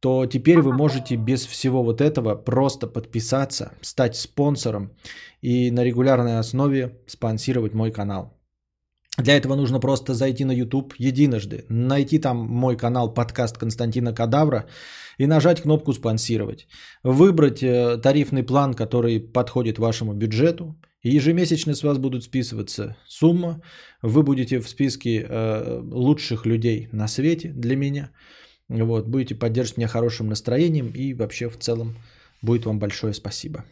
то 0.00 0.26
теперь 0.26 0.60
вы 0.60 0.72
можете 0.72 1.16
без 1.16 1.46
всего 1.46 1.82
вот 1.84 2.00
этого 2.00 2.34
просто 2.34 2.86
подписаться, 2.86 3.72
стать 3.82 4.16
спонсором 4.16 4.90
и 5.42 5.70
на 5.70 5.84
регулярной 5.84 6.38
основе 6.38 6.98
спонсировать 7.06 7.74
мой 7.74 7.92
канал. 7.92 8.31
Для 9.18 9.36
этого 9.36 9.56
нужно 9.56 9.80
просто 9.80 10.14
зайти 10.14 10.44
на 10.44 10.52
YouTube 10.52 10.94
единожды, 10.98 11.64
найти 11.68 12.18
там 12.18 12.38
мой 12.38 12.76
канал 12.76 13.12
подкаст 13.12 13.58
Константина 13.58 14.14
Кадавра 14.14 14.64
и 15.18 15.26
нажать 15.26 15.60
кнопку 15.60 15.92
«Спонсировать». 15.92 16.66
Выбрать 17.02 17.62
э, 17.62 17.98
тарифный 17.98 18.42
план, 18.42 18.72
который 18.74 19.20
подходит 19.20 19.78
вашему 19.78 20.14
бюджету. 20.14 20.74
И 21.02 21.16
ежемесячно 21.16 21.74
с 21.74 21.82
вас 21.82 21.98
будут 21.98 22.24
списываться 22.24 22.96
сумма. 23.06 23.60
Вы 24.02 24.22
будете 24.22 24.60
в 24.60 24.68
списке 24.68 25.26
э, 25.28 25.80
лучших 25.92 26.46
людей 26.46 26.88
на 26.92 27.06
свете 27.08 27.52
для 27.54 27.76
меня. 27.76 28.10
Вот, 28.68 29.08
будете 29.08 29.34
поддерживать 29.34 29.76
меня 29.76 29.88
хорошим 29.88 30.28
настроением 30.28 30.90
и 30.94 31.12
вообще 31.12 31.50
в 31.50 31.58
целом 31.58 31.96
будет 32.40 32.64
вам 32.64 32.78
большое 32.78 33.12
спасибо. 33.12 33.64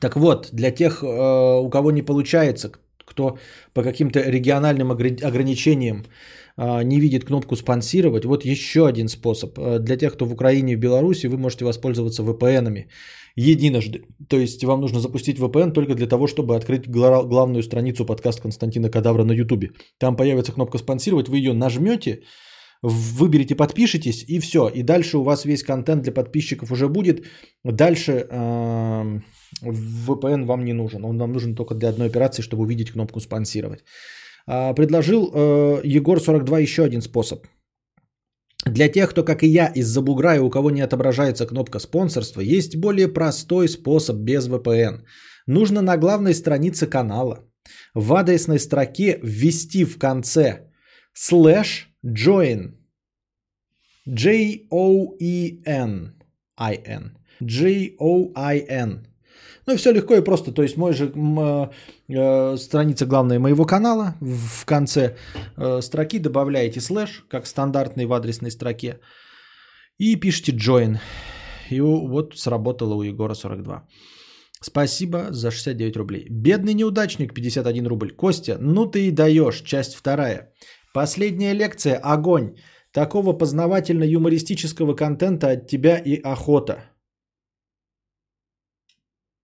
Так 0.00 0.16
вот, 0.16 0.48
для 0.52 0.72
тех, 0.72 1.02
э, 1.02 1.06
у 1.06 1.70
кого 1.70 1.92
не 1.92 2.02
получается, 2.02 2.72
кто 3.08 3.38
по 3.74 3.82
каким-то 3.82 4.20
региональным 4.20 4.90
ограничениям 4.90 6.04
а, 6.56 6.82
не 6.82 7.00
видит 7.00 7.24
кнопку 7.24 7.56
спонсировать, 7.56 8.24
вот 8.24 8.44
еще 8.44 8.86
один 8.86 9.08
способ. 9.08 9.58
А, 9.58 9.78
для 9.78 9.96
тех, 9.96 10.12
кто 10.12 10.26
в 10.26 10.32
Украине 10.32 10.72
и 10.72 10.76
в 10.76 10.80
Беларуси, 10.80 11.28
вы 11.28 11.38
можете 11.38 11.64
воспользоваться 11.64 12.22
VPN-ами 12.22 12.88
единожды. 13.36 14.02
То 14.28 14.36
есть 14.36 14.64
вам 14.64 14.80
нужно 14.80 15.00
запустить 15.00 15.38
VPN 15.38 15.72
только 15.72 15.94
для 15.94 16.08
того, 16.08 16.26
чтобы 16.26 16.56
открыть 16.56 16.88
главную 16.88 17.62
страницу 17.62 18.04
подкаста 18.04 18.42
Константина 18.42 18.90
Кадавра 18.90 19.24
на 19.24 19.32
YouTube. 19.32 19.72
Там 19.98 20.16
появится 20.16 20.52
кнопка 20.52 20.78
спонсировать, 20.78 21.28
вы 21.28 21.38
ее 21.38 21.52
нажмете, 21.52 22.22
выберите, 22.82 23.54
подпишитесь 23.54 24.24
и 24.28 24.40
все. 24.40 24.68
И 24.68 24.82
дальше 24.82 25.18
у 25.18 25.22
вас 25.22 25.44
весь 25.44 25.62
контент 25.62 26.02
для 26.02 26.12
подписчиков 26.12 26.70
уже 26.72 26.88
будет. 26.88 27.24
Дальше 27.64 28.12
э, 28.12 29.20
VPN 29.62 30.44
вам 30.44 30.64
не 30.64 30.72
нужен. 30.72 31.04
Он 31.04 31.18
вам 31.18 31.32
нужен 31.32 31.54
только 31.54 31.74
для 31.74 31.88
одной 31.88 32.08
операции, 32.08 32.42
чтобы 32.42 32.62
увидеть 32.62 32.92
кнопку 32.92 33.20
спонсировать. 33.20 33.84
Э, 34.46 34.74
предложил 34.74 35.30
э, 35.34 35.80
Егор 35.84 36.20
42 36.20 36.58
еще 36.58 36.84
один 36.84 37.02
способ. 37.02 37.46
Для 38.66 38.88
тех, 38.88 39.10
кто, 39.10 39.24
как 39.24 39.42
и 39.42 39.48
я, 39.48 39.72
из-за 39.74 40.02
бугра 40.02 40.36
и 40.36 40.40
у 40.40 40.50
кого 40.50 40.70
не 40.70 40.82
отображается 40.82 41.46
кнопка 41.46 41.78
спонсорства, 41.78 42.40
есть 42.40 42.76
более 42.76 43.08
простой 43.08 43.68
способ 43.68 44.16
без 44.16 44.48
VPN. 44.48 45.04
Нужно 45.46 45.80
на 45.80 45.96
главной 45.96 46.34
странице 46.34 46.86
канала 46.86 47.44
в 47.94 48.12
адресной 48.14 48.58
строке 48.58 49.18
ввести 49.22 49.84
в 49.84 49.98
конце 49.98 50.70
слэш 51.14 51.87
Join. 52.04 52.74
J-O-E-N. 54.06 55.92
I-N. 56.56 57.18
J-O-I-N. 57.40 59.06
Ну 59.66 59.74
и 59.74 59.76
все 59.76 59.92
легко 59.92 60.14
и 60.14 60.24
просто. 60.24 60.52
То 60.52 60.62
есть 60.62 60.76
мой 60.76 60.92
же 60.92 61.04
э, 61.04 61.68
э, 62.08 62.56
страница 62.56 63.06
главная 63.06 63.38
моего 63.38 63.66
канала. 63.66 64.14
В 64.20 64.64
конце 64.64 65.16
э, 65.56 65.82
строки 65.82 66.18
добавляете 66.18 66.80
слэш, 66.80 67.24
как 67.28 67.46
стандартный 67.46 68.06
в 68.06 68.12
адресной 68.12 68.50
строке. 68.50 69.00
И 69.98 70.16
пишите 70.16 70.52
join. 70.52 70.98
И 71.70 71.80
вот 71.80 72.38
сработало 72.38 72.94
у 72.94 73.02
Егора 73.02 73.34
42. 73.34 73.86
Спасибо 74.62 75.26
за 75.30 75.50
69 75.50 75.96
рублей. 75.96 76.26
Бедный 76.30 76.74
неудачник 76.74 77.34
51 77.34 77.86
рубль. 77.86 78.10
Костя, 78.16 78.56
ну 78.60 78.86
ты 78.86 79.08
и 79.08 79.10
даешь. 79.10 79.62
Часть 79.62 79.94
вторая. 79.94 80.52
Последняя 80.94 81.54
лекция– 81.54 81.96
огонь. 82.02 82.56
Такого 82.92 83.32
познавательно-юмористического 83.32 84.94
контента 84.94 85.50
от 85.50 85.66
тебя 85.66 85.98
и 85.98 86.20
охота. 86.22 86.84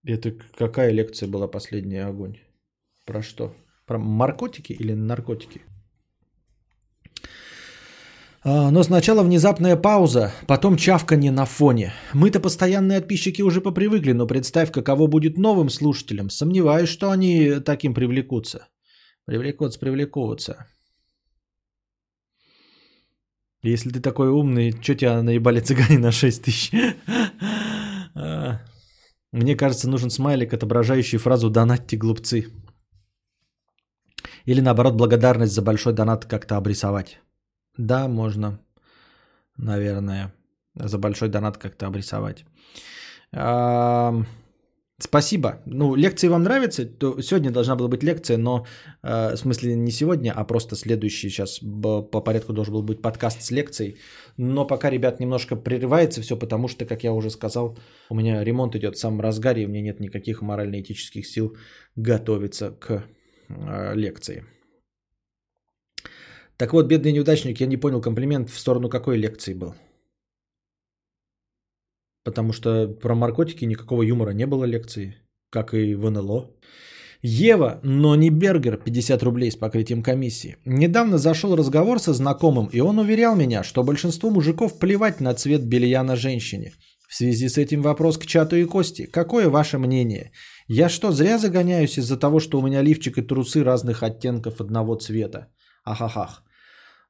Это 0.03 0.31
какая 0.57 0.91
лекция 0.91 1.29
была 1.29 1.47
последняя 1.47 2.05
огонь? 2.05 2.37
Про 3.05 3.21
что? 3.21 3.53
Про 3.85 3.99
наркотики 3.99 4.73
или 4.73 4.93
наркотики? 4.93 5.61
А, 8.43 8.69
но 8.71 8.83
сначала 8.83 9.23
внезапная 9.23 9.75
пауза, 9.75 10.31
потом 10.47 10.77
чавканье 10.77 11.31
на 11.31 11.45
фоне. 11.45 11.93
Мы-то 12.13 12.39
постоянные 12.39 12.99
подписчики 12.99 13.41
уже 13.41 13.59
попривыкли, 13.59 14.13
но 14.13 14.27
представь, 14.27 14.71
каково 14.71 15.07
будет 15.07 15.37
новым 15.37 15.69
слушателям. 15.69 16.29
Сомневаюсь, 16.29 16.89
что 16.89 17.09
они 17.09 17.59
таким 17.65 17.95
привлекутся. 17.95 18.67
Привлекутся, 19.25 19.79
привлекутся. 19.79 20.67
Если 23.69 23.89
ты 23.89 23.99
такой 23.99 24.29
умный, 24.29 24.71
что 24.71 24.95
тебя 24.95 25.23
наебали 25.23 25.59
цыгане 25.59 25.97
на 25.99 26.11
6 26.11 26.43
тысяч? 26.43 26.71
А, 28.17 28.61
мне 29.31 29.55
кажется, 29.55 29.89
нужен 29.89 30.09
смайлик, 30.09 30.53
отображающий 30.53 31.17
фразу 31.17 31.49
«донатьте, 31.49 31.97
глупцы». 31.97 32.45
Или 34.45 34.61
наоборот, 34.61 34.95
благодарность 34.95 35.53
за 35.53 35.61
большой 35.61 35.93
донат 35.93 36.25
как-то 36.25 36.55
обрисовать. 36.57 37.19
Да, 37.77 38.07
можно, 38.07 38.59
наверное, 39.57 40.33
за 40.75 40.97
большой 40.97 41.29
донат 41.29 41.57
как-то 41.57 41.87
обрисовать. 41.87 42.45
Спасибо. 44.97 45.61
Ну, 45.65 45.95
лекции 45.95 46.29
вам 46.29 46.43
нравятся? 46.43 46.85
То 46.85 47.21
сегодня 47.21 47.51
должна 47.51 47.75
была 47.75 47.89
быть 47.89 48.03
лекция, 48.03 48.37
но 48.37 48.65
э, 49.03 49.35
в 49.35 49.37
смысле 49.37 49.75
не 49.75 49.91
сегодня, 49.91 50.31
а 50.31 50.45
просто 50.45 50.75
следующий 50.75 51.29
сейчас 51.29 51.59
по 51.59 52.21
порядку 52.21 52.53
должен 52.53 52.73
был 52.73 52.81
быть 52.81 53.01
подкаст 53.01 53.41
с 53.41 53.51
лекцией. 53.51 53.97
Но 54.37 54.65
пока, 54.65 54.89
ребят, 54.89 55.19
немножко 55.19 55.57
прерывается 55.57 56.21
все, 56.21 56.37
потому 56.37 56.69
что, 56.69 56.85
как 56.85 57.03
я 57.03 57.11
уже 57.11 57.29
сказал, 57.29 57.77
у 58.09 58.15
меня 58.15 58.43
ремонт 58.43 58.75
идет 58.75 58.95
в 58.95 58.99
самом 58.99 59.19
разгаре, 59.19 59.63
и 59.63 59.65
у 59.65 59.69
меня 59.69 59.81
нет 59.81 59.99
никаких 59.99 60.41
морально-этических 60.41 61.27
сил 61.27 61.57
готовиться 61.97 62.71
к 62.71 63.03
э, 63.49 63.95
лекции. 63.95 64.45
Так 66.57 66.71
вот, 66.71 66.87
бедный 66.87 67.11
неудачник, 67.11 67.59
я 67.59 67.67
не 67.67 67.77
понял 67.77 68.01
комплимент 68.01 68.49
в 68.49 68.57
сторону 68.57 68.89
какой 68.89 69.17
лекции 69.17 69.53
был. 69.53 69.75
Потому 72.25 72.53
что 72.53 72.87
про 72.87 73.15
наркотики 73.15 73.65
никакого 73.65 74.01
юмора 74.01 74.31
не 74.31 74.47
было 74.47 74.65
лекции, 74.65 75.15
как 75.51 75.75
и 75.75 75.93
в 75.93 76.09
НЛО. 76.09 76.51
Ева, 77.21 77.79
но 77.83 78.15
не 78.15 78.29
Бергер, 78.29 78.77
50 78.77 79.23
рублей 79.23 79.51
с 79.51 79.55
покрытием 79.55 80.03
комиссии. 80.03 80.57
Недавно 80.65 81.17
зашел 81.17 81.55
разговор 81.55 81.99
со 81.99 82.13
знакомым, 82.13 82.67
и 82.73 82.79
он 82.79 82.99
уверял 82.99 83.35
меня, 83.35 83.63
что 83.63 83.83
большинству 83.83 84.31
мужиков 84.31 84.79
плевать 84.79 85.21
на 85.21 85.33
цвет 85.33 85.65
белья 85.65 86.03
на 86.03 86.15
женщине. 86.15 86.73
В 87.07 87.15
связи 87.15 87.47
с 87.47 87.57
этим 87.57 87.81
вопрос 87.83 88.17
к 88.17 88.25
чату 88.25 88.55
и 88.55 88.65
Кости. 88.65 89.05
Какое 89.05 89.49
ваше 89.49 89.77
мнение? 89.77 90.31
Я 90.67 90.89
что, 90.89 91.11
зря 91.11 91.37
загоняюсь 91.37 91.97
из-за 91.97 92.17
того, 92.17 92.39
что 92.39 92.59
у 92.59 92.63
меня 92.63 92.81
лифчик 92.81 93.19
и 93.19 93.21
трусы 93.21 93.63
разных 93.63 94.01
оттенков 94.01 94.61
одного 94.61 94.95
цвета? 94.95 95.47
Ахахах. 95.83 96.44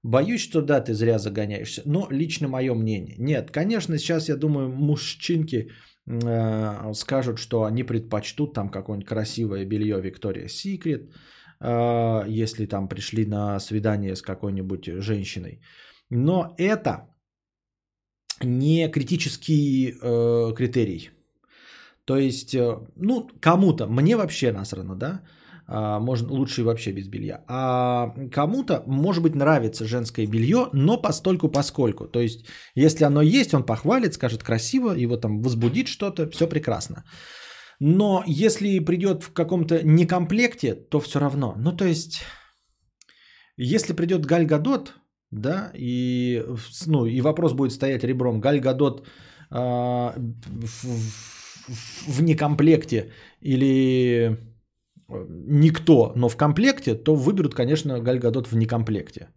Боюсь, 0.05 0.41
что 0.41 0.61
да, 0.61 0.81
ты 0.81 0.93
зря 0.93 1.17
загоняешься. 1.17 1.81
Но 1.85 2.07
лично 2.11 2.47
мое 2.47 2.75
мнение. 2.75 3.15
Нет, 3.17 3.51
конечно, 3.51 3.97
сейчас 3.97 4.29
я 4.29 4.35
думаю, 4.35 4.69
мужчинки 4.69 5.71
э, 6.05 6.93
скажут, 6.93 7.39
что 7.39 7.63
они 7.63 7.83
предпочтут 7.83 8.53
там 8.53 8.69
какое-нибудь 8.69 9.07
красивое 9.07 9.65
белье 9.65 9.99
Виктория 9.99 10.47
Секрет, 10.47 11.09
э, 11.59 12.43
если 12.43 12.67
там 12.67 12.87
пришли 12.87 13.25
на 13.25 13.59
свидание 13.59 14.15
с 14.15 14.21
какой-нибудь 14.21 14.85
женщиной. 15.01 15.59
Но 16.11 16.53
это 16.59 17.07
не 18.43 18.91
критический 18.91 19.89
э, 19.89 20.53
критерий. 20.55 21.09
То 22.05 22.17
есть, 22.17 22.53
э, 22.53 22.77
ну, 22.95 23.27
кому-то, 23.41 23.87
мне 23.87 24.15
вообще 24.15 24.51
насрано, 24.51 24.95
да, 24.95 25.21
а, 25.67 25.99
можно 25.99 26.31
лучше 26.31 26.63
вообще 26.63 26.91
без 26.91 27.07
белья. 27.07 27.43
А 27.47 28.13
кому-то, 28.31 28.83
может 28.87 29.23
быть, 29.23 29.35
нравится 29.35 29.85
женское 29.85 30.27
белье, 30.27 30.69
но 30.73 31.01
постольку 31.01 31.49
поскольку. 31.49 32.07
То 32.07 32.19
есть, 32.19 32.45
если 32.75 33.05
оно 33.05 33.21
есть, 33.21 33.53
он 33.53 33.65
похвалит, 33.65 34.13
скажет 34.13 34.43
красиво, 34.43 34.93
его 34.93 35.17
там 35.17 35.41
возбудит 35.41 35.87
что-то, 35.87 36.29
все 36.29 36.47
прекрасно. 36.47 37.03
Но 37.79 38.23
если 38.27 38.79
придет 38.79 39.23
в 39.23 39.33
каком-то 39.33 39.81
некомплекте, 39.83 40.75
то 40.75 40.99
все 40.99 41.19
равно. 41.19 41.55
Ну, 41.57 41.75
то 41.75 41.85
есть, 41.85 42.23
если 43.57 43.93
придет 43.93 44.25
Галь 44.25 44.45
Гадот, 44.45 44.93
да, 45.31 45.71
и, 45.73 46.43
ну, 46.85 47.05
и 47.05 47.21
вопрос 47.21 47.53
будет 47.53 47.71
стоять 47.71 48.03
ребром, 48.03 48.39
Галь 48.39 48.59
Гадот 48.59 49.07
э, 49.51 49.55
в, 49.55 50.85
в, 50.87 52.07
в 52.07 52.21
некомплекте 52.21 53.11
или 53.41 54.37
никто, 55.07 56.13
но 56.15 56.29
в 56.29 56.37
комплекте, 56.37 56.95
то 56.95 57.15
выберут, 57.15 57.55
конечно, 57.55 57.99
Галь 57.99 58.19
Гадот 58.19 58.47
в 58.47 58.55
некомплекте. 58.55 59.29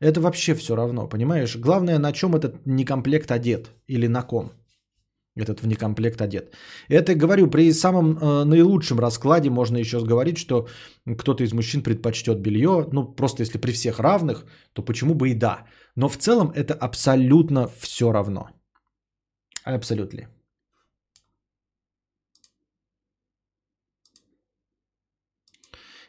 Это 0.00 0.20
вообще 0.20 0.54
все 0.54 0.76
равно, 0.76 1.08
понимаешь? 1.08 1.56
Главное, 1.56 1.98
на 1.98 2.12
чем 2.12 2.34
этот 2.34 2.66
некомплект 2.66 3.30
одет 3.30 3.70
или 3.88 4.06
на 4.08 4.22
ком 4.22 4.52
этот 5.42 5.62
внекомплект 5.62 6.20
одет. 6.20 6.54
Это, 6.88 7.14
говорю, 7.14 7.50
при 7.50 7.72
самом 7.72 8.18
э, 8.18 8.44
наилучшем 8.44 8.98
раскладе 8.98 9.50
можно 9.50 9.78
еще 9.78 10.04
говорить, 10.04 10.38
что 10.38 10.68
кто-то 11.18 11.44
из 11.44 11.52
мужчин 11.52 11.82
предпочтет 11.82 12.40
белье. 12.40 12.88
Ну, 12.92 13.14
просто 13.14 13.42
если 13.42 13.58
при 13.58 13.72
всех 13.72 14.00
равных, 14.00 14.44
то 14.72 14.82
почему 14.82 15.14
бы 15.14 15.30
и 15.30 15.34
да. 15.34 15.66
Но 15.96 16.08
в 16.08 16.16
целом 16.16 16.52
это 16.54 16.74
абсолютно 16.74 17.68
все 17.80 18.12
равно. 18.12 18.48
Абсолютно. 19.64 20.28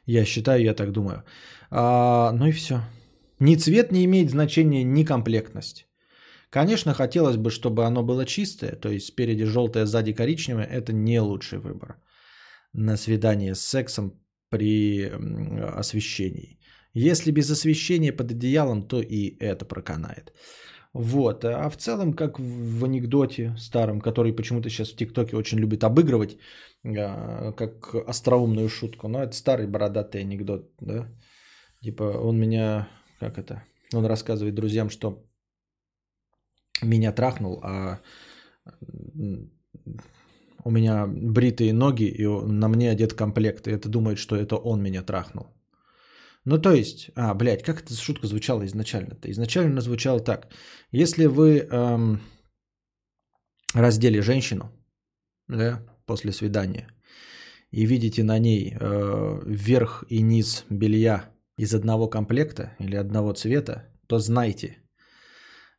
Я 0.09 0.25
считаю, 0.25 0.63
я 0.63 0.73
так 0.73 0.91
думаю. 0.91 1.23
А, 1.69 2.31
ну 2.31 2.47
и 2.47 2.51
все. 2.51 2.81
Ни 3.39 3.55
цвет 3.55 3.91
не 3.91 4.03
имеет 4.05 4.29
значения, 4.31 4.83
ни 4.83 5.05
комплектность. 5.05 5.85
Конечно, 6.49 6.93
хотелось 6.93 7.37
бы, 7.37 7.51
чтобы 7.51 7.85
оно 7.85 8.01
было 8.01 8.25
чистое, 8.25 8.75
то 8.75 8.89
есть 8.89 9.05
спереди 9.05 9.45
желтое, 9.45 9.85
сзади 9.85 10.13
коричневое. 10.13 10.65
Это 10.65 10.93
не 10.93 11.19
лучший 11.19 11.59
выбор 11.59 11.97
на 12.73 12.97
свидание 12.97 13.53
с 13.53 13.61
сексом 13.61 14.13
при 14.49 15.11
освещении. 15.79 16.59
Если 16.95 17.31
без 17.31 17.51
освещения 17.51 18.11
под 18.11 18.31
одеялом, 18.31 18.87
то 18.87 19.01
и 19.01 19.37
это 19.39 19.65
проканает. 19.65 20.33
Вот. 20.93 21.45
А 21.45 21.69
в 21.69 21.77
целом, 21.77 22.13
как 22.13 22.39
в 22.39 22.83
анекдоте 22.83 23.55
старом, 23.57 24.01
который 24.01 24.35
почему-то 24.35 24.69
сейчас 24.69 24.89
в 24.91 24.95
ТикТоке 24.95 25.35
очень 25.35 25.59
любит 25.59 25.83
обыгрывать, 25.83 26.37
а, 26.83 27.51
как 27.53 27.93
остроумную 28.07 28.69
шутку. 28.69 29.07
Но 29.07 29.23
это 29.23 29.35
старый 29.35 29.67
бородатый 29.67 30.21
анекдот, 30.21 30.71
да? 30.81 31.07
Типа 31.81 32.03
он 32.03 32.39
меня, 32.39 32.87
как 33.19 33.37
это, 33.37 33.63
он 33.93 34.05
рассказывает 34.05 34.55
друзьям, 34.55 34.89
что 34.89 35.23
меня 36.81 37.11
трахнул, 37.13 37.59
а 37.63 37.99
у 40.63 40.71
меня 40.71 41.07
бритые 41.07 41.73
ноги, 41.73 42.03
и 42.03 42.25
на 42.27 42.67
мне 42.67 42.91
одет 42.91 43.13
комплект, 43.13 43.67
и 43.67 43.71
это 43.71 43.89
думает, 43.89 44.17
что 44.17 44.35
это 44.35 44.55
он 44.55 44.81
меня 44.81 45.03
трахнул. 45.03 45.47
Ну, 46.49 46.57
то 46.57 46.73
есть, 46.73 47.11
а, 47.15 47.35
блядь, 47.35 47.61
как 47.61 47.83
эта 47.83 47.93
шутка 47.93 48.25
звучала 48.25 48.65
изначально-то? 48.65 49.29
Изначально 49.29 49.71
она 49.73 49.81
звучала 49.81 50.19
так. 50.19 50.47
Если 50.89 51.27
вы 51.27 51.59
эм, 51.59 52.21
раздели 53.75 54.19
женщину, 54.19 54.71
да, 55.47 55.85
после 56.07 56.31
свидания, 56.31 56.87
и 57.69 57.85
видите 57.85 58.23
на 58.23 58.39
ней 58.39 58.75
э, 58.79 59.41
верх 59.45 60.03
и 60.09 60.23
низ 60.23 60.65
белья 60.71 61.29
из 61.55 61.75
одного 61.75 62.09
комплекта 62.09 62.75
или 62.79 62.95
одного 62.95 63.33
цвета, 63.33 63.83
то 64.07 64.17
знайте, 64.17 64.79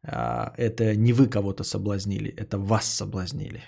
э, 0.05 0.53
это 0.57 0.95
не 0.95 1.13
вы 1.13 1.27
кого-то 1.27 1.65
соблазнили, 1.65 2.31
это 2.37 2.59
вас 2.59 2.87
соблазнили. 2.87 3.65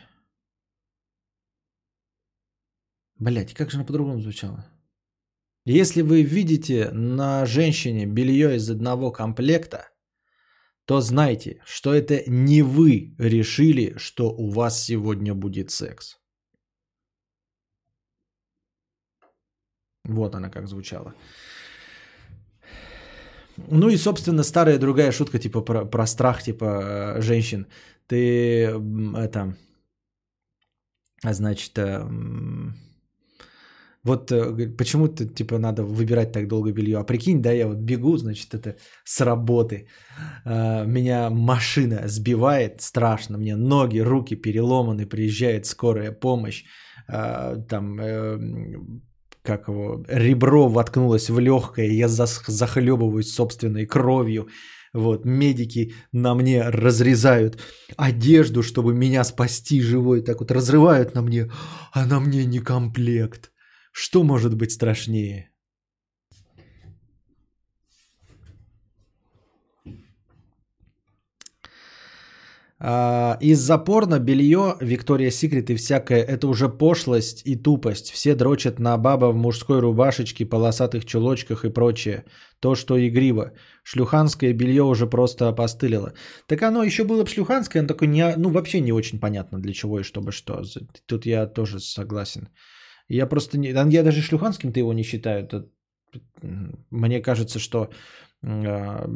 Блять, 3.19 3.55
как 3.55 3.73
же 3.73 3.79
она 3.79 3.87
по-другому 3.87 4.21
звучала? 4.21 4.65
Если 5.65 6.03
вы 6.03 6.23
видите 6.23 6.91
на 6.91 7.47
женщине 7.47 8.07
белье 8.07 8.57
из 8.57 8.69
одного 8.69 9.13
комплекта, 9.13 9.89
то 10.87 11.01
знайте, 11.01 11.61
что 11.65 11.95
это 11.95 12.25
не 12.27 12.63
вы 12.63 13.15
решили, 13.19 13.95
что 13.97 14.31
у 14.31 14.51
вас 14.51 14.83
сегодня 14.83 15.35
будет 15.35 15.71
секс. 15.71 16.19
Вот 20.05 20.35
она 20.35 20.51
как 20.51 20.67
звучала. 20.67 21.15
Ну 23.57 23.89
и, 23.89 23.97
собственно, 23.97 24.43
старая 24.43 24.79
другая 24.79 25.13
шутка, 25.13 25.39
типа 25.39 25.61
про, 25.61 25.85
про 25.85 26.07
страх, 26.07 26.43
типа 26.43 26.65
э, 27.19 27.23
женщин. 27.23 27.67
Ты 28.09 28.65
это, 29.17 29.57
значит, 31.23 31.79
э, 31.79 32.05
вот 34.05 34.33
э, 34.33 34.77
почему-то, 34.77 35.25
типа, 35.25 35.59
надо 35.59 35.85
выбирать 35.85 36.33
так 36.33 36.49
долго 36.49 36.73
белье. 36.73 36.99
А 36.99 37.05
прикинь, 37.05 37.41
да, 37.41 37.53
я 37.53 37.69
вот 37.69 37.79
бегу, 37.79 38.17
значит, 38.17 38.55
это 38.55 38.77
с 39.05 39.21
работы. 39.21 39.87
А, 40.45 40.85
меня 40.85 41.31
машина 41.31 42.09
сбивает 42.09 42.81
страшно. 42.81 43.39
Мне 43.39 43.57
ноги, 43.57 44.01
руки 44.01 44.35
переломаны. 44.35 45.07
Приезжает 45.07 45.67
скорая 45.67 46.13
помощь. 46.13 46.65
А, 47.09 47.57
там, 47.69 48.01
э, 48.01 48.39
как 49.43 49.69
его, 49.69 50.05
ребро 50.09 50.69
воткнулось 50.69 51.31
в 51.31 51.39
легкое. 51.39 51.87
Я 51.87 52.09
захлебываюсь 52.09 53.33
собственной 53.33 53.87
кровью. 53.87 54.49
Вот, 54.95 55.25
медики 55.25 55.95
на 56.13 56.35
мне 56.35 56.69
разрезают 56.69 57.59
одежду, 57.97 58.63
чтобы 58.63 58.95
меня 58.95 59.25
спасти 59.25 59.81
живой. 59.81 60.23
Так 60.23 60.41
вот 60.41 60.51
разрывают 60.51 61.15
на 61.15 61.23
мне, 61.23 61.51
а 61.93 62.05
на 62.05 62.21
мне 62.21 62.45
не 62.45 62.59
комплект. 62.59 63.52
Что 63.93 64.23
может 64.23 64.55
быть 64.55 64.73
страшнее? 64.73 65.53
А, 72.85 73.39
из-за 73.41 73.79
порно, 73.79 74.19
белье, 74.19 74.77
Виктория 74.81 75.31
Секрет 75.31 75.71
и 75.71 75.77
всякое, 75.77 76.21
это 76.23 76.49
уже 76.49 76.69
пошлость 76.69 77.43
и 77.47 77.55
тупость. 77.55 78.11
Все 78.11 78.35
дрочат 78.35 78.81
на 78.81 78.99
баба 78.99 79.27
в 79.27 79.37
мужской 79.37 79.79
рубашечке, 79.79 80.47
полосатых 80.47 81.05
чулочках 81.05 81.65
и 81.65 81.71
прочее. 81.71 82.25
То, 82.61 82.75
что 82.75 82.99
игриво. 82.99 83.53
Шлюханское 83.85 84.53
белье 84.53 84.83
уже 84.83 85.07
просто 85.07 85.49
опостылило. 85.49 86.13
Так 86.49 86.63
оно 86.63 86.83
еще 86.83 87.05
было 87.05 87.23
бы 87.23 87.29
шлюханское, 87.29 87.83
но 87.83 87.89
такое 87.89 88.09
не, 88.09 88.35
ну, 88.37 88.51
вообще 88.51 88.81
не 88.81 88.93
очень 88.93 89.21
понятно 89.21 89.61
для 89.61 89.73
чего 89.73 90.01
и 90.01 90.03
чтобы 90.03 90.33
что. 90.33 90.63
Тут 91.07 91.25
я 91.25 91.47
тоже 91.47 91.79
согласен. 91.79 92.49
Я 93.13 93.27
просто 93.27 93.59
не... 93.59 93.69
Я 93.69 94.03
даже 94.03 94.23
шлюханским-то 94.23 94.81
его 94.81 94.93
не 94.93 95.03
считаю. 95.03 95.45
Это... 95.45 95.69
Мне 96.91 97.21
кажется, 97.21 97.59
что 97.59 97.91
а, 98.43 99.07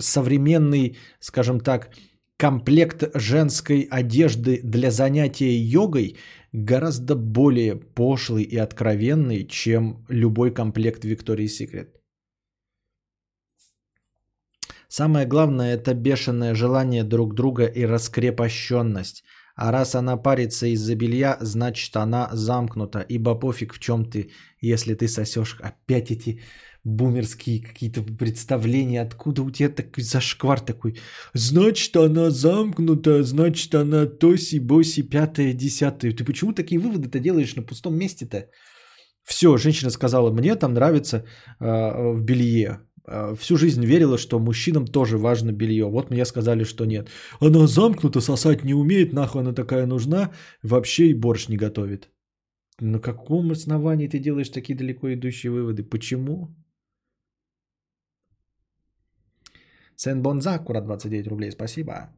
современный, 0.00 0.96
скажем 1.20 1.60
так, 1.60 1.90
комплект 2.38 3.10
женской 3.14 3.86
одежды 3.90 4.60
для 4.64 4.90
занятия 4.90 5.56
йогой 5.56 6.16
гораздо 6.52 7.16
более 7.16 7.76
пошлый 7.76 8.44
и 8.44 8.56
откровенный, 8.56 9.46
чем 9.46 10.06
любой 10.08 10.54
комплект 10.54 11.04
Victoria's 11.04 11.60
Secret. 11.60 11.88
Самое 14.88 15.26
главное– 15.26 15.74
это 15.76 15.94
бешеное 15.94 16.54
желание 16.54 17.04
друг 17.04 17.34
друга 17.34 17.66
и 17.66 17.84
раскрепощенность. 17.86 19.24
А 19.56 19.72
раз 19.72 19.94
она 19.94 20.16
парится 20.16 20.66
из-за 20.66 20.96
белья, 20.96 21.36
значит 21.40 21.96
она 21.96 22.28
замкнута. 22.32 23.06
Ибо 23.08 23.38
пофиг 23.38 23.74
в 23.74 23.78
чем 23.78 24.04
ты, 24.04 24.30
если 24.60 24.94
ты 24.94 25.08
сосешь 25.08 25.56
опять 25.60 26.10
эти 26.10 26.40
бумерские 26.84 27.62
какие-то 27.62 28.02
представления, 28.02 29.02
откуда 29.02 29.42
у 29.42 29.50
тебя 29.50 29.68
такой 29.68 30.02
зашквар 30.02 30.60
такой. 30.60 30.96
Значит, 31.34 31.96
она 31.96 32.30
замкнута, 32.30 33.22
значит, 33.22 33.74
она 33.74 34.06
тоси, 34.06 34.58
боси, 34.58 35.02
пятое, 35.02 35.54
десятое. 35.54 36.12
Ты 36.12 36.24
почему 36.24 36.52
такие 36.52 36.80
выводы-то 36.80 37.20
делаешь 37.20 37.56
на 37.56 37.62
пустом 37.62 37.96
месте-то? 37.96 38.50
Все, 39.24 39.56
женщина 39.56 39.90
сказала, 39.90 40.30
мне 40.30 40.56
там 40.56 40.74
нравится 40.74 41.16
э, 41.16 42.12
в 42.12 42.22
белье. 42.22 42.80
Э, 43.06 43.34
всю 43.36 43.56
жизнь 43.56 43.84
верила, 43.84 44.18
что 44.18 44.38
мужчинам 44.38 44.86
тоже 44.86 45.18
важно 45.18 45.52
белье. 45.52 45.84
Вот 45.84 46.10
мне 46.10 46.24
сказали, 46.24 46.64
что 46.64 46.86
нет. 46.86 47.08
Она 47.40 47.66
замкнута, 47.66 48.20
сосать 48.20 48.64
не 48.64 48.74
умеет, 48.74 49.12
нахуй 49.12 49.40
она 49.40 49.52
такая 49.52 49.86
нужна, 49.86 50.32
вообще 50.62 51.08
и 51.08 51.14
борщ 51.14 51.48
не 51.48 51.56
готовит. 51.56 52.10
На 52.80 52.98
каком 52.98 53.50
основании 53.50 54.08
ты 54.08 54.18
делаешь 54.18 54.48
такие 54.48 54.76
далеко 54.76 55.12
идущие 55.12 55.52
выводы? 55.52 55.84
Почему? 55.84 56.48
Сен 59.96 60.22
Бонзакура 60.22 60.80
29 60.80 61.28
рублей, 61.28 61.52
спасибо. 61.52 62.10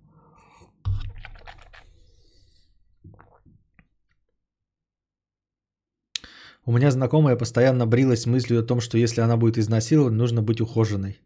У 6.68 6.72
меня 6.72 6.90
знакомая 6.90 7.36
постоянно 7.36 7.86
брилась 7.86 8.26
мыслью 8.26 8.58
о 8.58 8.66
том, 8.66 8.80
что 8.80 8.98
если 8.98 9.20
она 9.20 9.36
будет 9.36 9.56
изнасилована, 9.56 10.16
нужно 10.16 10.42
быть 10.42 10.60
ухоженной. 10.60 11.20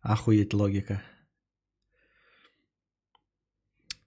Охуеть 0.00 0.54
логика. 0.54 1.02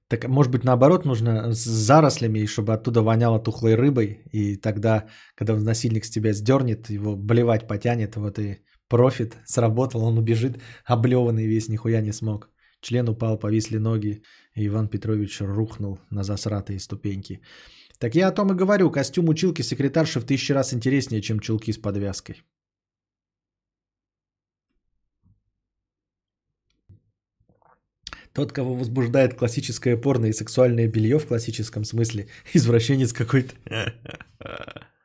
Так, 0.07 0.25
может 0.29 0.53
быть, 0.53 0.63
наоборот, 0.63 1.05
нужно 1.05 1.53
с 1.53 1.65
зарослями, 1.65 2.45
чтобы 2.45 2.73
оттуда 2.73 3.01
воняло 3.01 3.39
тухлой 3.39 3.75
рыбой, 3.75 4.21
и 4.31 4.55
тогда, 4.55 5.07
когда 5.35 5.53
насильник 5.55 6.05
с 6.05 6.09
тебя 6.09 6.31
сдернет, 6.31 6.89
его 6.89 7.17
блевать 7.17 7.67
потянет, 7.67 8.15
вот 8.15 8.39
и 8.39 8.59
профит, 8.87 9.35
сработал, 9.45 10.03
он 10.05 10.17
убежит, 10.17 10.61
облеванный 10.85 11.45
весь, 11.45 11.67
нихуя 11.67 11.99
не 12.01 12.13
смог. 12.13 12.49
Член 12.79 13.09
упал, 13.09 13.37
повисли 13.37 13.79
ноги, 13.79 14.23
и 14.55 14.65
Иван 14.67 14.87
Петрович 14.87 15.41
рухнул 15.41 15.99
на 16.09 16.23
засратые 16.23 16.79
ступеньки. 16.79 17.41
Так 17.99 18.13
я 18.13 18.27
о 18.27 18.31
том 18.31 18.51
и 18.51 18.55
говорю, 18.55 18.91
костюм 18.91 19.29
училки 19.29 19.63
секретарши 19.63 20.19
в 20.19 20.25
тысячи 20.25 20.51
раз 20.51 20.73
интереснее, 20.73 21.21
чем 21.21 21.39
чулки 21.39 21.71
с 21.71 21.77
подвязкой. 21.77 22.43
Тот, 28.33 28.51
кого 28.51 28.75
возбуждает 28.75 29.33
классическое 29.33 29.97
порно 29.97 30.27
и 30.27 30.31
сексуальное 30.31 30.87
белье 30.87 31.17
в 31.17 31.25
классическом 31.25 31.83
смысле, 31.83 32.27
извращенец 32.53 33.11
какой-то. 33.11 33.55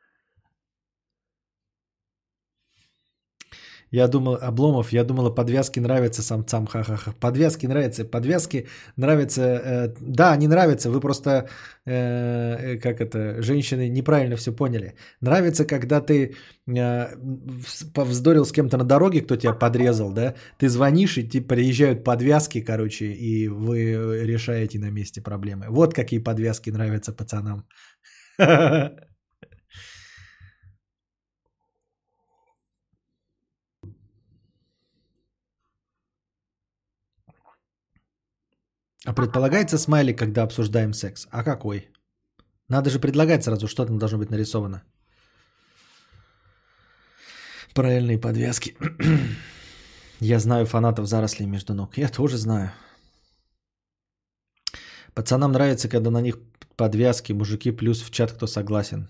Я 3.93 4.09
думал, 4.09 4.39
Обломов, 4.41 4.93
я 4.93 5.05
думала, 5.05 5.31
подвязки 5.35 5.81
нравятся 5.81 6.23
самцам, 6.23 6.67
ха-ха-ха. 6.67 7.13
Подвязки 7.21 7.67
нравятся, 7.67 8.05
подвязки 8.07 8.67
нравятся, 8.97 9.43
э, 9.43 9.95
да, 10.01 10.33
они 10.33 10.49
нравятся, 10.49 10.91
вы 10.91 11.01
просто, 11.01 11.31
э, 11.87 12.75
э 12.75 12.79
как 12.79 13.01
это, 13.01 13.43
женщины 13.43 13.91
неправильно 13.91 14.37
все 14.37 14.53
поняли. 14.53 14.95
Нравится, 15.21 15.67
когда 15.67 16.01
ты 16.01 16.35
э, 16.67 17.17
повздорил 17.95 18.45
с 18.45 18.53
кем-то 18.53 18.79
на 18.79 18.85
дороге, 18.85 19.21
кто 19.21 19.37
тебя 19.37 19.53
подрезал, 19.53 20.13
да, 20.13 20.35
ты 20.59 20.69
звонишь, 20.69 21.19
и 21.19 21.29
тебе 21.29 21.47
приезжают 21.47 22.03
подвязки, 22.05 22.63
короче, 22.63 23.13
и 23.13 23.49
вы 23.49 24.25
решаете 24.27 24.79
на 24.79 24.91
месте 24.91 25.21
проблемы. 25.21 25.67
Вот 25.69 25.95
какие 25.95 26.19
подвязки 26.21 26.71
нравятся 26.71 27.13
пацанам. 27.13 27.67
А 39.05 39.13
предполагается 39.13 39.79
смайлик, 39.79 40.19
когда 40.19 40.43
обсуждаем 40.43 40.93
секс? 40.93 41.27
А 41.31 41.43
какой? 41.43 41.89
Надо 42.69 42.91
же 42.91 42.99
предлагать 42.99 43.45
сразу, 43.45 43.67
что 43.67 43.85
там 43.85 43.99
должно 43.99 44.19
быть 44.19 44.31
нарисовано. 44.31 44.83
Правильные 47.75 48.19
подвязки. 48.19 48.77
Я 50.21 50.39
знаю 50.39 50.67
фанатов 50.67 51.07
зарослей 51.07 51.47
между 51.47 51.75
ног. 51.75 51.99
Я 51.99 52.09
тоже 52.09 52.37
знаю. 52.37 52.71
Пацанам 55.15 55.53
нравится, 55.53 55.89
когда 55.89 56.11
на 56.11 56.21
них 56.21 56.39
подвязки, 56.77 57.33
мужики 57.33 57.73
плюс 57.73 58.03
в 58.03 58.11
чат, 58.11 58.33
кто 58.33 58.47
согласен. 58.47 59.09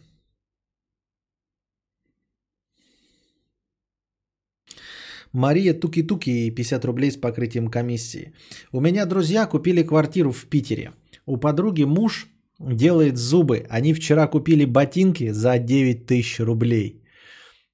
Мария 5.33 5.73
Туки-Туки, 5.75 6.51
50 6.51 6.85
рублей 6.85 7.11
с 7.11 7.17
покрытием 7.17 7.69
комиссии. 7.69 8.33
У 8.73 8.81
меня 8.81 9.07
друзья 9.07 9.47
купили 9.47 9.83
квартиру 9.83 10.31
в 10.33 10.45
Питере. 10.47 10.93
У 11.27 11.39
подруги 11.39 11.85
муж 11.85 12.29
делает 12.59 13.17
зубы. 13.17 13.67
Они 13.71 13.95
вчера 13.95 14.27
купили 14.27 14.67
ботинки 14.67 15.33
за 15.33 15.59
9 15.59 16.07
тысяч 16.07 16.41
рублей. 16.41 17.03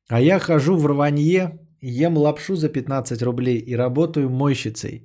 А 0.08 0.20
я 0.20 0.38
хожу 0.38 0.76
в 0.76 0.86
рванье, 0.86 1.58
ем 1.80 2.16
лапшу 2.16 2.56
за 2.56 2.68
15 2.68 3.22
рублей 3.22 3.58
и 3.58 3.76
работаю 3.76 4.30
мойщицей. 4.30 5.04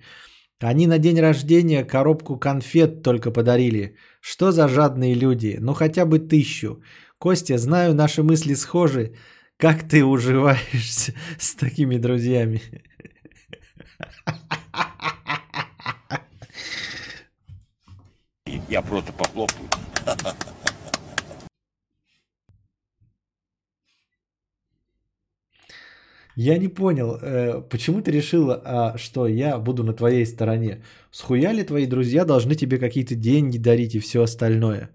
Они 0.60 0.88
на 0.88 0.98
день 0.98 1.20
рождения 1.20 1.84
коробку 1.84 2.38
конфет 2.38 3.04
только 3.04 3.32
подарили. 3.32 3.96
Что 4.22 4.52
за 4.52 4.68
жадные 4.68 5.16
люди? 5.16 5.58
Ну 5.60 5.74
хотя 5.74 6.06
бы 6.06 6.20
тысячу. 6.20 6.82
Костя, 7.18 7.58
знаю, 7.58 7.94
наши 7.94 8.24
мысли 8.24 8.54
схожи. 8.54 9.14
Как 9.58 9.88
ты 9.88 10.04
уживаешься 10.04 11.14
с 11.40 11.56
такими 11.56 11.98
друзьями? 11.98 12.62
Я 18.70 18.82
просто 18.82 19.14
похлопаю. 19.14 19.70
Я 26.36 26.58
не 26.58 26.68
понял, 26.68 27.20
э, 27.22 27.62
почему 27.62 28.02
ты 28.02 28.10
решила, 28.12 28.60
а, 28.66 28.98
что 28.98 29.28
я 29.28 29.60
буду 29.60 29.84
на 29.84 29.94
твоей 29.94 30.26
стороне? 30.26 30.84
Схуя 31.12 31.52
ли 31.52 31.64
твои 31.64 31.86
друзья 31.86 32.26
должны 32.26 32.56
тебе 32.56 32.80
какие-то 32.80 33.14
деньги 33.14 33.60
дарить 33.60 33.94
и 33.94 34.00
все 34.00 34.24
остальное? 34.24 34.90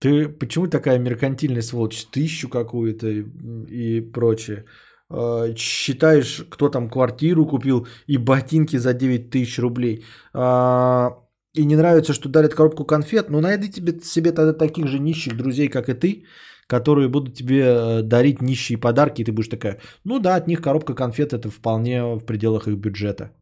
Ты 0.00 0.28
почему 0.28 0.68
такая 0.68 0.98
меркантильная 0.98 1.62
сволочь? 1.62 2.06
Тысячу 2.06 2.48
какую-то 2.48 3.08
и, 3.08 3.24
и 3.70 4.00
прочее. 4.00 4.64
А, 5.10 5.54
считаешь, 5.56 6.46
кто 6.50 6.68
там 6.68 6.88
квартиру 6.88 7.46
купил 7.46 7.86
и 8.06 8.18
ботинки 8.18 8.78
за 8.78 8.94
9 8.94 9.30
тысяч 9.30 9.58
рублей. 9.58 10.04
А, 10.32 11.18
и 11.54 11.64
не 11.64 11.76
нравится, 11.76 12.12
что 12.12 12.28
дарят 12.28 12.54
коробку 12.54 12.84
конфет. 12.84 13.30
Ну, 13.30 13.40
найди 13.40 13.68
тебе, 13.70 14.00
себе 14.00 14.32
тогда 14.32 14.52
таких 14.52 14.86
же 14.86 14.98
нищих 14.98 15.36
друзей, 15.36 15.68
как 15.68 15.88
и 15.88 15.94
ты, 15.94 16.24
которые 16.68 17.08
будут 17.08 17.34
тебе 17.34 17.64
э, 17.64 18.02
дарить 18.02 18.42
нищие 18.42 18.78
подарки. 18.78 19.22
И 19.22 19.24
ты 19.24 19.32
будешь 19.32 19.48
такая, 19.48 19.80
ну 20.04 20.20
да, 20.20 20.36
от 20.36 20.46
них 20.46 20.60
коробка 20.60 20.94
конфет 20.94 21.32
это 21.32 21.50
вполне 21.50 22.04
в 22.04 22.24
пределах 22.24 22.68
их 22.68 22.76
бюджета. 22.76 23.32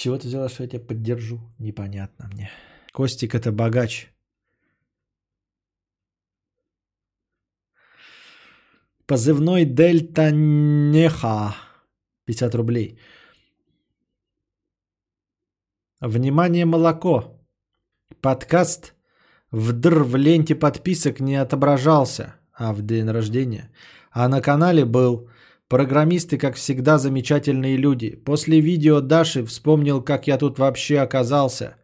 Чего 0.00 0.18
ты 0.18 0.26
взяла, 0.26 0.48
что 0.48 0.62
я 0.62 0.68
тебя 0.68 0.86
поддержу? 0.86 1.38
Непонятно 1.58 2.28
мне. 2.32 2.50
Костик 2.92 3.34
это 3.34 3.52
богач. 3.52 4.08
Позывной 9.06 9.64
Дельта 9.64 10.30
Неха. 10.32 11.54
50 12.24 12.54
рублей. 12.54 12.98
Внимание, 16.00 16.64
молоко. 16.66 17.40
Подкаст 18.20 18.94
в 19.52 19.72
др 19.72 20.02
в 20.02 20.16
ленте 20.16 20.54
подписок 20.54 21.20
не 21.20 21.36
отображался. 21.36 22.34
А 22.52 22.72
в 22.72 22.82
день 22.82 23.10
рождения. 23.10 23.70
А 24.10 24.28
на 24.28 24.40
канале 24.40 24.84
был 24.84 25.30
Программисты, 25.68 26.38
как 26.38 26.56
всегда, 26.56 26.98
замечательные 26.98 27.76
люди. 27.76 28.16
После 28.24 28.60
видео 28.60 29.00
Даши 29.00 29.44
вспомнил, 29.44 30.02
как 30.02 30.26
я 30.26 30.38
тут 30.38 30.58
вообще 30.58 30.98
оказался. 30.98 31.76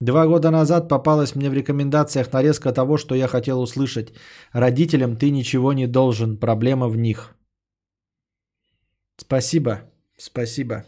Два 0.00 0.26
года 0.26 0.50
назад 0.50 0.88
попалась 0.88 1.34
мне 1.34 1.50
в 1.50 1.54
рекомендациях 1.54 2.32
нарезка 2.32 2.72
того, 2.72 2.96
что 2.98 3.14
я 3.14 3.28
хотел 3.28 3.60
услышать. 3.60 4.12
Родителям 4.52 5.16
ты 5.16 5.30
ничего 5.30 5.72
не 5.72 5.86
должен, 5.86 6.38
проблема 6.38 6.88
в 6.88 6.96
них. 6.96 7.34
Спасибо, 9.18 9.80
спасибо. 10.18 10.84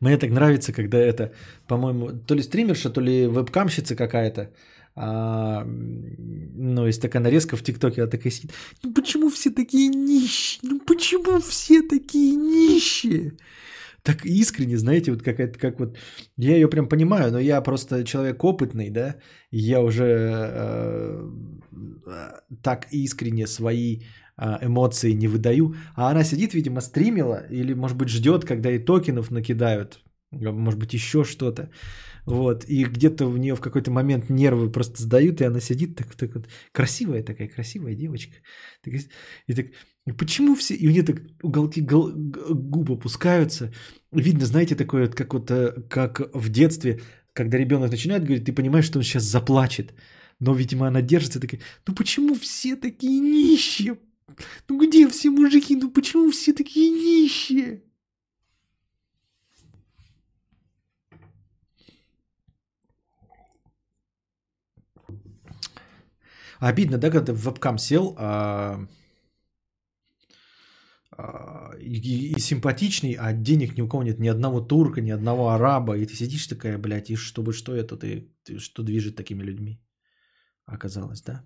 Мне 0.00 0.18
так 0.18 0.30
нравится, 0.30 0.72
когда 0.72 0.98
это, 0.98 1.32
по-моему, 1.66 2.10
то 2.26 2.34
ли 2.34 2.42
стримерша, 2.42 2.90
то 2.90 3.00
ли 3.00 3.26
вебкамщица 3.26 3.96
какая-то 3.96 4.50
а, 4.96 5.64
ну, 5.66 6.86
есть 6.86 7.02
такая 7.02 7.22
нарезка 7.22 7.56
в 7.56 7.62
ТикТоке, 7.62 8.02
она 8.02 8.10
такая 8.10 8.32
сидит. 8.32 8.52
Ну 8.82 8.92
почему 8.92 9.28
все 9.28 9.50
такие 9.50 9.88
нищие? 9.88 10.60
Ну 10.62 10.80
почему 10.80 11.40
все 11.40 11.82
такие 11.82 12.36
нищие? 12.36 13.32
Так 14.02 14.26
искренне, 14.26 14.76
знаете, 14.76 15.10
вот 15.12 15.22
какая-то, 15.22 15.58
как 15.58 15.80
вот, 15.80 15.96
я 16.36 16.54
ее 16.54 16.68
прям 16.68 16.88
понимаю, 16.88 17.32
но 17.32 17.38
я 17.38 17.62
просто 17.62 18.04
человек 18.04 18.44
опытный, 18.44 18.90
да, 18.90 19.16
я 19.50 19.80
уже 19.80 20.04
э, 20.04 21.30
так 22.62 22.86
искренне 22.92 23.46
свои 23.46 24.02
э, 24.36 24.58
эмоции 24.60 25.12
не 25.12 25.26
выдаю, 25.26 25.74
а 25.96 26.10
она 26.10 26.22
сидит, 26.22 26.52
видимо, 26.54 26.82
стримила 26.82 27.46
или, 27.50 27.74
может 27.74 27.96
быть, 27.96 28.10
ждет, 28.10 28.44
когда 28.44 28.70
и 28.70 28.78
токенов 28.78 29.30
накидают, 29.30 30.00
может 30.30 30.78
быть, 30.78 30.92
еще 30.92 31.24
что-то. 31.24 31.70
Вот, 32.26 32.64
и 32.66 32.84
где-то 32.84 33.26
у 33.26 33.36
нее 33.36 33.54
в 33.54 33.60
какой-то 33.60 33.90
момент 33.90 34.30
нервы 34.30 34.70
просто 34.70 35.02
сдают, 35.02 35.40
и 35.40 35.44
она 35.44 35.60
сидит 35.60 35.96
так, 35.96 36.14
так 36.14 36.34
вот, 36.34 36.48
красивая 36.72 37.22
такая, 37.22 37.48
красивая 37.48 37.94
девочка. 37.94 38.36
И 39.46 39.54
так, 39.54 39.66
и 40.06 40.12
почему 40.12 40.54
все, 40.54 40.74
и 40.74 40.88
у 40.88 40.90
нее 40.90 41.02
так 41.02 41.22
уголки 41.42 41.82
гол, 41.82 42.12
губ 42.14 42.92
опускаются, 42.92 43.72
видно, 44.10 44.46
знаете, 44.46 44.74
такое, 44.74 45.06
вот, 45.06 45.14
как 45.14 45.34
вот, 45.34 45.50
э, 45.50 45.82
как 45.90 46.34
в 46.34 46.48
детстве, 46.48 47.00
когда 47.34 47.58
ребенок 47.58 47.90
начинает 47.90 48.24
говорить, 48.24 48.44
ты 48.44 48.52
понимаешь, 48.52 48.86
что 48.86 48.98
он 48.98 49.04
сейчас 49.04 49.24
заплачет, 49.24 49.92
но, 50.40 50.54
видимо, 50.54 50.88
она 50.88 51.02
держится 51.02 51.40
такая, 51.40 51.60
ну 51.86 51.94
почему 51.94 52.34
все 52.34 52.76
такие 52.76 53.20
нищие? 53.20 53.98
Ну 54.68 54.78
где 54.78 55.08
все 55.08 55.30
мужики? 55.30 55.76
Ну 55.76 55.90
почему 55.90 56.30
все 56.30 56.52
такие 56.52 56.90
нищие? 56.90 57.82
Обидно, 66.60 66.98
да, 66.98 67.10
когда 67.10 67.26
ты 67.26 67.32
в 67.32 67.44
вебкам 67.44 67.78
сел 67.78 68.14
а, 68.18 68.86
а, 71.10 71.72
и, 71.80 72.32
и 72.32 72.40
симпатичный, 72.40 73.16
а 73.18 73.32
денег 73.32 73.76
ни 73.76 73.82
у 73.82 73.88
кого 73.88 74.02
нет, 74.02 74.18
ни 74.20 74.28
одного 74.28 74.60
турка, 74.60 75.00
ни 75.00 75.10
одного 75.10 75.48
араба, 75.50 75.96
и 75.96 76.06
ты 76.06 76.14
сидишь 76.14 76.46
такая, 76.46 76.78
блядь, 76.78 77.10
и 77.10 77.16
чтобы 77.16 77.52
что 77.52 77.74
это, 77.74 77.96
ты, 77.96 78.28
ты 78.44 78.58
что 78.58 78.82
движет 78.82 79.16
такими 79.16 79.42
людьми? 79.42 79.80
Оказалось, 80.66 81.22
да? 81.22 81.42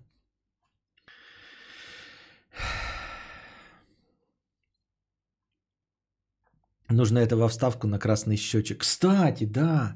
Нужно 6.89 7.19
это 7.19 7.35
во 7.35 7.47
вставку 7.47 7.87
на 7.87 7.99
красный 7.99 8.37
счетчик. 8.37 8.79
Кстати, 8.79 9.45
да, 9.45 9.95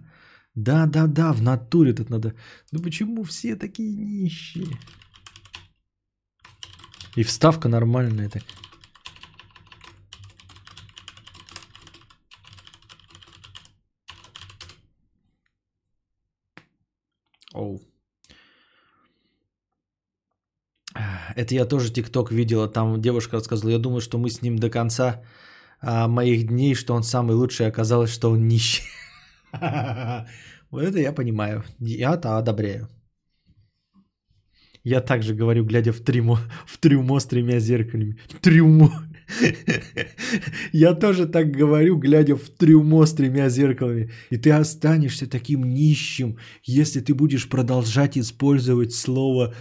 Да, 0.56 0.86
да, 0.86 1.08
да, 1.08 1.34
в 1.34 1.42
натуре 1.42 1.94
тут 1.94 2.10
надо. 2.10 2.34
Ну 2.72 2.82
почему 2.84 3.24
все 3.24 3.56
такие 3.56 3.96
нищие? 3.96 4.68
И 7.16 7.24
вставка 7.24 7.70
нормальная 7.70 8.30
так. 8.30 8.44
Оу. 17.54 17.82
Это 21.36 21.56
я 21.56 21.66
тоже 21.66 21.92
ТикТок 21.92 22.32
видела. 22.32 22.68
Там 22.68 23.02
девушка 23.02 23.38
рассказывала. 23.38 23.72
Я 23.72 23.80
думаю, 23.80 24.02
что 24.02 24.18
мы 24.18 24.30
с 24.30 24.42
ним 24.42 24.58
до 24.58 24.70
конца 24.70 25.24
а, 25.82 26.08
моих 26.08 26.48
дней, 26.48 26.76
что 26.76 26.94
он 26.96 27.04
самый 27.04 27.36
лучший, 27.36 27.68
оказалось, 27.68 28.14
что 28.14 28.32
он 28.32 28.48
нищий. 28.48 28.84
Вот 30.72 30.82
это 30.82 30.98
я 30.98 31.14
понимаю. 31.14 31.64
Я-то 31.80 32.38
одобряю. 32.40 32.90
Я 34.84 35.00
также 35.00 35.34
говорю, 35.34 35.66
глядя 35.66 35.94
в 35.94 36.00
трюмо, 36.00 36.40
в 36.66 36.78
трюмо 36.78 37.20
с 37.20 37.26
тремя 37.26 37.60
зеркалами. 37.60 38.18
Трюмо. 38.42 38.92
Я 40.74 40.94
тоже 40.94 41.26
так 41.26 41.52
говорю, 41.52 41.98
глядя 41.98 42.36
в 42.36 42.50
трюмо 42.50 43.06
с 43.06 43.14
тремя 43.14 43.50
зеркалами. 43.50 44.12
И 44.30 44.38
ты 44.38 44.52
останешься 44.52 45.26
таким 45.26 45.74
нищим, 45.74 46.38
если 46.64 47.00
ты 47.00 47.14
будешь 47.14 47.48
продолжать 47.48 48.18
использовать 48.18 48.94
слово 48.94 49.56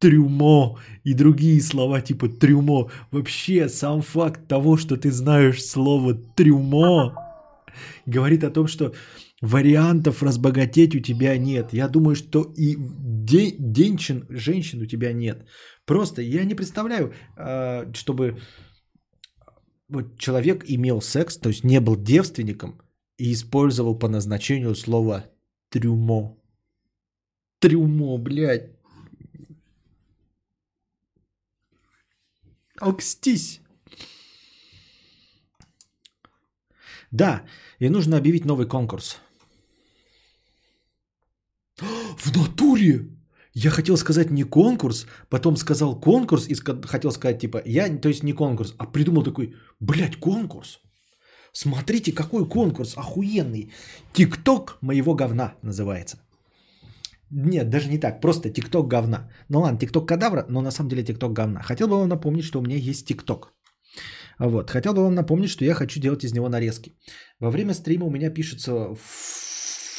трюмо 0.00 0.80
и 1.04 1.14
другие 1.14 1.60
слова 1.60 2.00
типа 2.00 2.28
трюмо. 2.28 2.90
Вообще 3.12 3.68
сам 3.68 4.02
факт 4.02 4.48
того, 4.48 4.76
что 4.76 4.96
ты 4.96 5.12
знаешь 5.12 5.64
слово 5.64 6.14
трюмо, 6.14 7.14
говорит 8.04 8.42
о 8.42 8.50
том, 8.50 8.66
что 8.66 8.94
вариантов 9.42 10.22
разбогатеть 10.22 10.94
у 10.94 11.00
тебя 11.00 11.36
нет. 11.36 11.72
Я 11.72 11.88
думаю, 11.88 12.14
что 12.14 12.54
и 12.56 12.76
де- 12.78 13.56
денщин, 13.58 14.24
женщин 14.30 14.82
у 14.82 14.86
тебя 14.86 15.12
нет. 15.12 15.46
Просто 15.84 16.22
я 16.22 16.44
не 16.44 16.54
представляю, 16.54 17.12
а, 17.36 17.92
чтобы 17.92 18.40
вот 19.88 20.18
человек 20.18 20.64
имел 20.68 21.02
секс, 21.02 21.36
то 21.38 21.48
есть 21.48 21.64
не 21.64 21.80
был 21.80 21.96
девственником 21.96 22.80
и 23.18 23.32
использовал 23.32 23.98
по 23.98 24.08
назначению 24.08 24.74
слово 24.74 25.24
трюмо. 25.70 26.38
Трюмо, 27.58 28.18
блядь. 28.18 28.70
Окстись. 32.80 33.60
Да, 37.10 37.42
и 37.80 37.88
нужно 37.88 38.16
объявить 38.16 38.44
новый 38.44 38.66
конкурс. 38.66 39.21
В 42.18 42.36
натуре! 42.36 43.08
Я 43.54 43.70
хотел 43.70 43.96
сказать 43.96 44.30
не 44.30 44.44
конкурс, 44.44 45.06
потом 45.28 45.56
сказал 45.56 46.00
конкурс 46.00 46.48
и 46.48 46.54
хотел 46.54 47.12
сказать 47.12 47.40
типа 47.40 47.62
я, 47.66 47.88
то 48.00 48.08
есть 48.08 48.22
не 48.22 48.32
конкурс, 48.32 48.74
а 48.78 48.86
придумал 48.86 49.22
такой, 49.22 49.54
блядь, 49.80 50.16
конкурс. 50.16 50.80
Смотрите, 51.52 52.12
какой 52.12 52.48
конкурс 52.48 52.96
охуенный. 52.96 53.70
Тикток 54.14 54.78
моего 54.80 55.14
говна 55.14 55.54
называется. 55.62 56.16
Нет, 57.30 57.70
даже 57.70 57.88
не 57.88 57.98
так, 57.98 58.20
просто 58.20 58.50
ТикТок 58.50 58.88
говна. 58.88 59.30
Ну 59.48 59.60
ладно, 59.60 59.78
ТикТок 59.78 60.08
кадавра, 60.08 60.46
но 60.48 60.62
на 60.62 60.70
самом 60.70 60.88
деле 60.88 61.04
ТикТок 61.04 61.32
говна. 61.32 61.62
Хотел 61.62 61.88
бы 61.88 61.98
вам 61.98 62.08
напомнить, 62.08 62.44
что 62.44 62.58
у 62.58 62.62
меня 62.62 62.76
есть 62.76 63.06
ТикТок. 63.06 63.52
Вот. 64.38 64.70
Хотел 64.70 64.94
бы 64.94 65.02
вам 65.02 65.14
напомнить, 65.14 65.50
что 65.50 65.64
я 65.64 65.74
хочу 65.74 66.00
делать 66.00 66.24
из 66.24 66.32
него 66.32 66.48
нарезки. 66.48 66.94
Во 67.40 67.50
время 67.50 67.74
стрима 67.74 68.06
у 68.06 68.10
меня 68.10 68.30
пишется 68.30 68.94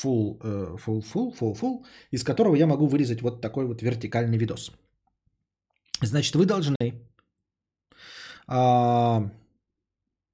full, 0.03 0.39
uh, 0.41 0.77
full, 0.77 1.01
full, 1.01 1.33
full, 1.39 1.53
full, 1.59 1.85
из 2.11 2.23
которого 2.23 2.55
я 2.55 2.67
могу 2.67 2.87
вырезать 2.87 3.21
вот 3.21 3.41
такой 3.41 3.65
вот 3.65 3.81
вертикальный 3.81 4.37
видос. 4.37 4.71
Значит, 6.01 6.35
вы 6.35 6.45
должны 6.45 6.75
а, 8.47 9.29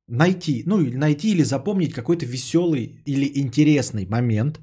найти, 0.08 0.64
ну, 0.66 0.78
найти 0.78 1.32
или 1.32 1.44
запомнить 1.44 1.94
какой-то 1.94 2.26
веселый 2.26 3.02
или 3.06 3.40
интересный 3.40 4.06
момент 4.06 4.60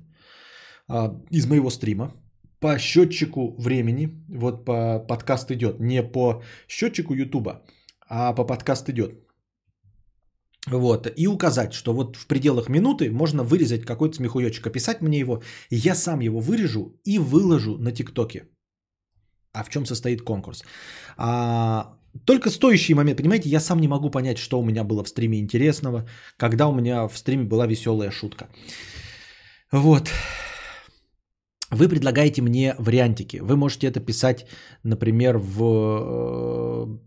а, 0.88 1.14
из 1.30 1.46
моего 1.46 1.70
стрима 1.70 2.12
по 2.60 2.78
счетчику 2.78 3.54
времени. 3.58 4.08
Вот 4.28 4.64
по 4.64 4.98
подкаст 4.98 5.50
идет, 5.50 5.80
не 5.80 6.02
по 6.02 6.42
счетчику 6.68 7.14
Ютуба, 7.14 7.62
а 8.08 8.32
по 8.32 8.44
подкаст 8.44 8.88
идет. 8.88 9.25
Вот, 10.70 11.06
и 11.16 11.28
указать, 11.28 11.72
что 11.72 11.92
вот 11.92 12.16
в 12.16 12.26
пределах 12.26 12.68
минуты 12.68 13.10
можно 13.10 13.44
вырезать 13.44 13.84
какой-то 13.84 14.16
смехуёчек, 14.16 14.66
описать 14.66 15.00
мне 15.00 15.20
его, 15.20 15.42
и 15.70 15.76
я 15.76 15.94
сам 15.94 16.20
его 16.20 16.40
вырежу 16.40 17.00
и 17.04 17.18
выложу 17.18 17.78
на 17.78 17.92
ТикТоке. 17.92 18.48
А 19.52 19.62
в 19.62 19.68
чем 19.68 19.86
состоит 19.86 20.22
конкурс? 20.22 20.64
А, 21.16 21.96
только 22.24 22.50
стоящий 22.50 22.94
момент, 22.94 23.18
понимаете, 23.18 23.48
я 23.48 23.60
сам 23.60 23.78
не 23.78 23.88
могу 23.88 24.10
понять, 24.10 24.38
что 24.38 24.58
у 24.58 24.64
меня 24.64 24.84
было 24.84 25.04
в 25.04 25.08
стриме 25.08 25.38
интересного, 25.38 26.08
когда 26.36 26.66
у 26.66 26.74
меня 26.74 27.06
в 27.08 27.16
стриме 27.16 27.44
была 27.44 27.66
веселая 27.66 28.10
шутка. 28.10 28.48
Вот. 29.72 30.10
Вы 31.70 31.88
предлагаете 31.88 32.42
мне 32.42 32.74
вариантики. 32.78 33.36
Вы 33.36 33.56
можете 33.56 33.86
это 33.86 34.00
писать, 34.00 34.46
например, 34.82 35.38
в 35.38 36.98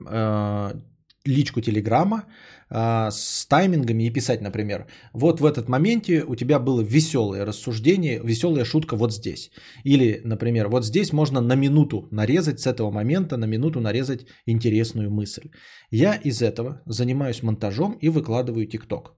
э, 0.00 0.08
э 0.08 0.80
личку 1.26 1.60
Телеграма 1.60 2.24
а, 2.68 3.10
с 3.10 3.46
таймингами 3.46 4.04
и 4.04 4.12
писать, 4.12 4.40
например, 4.40 4.86
вот 5.12 5.40
в 5.40 5.44
этот 5.44 5.68
моменте 5.68 6.24
у 6.24 6.34
тебя 6.34 6.58
было 6.58 6.80
веселое 6.80 7.44
рассуждение, 7.44 8.20
веселая 8.24 8.64
шутка 8.64 8.96
вот 8.96 9.12
здесь. 9.12 9.50
Или, 9.84 10.20
например, 10.24 10.68
вот 10.68 10.84
здесь 10.84 11.12
можно 11.12 11.40
на 11.40 11.54
минуту 11.54 12.08
нарезать 12.10 12.60
с 12.60 12.66
этого 12.66 12.90
момента, 12.90 13.36
на 13.36 13.46
минуту 13.46 13.80
нарезать 13.80 14.26
интересную 14.46 15.10
мысль. 15.10 15.50
Я 15.90 16.14
из 16.14 16.42
этого 16.42 16.82
занимаюсь 16.86 17.42
монтажом 17.42 17.98
и 18.02 18.08
выкладываю 18.08 18.66
ТикТок. 18.66 19.14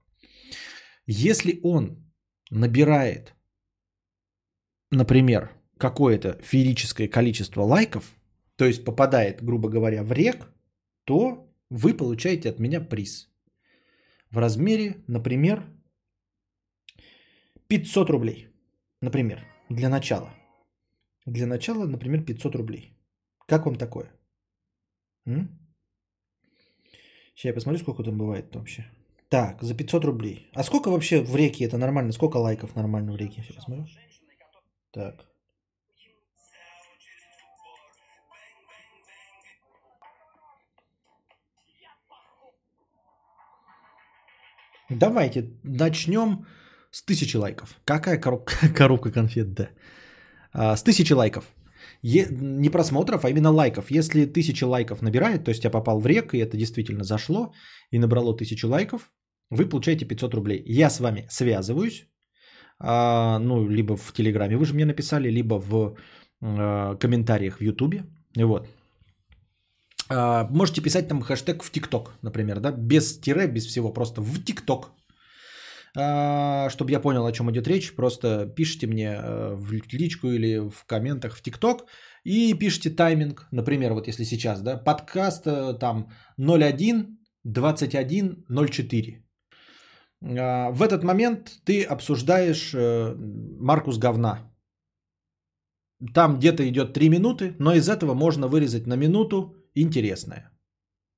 Если 1.05 1.59
он 1.63 2.11
набирает, 2.51 3.33
например, 4.91 5.51
какое-то 5.77 6.37
феерическое 6.43 7.07
количество 7.07 7.63
лайков, 7.63 8.03
то 8.57 8.65
есть 8.65 8.83
попадает, 8.83 9.41
грубо 9.43 9.69
говоря, 9.69 10.03
в 10.03 10.11
рек, 10.11 10.51
то 11.05 11.48
вы 11.69 11.93
получаете 11.93 12.49
от 12.49 12.59
меня 12.59 12.81
приз 12.81 13.29
в 14.31 14.37
размере, 14.37 15.03
например, 15.07 15.63
500 17.67 18.09
рублей. 18.09 18.47
Например, 19.01 19.39
для 19.69 19.89
начала. 19.89 20.33
Для 21.25 21.47
начала, 21.47 21.85
например, 21.85 22.25
500 22.25 22.55
рублей. 22.55 22.97
Как 23.47 23.65
вам 23.65 23.75
такое? 23.75 24.11
М? 25.25 25.49
Сейчас 27.35 27.45
я 27.45 27.53
посмотрю, 27.53 27.79
сколько 27.79 28.03
там 28.03 28.17
бывает 28.17 28.55
вообще. 28.55 28.91
Так, 29.29 29.61
за 29.61 29.75
500 29.75 30.05
рублей. 30.05 30.49
А 30.53 30.63
сколько 30.63 30.89
вообще 30.89 31.21
в 31.21 31.35
реке 31.35 31.65
это 31.65 31.77
нормально? 31.77 32.11
Сколько 32.11 32.37
лайков 32.37 32.75
нормально 32.75 33.13
в 33.13 33.15
реке? 33.15 33.41
Сейчас 33.41 33.55
посмотрю. 33.55 33.85
Так. 34.91 35.28
Давайте 44.89 45.49
начнем 45.63 46.45
с 46.91 47.03
тысячи 47.03 47.37
лайков. 47.37 47.75
Какая 47.85 48.19
коробка, 48.19 48.53
коробка 48.75 49.11
конфет, 49.11 49.53
да? 49.53 49.69
А, 50.51 50.75
с 50.75 50.83
тысячи 50.83 51.13
лайков. 51.13 51.45
Е, 52.01 52.27
не 52.31 52.69
просмотров, 52.69 53.25
а 53.25 53.29
именно 53.29 53.51
лайков. 53.51 53.91
Если 53.91 54.25
тысячи 54.25 54.63
лайков 54.63 55.01
набирает, 55.01 55.43
то 55.43 55.51
есть 55.51 55.63
я 55.63 55.69
попал 55.69 55.99
в 55.99 56.07
рек, 56.07 56.33
и 56.33 56.39
это 56.39 56.57
действительно 56.57 57.03
зашло, 57.03 57.53
и 57.91 57.99
набрало 57.99 58.35
тысячу 58.35 58.67
лайков, 58.67 59.11
вы 59.51 59.69
получаете 59.69 60.05
500 60.05 60.33
рублей. 60.33 60.63
Я 60.65 60.89
с 60.89 60.99
вами 60.99 61.27
связываюсь, 61.29 62.07
а, 62.79 63.39
ну, 63.39 63.67
либо 63.67 63.95
в 63.95 64.13
Телеграме 64.13 64.57
вы 64.57 64.65
же 64.65 64.73
мне 64.73 64.85
написали, 64.85 65.29
либо 65.29 65.59
в 65.59 65.95
а, 66.41 66.95
комментариях 66.95 67.57
в 67.57 67.61
Ютубе. 67.61 68.05
Вот. 68.35 68.67
А, 70.09 70.47
можете 70.49 70.81
писать 70.81 71.07
там 71.07 71.21
хэштег 71.21 71.63
в 71.63 71.71
ТикТок, 71.71 72.13
например, 72.21 72.59
да, 72.59 72.71
без 72.71 73.19
тире, 73.19 73.47
без 73.47 73.65
всего, 73.65 73.93
просто 73.93 74.21
в 74.21 74.43
ТикТок. 74.43 74.91
А, 75.97 76.69
чтобы 76.69 76.91
я 76.91 76.99
понял, 76.99 77.25
о 77.25 77.31
чем 77.31 77.49
идет 77.51 77.67
речь, 77.67 77.95
просто 77.95 78.47
пишите 78.55 78.87
мне 78.87 79.07
э, 79.07 79.55
в 79.55 79.71
личку 79.93 80.27
или 80.27 80.69
в 80.69 80.85
комментах 80.85 81.35
в 81.35 81.41
ТикТок 81.41 81.85
и 82.23 82.53
пишите 82.53 82.89
тайминг, 82.89 83.47
например, 83.51 83.93
вот 83.93 84.07
если 84.07 84.23
сейчас, 84.23 84.61
да, 84.61 84.77
подкаст 84.77 85.47
э, 85.47 85.73
там 85.79 86.11
01 86.37 87.17
21 87.43 88.45
04. 88.49 89.23
В 90.21 90.81
этот 90.81 91.03
момент 91.03 91.49
ты 91.63 91.83
обсуждаешь 91.83 92.73
э, 92.73 93.15
Маркус 93.59 93.97
говна. 93.97 94.51
Там 96.13 96.37
где-то 96.37 96.67
идет 96.67 96.93
3 96.93 97.09
минуты, 97.09 97.55
но 97.59 97.73
из 97.73 97.87
этого 97.87 98.13
можно 98.13 98.47
вырезать 98.47 98.87
на 98.87 98.95
минуту 98.95 99.58
интересное. 99.75 100.51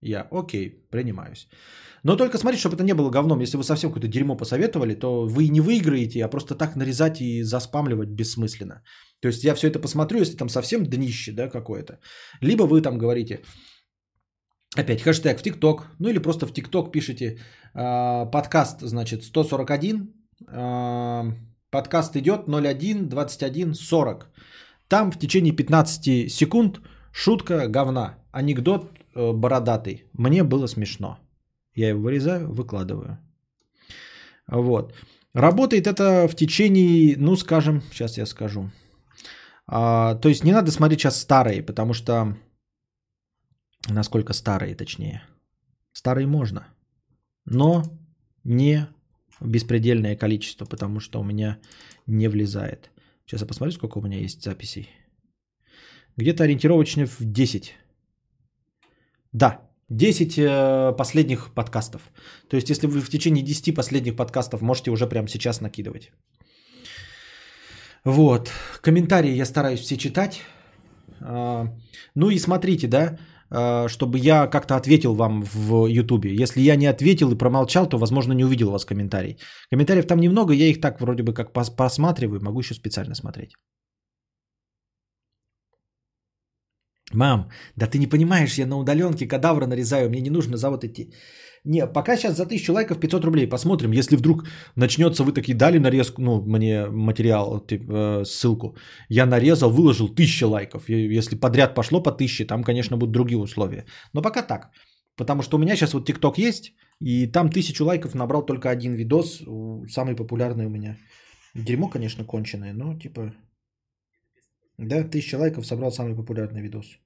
Я, 0.02 0.28
окей, 0.32 0.88
принимаюсь. 0.92 1.48
Но 2.04 2.16
только 2.16 2.38
смотрите, 2.38 2.62
чтобы 2.62 2.76
это 2.76 2.84
не 2.84 2.94
было 2.94 3.12
говном. 3.12 3.42
Если 3.42 3.58
вы 3.58 3.64
совсем 3.64 3.92
какое-то 3.92 4.08
дерьмо 4.08 4.36
посоветовали, 4.36 4.96
то 4.96 5.28
вы 5.28 5.50
не 5.50 5.62
выиграете, 5.62 6.26
а 6.26 6.30
просто 6.30 6.56
так 6.56 6.76
нарезать 6.76 7.22
и 7.22 7.44
заспамливать 7.44 8.10
бессмысленно. 8.10 8.82
То 9.22 9.28
есть 9.28 9.44
я 9.44 9.54
все 9.54 9.68
это 9.68 9.80
посмотрю, 9.80 10.20
если 10.20 10.38
там 10.38 10.50
совсем 10.50 10.86
днище 10.86 11.32
да, 11.32 11.50
какое-то. 11.50 12.00
Либо 12.42 12.64
вы 12.64 12.82
там 12.82 12.98
говорите, 12.98 13.42
опять 14.76 15.02
хэштег 15.02 15.40
в 15.40 15.44
ТикТок, 15.44 15.88
ну 16.00 16.10
или 16.10 16.18
просто 16.18 16.48
в 16.48 16.54
ТикТок 16.54 16.92
пишите 16.92 17.38
э, 17.76 18.32
подкаст, 18.32 18.82
значит, 18.82 19.24
141, 19.24 20.14
э, 20.48 21.24
подкаст 21.70 22.16
идет 22.16 22.48
01 22.48 23.10
21 23.10 23.76
40. 23.76 24.32
Там 24.88 25.12
в 25.12 25.20
течение 25.20 25.56
15 25.56 26.32
секунд 26.32 26.82
шутка 27.12 27.68
говна, 27.68 28.18
анекдот 28.32 28.92
э, 29.16 29.34
бородатый. 29.34 30.06
Мне 30.14 30.44
было 30.44 30.68
смешно. 30.68 31.20
Я 31.76 31.90
его 31.90 32.02
вырезаю, 32.02 32.52
выкладываю. 32.52 33.18
Вот. 34.48 34.94
Работает 35.34 35.88
это 35.88 36.28
в 36.28 36.36
течение, 36.36 37.16
ну, 37.18 37.36
скажем, 37.36 37.82
сейчас 37.92 38.18
я 38.18 38.26
скажу. 38.26 38.70
А, 39.68 40.16
то 40.16 40.30
есть 40.30 40.44
не 40.44 40.52
надо 40.52 40.72
смотреть 40.72 41.00
сейчас 41.02 41.20
старые, 41.20 41.64
потому 41.64 41.94
что... 41.94 42.38
Насколько 43.90 44.34
старые, 44.34 44.76
точнее. 44.76 45.24
Старые 45.92 46.28
можно. 46.28 46.68
Но 47.46 47.84
не 48.44 48.88
беспредельное 49.40 50.16
количество, 50.16 50.66
потому 50.66 51.00
что 51.00 51.20
у 51.20 51.24
меня 51.24 51.58
не 52.06 52.28
влезает. 52.28 52.92
Сейчас 53.26 53.42
я 53.42 53.48
посмотрю, 53.48 53.72
сколько 53.72 53.98
у 53.98 54.02
меня 54.02 54.20
есть 54.20 54.44
записей. 54.44 54.90
Где-то 56.22 56.44
ориентировочно 56.44 57.06
в 57.06 57.18
10. 57.20 57.74
Да, 59.34 59.60
10 59.90 60.38
э, 60.38 60.96
последних 60.98 61.54
подкастов. 61.54 62.02
То 62.50 62.56
есть, 62.58 62.70
если 62.70 62.88
вы 62.88 63.02
в 63.02 63.10
течение 63.10 63.44
10 63.44 63.76
последних 63.76 64.16
подкастов 64.16 64.62
можете 64.62 64.92
уже 64.92 65.08
прямо 65.08 65.28
сейчас 65.28 65.62
накидывать. 65.62 66.12
Вот. 68.06 68.52
Комментарии 68.82 69.36
я 69.36 69.46
стараюсь 69.46 69.80
все 69.80 69.98
читать. 69.98 70.42
А, 71.22 71.68
ну 72.16 72.30
и 72.30 72.40
смотрите, 72.40 72.88
да, 72.88 73.18
а, 73.50 73.88
чтобы 73.88 74.20
я 74.20 74.48
как-то 74.48 74.76
ответил 74.76 75.16
вам 75.16 75.44
в 75.54 75.88
Ютубе. 75.88 76.36
Если 76.44 76.62
я 76.62 76.76
не 76.76 76.86
ответил 76.86 77.32
и 77.32 77.38
промолчал, 77.38 77.90
то, 77.90 77.98
возможно, 77.98 78.34
не 78.34 78.46
увидел 78.46 78.70
у 78.70 78.72
вас 78.72 78.86
комментарий. 78.86 79.38
Комментариев 79.72 80.08
там 80.08 80.20
немного, 80.20 80.54
я 80.54 80.68
их 80.68 80.82
так 80.82 81.02
вроде 81.02 81.24
бы 81.24 81.34
как 81.34 81.54
посматриваю, 81.54 82.42
могу 82.44 82.60
еще 82.60 82.76
специально 82.76 83.16
смотреть. 83.16 83.54
Мам, 87.14 87.50
да 87.76 87.88
ты 87.88 88.00
не 88.00 88.08
понимаешь, 88.08 88.58
я 88.58 88.66
на 88.66 88.78
удаленке 88.78 89.28
кадавра 89.28 89.68
нарезаю, 89.68 90.10
мне 90.10 90.22
не 90.22 90.30
нужно 90.30 90.58
за 90.58 90.70
вот 90.70 90.84
эти... 90.84 91.14
Не, 91.64 91.86
пока 91.86 92.18
сейчас 92.18 92.38
за 92.38 92.44
1000 92.44 92.74
лайков 92.74 93.00
500 93.00 93.24
рублей. 93.24 93.48
Посмотрим, 93.48 93.92
если 93.92 94.16
вдруг 94.16 94.46
начнется, 94.76 95.24
вы 95.24 95.32
такие 95.32 95.56
дали 95.56 95.78
нарезку, 95.78 96.22
ну, 96.22 96.42
мне 96.42 96.88
материал, 96.90 97.60
типа, 97.60 97.92
э, 97.92 98.26
ссылку. 98.26 98.76
Я 99.10 99.26
нарезал, 99.26 99.70
выложил 99.70 100.08
1000 100.08 100.48
лайков. 100.48 100.90
И 100.90 101.18
если 101.18 101.36
подряд 101.36 101.76
пошло 101.76 102.02
по 102.02 102.10
1000, 102.10 102.48
там, 102.48 102.64
конечно, 102.64 102.98
будут 102.98 103.14
другие 103.14 103.38
условия. 103.38 103.86
Но 104.14 104.24
пока 104.24 104.42
так. 104.42 104.72
Потому 105.18 105.44
что 105.44 105.58
у 105.58 105.60
меня 105.60 105.76
сейчас 105.76 105.94
вот 105.94 106.06
ТикТок 106.06 106.40
есть, 106.40 106.74
и 107.00 107.28
там 107.28 107.48
1000 107.48 107.84
лайков 107.84 108.16
набрал 108.16 108.46
только 108.46 108.70
один 108.72 108.96
видос, 108.96 109.44
самый 109.88 110.16
популярный 110.16 110.66
у 110.66 110.70
меня. 110.70 110.98
Дерьмо, 111.54 111.90
конечно, 111.90 112.26
конченое, 112.26 112.74
но 112.74 112.98
типа... 112.98 113.34
Да, 114.82 115.04
1000 115.04 115.38
лайков 115.38 115.66
собрал 115.66 115.92
самый 115.92 116.16
популярный 116.16 116.62
видос. 116.62 116.98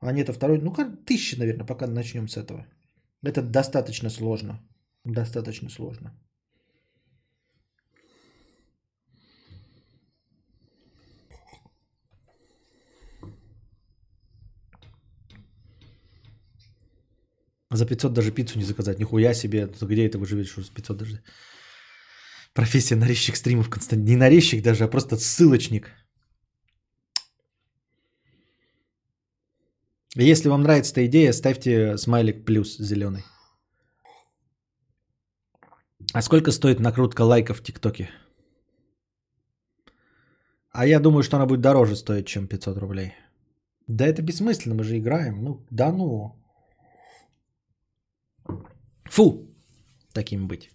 А 0.00 0.12
нет, 0.12 0.28
а 0.28 0.32
второй, 0.32 0.60
ну 0.60 0.72
как, 0.72 1.04
тысяча, 1.04 1.36
наверное, 1.38 1.66
пока 1.66 1.86
начнем 1.88 2.28
с 2.28 2.36
этого. 2.36 2.66
Это 3.24 3.42
достаточно 3.42 4.10
сложно. 4.10 4.60
Достаточно 5.04 5.68
сложно. 5.70 6.12
За 17.70 17.86
500 17.86 18.12
даже 18.12 18.30
пиццу 18.30 18.58
не 18.58 18.64
заказать. 18.64 19.00
Нихуя 19.00 19.34
себе. 19.34 19.66
Где 19.66 20.06
это 20.06 20.18
вы 20.18 20.26
живете, 20.26 20.50
что 20.50 20.62
за 20.62 20.72
500 20.72 20.96
даже? 20.96 21.22
Профессия 22.54 22.96
нарезчик 22.96 23.36
стримов, 23.36 23.68
Константин. 23.68 24.04
Не 24.04 24.16
нарезчик 24.16 24.62
даже, 24.62 24.84
а 24.84 24.88
просто 24.88 25.16
ссылочник. 25.16 25.90
Если 30.14 30.50
вам 30.50 30.62
нравится 30.62 30.92
эта 30.92 31.06
идея, 31.06 31.32
ставьте 31.32 31.96
смайлик 31.96 32.44
плюс 32.44 32.76
зеленый. 32.76 33.24
А 36.12 36.20
сколько 36.20 36.52
стоит 36.52 36.80
накрутка 36.80 37.22
лайков 37.22 37.60
в 37.60 37.62
ТикТоке? 37.62 38.10
А 40.70 40.86
я 40.86 41.00
думаю, 41.00 41.22
что 41.22 41.36
она 41.36 41.46
будет 41.46 41.60
дороже 41.60 41.96
стоить, 41.96 42.26
чем 42.26 42.46
500 42.46 42.78
рублей. 42.78 43.14
Да 43.86 44.06
это 44.06 44.22
бессмысленно, 44.22 44.74
мы 44.74 44.84
же 44.84 44.98
играем. 44.98 45.42
Ну, 45.44 45.66
да 45.70 45.92
ну. 45.92 46.36
Фу, 49.04 49.46
таким 50.12 50.46
быть. 50.48 50.70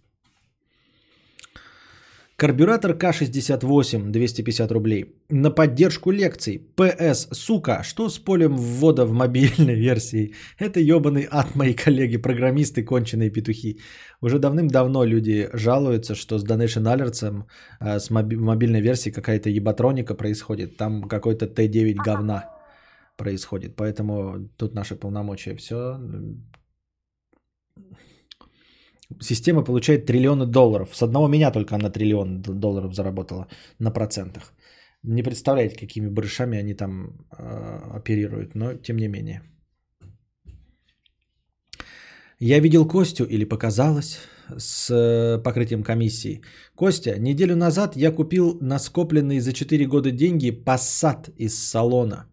Карбюратор 2.40 2.94
К-68, 2.94 4.12
250 4.12 4.72
рублей. 4.72 5.06
На 5.30 5.50
поддержку 5.50 6.12
лекций. 6.12 6.60
ПС, 6.76 7.28
сука, 7.32 7.82
что 7.84 8.10
с 8.10 8.20
полем 8.20 8.56
ввода 8.56 9.06
в 9.06 9.12
мобильной 9.12 9.74
версии? 9.90 10.36
Это 10.60 10.80
ебаный 10.80 11.28
ад 11.32 11.56
мои 11.56 11.74
коллеги-программисты, 11.74 12.84
конченые 12.84 13.32
петухи. 13.32 13.80
Уже 14.22 14.38
давным-давно 14.38 15.04
люди 15.04 15.50
жалуются, 15.54 16.14
что 16.14 16.38
с 16.38 16.46
Donation 16.46 16.86
Alerts 16.86 17.44
э, 17.80 18.00
с 18.00 18.12
моби- 18.12 18.38
мобильной 18.38 18.82
версии 18.82 19.10
какая-то 19.10 19.50
ебатроника 19.50 20.14
происходит. 20.14 20.78
Там 20.78 21.08
какой-то 21.10 21.48
Т9 21.48 21.96
говна 22.06 22.52
происходит. 23.18 23.76
Поэтому 23.76 24.48
тут 24.58 24.76
наши 24.76 24.96
полномочия 24.96 25.56
все 25.56 26.00
Система 29.22 29.64
получает 29.64 30.06
триллионы 30.06 30.46
долларов. 30.46 30.90
С 30.94 31.02
одного 31.02 31.28
меня 31.28 31.52
только 31.52 31.76
она 31.76 31.90
триллион 31.90 32.42
долларов 32.42 32.94
заработала 32.94 33.48
на 33.80 33.92
процентах. 33.92 34.54
Не 35.04 35.24
представляете, 35.24 35.78
какими 35.78 36.10
барышами 36.10 36.58
они 36.58 36.74
там 36.74 37.26
э, 37.38 37.98
оперируют, 37.98 38.56
но 38.56 38.74
тем 38.74 38.98
не 38.98 39.08
менее. 39.08 39.42
Я 42.40 42.60
видел 42.60 42.86
Костю 42.86 43.24
или 43.24 43.46
показалось 43.46 44.20
с 44.58 44.90
э, 44.92 45.42
покрытием 45.44 45.84
комиссии. 45.84 46.42
Костя, 46.76 47.18
неделю 47.18 47.56
назад 47.56 47.96
я 47.96 48.12
купил 48.12 48.58
на 48.62 48.80
скопленные 48.80 49.40
за 49.40 49.54
4 49.54 49.86
года 49.86 50.12
деньги 50.12 50.52
Passat 50.52 51.32
из 51.38 51.56
салона. 51.56 52.26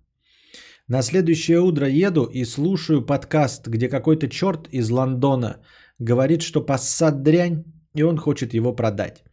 На 0.89 1.03
следующее 1.03 1.61
утро 1.61 1.89
еду 1.89 2.25
и 2.25 2.45
слушаю 2.45 3.07
подкаст, 3.07 3.69
где 3.69 3.89
какой-то 3.89 4.29
черт 4.29 4.69
из 4.73 4.91
Лондона– 4.91 5.61
говорит, 6.05 6.43
что 6.43 6.61
Passat 6.61 7.23
дрянь, 7.23 7.65
и 7.97 8.03
он 8.05 8.19
хочет 8.19 8.55
его 8.55 8.77
продать. 8.77 9.25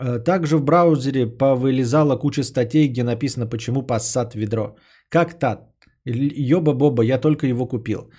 Э, 0.00 0.18
также 0.18 0.56
в 0.56 0.64
браузере 0.64 1.26
повылезала 1.26 2.16
куча 2.16 2.42
статей, 2.42 2.88
где 2.88 3.04
написано, 3.04 3.46
почему 3.46 3.82
Passat 3.82 4.34
ведро. 4.34 4.76
Как 5.08 5.38
так? 5.38 5.60
Ёба-боба, 6.04 7.02
я 7.04 7.18
только 7.18 7.46
его 7.46 7.66
купил. 7.66 8.10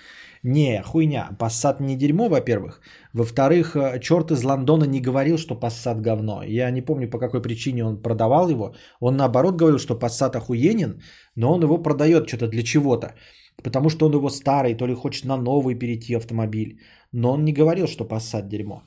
Не, 0.44 0.82
хуйня. 0.86 1.30
Passat 1.40 1.82
не 1.82 1.96
дерьмо, 1.96 2.30
во-первых. 2.30 2.82
Во-вторых, 3.14 3.76
э, 3.76 4.00
черт 4.02 4.32
из 4.32 4.44
Лондона 4.44 4.86
не 4.86 5.02
говорил, 5.02 5.38
что 5.38 5.56
Passat 5.56 6.02
говно. 6.02 6.44
Я 6.44 6.72
не 6.72 6.82
помню, 6.82 7.10
по 7.10 7.20
какой 7.20 7.42
причине 7.42 7.86
он 7.86 8.02
продавал 8.02 8.50
его. 8.50 8.76
Он 9.00 9.16
наоборот 9.18 9.56
говорил, 9.56 9.80
что 9.80 9.96
Passat 9.96 10.36
охуенен, 10.36 11.02
но 11.36 11.54
он 11.54 11.64
его 11.64 11.78
продает 11.78 12.28
что-то 12.28 12.48
для 12.48 12.64
чего-то. 12.64 13.16
Потому 13.62 13.90
что 13.90 14.06
он 14.08 14.14
его 14.14 14.30
старый, 14.30 14.76
то 14.76 14.88
ли 14.88 14.96
хочет 14.96 15.26
на 15.26 15.38
новый 15.38 15.76
перейти 15.76 16.16
автомобиль. 16.16 16.80
Но 17.12 17.34
он 17.34 17.46
не 17.46 17.54
говорил, 17.54 17.88
что 17.88 18.06
Passat 18.06 18.48
дерьмо. 18.48 18.84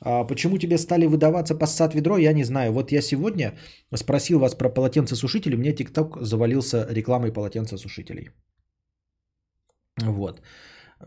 А 0.00 0.24
почему 0.24 0.58
тебе 0.58 0.78
стали 0.78 1.06
выдаваться 1.06 1.54
Passat 1.54 1.94
ведро, 1.94 2.18
я 2.18 2.32
не 2.32 2.44
знаю. 2.44 2.72
Вот 2.72 2.92
я 2.92 3.02
сегодня 3.02 3.58
спросил 3.94 4.38
вас 4.38 4.54
про 4.54 4.68
полотенцесушители, 4.68 5.56
мне 5.56 5.72
TikTok 5.72 6.22
завалился 6.22 6.86
рекламой 6.90 7.32
полотенцесушителей. 7.32 8.30
Вот. 10.02 10.42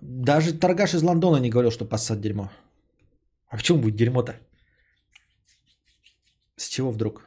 Даже 0.02 0.54
торгаш 0.54 0.94
из 0.94 1.04
Лондона 1.04 1.38
не 1.38 1.50
говорил, 1.50 1.72
что 1.72 1.86
Passat 1.86 2.20
дерьмо. 2.20 2.50
А 3.48 3.58
почему 3.58 3.80
будет 3.80 3.96
дерьмо-то? 3.96 4.34
С 6.56 6.68
чего 6.68 6.92
вдруг? 6.92 7.22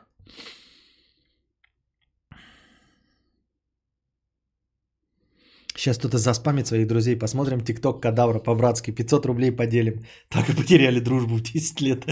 Сейчас 5.77 5.99
кто-то 5.99 6.19
заспамит 6.19 6.67
своих 6.67 6.87
друзей. 6.87 7.19
Посмотрим 7.19 7.61
ТикТок 7.61 8.03
кадавра 8.03 8.39
по-братски. 8.39 8.93
500 8.93 9.27
рублей 9.27 9.53
поделим. 9.53 10.05
Так 10.29 10.49
и 10.49 10.57
потеряли 10.57 11.01
дружбу 11.01 11.37
в 11.37 11.43
10 11.43 11.81
лет. 11.83 12.07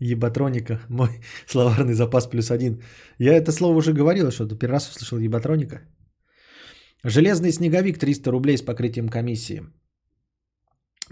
Ебатроника. 0.00 0.80
Мой 0.88 1.08
словарный 1.46 1.94
запас 1.94 2.26
плюс 2.26 2.50
один. 2.50 2.82
Я 3.18 3.34
это 3.34 3.52
слово 3.52 3.76
уже 3.76 3.92
говорил, 3.92 4.30
что 4.30 4.46
ты 4.46 4.56
первый 4.56 4.72
раз 4.72 4.90
услышал 4.90 5.18
ебатроника. 5.18 5.82
Железный 7.04 7.52
снеговик 7.52 7.98
300 7.98 8.30
рублей 8.30 8.56
с 8.58 8.62
покрытием 8.62 9.08
комиссии. 9.08 9.62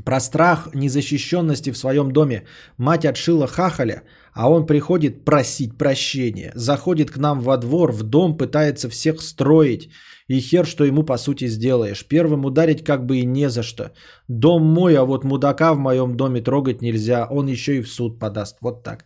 Про 0.05 0.21
страх 0.21 0.71
незащищенности 0.75 1.71
в 1.71 1.77
своем 1.77 2.13
доме. 2.13 2.47
Мать 2.79 3.05
отшила 3.05 3.47
хахаля, 3.47 4.03
а 4.33 4.49
он 4.49 4.67
приходит 4.67 5.25
просить 5.25 5.77
прощения. 5.77 6.53
Заходит 6.55 7.11
к 7.11 7.19
нам 7.19 7.41
во 7.41 7.59
двор, 7.59 7.93
в 7.93 8.03
дом, 8.03 8.37
пытается 8.37 8.89
всех 8.89 9.21
строить. 9.21 9.91
И 10.29 10.41
хер, 10.41 10.67
что 10.67 10.85
ему 10.85 11.03
по 11.05 11.19
сути 11.19 11.47
сделаешь. 11.47 12.07
Первым 12.09 12.45
ударить 12.45 12.85
как 12.85 13.05
бы 13.05 13.19
и 13.19 13.27
не 13.27 13.51
за 13.51 13.63
что. 13.63 13.93
Дом 14.29 14.65
мой, 14.65 14.97
а 14.97 15.05
вот 15.05 15.25
мудака 15.25 15.75
в 15.75 15.79
моем 15.79 16.17
доме 16.17 16.41
трогать 16.41 16.81
нельзя. 16.81 17.27
Он 17.31 17.49
еще 17.49 17.77
и 17.77 17.83
в 17.83 17.89
суд 17.89 18.19
подаст. 18.19 18.57
Вот 18.61 18.83
так. 18.83 19.05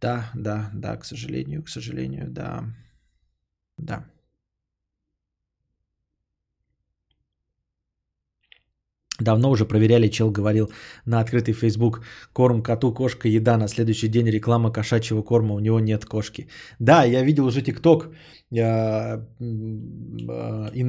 Да, 0.00 0.30
да, 0.34 0.70
да, 0.74 0.96
к 0.96 1.04
сожалению, 1.04 1.62
к 1.62 1.68
сожалению, 1.68 2.30
да. 2.30 2.64
Да. 3.76 4.06
Давно 9.20 9.50
уже 9.50 9.64
проверяли, 9.64 10.08
чел 10.08 10.30
говорил 10.30 10.70
на 11.04 11.20
открытый 11.20 11.52
Facebook 11.52 12.02
корм 12.32 12.62
коту, 12.62 12.94
кошка, 12.94 13.28
еда. 13.28 13.56
На 13.56 13.68
следующий 13.68 14.08
день 14.08 14.30
реклама 14.30 14.70
кошачьего 14.70 15.22
корма, 15.22 15.54
у 15.54 15.58
него 15.58 15.80
нет 15.80 16.04
кошки. 16.04 16.46
Да, 16.78 17.02
я 17.04 17.24
видел 17.24 17.46
уже 17.46 17.62
ТикТок 17.62 18.10
э, 18.52 18.56
э, 18.56 19.20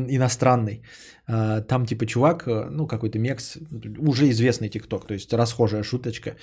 иностранный. 0.09 0.83
Э, 1.27 1.63
там 1.67 1.85
типа 1.87 2.05
чувак, 2.05 2.47
ну 2.71 2.85
какой-то 2.85 3.17
мекс, 3.17 3.57
уже 3.97 4.29
известный 4.29 4.69
ТикТок, 4.69 5.07
то 5.07 5.13
есть 5.15 5.33
расхожая 5.33 5.81
шуточка. 5.83 6.35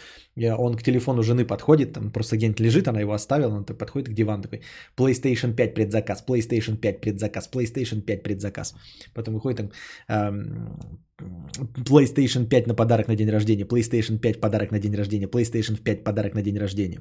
Он 0.58 0.74
к 0.74 0.82
телефону 0.82 1.22
жены 1.22 1.44
подходит, 1.44 1.92
там 1.92 2.10
просто 2.10 2.36
где-нибудь 2.36 2.60
лежит, 2.60 2.88
она 2.88 3.00
его 3.00 3.12
оставила, 3.12 3.54
он 3.54 3.64
подходит 3.64 4.08
к 4.08 4.12
дивану 4.12 4.42
такой, 4.42 4.62
PlayStation 4.96 5.54
5 5.54 5.74
предзаказ, 5.74 6.24
PlayStation 6.26 6.76
5 6.76 7.00
предзаказ, 7.00 7.48
PlayStation 7.52 8.00
5 8.00 8.22
предзаказ. 8.24 8.74
Потом 9.14 9.34
выходит 9.34 9.58
там 9.58 9.70
эм, 10.08 10.78
PlayStation 11.18 12.46
5 12.46 12.66
на 12.66 12.74
подарок 12.74 13.08
на 13.08 13.16
день 13.16 13.30
рождения, 13.30 13.64
PlayStation 13.64 14.18
5 14.18 14.40
подарок 14.40 14.70
на 14.72 14.78
день 14.78 14.94
рождения, 14.94 15.26
PlayStation 15.26 15.76
5 15.82 16.04
подарок 16.04 16.34
на 16.34 16.42
день 16.42 16.58
рождения. 16.58 17.00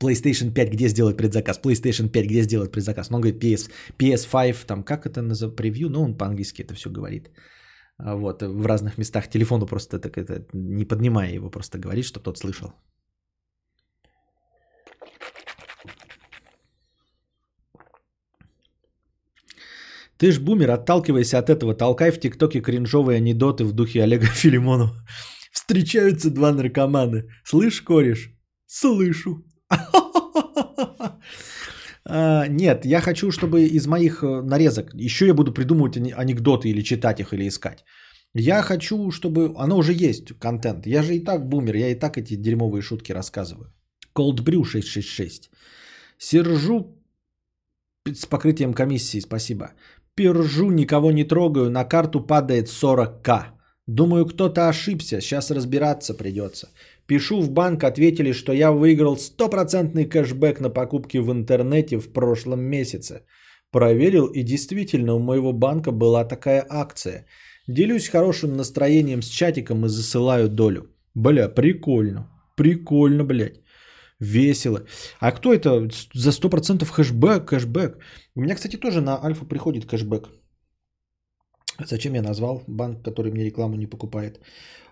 PlayStation 0.00 0.52
5 0.52 0.72
где 0.72 0.88
сделать 0.88 1.16
предзаказ, 1.16 1.60
PlayStation 1.62 2.08
5 2.08 2.26
где 2.26 2.42
сделать 2.42 2.72
предзаказ. 2.72 3.10
Но 3.10 3.16
он 3.16 3.22
говорит 3.22 3.42
PS, 3.42 3.70
PS5, 3.98 4.66
там 4.66 4.82
как 4.82 5.06
это 5.06 5.22
называется, 5.22 5.56
превью, 5.56 5.88
ну 5.90 6.02
он 6.02 6.18
по-английски 6.18 6.62
это 6.62 6.74
все 6.74 6.90
говорит. 6.90 7.30
А 7.96 8.16
вот, 8.16 8.42
в 8.42 8.66
разных 8.66 8.98
местах 8.98 9.28
телефону 9.28 9.66
просто 9.66 10.00
так 10.00 10.18
это, 10.18 10.46
не 10.52 10.84
поднимая 10.84 11.32
его, 11.32 11.50
просто 11.50 11.78
говорит, 11.78 12.04
чтобы 12.04 12.24
тот 12.24 12.38
слышал. 12.38 12.72
Ты 20.16 20.32
ж 20.32 20.40
бумер, 20.40 20.70
отталкивайся 20.70 21.38
от 21.38 21.50
этого, 21.50 21.74
толкай 21.74 22.10
в 22.10 22.20
ТикТоке 22.20 22.60
кринжовые 22.60 23.16
анекдоты 23.16 23.64
в 23.64 23.72
духе 23.72 24.02
Олега 24.02 24.26
Филимонова. 24.34 24.94
Встречаются 25.52 26.30
два 26.30 26.52
наркомана. 26.52 27.24
Слышь, 27.44 27.82
кореш? 27.82 28.30
Слышу. 28.66 29.44
А, 32.06 32.46
нет, 32.48 32.84
я 32.84 33.00
хочу, 33.00 33.30
чтобы 33.30 33.64
из 33.64 33.86
моих 33.86 34.22
э, 34.22 34.42
нарезок, 34.42 34.92
еще 34.92 35.26
я 35.26 35.32
буду 35.32 35.54
придумывать 35.54 35.96
анекдоты 35.96 36.68
или 36.68 36.82
читать 36.82 37.18
их, 37.18 37.32
или 37.32 37.48
искать. 37.48 37.82
Я 38.34 38.62
хочу, 38.62 39.10
чтобы... 39.10 39.54
Оно 39.56 39.78
уже 39.78 39.94
есть, 39.94 40.38
контент. 40.38 40.86
Я 40.86 41.02
же 41.02 41.14
и 41.14 41.24
так 41.24 41.48
бумер, 41.48 41.76
я 41.76 41.88
и 41.88 41.94
так 41.94 42.18
эти 42.18 42.34
дерьмовые 42.36 42.82
шутки 42.82 43.12
рассказываю. 43.12 43.72
Cold 44.14 44.44
Brew 44.44 44.64
666. 44.64 45.50
Сержу 46.18 47.02
с 48.06 48.26
покрытием 48.26 48.74
комиссии, 48.74 49.20
спасибо. 49.20 49.72
Пержу, 50.16 50.70
никого 50.70 51.12
не 51.12 51.24
трогаю, 51.24 51.70
на 51.70 51.84
карту 51.84 52.20
падает 52.20 52.68
40к. 52.68 53.46
Думаю, 53.86 54.26
кто-то 54.26 54.68
ошибся, 54.68 55.20
сейчас 55.20 55.50
разбираться 55.50 56.14
придется. 56.14 56.68
Пишу 57.06 57.40
в 57.40 57.50
банк, 57.50 57.82
ответили, 57.82 58.32
что 58.32 58.52
я 58.52 58.70
выиграл 58.70 59.16
стопроцентный 59.16 60.04
кэшбэк 60.04 60.60
на 60.60 60.70
покупки 60.70 61.18
в 61.18 61.32
интернете 61.32 61.98
в 61.98 62.12
прошлом 62.12 62.60
месяце. 62.60 63.22
Проверил, 63.72 64.26
и 64.26 64.42
действительно 64.42 65.14
у 65.14 65.18
моего 65.18 65.52
банка 65.52 65.90
была 65.90 66.24
такая 66.24 66.64
акция. 66.68 67.26
Делюсь 67.66 68.08
хорошим 68.08 68.56
настроением 68.56 69.20
с 69.20 69.26
чатиком 69.26 69.84
и 69.84 69.88
засылаю 69.88 70.48
долю. 70.48 70.86
Бля, 71.14 71.48
прикольно. 71.48 72.30
Прикольно, 72.56 73.24
блядь. 73.24 73.63
Весело. 74.20 74.86
А 75.20 75.32
кто 75.32 75.52
это 75.52 75.88
за 76.14 76.30
100% 76.30 76.84
хэшбэк, 76.84 77.44
кэшбэк? 77.48 77.98
У 78.36 78.40
меня, 78.40 78.54
кстати, 78.54 78.76
тоже 78.76 79.00
на 79.00 79.22
Альфу 79.24 79.46
приходит 79.46 79.86
кэшбэк. 79.86 80.28
Зачем 81.86 82.14
я 82.14 82.22
назвал 82.22 82.62
банк, 82.66 83.02
который 83.02 83.32
мне 83.32 83.44
рекламу 83.44 83.76
не 83.76 83.86
покупает? 83.86 84.40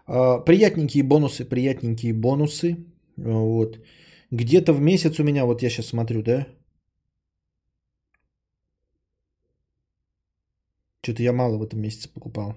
А, 0.06 0.38
приятненькие 0.38 1.04
бонусы, 1.04 1.44
приятненькие 1.44 2.12
бонусы. 2.12 2.76
Вот. 3.16 3.78
Где-то 4.30 4.72
в 4.72 4.80
месяц 4.80 5.20
у 5.20 5.24
меня, 5.24 5.44
вот 5.44 5.62
я 5.62 5.70
сейчас 5.70 5.86
смотрю, 5.86 6.22
да? 6.22 6.46
Что-то 11.02 11.22
я 11.22 11.32
мало 11.32 11.58
в 11.58 11.62
этом 11.62 11.80
месяце 11.80 12.08
покупал. 12.08 12.54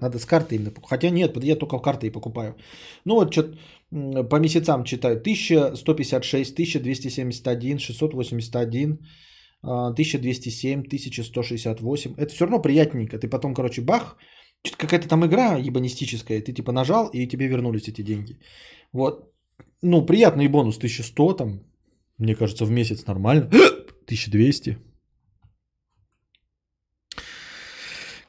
Надо 0.00 0.18
с 0.18 0.24
карты 0.24 0.54
именно 0.54 0.70
покупать. 0.70 1.00
Хотя 1.00 1.10
нет, 1.10 1.36
я 1.44 1.56
только 1.56 1.78
в 1.78 1.82
карты 1.82 2.06
и 2.06 2.10
покупаю. 2.10 2.56
Ну 3.04 3.14
вот 3.14 3.32
что 3.32 3.54
по 3.90 4.36
месяцам 4.40 4.84
читаю. 4.84 5.16
1156, 5.16 6.52
1271, 6.52 7.78
681, 7.78 8.98
1207, 9.62 10.80
1168. 10.80 12.14
Это 12.16 12.32
все 12.34 12.44
равно 12.44 12.62
приятненько. 12.62 13.18
Ты 13.18 13.28
потом, 13.28 13.54
короче, 13.54 13.82
бах, 13.82 14.16
какая-то 14.76 15.08
там 15.08 15.24
игра 15.24 15.56
ебанистическая. 15.56 16.40
Ты 16.40 16.52
типа 16.52 16.72
нажал, 16.72 17.08
и 17.12 17.26
тебе 17.26 17.48
вернулись 17.48 17.88
эти 17.88 18.02
деньги. 18.02 18.38
Вот. 18.92 19.32
Ну, 19.82 20.06
приятный 20.06 20.48
бонус 20.48 20.78
1100 20.78 21.32
там. 21.34 21.60
Мне 22.18 22.34
кажется, 22.34 22.64
в 22.64 22.70
месяц 22.70 23.06
нормально. 23.06 23.48
1200. 24.06 24.76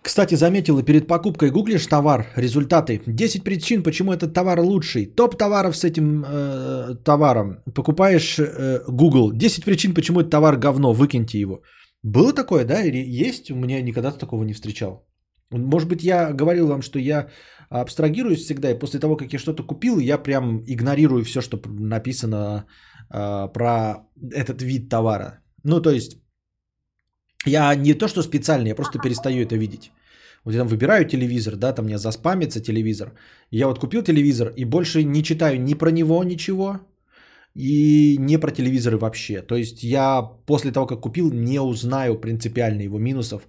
Кстати, 0.10 0.38
заметила, 0.38 0.82
перед 0.82 1.08
покупкой 1.08 1.52
гуглишь 1.52 1.86
товар, 1.86 2.26
результаты. 2.36 3.02
10 3.06 3.44
причин, 3.44 3.84
почему 3.84 4.12
этот 4.12 4.34
товар 4.34 4.60
лучший. 4.60 5.06
Топ 5.06 5.38
товаров 5.38 5.76
с 5.76 5.84
этим 5.84 6.26
э, 6.28 6.96
товаром. 7.04 7.58
Покупаешь 7.76 8.40
э, 8.40 8.80
Google. 8.88 9.32
10 9.34 9.64
причин, 9.66 9.94
почему 9.94 10.22
этот 10.22 10.32
товар 10.32 10.58
говно, 10.58 10.94
выкиньте 10.94 11.40
его. 11.40 11.62
Было 12.02 12.34
такое, 12.34 12.66
да? 12.66 12.82
Или 12.82 13.28
есть? 13.28 13.52
У 13.52 13.56
меня 13.56 13.84
никогда 13.84 14.12
такого 14.12 14.44
не 14.44 14.54
встречал. 14.54 15.08
Может 15.52 15.88
быть, 15.88 16.02
я 16.02 16.34
говорил 16.34 16.68
вам, 16.68 16.82
что 16.82 16.98
я 16.98 17.28
абстрагируюсь 17.70 18.44
всегда, 18.44 18.72
и 18.72 18.80
после 18.80 19.00
того, 19.00 19.16
как 19.16 19.32
я 19.34 19.40
что-то 19.40 19.62
купил, 19.62 20.00
я 20.00 20.18
прям 20.18 20.64
игнорирую 20.66 21.24
все, 21.24 21.42
что 21.42 21.62
написано 21.68 22.66
э, 23.14 23.54
про 23.54 24.08
этот 24.34 24.64
вид 24.64 24.90
товара. 24.90 25.44
Ну, 25.64 25.82
то 25.82 25.92
есть, 25.92 26.18
я 27.46 27.76
не 27.76 27.94
то, 27.94 28.08
что 28.08 28.24
специально, 28.24 28.70
я 28.70 28.76
просто 28.76 28.98
перестаю 28.98 29.44
это 29.44 29.56
видеть. 29.56 29.92
Вот 30.46 30.54
я 30.54 30.60
там 30.60 30.68
выбираю 30.68 31.06
телевизор, 31.06 31.56
да, 31.56 31.74
там 31.74 31.86
мне 31.86 31.98
заспамится 31.98 32.62
телевизор. 32.62 33.14
Я 33.52 33.68
вот 33.68 33.80
купил 33.80 34.04
телевизор 34.04 34.54
и 34.56 34.66
больше 34.66 35.04
не 35.04 35.24
читаю 35.24 35.62
ни 35.62 35.74
про 35.74 35.92
него 35.92 36.24
ничего, 36.24 36.80
и 37.56 38.18
не 38.20 38.40
про 38.40 38.52
телевизоры 38.52 38.98
вообще. 38.98 39.42
То 39.42 39.56
есть 39.56 39.84
я 39.84 40.22
после 40.46 40.72
того, 40.72 40.88
как 40.88 41.02
купил, 41.02 41.32
не 41.32 41.60
узнаю 41.60 42.20
принципиально 42.20 42.84
его 42.84 43.00
минусов, 43.00 43.48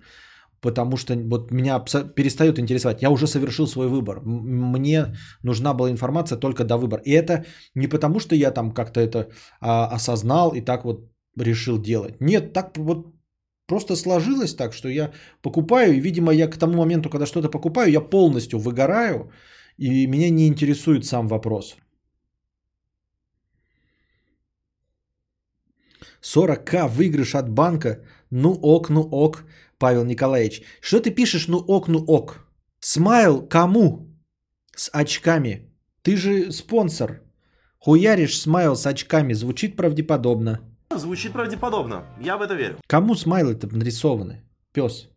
потому 0.60 0.96
что 0.96 1.14
вот 1.14 1.50
меня 1.50 1.78
перестает 2.16 2.58
интересовать. 2.58 3.02
Я 3.02 3.10
уже 3.10 3.26
совершил 3.26 3.66
свой 3.66 3.88
выбор. 3.88 4.20
Мне 4.24 5.14
нужна 5.42 5.74
была 5.74 5.90
информация 5.90 6.38
только 6.38 6.64
до 6.64 6.76
выбора. 6.76 7.02
И 7.04 7.12
это 7.12 7.44
не 7.74 7.88
потому, 7.88 8.20
что 8.20 8.34
я 8.34 8.50
там 8.50 8.72
как-то 8.72 9.00
это 9.00 9.28
а, 9.60 9.86
осознал 9.86 10.54
и 10.54 10.60
так 10.60 10.84
вот 10.84 11.10
решил 11.36 11.78
делать. 11.78 12.20
Нет, 12.20 12.52
так 12.52 12.76
вот 12.78 13.14
Просто 13.70 13.96
сложилось 13.96 14.54
так, 14.54 14.72
что 14.72 14.88
я 14.88 15.12
покупаю, 15.42 15.92
и, 15.92 16.00
видимо, 16.00 16.32
я 16.32 16.48
к 16.48 16.58
тому 16.58 16.76
моменту, 16.76 17.08
когда 17.08 17.26
что-то 17.26 17.48
покупаю, 17.48 17.92
я 17.92 18.00
полностью 18.00 18.58
выгораю, 18.58 19.30
и 19.78 20.06
меня 20.06 20.30
не 20.30 20.48
интересует 20.48 21.04
сам 21.04 21.28
вопрос. 21.28 21.76
40к 26.20 26.88
выигрыш 26.88 27.34
от 27.34 27.48
банка. 27.48 28.04
Ну 28.30 28.58
ок, 28.60 28.90
ну 28.90 29.02
ок, 29.02 29.44
Павел 29.78 30.04
Николаевич. 30.04 30.62
Что 30.80 30.98
ты 30.98 31.14
пишешь 31.14 31.48
ну 31.48 31.58
ок, 31.58 31.88
ну 31.88 32.04
ок? 32.08 32.40
Смайл 32.80 33.48
кому? 33.48 34.08
С 34.76 34.90
очками. 34.92 35.72
Ты 36.02 36.16
же 36.16 36.50
спонсор. 36.50 37.22
Хуяришь 37.78 38.40
смайл 38.40 38.74
с 38.74 38.84
очками. 38.86 39.34
Звучит 39.34 39.76
правдеподобно. 39.76 40.69
Звучит 40.96 41.32
правдеподобно. 41.32 42.04
Я 42.20 42.36
в 42.36 42.42
это 42.42 42.54
верю. 42.54 42.80
Кому 42.88 43.14
смайлы-то 43.14 43.68
нарисованы? 43.68 44.42
Пес. 44.72 45.08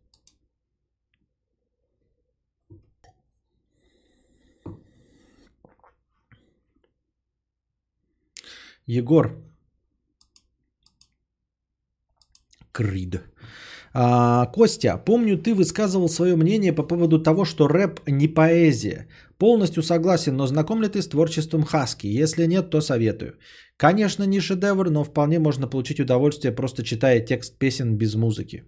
Егор. 8.86 9.32
Крид. 12.72 13.22
А, 13.94 14.46
Костя, 14.48 14.98
помню, 14.98 15.38
ты 15.38 15.56
высказывал 15.56 16.10
свое 16.10 16.36
мнение 16.36 16.74
по 16.74 16.84
поводу 16.84 17.22
того, 17.22 17.46
что 17.46 17.68
рэп 17.68 18.00
не 18.08 18.28
поэзия. 18.28 19.08
Полностью 19.44 19.84
согласен, 19.84 20.38
но 20.38 20.48
знаком 20.48 20.82
ли 20.82 20.88
ты 20.88 21.02
с 21.02 21.10
творчеством 21.10 21.64
Хаски? 21.64 22.24
Если 22.24 22.48
нет, 22.48 22.70
то 22.70 22.82
советую. 22.82 23.34
Конечно, 23.78 24.24
не 24.24 24.40
шедевр, 24.40 24.90
но 24.90 25.04
вполне 25.04 25.40
можно 25.40 25.68
получить 25.68 26.00
удовольствие, 26.00 26.56
просто 26.56 26.84
читая 26.84 27.20
текст 27.20 27.60
песен 27.60 27.98
без 27.98 28.16
музыки. 28.16 28.64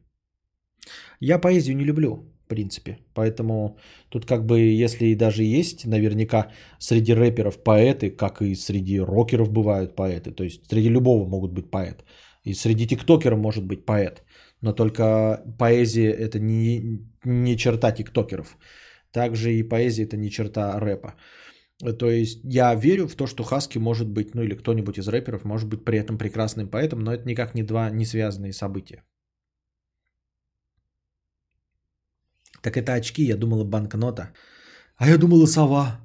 Я 1.22 1.40
поэзию 1.40 1.78
не 1.78 1.86
люблю, 1.86 2.10
в 2.44 2.50
принципе. 2.50 2.98
Поэтому 3.14 3.78
тут 4.10 4.26
как 4.26 4.46
бы, 4.46 4.60
если 4.84 5.16
даже 5.16 5.44
есть 5.44 5.86
наверняка 5.86 6.52
среди 6.78 7.14
рэперов 7.14 7.64
поэты, 7.64 8.10
как 8.10 8.42
и 8.42 8.54
среди 8.56 9.00
рокеров 9.00 9.54
бывают 9.54 9.96
поэты, 9.96 10.32
то 10.32 10.44
есть 10.44 10.70
среди 10.70 10.90
любого 10.90 11.26
могут 11.26 11.54
быть 11.54 11.72
поэт. 11.72 12.04
И 12.44 12.54
среди 12.54 12.86
тиктокеров 12.86 13.40
может 13.40 13.64
быть 13.64 13.86
поэт. 13.86 14.24
Но 14.60 14.74
только 14.74 15.42
поэзия 15.58 16.12
это 16.12 16.38
не, 16.40 17.00
не 17.24 17.56
черта 17.56 17.94
тиктокеров. 17.94 18.58
Также 19.16 19.54
и 19.54 19.64
поэзия 19.64 20.04
это 20.04 20.18
не 20.18 20.30
черта 20.30 20.78
рэпа. 20.80 21.16
То 22.00 22.10
есть 22.10 22.40
я 22.44 22.76
верю 22.76 23.08
в 23.08 23.16
то, 23.16 23.28
что 23.28 23.44
Хаски 23.44 23.80
может 23.80 24.08
быть, 24.08 24.36
ну 24.36 24.44
или 24.44 24.56
кто-нибудь 24.56 24.98
из 24.98 25.08
рэперов 25.08 25.46
может 25.46 25.70
быть 25.70 25.86
при 25.86 25.98
этом 25.98 26.18
прекрасным 26.18 26.68
поэтом, 26.68 27.00
но 27.00 27.14
это 27.14 27.26
никак 27.26 27.56
не 27.56 27.64
два 27.64 27.90
не 27.90 28.06
связанные 28.06 28.52
события. 28.52 29.04
Так 32.62 32.76
это 32.76 32.94
очки, 32.94 33.24
я 33.24 33.38
думала 33.38 33.64
банкнота. 33.64 34.34
А 34.98 35.08
я 35.08 35.18
думала 35.18 35.46
сова. 35.46 36.02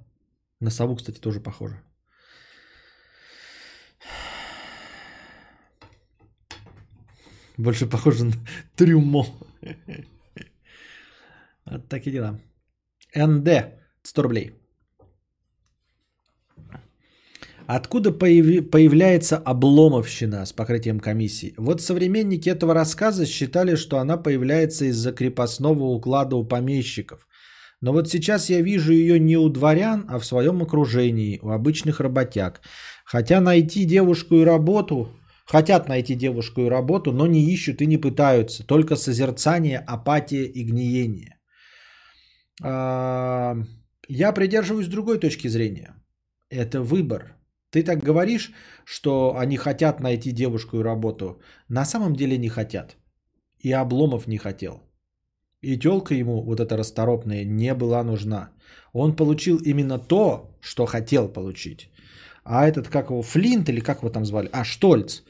На 0.61 0.71
сову, 0.71 0.95
кстати, 0.95 1.21
тоже 1.21 1.41
похоже. 1.41 1.83
Больше 7.59 7.87
похоже 7.91 8.25
на 8.25 8.35
трюмо. 8.77 9.27
Вот 11.67 11.89
такие 11.89 12.13
дела. 12.13 12.41
НД. 13.15 13.49
100 14.03 14.23
рублей. 14.23 14.53
Откуда 17.73 18.11
появи- 18.11 18.63
появляется 18.63 19.37
обломовщина 19.37 20.45
с 20.45 20.53
покрытием 20.53 20.99
комиссии? 20.99 21.55
Вот 21.57 21.81
современники 21.81 22.49
этого 22.49 22.75
рассказа 22.75 23.27
считали, 23.27 23.77
что 23.77 23.99
она 23.99 24.17
появляется 24.17 24.87
из-за 24.87 25.13
крепостного 25.13 25.85
уклада 25.85 26.35
у 26.37 26.45
помещиков. 26.45 27.29
Но 27.81 27.93
вот 27.93 28.09
сейчас 28.09 28.51
я 28.51 28.61
вижу 28.61 28.93
ее 28.93 29.21
не 29.21 29.37
у 29.37 29.49
дворян, 29.49 30.05
а 30.09 30.19
в 30.19 30.27
своем 30.27 30.63
окружении, 30.63 31.39
у 31.43 31.51
обычных 31.51 32.01
работяг. 32.01 32.61
Хотя 33.05 33.41
найти 33.41 33.85
девушку 33.85 34.35
и 34.35 34.45
работу, 34.45 35.09
хотят 35.47 35.89
найти 35.89 36.17
девушку 36.17 36.63
и 36.63 36.69
работу, 36.69 37.13
но 37.13 37.27
не 37.27 37.53
ищут 37.53 37.83
и 37.83 37.87
не 37.87 37.99
пытаются. 37.99 38.67
Только 38.67 38.97
созерцание, 38.97 39.79
апатия 39.79 40.45
и 40.45 40.65
гниение. 40.65 41.40
Я 42.63 44.33
придерживаюсь 44.35 44.89
другой 44.89 45.19
точки 45.19 45.49
зрения. 45.49 45.95
Это 46.51 46.83
выбор. 46.83 47.37
Ты 47.71 47.83
так 47.85 48.03
говоришь, 48.03 48.53
что 48.85 49.37
они 49.39 49.57
хотят 49.57 50.01
найти 50.01 50.33
девушку 50.33 50.79
и 50.79 50.83
работу. 50.83 51.41
На 51.69 51.85
самом 51.85 52.15
деле 52.15 52.39
не 52.39 52.49
хотят. 52.49 52.97
И 53.59 53.73
Обломов 53.73 54.27
не 54.27 54.39
хотел. 54.39 54.83
И 55.63 55.79
телка 55.79 56.15
ему, 56.15 56.43
вот 56.43 56.61
эта 56.61 56.77
расторопная, 56.77 57.45
не 57.45 57.75
была 57.75 58.03
нужна. 58.03 58.51
Он 58.93 59.15
получил 59.15 59.59
именно 59.59 59.99
то, 59.99 60.57
что 60.61 60.87
хотел 60.87 61.29
получить. 61.29 61.91
А 62.45 62.67
этот, 62.67 62.89
как 62.89 63.11
его, 63.11 63.23
Флинт 63.23 63.69
или 63.69 63.81
как 63.81 63.99
его 63.99 64.11
там 64.11 64.25
звали? 64.25 64.49
А, 64.53 64.65
Штольц. 64.65 65.23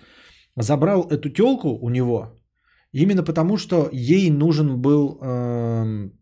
Забрал 0.56 1.08
эту 1.10 1.30
телку 1.30 1.68
у 1.68 1.90
него 1.90 2.40
именно 2.92 3.22
потому, 3.22 3.56
что 3.56 3.88
ей 3.92 4.30
нужен 4.30 4.80
был 4.80 5.18
эм, 5.20 6.12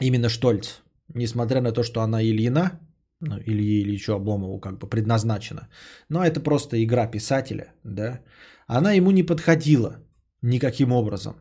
именно 0.00 0.28
Штольц. 0.28 0.80
Несмотря 1.14 1.60
на 1.60 1.72
то, 1.72 1.82
что 1.82 2.00
она 2.00 2.22
Ильина, 2.22 2.80
ну, 3.20 3.36
Илье 3.46 3.82
Ильичу 3.82 4.12
Обломову 4.12 4.60
как 4.60 4.78
бы 4.78 4.88
предназначена. 4.88 5.68
Но 6.08 6.24
это 6.24 6.40
просто 6.40 6.82
игра 6.82 7.06
писателя, 7.06 7.72
да. 7.84 8.20
Она 8.66 8.92
ему 8.92 9.10
не 9.10 9.22
подходила 9.22 9.96
никаким 10.42 10.92
образом. 10.92 11.34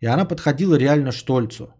И 0.00 0.06
она 0.06 0.24
подходила 0.24 0.78
реально 0.78 1.12
Штольцу. 1.12 1.74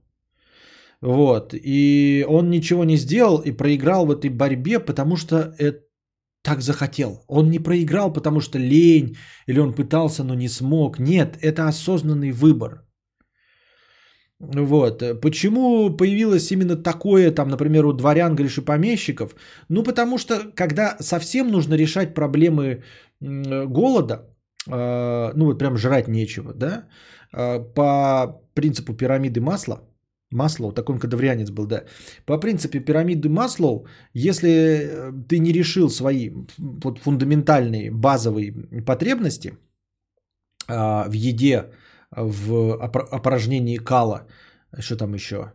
Вот. 1.01 1.55
И 1.55 2.25
он 2.29 2.51
ничего 2.51 2.85
не 2.85 2.97
сделал 2.97 3.39
и 3.39 3.53
проиграл 3.53 4.07
в 4.07 4.11
этой 4.11 4.31
борьбе, 4.31 4.79
потому 4.79 5.17
что 5.17 5.55
это 5.59 5.81
так 6.43 6.61
захотел. 6.61 7.25
Он 7.29 7.51
не 7.51 7.59
проиграл, 7.59 8.13
потому 8.13 8.41
что 8.41 8.59
лень, 8.59 9.17
или 9.47 9.59
он 9.59 9.75
пытался, 9.75 10.25
но 10.25 10.35
не 10.35 10.49
смог. 10.49 10.99
Нет, 10.99 11.39
это 11.41 11.69
осознанный 11.69 12.33
выбор. 12.33 12.87
Вот. 14.41 15.21
Почему 15.21 15.97
появилось 15.97 16.51
именно 16.51 16.77
такое, 16.77 17.31
там, 17.31 17.49
например, 17.49 17.85
у 17.87 17.93
дворян, 17.93 18.35
говоришь, 18.35 18.59
и 18.59 18.65
помещиков? 18.65 19.35
Ну, 19.69 19.83
потому 19.83 20.19
что, 20.19 20.51
когда 20.55 20.97
совсем 21.01 21.51
нужно 21.51 21.75
решать 21.77 22.15
проблемы 22.15 22.83
голода, 23.21 24.15
э, 24.67 25.33
ну, 25.37 25.45
вот 25.45 25.59
прям 25.59 25.77
жрать 25.77 26.09
нечего, 26.09 26.55
да, 26.55 26.85
э, 27.33 27.61
по 27.75 28.41
принципу 28.55 28.95
пирамиды 28.95 29.41
масла, 29.41 29.83
Маслоу, 30.33 30.73
такой 30.73 30.95
он 30.95 31.01
кадаврианец 31.01 31.51
был, 31.51 31.67
да. 31.67 31.85
По 32.25 32.39
принципе 32.39 32.81
пирамиды 32.81 33.29
Маслоу, 33.29 33.87
если 34.15 34.51
э, 34.51 35.13
ты 35.29 35.39
не 35.39 35.53
решил 35.53 35.91
свои 35.91 36.31
вот, 36.59 36.99
фундаментальные 36.99 37.91
базовые 37.91 38.53
потребности 38.87 39.59
а, 40.69 41.09
в 41.09 41.13
еде, 41.13 41.71
в 42.11 42.77
опор- 42.79 43.09
опорожнении 43.11 43.77
кала, 43.77 44.27
что 44.79 44.97
там 44.97 45.15
еще, 45.15 45.53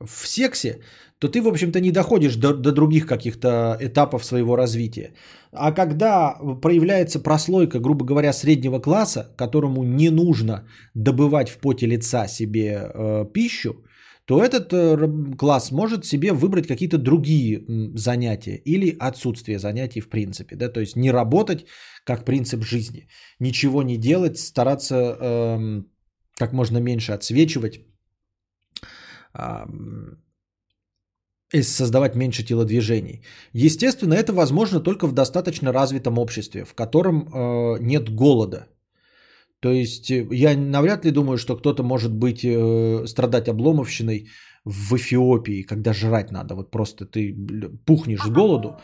в 0.00 0.26
сексе, 0.26 0.80
то 1.18 1.28
ты, 1.28 1.40
в 1.40 1.48
общем-то, 1.48 1.80
не 1.80 1.90
доходишь 1.90 2.36
до, 2.36 2.52
до 2.52 2.72
других 2.72 3.06
каких-то 3.06 3.76
этапов 3.80 4.24
своего 4.24 4.56
развития. 4.56 5.14
А 5.52 5.72
когда 5.72 6.36
проявляется 6.62 7.22
прослойка, 7.22 7.80
грубо 7.80 8.04
говоря, 8.04 8.32
среднего 8.32 8.78
класса, 8.78 9.34
которому 9.36 9.84
не 9.84 10.10
нужно 10.10 10.68
добывать 10.94 11.48
в 11.48 11.58
поте 11.58 11.86
лица 11.86 12.28
себе 12.28 12.90
э, 12.94 13.24
пищу, 13.32 13.84
то 14.26 14.44
этот 14.44 14.72
э, 14.72 15.36
класс 15.38 15.72
может 15.72 16.04
себе 16.04 16.32
выбрать 16.32 16.66
какие-то 16.66 16.98
другие 16.98 17.64
занятия 17.94 18.56
или 18.56 18.96
отсутствие 18.98 19.58
занятий 19.58 20.00
в 20.00 20.10
принципе. 20.10 20.56
Да? 20.56 20.68
То 20.68 20.80
есть 20.80 20.96
не 20.96 21.10
работать 21.10 21.64
как 22.04 22.24
принцип 22.24 22.62
жизни, 22.64 23.08
ничего 23.40 23.82
не 23.82 23.96
делать, 23.96 24.38
стараться 24.38 24.94
эм, 24.94 25.86
как 26.38 26.52
можно 26.52 26.78
меньше 26.78 27.12
отсвечивать, 27.12 27.80
и 31.52 31.62
создавать 31.62 32.16
меньше 32.16 32.42
телодвижений. 32.42 33.22
Естественно, 33.52 34.14
это 34.14 34.32
возможно 34.32 34.80
только 34.80 35.06
в 35.06 35.12
достаточно 35.12 35.72
развитом 35.72 36.18
обществе, 36.18 36.64
в 36.64 36.74
котором 36.74 37.28
э, 37.28 37.78
нет 37.80 38.08
голода. 38.08 38.66
То 39.60 39.70
есть 39.70 40.10
э, 40.10 40.26
я 40.32 40.56
навряд 40.56 41.04
ли 41.04 41.12
думаю, 41.12 41.38
что 41.38 41.56
кто-то 41.56 41.82
может 41.82 42.12
быть 42.12 42.44
э, 42.44 43.06
страдать 43.06 43.48
обломовщиной 43.48 44.28
в 44.64 44.96
Эфиопии, 44.96 45.62
когда 45.62 45.92
жрать 45.92 46.32
надо. 46.32 46.54
Вот 46.54 46.70
просто 46.70 47.06
ты 47.06 47.34
пухнешь 47.86 48.24
с 48.24 48.28
голоду, 48.28 48.80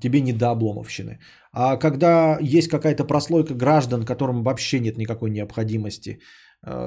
тебе 0.00 0.20
не 0.20 0.32
до 0.32 0.50
обломовщины. 0.50 1.18
А 1.52 1.76
когда 1.76 2.38
есть 2.40 2.68
какая-то 2.68 3.04
прослойка 3.04 3.54
граждан, 3.54 4.04
которым 4.04 4.42
вообще 4.42 4.80
нет 4.80 4.96
никакой 4.96 5.30
необходимости 5.30 6.20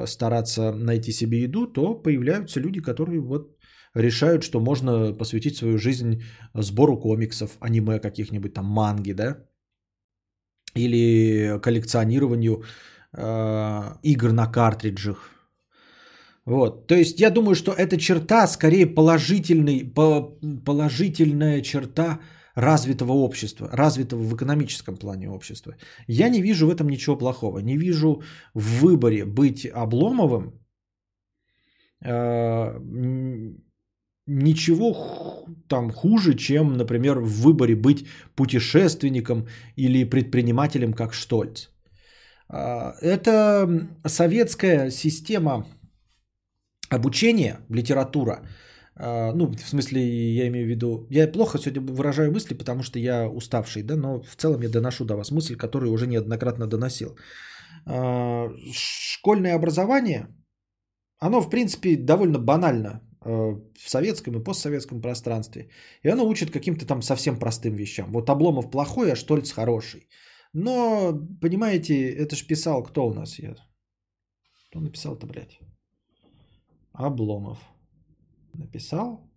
стараться 0.06 0.72
найти 0.73 1.11
себе 1.11 1.43
еду, 1.43 1.68
то 1.68 1.95
появляются 1.95 2.60
люди, 2.60 2.81
которые 2.81 3.19
вот 3.22 3.57
решают, 3.93 4.43
что 4.43 4.60
можно 4.60 5.14
посвятить 5.14 5.57
свою 5.57 5.77
жизнь 5.77 6.23
сбору 6.53 6.98
комиксов, 6.98 7.57
аниме 7.60 7.99
каких-нибудь 7.99 8.53
там, 8.53 8.65
манги, 8.65 9.14
да, 9.14 9.38
или 10.76 11.60
коллекционированию 11.61 12.64
э, 13.14 13.81
игр 14.03 14.31
на 14.31 14.48
картриджах. 14.48 15.30
Вот. 16.45 16.88
То 16.88 16.95
есть 16.95 17.19
я 17.19 17.30
думаю, 17.30 17.56
что 17.56 17.72
эта 17.72 17.98
черта 17.98 18.48
скорее 18.48 18.88
положительный, 18.88 19.84
по- 19.84 20.38
положительная 20.65 21.61
черта 21.61 22.19
развитого 22.56 23.14
общества, 23.14 23.69
развитого 23.72 24.23
в 24.23 24.36
экономическом 24.36 24.98
плане 24.98 25.30
общества. 25.30 25.76
Я 26.07 26.30
не 26.30 26.41
вижу 26.41 26.68
в 26.68 26.76
этом 26.76 26.90
ничего 26.90 27.18
плохого. 27.18 27.60
Не 27.60 27.78
вижу 27.78 28.22
в 28.53 28.82
выборе 28.82 29.26
быть 29.26 29.65
Обломовым 29.65 30.53
э, 32.03 32.80
ничего 34.28 35.45
там 35.68 35.91
хуже, 35.91 36.36
чем, 36.36 36.73
например, 36.73 37.19
в 37.19 37.41
выборе 37.41 37.76
быть 37.76 38.06
путешественником 38.36 39.48
или 39.76 40.10
предпринимателем, 40.10 40.94
как 40.94 41.14
Штольц. 41.14 41.69
А, 42.49 42.94
Это 43.02 43.68
советская 44.06 44.91
система 44.91 45.65
обучения, 46.90 47.60
литература. 47.69 48.41
А, 48.96 49.32
Ну, 49.34 49.48
в 49.48 49.68
смысле, 49.68 50.02
я 50.34 50.48
имею 50.48 50.66
в 50.66 50.70
виду... 50.70 51.08
Я 51.10 51.28
плохо 51.32 51.58
сегодня 51.60 51.82
выражаю 51.82 52.32
мысли, 52.32 52.54
потому 52.56 52.84
что 52.84 53.00
я 53.00 53.30
уставший, 53.30 53.84
да, 53.84 53.96
но 53.96 54.22
в 54.22 54.36
целом 54.36 54.62
я 54.62 54.70
доношу 54.70 55.06
до 55.06 55.16
вас 55.16 55.32
мысль, 55.32 55.56
которую 55.56 55.92
уже 55.92 56.08
неоднократно 56.08 56.68
доносил. 56.68 57.16
э, 57.86 58.50
школьное 58.74 59.56
образование, 59.56 60.28
оно, 61.20 61.42
в 61.42 61.50
принципе, 61.50 61.96
довольно 61.96 62.40
банально 62.40 63.02
э, 63.26 63.30
в 63.30 63.90
советском 63.90 64.36
и 64.36 64.44
постсоветском 64.44 65.02
пространстве. 65.02 65.70
И 66.04 66.10
оно 66.10 66.28
учит 66.28 66.52
каким-то 66.52 66.86
там 66.86 67.02
совсем 67.02 67.40
простым 67.40 67.76
вещам. 67.76 68.12
Вот 68.12 68.30
Обломов 68.30 68.72
плохой, 68.72 69.12
а 69.12 69.16
Штольц 69.16 69.52
хороший. 69.52 70.08
Но, 70.54 71.14
понимаете, 71.42 71.94
это 72.10 72.36
ж 72.36 72.48
писал 72.48 72.84
кто 72.84 73.08
у 73.08 73.14
нас? 73.14 73.40
Я... 73.40 73.56
Кто 74.70 74.80
написал-то, 74.80 75.28
блядь? 75.28 75.60
Обломов. 76.94 77.60
Написал? 78.53 79.32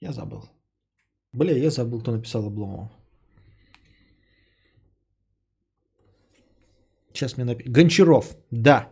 Я 0.00 0.12
забыл. 0.12 0.42
Бля, 1.32 1.56
я 1.56 1.70
забыл, 1.70 2.00
кто 2.00 2.12
написал 2.12 2.46
Обломова. 2.46 2.90
Сейчас 7.12 7.36
мне 7.36 7.44
напишет. 7.44 7.72
Гончаров, 7.72 8.36
да. 8.50 8.88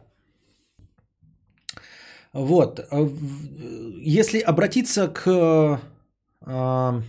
Вот. 2.32 2.78
Э, 2.78 3.08
если 4.02 4.40
обратиться 4.40 5.08
к 5.08 5.80
э, 6.46 7.02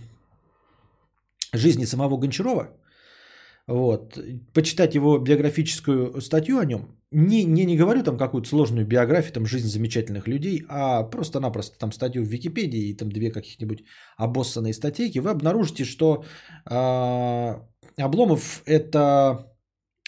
жизни 1.52 1.84
самого 1.84 2.16
Гончарова, 2.16 2.70
вот, 3.72 4.18
почитать 4.52 4.94
его 4.94 5.18
биографическую 5.18 6.20
статью 6.20 6.58
о 6.58 6.64
нем, 6.64 6.98
не, 7.10 7.44
не, 7.44 7.64
не 7.64 7.76
говорю 7.76 8.02
там 8.02 8.18
какую-то 8.18 8.48
сложную 8.48 8.86
биографию, 8.86 9.32
там 9.32 9.46
жизнь 9.46 9.68
замечательных 9.68 10.28
людей, 10.28 10.64
а 10.68 11.02
просто-напросто 11.02 11.78
там 11.78 11.92
статью 11.92 12.22
в 12.22 12.28
Википедии 12.28 12.88
и 12.88 12.96
там 12.96 13.10
две 13.10 13.30
каких-нибудь 13.30 13.84
обоссанные 14.16 14.74
статейки, 14.74 15.20
вы 15.20 15.30
обнаружите, 15.30 15.84
что 15.84 16.24
э, 16.70 17.54
Обломов 17.96 18.62
это 18.66 19.46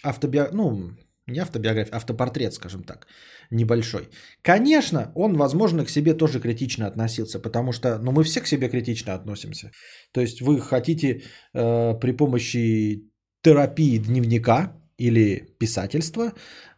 автобиография, 0.03 0.57
ну, 0.57 0.91
не 1.27 1.39
автобиография, 1.39 1.95
автопортрет, 1.95 2.53
скажем 2.53 2.83
так, 2.83 3.07
небольшой. 3.51 4.09
Конечно, 4.43 5.11
он, 5.15 5.37
возможно, 5.37 5.85
к 5.85 5.89
себе 5.89 6.13
тоже 6.13 6.39
критично 6.39 6.87
относился, 6.87 7.39
потому 7.39 7.71
что, 7.71 7.97
ну, 7.97 8.11
мы 8.11 8.23
все 8.23 8.41
к 8.41 8.47
себе 8.47 8.69
критично 8.69 9.15
относимся. 9.15 9.71
То 10.13 10.21
есть 10.21 10.41
вы 10.41 10.61
хотите 10.61 11.23
э, 11.53 11.99
при 11.99 12.11
помощи 12.11 13.09
терапии 13.45 13.97
дневника 13.99 14.71
или 14.97 15.55
писательства 15.59 16.23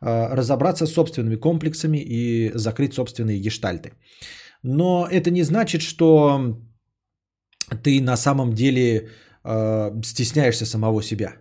э, 0.01 0.35
разобраться 0.35 0.85
с 0.85 0.93
собственными 0.93 1.35
комплексами 1.35 1.97
и 1.97 2.51
закрыть 2.55 2.93
собственные 2.93 3.39
гештальты. 3.39 3.91
Но 4.63 5.07
это 5.11 5.31
не 5.31 5.43
значит, 5.43 5.81
что 5.81 6.57
ты 7.83 8.01
на 8.01 8.17
самом 8.17 8.53
деле 8.53 9.09
э, 9.43 10.01
стесняешься 10.03 10.65
самого 10.65 11.03
себя 11.03 11.33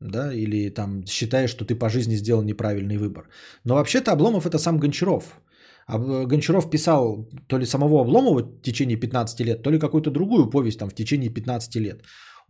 да, 0.00 0.32
или 0.32 0.70
там 0.70 1.06
считаешь, 1.06 1.50
что 1.50 1.64
ты 1.64 1.74
по 1.74 1.88
жизни 1.88 2.16
сделал 2.16 2.42
неправильный 2.42 2.98
выбор. 2.98 3.28
Но 3.64 3.74
вообще-то 3.74 4.12
Обломов 4.12 4.46
это 4.46 4.58
сам 4.58 4.78
Гончаров. 4.78 5.40
А 5.86 5.98
Гончаров 5.98 6.70
писал 6.70 7.28
то 7.46 7.58
ли 7.58 7.66
самого 7.66 8.00
Обломова 8.00 8.40
в 8.40 8.62
течение 8.62 8.96
15 8.96 9.40
лет, 9.40 9.62
то 9.62 9.70
ли 9.70 9.78
какую-то 9.78 10.10
другую 10.10 10.50
повесть 10.50 10.78
там 10.78 10.88
в 10.88 10.94
течение 10.94 11.30
15 11.30 11.76
лет. 11.76 12.02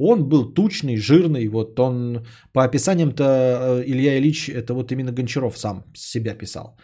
Он 0.05 0.29
был 0.29 0.53
тучный, 0.55 0.97
жирный, 0.97 1.49
вот 1.49 1.79
он 1.79 2.27
по 2.53 2.65
описаниям-то 2.65 3.25
э, 3.25 3.85
Илья 3.87 4.19
Ильич, 4.19 4.49
это 4.49 4.75
вот 4.75 4.91
именно 4.91 5.13
Гончаров 5.13 5.59
сам 5.59 5.85
себя 5.95 6.35
писал. 6.35 6.77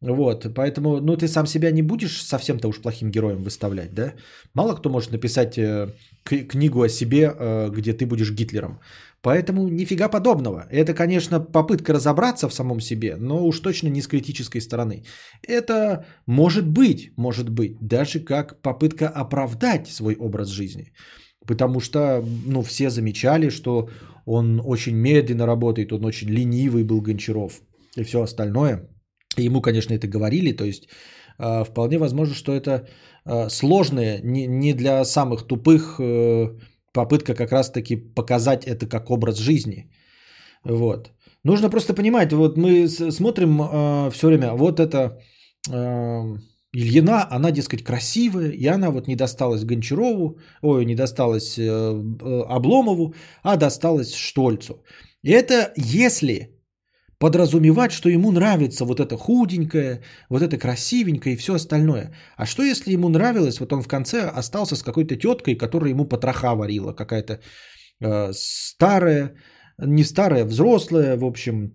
Вот, 0.00 0.46
поэтому, 0.54 1.00
ну, 1.00 1.16
ты 1.16 1.26
сам 1.26 1.46
себя 1.46 1.70
не 1.72 1.82
будешь 1.82 2.22
совсем-то 2.22 2.68
уж 2.68 2.80
плохим 2.80 3.10
героем 3.10 3.42
выставлять, 3.42 3.94
да? 3.94 4.12
Мало 4.54 4.74
кто 4.74 4.90
может 4.90 5.12
написать 5.12 5.58
э, 5.58 5.94
книгу 6.24 6.82
о 6.82 6.88
себе, 6.88 7.32
э, 7.38 7.70
где 7.70 7.92
ты 7.92 8.06
будешь 8.06 8.32
Гитлером. 8.32 8.80
Поэтому 9.22 9.68
нифига 9.68 10.08
подобного. 10.08 10.66
Это, 10.70 10.94
конечно, 10.94 11.40
попытка 11.40 11.92
разобраться 11.92 12.48
в 12.48 12.54
самом 12.54 12.80
себе, 12.80 13.16
но 13.16 13.44
уж 13.46 13.60
точно 13.60 13.88
не 13.88 14.02
с 14.02 14.06
критической 14.06 14.60
стороны. 14.60 15.04
Это 15.48 16.04
может 16.26 16.66
быть, 16.68 17.12
может 17.16 17.48
быть, 17.50 17.76
даже 17.80 18.20
как 18.20 18.62
попытка 18.62 19.08
оправдать 19.08 19.88
свой 19.88 20.14
образ 20.14 20.48
жизни. 20.48 20.92
Потому 21.48 21.80
что, 21.80 22.22
ну, 22.46 22.62
все 22.62 22.90
замечали, 22.90 23.50
что 23.50 23.88
он 24.26 24.60
очень 24.64 24.96
медленно 24.96 25.46
работает, 25.46 25.92
он 25.92 26.04
очень 26.04 26.28
ленивый 26.28 26.84
был 26.84 27.00
Гончаров 27.00 27.62
и 27.96 28.04
все 28.04 28.22
остальное. 28.22 28.88
Ему, 29.38 29.62
конечно, 29.62 29.94
это 29.94 30.06
говорили, 30.06 30.56
то 30.56 30.64
есть 30.64 30.88
э, 31.38 31.64
вполне 31.64 31.98
возможно, 31.98 32.34
что 32.34 32.52
это 32.52 32.86
э, 33.24 33.48
сложное, 33.48 34.20
не, 34.22 34.46
не 34.46 34.74
для 34.74 35.04
самых 35.04 35.46
тупых 35.46 35.98
э, 36.00 36.48
попытка 36.92 37.34
как 37.34 37.52
раз-таки 37.52 37.96
показать 37.96 38.64
это 38.66 38.86
как 38.86 39.10
образ 39.10 39.38
жизни. 39.38 39.90
Вот. 40.64 41.10
Нужно 41.44 41.70
просто 41.70 41.94
понимать, 41.94 42.32
вот 42.32 42.58
мы 42.58 42.88
смотрим 42.88 43.60
э, 43.62 44.10
все 44.10 44.26
время, 44.26 44.52
вот 44.52 44.80
это 44.80 45.18
э, 45.70 46.38
Ильина, 46.72 47.26
она, 47.30 47.50
дескать, 47.50 47.82
красивая, 47.82 48.50
и 48.50 48.66
она 48.66 48.90
вот 48.90 49.08
не 49.08 49.16
досталась 49.16 49.64
Гончарову, 49.64 50.38
ой, 50.62 50.84
не 50.84 50.94
досталась 50.94 51.58
э, 51.58 51.62
э, 51.62 52.42
Обломову, 52.48 53.14
а 53.42 53.56
досталась 53.56 54.14
Штольцу. 54.14 54.82
И 55.22 55.30
это 55.30 55.72
если 55.76 56.58
подразумевать, 57.18 57.92
что 57.92 58.08
ему 58.08 58.32
нравится 58.32 58.84
вот 58.84 59.00
это 59.00 59.16
худенькое, 59.16 60.02
вот 60.28 60.42
это 60.42 60.58
красивенькое 60.58 61.34
и 61.34 61.38
все 61.38 61.54
остальное. 61.54 62.14
А 62.36 62.46
что 62.46 62.62
если 62.62 62.92
ему 62.92 63.08
нравилось, 63.08 63.60
вот 63.60 63.72
он 63.72 63.82
в 63.82 63.88
конце 63.88 64.20
остался 64.28 64.76
с 64.76 64.82
какой-то 64.82 65.16
теткой, 65.16 65.56
которая 65.56 65.90
ему 65.90 66.04
потроха 66.04 66.54
варила, 66.54 66.92
какая-то 66.92 67.40
э, 68.00 68.32
старая, 68.32 69.34
не 69.78 70.04
старая, 70.04 70.44
взрослая, 70.44 71.16
в 71.16 71.24
общем, 71.24 71.72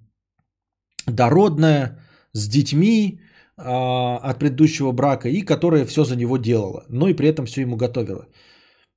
дородная, 1.08 2.00
с 2.32 2.48
детьми 2.48 3.20
от 3.56 4.40
предыдущего 4.40 4.92
брака 4.92 5.30
и 5.30 5.42
которая 5.42 5.86
все 5.86 6.04
за 6.04 6.16
него 6.16 6.38
делала, 6.38 6.86
но 6.90 7.08
и 7.08 7.14
при 7.14 7.28
этом 7.28 7.46
все 7.46 7.62
ему 7.62 7.76
готовила. 7.76 8.28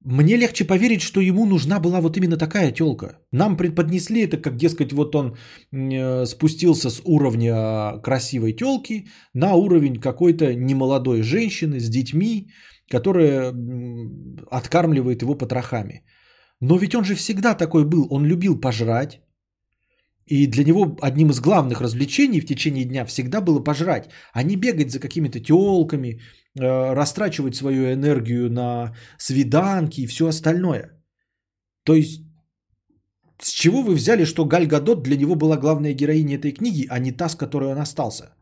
Мне 0.05 0.37
легче 0.37 0.65
поверить, 0.65 1.03
что 1.03 1.20
ему 1.20 1.47
нужна 1.47 1.81
была 1.81 2.01
вот 2.01 2.16
именно 2.16 2.37
такая 2.37 2.70
телка. 2.70 3.19
Нам 3.33 3.57
преподнесли 3.57 4.23
это, 4.23 4.37
как, 4.37 4.57
дескать, 4.57 4.93
вот 4.93 5.16
он 5.16 5.37
э, 5.73 6.27
спустился 6.27 6.91
с 6.91 7.03
уровня 7.05 7.99
красивой 8.03 8.53
телки 8.53 9.09
на 9.35 9.55
уровень 9.55 9.97
какой-то 9.97 10.55
немолодой 10.55 11.23
женщины 11.23 11.81
с 11.81 11.89
детьми, 11.89 12.53
которая 12.89 13.53
откармливает 14.49 15.23
его 15.23 15.35
потрохами. 15.35 16.05
Но 16.61 16.78
ведь 16.78 16.95
он 16.95 17.05
же 17.05 17.15
всегда 17.15 17.55
такой 17.55 17.85
был. 17.85 18.07
Он 18.11 18.24
любил 18.24 18.61
пожрать. 18.61 19.20
И 20.27 20.47
для 20.47 20.65
него 20.65 20.97
одним 21.03 21.31
из 21.31 21.40
главных 21.40 21.81
развлечений 21.81 22.40
в 22.40 22.47
течение 22.47 22.85
дня 22.85 23.05
всегда 23.05 23.40
было 23.40 23.61
пожрать, 23.61 24.11
а 24.32 24.43
не 24.43 24.57
бегать 24.57 24.90
за 24.90 24.98
какими-то 24.98 25.40
телками, 25.40 26.20
Э, 26.59 26.94
растрачивать 26.94 27.55
свою 27.55 27.93
энергию 27.93 28.51
на 28.51 28.94
свиданки 29.19 30.01
и 30.01 30.07
все 30.07 30.27
остальное. 30.27 30.90
То 31.85 31.94
есть, 31.94 32.23
с 33.43 33.51
чего 33.51 33.82
вы 33.82 33.94
взяли, 33.94 34.24
что 34.24 34.47
Галь 34.47 34.66
Гадот 34.66 35.03
для 35.03 35.16
него 35.16 35.35
была 35.35 35.59
главная 35.59 35.93
героиня 35.93 36.36
этой 36.36 36.53
книги, 36.53 36.86
а 36.90 36.98
не 36.98 37.12
та, 37.12 37.28
с 37.28 37.36
которой 37.36 37.73
он 37.73 37.78
остался? 37.78 38.35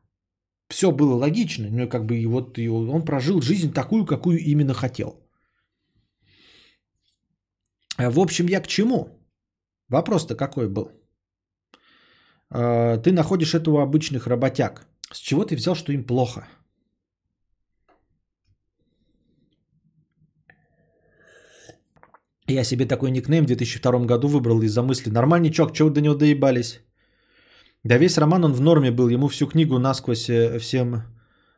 Все 0.69 0.93
было 0.93 1.15
логично, 1.15 1.69
но 1.71 1.89
как 1.89 2.07
бы 2.07 2.17
и 2.17 2.27
вот 2.27 2.59
и 2.59 2.69
он 2.69 3.05
прожил 3.05 3.43
жизнь 3.43 3.73
такую, 3.73 4.07
какую 4.07 4.39
именно 4.39 4.75
хотел. 4.75 5.29
Э, 7.99 8.11
в 8.11 8.21
общем, 8.21 8.47
я 8.47 8.61
к 8.61 8.69
чему? 8.69 9.09
Вопрос-то 9.89 10.37
какой 10.37 10.69
был? 10.69 10.93
Э, 12.55 12.99
ты 13.03 13.13
находишь 13.13 13.55
этого 13.55 13.83
обычных 13.83 14.27
работяг. 14.27 14.87
С 15.13 15.19
чего 15.19 15.45
ты 15.45 15.57
взял, 15.57 15.75
что 15.75 15.93
им 15.93 16.05
плохо? 16.05 16.47
Я 22.47 22.65
себе 22.65 22.87
такой 22.87 23.11
никнейм 23.11 23.45
в 23.45 23.47
2002 23.47 24.07
году 24.07 24.29
выбрал 24.29 24.63
из-за 24.63 24.83
мысли. 24.83 25.11
Нормальничок, 25.11 25.73
чего 25.73 25.91
до 25.91 26.01
него 26.01 26.15
доебались? 26.15 26.81
Да 27.85 27.99
весь 27.99 28.19
роман 28.19 28.45
он 28.45 28.53
в 28.53 28.61
норме 28.61 28.91
был, 28.91 29.09
ему 29.09 29.29
всю 29.29 29.47
книгу 29.47 29.79
насквозь 29.79 30.29
э, 30.29 30.59
всем 30.59 31.03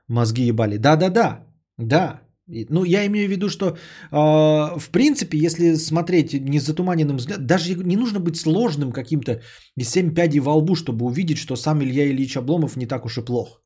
мозги 0.08 0.46
ебали. 0.46 0.78
Да-да-да, 0.78 1.46
да. 1.78 2.25
Ну, 2.48 2.84
я 2.84 3.06
имею 3.06 3.28
в 3.28 3.30
виду, 3.30 3.48
что, 3.48 3.66
э, 3.66 3.76
в 4.12 4.90
принципе, 4.90 5.36
если 5.38 5.76
смотреть 5.76 6.32
не 6.32 6.60
затуманенным 6.60 7.16
взглядом, 7.16 7.46
даже 7.46 7.74
не 7.74 7.96
нужно 7.96 8.20
быть 8.20 8.36
сложным 8.36 8.92
каким-то 8.92 9.40
из 9.76 9.90
семь 9.90 10.14
пядей 10.14 10.40
во 10.40 10.54
лбу, 10.54 10.74
чтобы 10.76 11.06
увидеть, 11.06 11.38
что 11.38 11.56
сам 11.56 11.82
Илья 11.82 12.06
Ильич 12.06 12.36
Обломов 12.36 12.76
не 12.76 12.86
так 12.86 13.04
уж 13.04 13.18
и 13.18 13.24
плох. 13.24 13.62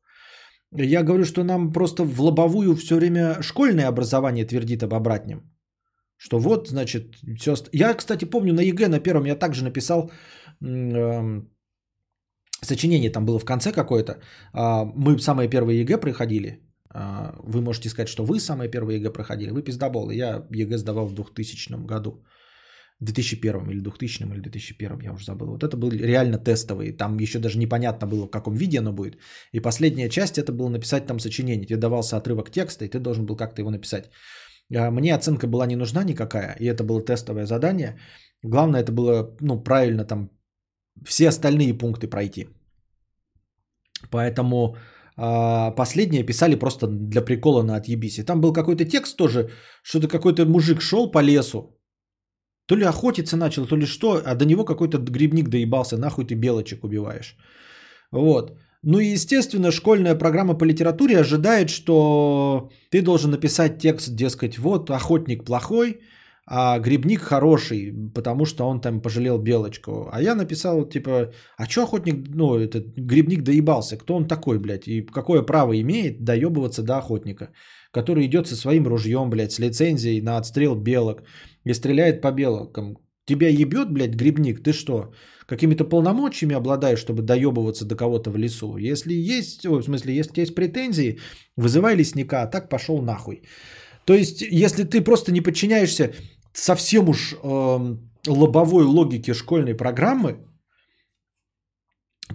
Я 0.73 1.03
говорю, 1.03 1.25
что 1.25 1.43
нам 1.43 1.73
просто 1.73 2.03
в 2.03 2.21
лобовую 2.21 2.75
все 2.75 2.95
время 2.95 3.41
школьное 3.41 3.87
образование 3.87 4.45
твердит 4.45 4.83
об 4.83 4.93
обратнем. 4.93 5.41
Что 6.17 6.39
вот, 6.39 6.67
значит, 6.67 7.15
все... 7.39 7.55
Я, 7.73 7.93
кстати, 7.93 8.25
помню 8.25 8.53
на 8.53 8.61
ЕГЭ 8.61 8.87
на 8.87 8.99
первом 8.99 9.25
я 9.25 9.35
также 9.35 9.63
написал 9.63 10.11
э, 10.61 11.41
сочинение, 12.61 13.11
там 13.11 13.25
было 13.25 13.39
в 13.39 13.45
конце 13.45 13.71
какое-то. 13.71 14.13
Э, 14.53 14.85
мы 14.95 15.19
самые 15.19 15.49
первые 15.49 15.81
ЕГЭ 15.81 15.97
проходили. 15.97 16.70
Э, 16.93 17.33
вы 17.43 17.61
можете 17.61 17.89
сказать, 17.89 18.09
что 18.09 18.25
вы 18.25 18.39
самые 18.39 18.69
первые 18.69 18.99
ЕГЭ 18.99 19.11
проходили. 19.11 19.51
Вы 19.51 19.63
пиздоболы. 19.63 20.15
Я 20.15 20.45
ЕГЭ 20.51 20.77
сдавал 20.77 21.07
в 21.07 21.13
2000 21.13 21.85
году. 21.85 22.23
2001 23.01 23.69
или 23.71 23.79
2000 23.79 24.23
или 24.23 24.41
2001, 24.41 24.99
я 25.03 25.11
уже 25.13 25.25
забыл. 25.25 25.47
Вот 25.47 25.63
это 25.63 25.75
был 25.77 25.91
реально 25.91 26.37
тестовый. 26.37 26.91
Там 26.91 27.19
еще 27.19 27.39
даже 27.39 27.57
непонятно 27.57 28.07
было, 28.07 28.27
в 28.27 28.31
каком 28.31 28.55
виде 28.55 28.79
оно 28.79 28.93
будет. 28.93 29.17
И 29.53 29.59
последняя 29.59 30.09
часть 30.09 30.37
это 30.37 30.51
было 30.51 30.69
написать 30.69 31.07
там 31.07 31.19
сочинение. 31.19 31.65
Тебе 31.65 31.79
давался 31.79 32.17
отрывок 32.17 32.51
текста, 32.51 32.85
и 32.85 32.89
ты 32.89 32.99
должен 32.99 33.25
был 33.25 33.35
как-то 33.35 33.61
его 33.61 33.71
написать. 33.71 34.09
А, 34.75 34.91
мне 34.91 35.15
оценка 35.15 35.47
была 35.47 35.65
не 35.65 35.75
нужна 35.75 36.03
никакая, 36.03 36.55
и 36.59 36.65
это 36.65 36.83
было 36.83 37.01
тестовое 37.01 37.45
задание. 37.45 37.99
Главное, 38.43 38.81
это 38.81 38.91
было 38.91 39.35
ну, 39.41 39.63
правильно 39.63 40.05
там 40.05 40.29
все 41.05 41.29
остальные 41.29 41.73
пункты 41.73 42.07
пройти. 42.07 42.49
Поэтому 44.11 44.77
последнее 45.15 46.23
писали 46.23 46.55
просто 46.55 46.87
для 46.87 47.21
прикола 47.21 47.63
на 47.63 47.75
отъебисе. 47.75 48.23
Там 48.23 48.41
был 48.41 48.53
какой-то 48.53 48.85
текст 48.85 49.17
тоже, 49.17 49.49
что-то 49.83 50.07
какой-то 50.07 50.45
мужик 50.45 50.81
шел 50.81 51.11
по 51.11 51.21
лесу, 51.21 51.77
то 52.65 52.75
ли 52.75 52.85
охотиться 52.85 53.37
начал, 53.37 53.65
то 53.65 53.75
ли 53.75 53.85
что, 53.85 54.21
а 54.25 54.35
до 54.35 54.45
него 54.45 54.65
какой-то 54.65 54.97
грибник 54.97 55.49
доебался, 55.49 55.97
нахуй 55.97 56.25
ты 56.25 56.35
белочек 56.35 56.83
убиваешь. 56.83 57.35
Вот. 58.11 58.57
Ну 58.83 58.99
и, 58.99 59.13
естественно, 59.13 59.71
школьная 59.71 60.15
программа 60.15 60.57
по 60.57 60.63
литературе 60.65 61.19
ожидает, 61.19 61.69
что 61.69 62.71
ты 62.89 63.01
должен 63.01 63.31
написать 63.31 63.79
текст, 63.79 64.15
дескать, 64.15 64.57
вот, 64.57 64.89
охотник 64.89 65.45
плохой, 65.45 66.01
а 66.53 66.79
грибник 66.79 67.21
хороший, 67.21 67.93
потому 68.13 68.45
что 68.45 68.67
он 68.67 68.81
там 68.81 69.01
пожалел 69.01 69.37
белочку. 69.37 70.09
А 70.11 70.21
я 70.21 70.35
написал, 70.35 70.89
типа, 70.89 71.31
а 71.57 71.65
чё 71.65 71.83
охотник, 71.83 72.27
ну, 72.35 72.55
этот 72.55 72.87
грибник 72.97 73.43
доебался, 73.43 73.97
кто 73.97 74.15
он 74.15 74.27
такой, 74.27 74.59
блядь, 74.59 74.87
и 74.87 75.01
какое 75.01 75.43
право 75.43 75.79
имеет 75.79 76.25
доебываться 76.25 76.83
до 76.83 76.97
охотника, 76.97 77.53
который 77.93 78.25
идет 78.25 78.47
со 78.47 78.55
своим 78.55 78.85
ружьем, 78.85 79.29
блядь, 79.29 79.53
с 79.53 79.59
лицензией 79.59 80.21
на 80.21 80.37
отстрел 80.37 80.75
белок 80.75 81.23
и 81.63 81.73
стреляет 81.73 82.21
по 82.21 82.31
белкам. 82.31 82.97
Тебя 83.25 83.47
ебет, 83.47 83.93
блядь, 83.93 84.15
грибник, 84.15 84.61
ты 84.61 84.73
что, 84.73 85.13
какими-то 85.45 85.85
полномочиями 85.85 86.55
обладаешь, 86.55 86.99
чтобы 86.99 87.21
доебываться 87.21 87.85
до 87.85 87.95
кого-то 87.95 88.29
в 88.29 88.35
лесу? 88.35 88.75
Если 88.75 89.13
есть, 89.13 89.65
о, 89.65 89.79
в 89.79 89.83
смысле, 89.83 90.15
если 90.15 90.41
есть 90.41 90.55
претензии, 90.55 91.19
вызывай 91.55 91.95
лесника, 91.95 92.41
а 92.41 92.47
так 92.47 92.67
пошел 92.67 93.01
нахуй. 93.01 93.43
То 94.05 94.13
есть, 94.13 94.41
если 94.41 94.83
ты 94.83 95.01
просто 95.01 95.31
не 95.31 95.41
подчиняешься 95.41 96.13
совсем 96.53 97.09
уж 97.09 97.33
э, 97.33 97.97
лобовой 98.27 98.83
логике 98.83 99.33
школьной 99.33 99.75
программы, 99.75 100.37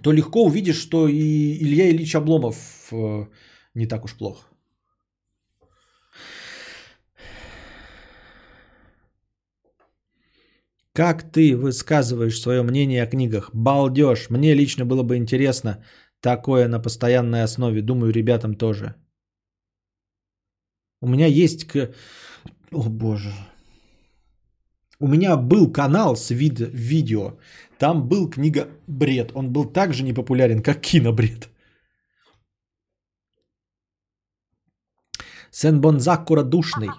то 0.01 0.11
легко 0.11 0.43
увидишь, 0.43 0.81
что 0.81 1.07
и 1.07 1.57
Илья 1.59 1.89
Ильич 1.89 2.15
Обломов 2.15 2.57
э, 2.91 3.27
не 3.73 3.87
так 3.87 4.05
уж 4.05 4.15
плохо. 4.17 4.47
Как 10.93 11.31
ты 11.31 11.55
высказываешь 11.55 12.41
свое 12.41 12.63
мнение 12.63 13.03
о 13.03 13.07
книгах? 13.07 13.51
Балдеж. 13.53 14.29
Мне 14.31 14.55
лично 14.55 14.83
было 14.83 15.03
бы 15.03 15.15
интересно 15.15 15.83
такое 16.21 16.67
на 16.67 16.79
постоянной 16.79 17.43
основе. 17.43 17.81
Думаю, 17.83 18.11
ребятам 18.11 18.55
тоже. 18.55 18.95
У 21.01 21.07
меня 21.07 21.27
есть... 21.27 21.67
О 22.71 22.89
боже. 22.89 23.31
У 24.99 25.07
меня 25.07 25.37
был 25.37 25.71
канал 25.71 26.15
с 26.15 26.31
вид... 26.31 26.59
видео. 26.59 27.37
Там 27.77 28.07
был 28.07 28.29
книга 28.29 28.67
«Бред». 28.87 29.31
Он 29.35 29.51
был 29.51 29.65
так 29.65 29.93
же 29.93 30.03
непопулярен, 30.03 30.63
как 30.63 30.81
кинобред. 30.81 31.49
Сен 35.51 35.81
Бонзакура 35.81 36.43
душный. 36.43 36.89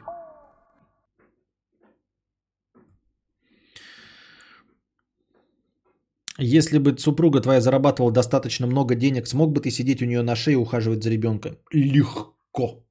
Если 6.40 6.78
бы 6.78 6.96
супруга 6.98 7.40
твоя 7.40 7.60
зарабатывала 7.60 8.12
достаточно 8.12 8.66
много 8.68 8.94
денег, 8.94 9.26
смог 9.26 9.52
бы 9.52 9.60
ты 9.60 9.70
сидеть 9.70 10.02
у 10.02 10.06
нее 10.06 10.22
на 10.22 10.36
шее 10.36 10.54
и 10.54 10.56
ухаживать 10.56 11.02
за 11.02 11.10
ребенком? 11.10 11.58
Легко. 11.72 12.86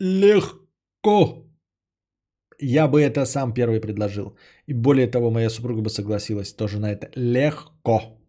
Легко. 0.00 1.49
Я 2.62 2.88
бы 2.88 3.00
это 3.00 3.26
сам 3.26 3.54
первый 3.54 3.80
предложил. 3.80 4.36
И 4.66 4.74
более 4.74 5.06
того, 5.06 5.30
моя 5.30 5.50
супруга 5.50 5.82
бы 5.82 5.90
согласилась 5.90 6.52
тоже 6.52 6.78
на 6.78 6.92
это. 6.92 7.10
Легко. 7.14 8.20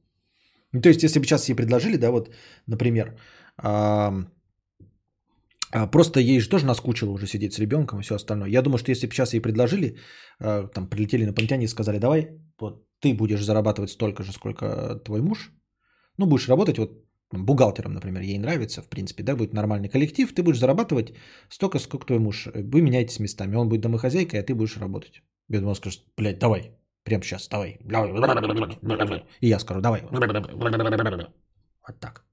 Ну, 0.74 0.82
то 0.82 0.90
есть, 0.90 1.03
если 1.03 1.20
бы 1.20 1.26
сейчас 1.26 1.49
ей 1.49 1.56
предложили, 1.56 1.98
да, 1.98 2.12
вот, 2.12 2.30
например, 2.68 3.18
а, 3.58 4.26
просто 5.91 6.20
ей 6.20 6.40
же 6.40 6.49
тоже 6.49 6.66
наскучило 6.66 7.12
уже 7.12 7.28
сидеть 7.28 7.53
с 7.53 7.60
ребенком 7.60 7.99
и 7.99 8.03
все 8.03 8.16
остальное. 8.16 8.49
Я 8.49 8.62
думаю, 8.62 8.78
что 8.78 8.91
если 8.91 9.08
бы 9.08 9.14
сейчас 9.14 9.34
ей 9.34 9.41
предложили, 9.41 9.98
а, 10.40 10.68
там 10.68 10.88
прилетели 10.88 11.24
инопланетяне 11.24 11.66
и 11.66 11.68
сказали, 11.68 11.99
давай, 11.99 12.30
вот 12.60 12.88
ты 12.99 13.14
будешь 13.14 13.44
зарабатывать 13.44 13.91
столько 13.91 14.24
же, 14.24 14.32
сколько 14.32 15.02
твой 15.03 15.22
муж, 15.22 15.52
ну, 16.18 16.26
будешь 16.26 16.49
работать 16.49 16.78
вот 16.78 17.03
бухгалтером, 17.32 17.94
например, 17.94 18.24
ей 18.24 18.40
нравится, 18.40 18.82
в 18.82 18.88
принципе, 18.88 19.24
да, 19.24 19.36
будет 19.36 19.53
нормальный 19.53 19.90
коллектив, 19.90 20.34
ты 20.34 20.44
будешь 20.44 20.60
зарабатывать 20.60 21.14
столько, 21.49 21.80
сколько 21.80 22.06
твой 22.06 22.20
муж. 22.20 22.48
Вы 22.53 22.82
меняетесь 22.82 23.20
местами, 23.20 23.56
он 23.56 23.70
будет 23.70 23.82
домохозяйкой, 23.82 24.40
а 24.40 24.44
ты 24.44 24.53
будешь 24.53 24.78
работать. 24.78 25.22
И 25.49 25.58
он 25.58 25.76
скажет, 25.76 26.03
блядь, 26.18 26.40
давай, 26.40 26.72
прямо 27.03 27.24
сейчас, 27.24 27.48
давай. 27.48 27.80
И 29.41 29.48
я 29.48 29.60
скажу, 29.60 29.82
давай. 29.82 30.02
Вот 31.88 31.99
так. 31.99 32.24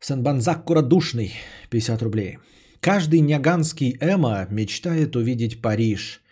Санбанзак 0.00 0.64
душный, 0.88 1.32
50 1.70 2.02
рублей. 2.02 2.38
Каждый 2.80 3.20
няганский 3.20 3.96
эмо 4.00 4.46
мечтает 4.50 5.16
увидеть 5.16 5.60
Париж 5.60 6.22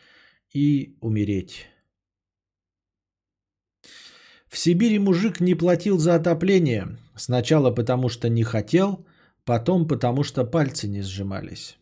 и 0.53 0.97
умереть. 1.01 1.67
В 4.55 4.57
Сибири 4.57 5.01
мужик 5.01 5.41
не 5.41 5.57
платил 5.57 5.99
за 5.99 6.15
отопление. 6.15 6.97
Сначала 7.17 7.73
потому, 7.73 8.09
что 8.09 8.29
не 8.29 8.45
хотел, 8.45 9.05
потом 9.45 9.89
потому, 9.89 10.23
что 10.23 10.45
пальцы 10.45 10.87
не 10.87 11.03
сжимались. 11.03 11.77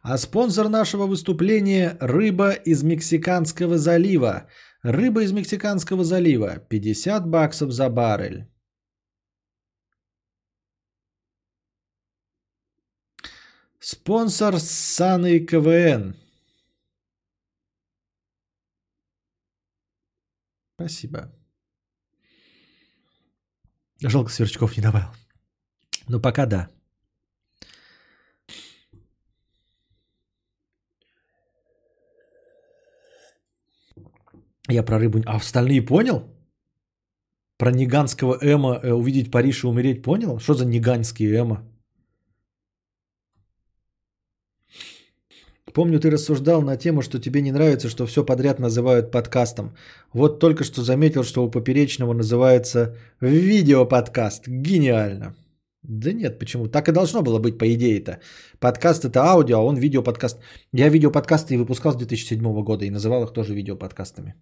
А 0.00 0.16
спонсор 0.16 0.68
нашего 0.68 1.06
выступления– 1.06 1.96
рыба 2.00 2.52
из 2.52 2.84
Мексиканского 2.84 3.78
залива. 3.78 4.46
Рыба 4.82 5.24
из 5.24 5.32
Мексиканского 5.32 6.04
залива– 6.04 6.58
50 6.68 7.26
баксов 7.26 7.72
за 7.72 7.90
баррель. 7.90 8.46
Спонсор 13.80 14.60
Саны 14.60 15.40
КВН. 15.40 16.14
Спасибо. 20.78 21.18
Жалко, 24.00 24.30
Сверчков 24.30 24.76
не 24.76 24.82
добавил. 24.82 25.08
Ну, 26.08 26.20
пока 26.20 26.46
да. 26.46 26.68
Я 34.68 34.84
про 34.84 34.98
рыбу... 35.00 35.20
А 35.26 35.36
остальные 35.36 35.82
понял? 35.82 36.22
Про 37.56 37.72
Ниганского 37.72 38.38
Эма 38.40 38.78
э, 38.80 38.92
увидеть 38.92 39.32
Париж 39.32 39.64
и 39.64 39.66
умереть 39.66 40.04
понял? 40.04 40.38
Что 40.38 40.54
за 40.54 40.64
Ниганский 40.64 41.26
Эма? 41.26 41.66
Помню, 45.78 46.00
ты 46.00 46.10
рассуждал 46.10 46.62
на 46.62 46.76
тему, 46.76 47.02
что 47.02 47.20
тебе 47.20 47.40
не 47.40 47.52
нравится, 47.52 47.88
что 47.88 48.04
все 48.04 48.24
подряд 48.24 48.58
называют 48.58 49.12
подкастом. 49.12 49.76
Вот 50.12 50.40
только 50.40 50.64
что 50.64 50.82
заметил, 50.82 51.22
что 51.22 51.44
у 51.44 51.50
Поперечного 51.50 52.14
называется 52.14 52.96
видеоподкаст. 53.20 54.48
Гениально. 54.48 55.36
Да 55.82 56.12
нет, 56.12 56.40
почему? 56.40 56.66
Так 56.66 56.88
и 56.88 56.92
должно 56.92 57.22
было 57.22 57.38
быть, 57.38 57.58
по 57.58 57.64
идее-то. 57.64 58.18
Подкаст 58.58 59.04
это 59.04 59.20
аудио, 59.20 59.58
а 59.58 59.62
он 59.62 59.76
видеоподкаст. 59.76 60.40
Я 60.72 60.88
видеоподкасты 60.88 61.54
и 61.54 61.58
выпускал 61.58 61.92
с 61.92 61.96
2007 61.96 62.64
года 62.64 62.84
и 62.84 62.90
называл 62.90 63.22
их 63.22 63.32
тоже 63.32 63.54
видеоподкастами. 63.54 64.34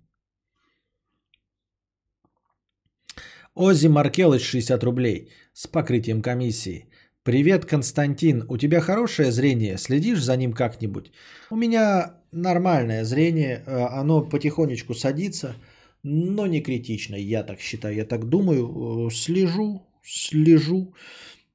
Ози 3.55 3.89
Маркелыч 3.89 4.43
60 4.43 4.85
рублей 4.85 5.33
с 5.53 5.67
покрытием 5.67 6.23
комиссии. 6.23 6.89
Привет, 7.27 7.67
Константин. 7.67 8.45
У 8.49 8.57
тебя 8.57 8.81
хорошее 8.81 9.33
зрение? 9.33 9.79
Следишь 9.79 10.23
за 10.23 10.37
ним 10.37 10.53
как-нибудь? 10.53 11.11
У 11.51 11.57
меня 11.57 12.15
нормальное 12.31 13.05
зрение. 13.05 13.65
Э, 13.67 14.01
оно 14.01 14.29
потихонечку 14.29 14.95
садится, 14.95 15.57
но 16.05 16.47
не 16.47 16.61
критично, 16.63 17.17
я 17.17 17.43
так 17.43 17.59
считаю, 17.61 17.97
я 17.97 18.05
так 18.05 18.29
думаю. 18.29 18.63
Э, 18.69 19.11
слежу, 19.11 19.83
слежу. 20.05 20.95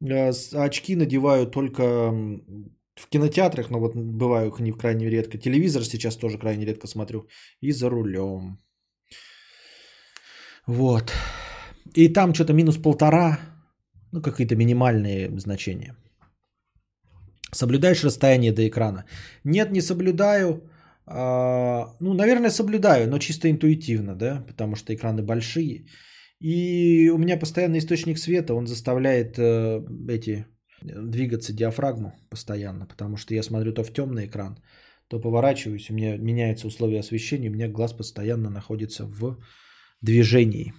Э, 0.02 0.34
очки 0.53 0.95
надеваю 0.95 1.48
только 1.48 1.84
в 2.95 3.07
кинотеатрах, 3.10 3.69
но 3.69 3.80
вот 3.80 3.95
бываю 3.95 4.49
их 4.49 4.60
не 4.60 4.73
крайне 4.73 5.10
редко. 5.10 5.38
Телевизор 5.38 5.85
сейчас 5.85 6.18
тоже 6.18 6.38
крайне 6.38 6.65
редко 6.65 6.88
смотрю. 6.88 7.30
И 7.61 7.72
за 7.72 7.89
рулем. 7.89 8.60
Вот. 10.68 11.14
И 11.95 12.10
там 12.10 12.34
что-то 12.34 12.52
минус 12.52 12.77
полтора, 12.77 13.39
ну, 14.11 14.21
какие-то 14.21 14.55
минимальные 14.55 15.39
значения. 15.39 15.95
Соблюдаешь 17.53 18.03
расстояние 18.03 18.53
до 18.53 18.67
экрана? 18.67 19.05
Нет, 19.43 19.71
не 19.71 19.81
соблюдаю. 19.81 20.69
А, 21.05 21.95
ну, 21.99 22.13
наверное, 22.13 22.49
соблюдаю, 22.49 23.09
но 23.09 23.19
чисто 23.19 23.49
интуитивно, 23.49 24.15
да, 24.15 24.43
потому 24.47 24.75
что 24.75 24.93
экраны 24.93 25.21
большие. 25.21 25.85
И 26.39 27.11
у 27.13 27.17
меня 27.17 27.38
постоянный 27.38 27.79
источник 27.79 28.17
света, 28.17 28.53
он 28.53 28.67
заставляет 28.67 29.38
э, 29.38 29.83
эти 30.09 30.45
двигаться 30.81 31.53
диафрагму 31.53 32.13
постоянно, 32.29 32.85
потому 32.85 33.17
что 33.17 33.35
я 33.35 33.43
смотрю 33.43 33.73
то 33.73 33.83
в 33.83 33.93
темный 33.93 34.25
экран, 34.25 34.57
то 35.07 35.19
поворачиваюсь, 35.19 35.89
у 35.89 35.93
меня 35.93 36.17
меняются 36.17 36.67
условия 36.67 36.99
освещения, 36.99 37.49
у 37.49 37.53
меня 37.53 37.67
глаз 37.67 37.93
постоянно 37.93 38.49
находится 38.49 39.05
в 39.05 39.38
движении. 40.01 40.73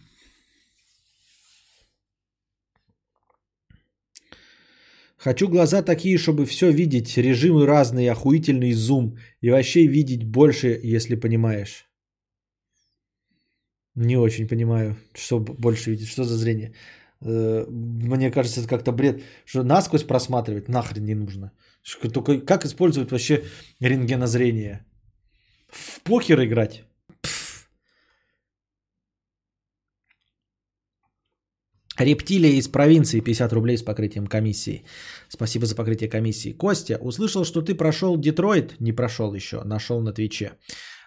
Хочу 5.24 5.48
глаза 5.48 5.82
такие, 5.82 6.18
чтобы 6.18 6.46
все 6.46 6.72
видеть, 6.72 7.16
режимы 7.16 7.64
разные, 7.64 8.10
охуительный 8.10 8.72
зум 8.72 9.18
и 9.40 9.50
вообще 9.50 9.86
видеть 9.86 10.24
больше, 10.24 10.80
если 10.82 11.14
понимаешь. 11.14 11.86
Не 13.94 14.16
очень 14.16 14.48
понимаю, 14.48 14.96
что 15.14 15.38
больше 15.38 15.90
видеть, 15.90 16.08
что 16.08 16.24
за 16.24 16.36
зрение. 16.36 16.74
Э, 17.20 17.64
мне 17.70 18.32
кажется, 18.32 18.60
это 18.60 18.68
как-то 18.68 18.90
бред, 18.90 19.22
что 19.44 19.62
насквозь 19.62 20.02
просматривать 20.02 20.68
нахрен 20.68 21.04
не 21.04 21.14
нужно. 21.14 21.52
Только 22.12 22.40
как 22.40 22.64
использовать 22.64 23.12
вообще 23.12 23.44
рентгенозрение? 23.80 24.84
В 25.68 26.00
покер 26.00 26.40
играть? 26.40 26.82
Пф. 27.20 27.41
Рептилия 31.98 32.52
из 32.52 32.68
провинции 32.68 33.20
50 33.20 33.52
рублей 33.52 33.76
с 33.76 33.82
покрытием 33.82 34.26
комиссии. 34.26 34.84
Спасибо 35.28 35.66
за 35.66 35.74
покрытие 35.74 36.08
комиссии. 36.08 36.52
Костя, 36.52 36.98
услышал, 37.00 37.44
что 37.44 37.62
ты 37.62 37.74
прошел 37.74 38.16
Детройт. 38.16 38.80
Не 38.80 38.92
прошел 38.92 39.34
еще, 39.34 39.62
нашел 39.64 40.00
на 40.00 40.12
Твиче. 40.12 40.52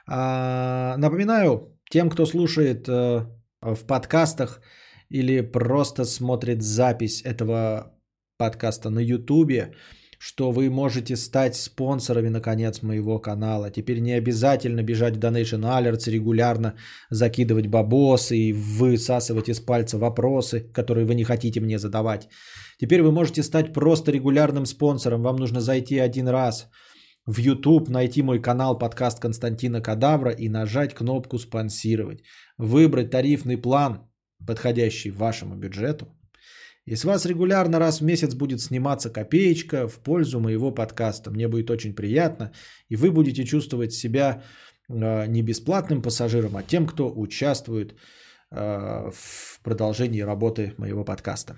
А, 0.08 0.96
напоминаю, 0.98 1.76
тем, 1.90 2.10
кто 2.10 2.26
слушает 2.26 2.88
э, 2.88 3.26
в 3.62 3.86
подкастах 3.88 4.62
или 5.10 5.42
просто 5.42 6.06
смотрит 6.06 6.62
запись 6.62 7.22
этого 7.24 7.92
подкаста 8.38 8.90
на 8.90 9.00
Ютубе, 9.00 9.74
что 10.20 10.52
вы 10.52 10.70
можете 10.70 11.16
стать 11.16 11.56
спонсорами, 11.56 12.30
наконец, 12.30 12.82
моего 12.82 13.20
канала. 13.20 13.72
Теперь 13.72 14.00
не 14.00 14.14
обязательно 14.14 14.84
бежать 14.84 15.18
в 15.18 15.20
Donation 15.20 15.62
Alerts, 15.62 16.10
регулярно 16.10 16.76
закидывать 17.10 17.68
бабосы 17.68 18.38
и 18.38 18.54
высасывать 18.54 19.50
из 19.50 19.60
пальца 19.60 19.98
вопросы, 19.98 20.62
которые 20.74 21.06
вы 21.06 21.16
не 21.16 21.24
хотите 21.24 21.60
мне 21.62 21.80
задавать. 21.80 22.28
Теперь 22.80 23.02
вы 23.02 23.12
можете 23.12 23.44
стать 23.44 23.74
просто 23.74 24.12
регулярным 24.12 24.66
спонсором. 24.66 25.22
Вам 25.22 25.36
нужно 25.36 25.62
зайти 25.62 26.00
один 26.00 26.28
раз 26.28 26.70
в 27.26 27.40
YouTube, 27.40 27.90
найти 27.90 28.22
мой 28.22 28.42
канал 28.42 28.78
подкаст 28.78 29.20
Константина 29.20 29.82
Кадавра 29.82 30.32
и 30.32 30.50
нажать 30.50 30.94
кнопку 30.94 31.40
«Спонсировать». 31.40 32.20
Выбрать 32.58 33.12
тарифный 33.12 33.58
план, 33.58 34.00
подходящий 34.46 35.12
вашему 35.12 35.56
бюджету. 35.56 36.06
И 36.86 36.96
с 36.96 37.04
вас 37.04 37.26
регулярно 37.26 37.80
раз 37.80 38.00
в 38.00 38.04
месяц 38.04 38.36
будет 38.36 38.62
сниматься 38.62 39.10
копеечка 39.10 39.88
в 39.88 39.96
пользу 39.96 40.40
моего 40.40 40.72
подкаста. 40.72 41.32
Мне 41.32 41.48
будет 41.48 41.72
очень 41.72 41.96
приятно, 41.96 42.52
и 42.90 42.96
вы 42.96 43.12
будете 43.12 43.44
чувствовать 43.44 43.94
себя 43.94 44.44
э, 44.88 45.26
не 45.28 45.42
бесплатным 45.42 46.02
пассажиром, 46.02 46.58
а 46.58 46.64
тем, 46.64 46.86
кто 46.86 47.12
участвует 47.12 47.96
э, 48.52 49.10
в 49.12 49.60
продолжении 49.64 50.22
работы 50.22 50.74
моего 50.78 51.04
подкаста. 51.04 51.58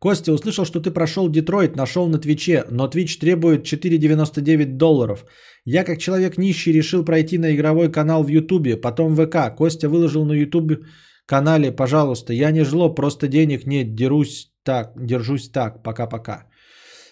Костя, 0.00 0.32
услышал, 0.32 0.64
что 0.64 0.80
ты 0.80 0.90
прошел 0.90 1.28
Детройт, 1.28 1.76
нашел 1.76 2.08
на 2.08 2.18
Твиче, 2.18 2.64
но 2.70 2.88
Твич 2.88 3.18
требует 3.18 3.66
4,99 3.66 4.76
долларов. 4.76 5.26
Я 5.66 5.84
как 5.84 5.98
человек 5.98 6.38
нищий 6.38 6.72
решил 6.72 7.04
пройти 7.04 7.38
на 7.38 7.54
игровой 7.54 7.92
канал 7.92 8.24
в 8.24 8.28
Ютубе, 8.28 8.80
потом 8.80 9.14
ВК. 9.14 9.54
Костя 9.56 9.88
выложил 9.88 10.24
на 10.24 10.32
Ютубе 10.32 10.78
канале, 11.26 11.70
пожалуйста. 11.70 12.32
Я 12.32 12.50
не 12.50 12.64
жлоб, 12.64 12.96
просто 12.96 13.28
денег 13.28 13.66
нет, 13.66 13.94
дерусь 13.94 14.50
так, 14.64 14.92
держусь 14.96 15.50
так, 15.50 15.82
пока-пока. 15.82 16.46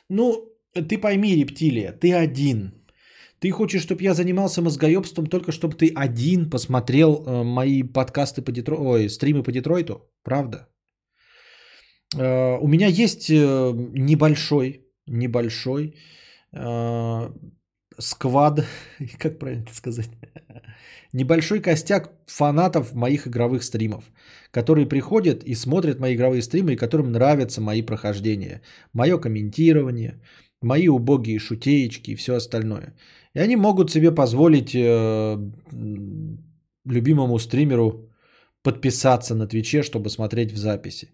Ну, 0.08 0.50
ты 0.72 0.96
пойми, 0.96 1.36
рептилия, 1.36 1.92
ты 1.92 2.14
один. 2.14 2.72
Ты 3.38 3.50
хочешь, 3.50 3.82
чтобы 3.82 4.02
я 4.02 4.14
занимался 4.14 4.62
мозгоебством 4.62 5.26
только 5.26 5.52
чтобы 5.52 5.74
ты 5.74 5.92
один 5.94 6.50
посмотрел 6.50 7.22
э, 7.26 7.44
мои 7.44 7.82
подкасты 7.82 8.40
по 8.42 8.50
Детройту, 8.50 8.82
ой, 8.82 9.08
стримы 9.10 9.42
по 9.42 9.52
Детройту? 9.52 10.10
Правда? 10.24 10.68
Э, 12.16 12.58
у 12.58 12.66
меня 12.66 12.86
есть 12.86 13.30
э, 13.30 13.72
небольшой, 13.94 14.86
небольшой 15.06 15.94
э, 16.52 17.30
сквад, 17.98 18.64
как 19.18 19.38
правильно 19.38 19.64
это 19.64 19.74
сказать, 19.74 20.10
небольшой 21.12 21.60
костяк 21.60 22.12
фанатов 22.26 22.94
моих 22.94 23.26
игровых 23.26 23.62
стримов, 23.62 24.04
которые 24.50 24.86
приходят 24.86 25.42
и 25.44 25.54
смотрят 25.54 26.00
мои 26.00 26.14
игровые 26.14 26.42
стримы, 26.42 26.72
и 26.72 26.76
которым 26.76 27.12
нравятся 27.12 27.60
мои 27.60 27.82
прохождения, 27.82 28.62
мое 28.92 29.18
комментирование, 29.18 30.20
мои 30.62 30.88
убогие 30.88 31.38
шутеечки 31.38 32.12
и 32.12 32.16
все 32.16 32.34
остальное. 32.34 32.94
И 33.34 33.40
они 33.40 33.56
могут 33.56 33.90
себе 33.90 34.10
позволить 34.10 34.74
э, 34.74 35.36
любимому 36.84 37.38
стримеру 37.38 38.10
подписаться 38.62 39.34
на 39.34 39.46
Твиче, 39.46 39.82
чтобы 39.82 40.10
смотреть 40.10 40.52
в 40.52 40.56
записи. 40.56 41.08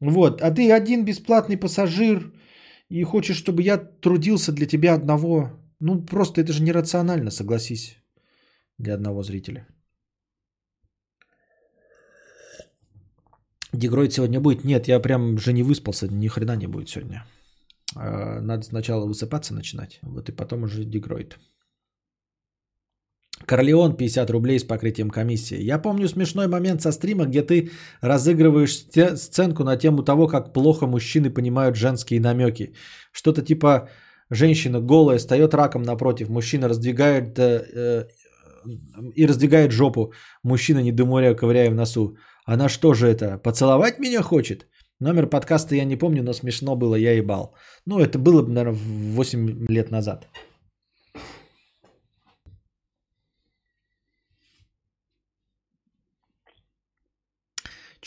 Вот, 0.00 0.42
а 0.42 0.50
ты 0.50 0.70
один 0.72 1.04
бесплатный 1.04 1.56
пассажир 1.56 2.32
и 2.88 3.02
хочешь, 3.02 3.36
чтобы 3.36 3.62
я 3.62 3.78
трудился 3.78 4.52
для 4.52 4.66
тебя 4.66 4.94
одного. 4.94 5.50
Ну, 5.80 6.06
просто 6.06 6.40
это 6.40 6.52
же 6.52 6.62
нерационально, 6.62 7.30
согласись, 7.30 7.96
для 8.78 8.94
одного 8.94 9.22
зрителя. 9.22 9.66
Дегроид 13.72 14.12
сегодня 14.12 14.40
будет? 14.40 14.64
Нет, 14.64 14.88
я 14.88 15.00
прям 15.00 15.38
же 15.38 15.52
не 15.52 15.62
выспался, 15.62 16.08
ни 16.08 16.28
хрена 16.28 16.56
не 16.56 16.66
будет 16.66 16.88
сегодня. 16.88 17.24
А, 17.96 18.40
надо 18.40 18.62
сначала 18.62 19.06
высыпаться 19.06 19.54
начинать, 19.54 19.98
вот 20.02 20.28
и 20.28 20.32
потом 20.32 20.62
уже 20.62 20.84
дегроид. 20.84 21.38
Корлеон 23.46 23.96
50 23.96 24.30
рублей 24.30 24.58
с 24.58 24.64
покрытием 24.64 25.10
комиссии. 25.10 25.60
Я 25.60 25.78
помню 25.78 26.08
смешной 26.08 26.48
момент 26.48 26.82
со 26.82 26.92
стрима, 26.92 27.24
где 27.24 27.42
ты 27.42 27.70
разыгрываешь 28.02 28.76
сценку 29.16 29.64
на 29.64 29.76
тему 29.76 30.02
того, 30.02 30.28
как 30.28 30.52
плохо 30.52 30.86
мужчины 30.86 31.30
понимают 31.30 31.76
женские 31.76 32.20
намеки. 32.20 32.72
Что-то 33.12 33.42
типа 33.42 33.88
женщина 34.30 34.80
голая 34.80 35.18
встает 35.18 35.54
раком 35.54 35.82
напротив, 35.82 36.28
мужчина 36.28 36.68
раздвигает 36.68 37.38
э, 37.38 37.64
э, 37.74 38.04
и 39.14 39.26
раздвигает 39.26 39.72
жопу, 39.72 40.12
мужчина 40.42 40.78
не 40.78 40.90
недоморя 40.90 41.34
ковыряя 41.34 41.70
в 41.70 41.74
носу. 41.74 42.16
Она 42.44 42.68
что 42.68 42.94
же 42.94 43.06
это, 43.06 43.38
поцеловать 43.38 43.98
меня 43.98 44.22
хочет? 44.22 44.66
Номер 45.00 45.28
подкаста 45.28 45.74
я 45.74 45.84
не 45.84 45.96
помню, 45.96 46.22
но 46.22 46.32
смешно 46.32 46.76
было, 46.76 46.96
я 46.96 47.12
ебал. 47.12 47.54
Ну, 47.86 48.00
это 48.00 48.18
было, 48.18 48.42
наверное, 48.42 48.78
8 49.14 49.66
лет 49.68 49.90
назад. 49.90 50.26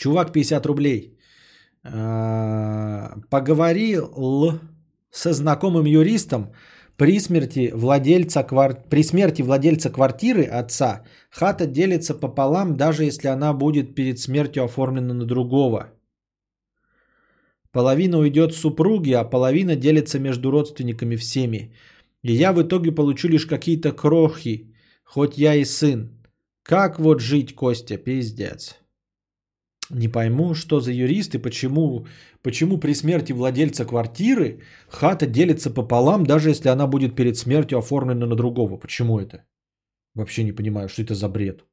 Чувак 0.02 0.32
50 0.32 0.66
рублей. 0.66 1.16
А, 1.84 3.16
поговорил 3.30 4.60
со 5.10 5.32
знакомым 5.32 5.86
юристом 5.86 6.52
при 6.96 7.20
смерти 7.20 7.70
владельца, 7.74 8.42
квар... 8.42 8.82
при 8.90 9.02
смерти 9.02 9.42
владельца 9.42 9.90
квартиры 9.90 10.44
отца 10.44 11.04
хата 11.30 11.66
делится 11.66 12.14
пополам, 12.14 12.76
даже 12.76 13.04
если 13.04 13.28
она 13.28 13.52
будет 13.52 13.94
перед 13.94 14.18
смертью 14.18 14.64
оформлена 14.64 15.14
на 15.14 15.24
другого. 15.24 15.92
Половина 17.70 18.18
уйдет 18.18 18.54
супруге, 18.54 19.16
а 19.18 19.24
половина 19.24 19.76
делится 19.76 20.18
между 20.18 20.50
родственниками 20.50 21.16
всеми. 21.16 21.72
И 22.22 22.32
я 22.32 22.52
в 22.52 22.60
итоге 22.60 22.92
получу 22.92 23.28
лишь 23.28 23.46
какие-то 23.46 23.92
крохи, 23.92 24.74
хоть 25.04 25.38
я 25.38 25.54
и 25.54 25.64
сын. 25.64 26.10
Как 26.64 26.98
вот 26.98 27.20
жить, 27.20 27.54
Костя, 27.54 27.96
пиздец. 27.98 28.81
Не 29.90 30.08
пойму, 30.08 30.54
что 30.54 30.80
за 30.80 30.92
юристы, 30.92 31.38
почему, 31.38 32.06
почему 32.42 32.78
при 32.78 32.94
смерти 32.94 33.32
владельца 33.32 33.84
квартиры 33.84 34.60
хата 34.88 35.26
делится 35.26 35.70
пополам, 35.70 36.24
даже 36.24 36.50
если 36.50 36.68
она 36.68 36.86
будет 36.86 37.16
перед 37.16 37.36
смертью 37.36 37.78
оформлена 37.78 38.26
на 38.26 38.36
другого. 38.36 38.78
Почему 38.78 39.18
это? 39.18 39.44
Вообще 40.14 40.44
не 40.44 40.52
понимаю, 40.52 40.88
что 40.88 41.02
это 41.02 41.14
за 41.14 41.28
бред. 41.28 41.64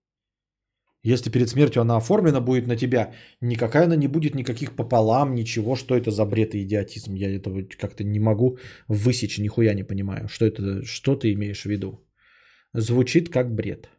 Если 1.03 1.31
перед 1.31 1.49
смертью 1.49 1.81
она 1.81 1.95
оформлена 1.95 2.41
будет 2.41 2.68
на 2.68 2.76
тебя, 2.76 3.14
никакая 3.41 3.86
она 3.86 3.95
не 3.95 4.07
будет 4.07 4.36
никаких 4.36 4.76
пополам, 4.76 5.34
ничего. 5.34 5.76
Что 5.76 5.95
это 5.95 6.11
за 6.11 6.26
бред 6.26 6.56
и 6.56 6.64
идиотизм? 6.64 7.15
Я 7.15 7.36
этого 7.36 7.64
как-то 7.77 8.03
не 8.03 8.19
могу 8.19 8.57
высечь, 8.90 9.38
нихуя 9.38 9.73
не 9.73 9.84
понимаю. 9.84 10.27
Что, 10.27 10.45
это, 10.45 10.84
что 10.84 11.15
ты 11.15 11.31
имеешь 11.34 11.61
в 11.61 11.69
виду? 11.69 12.06
Звучит 12.73 13.30
как 13.30 13.56
бред. 13.56 13.90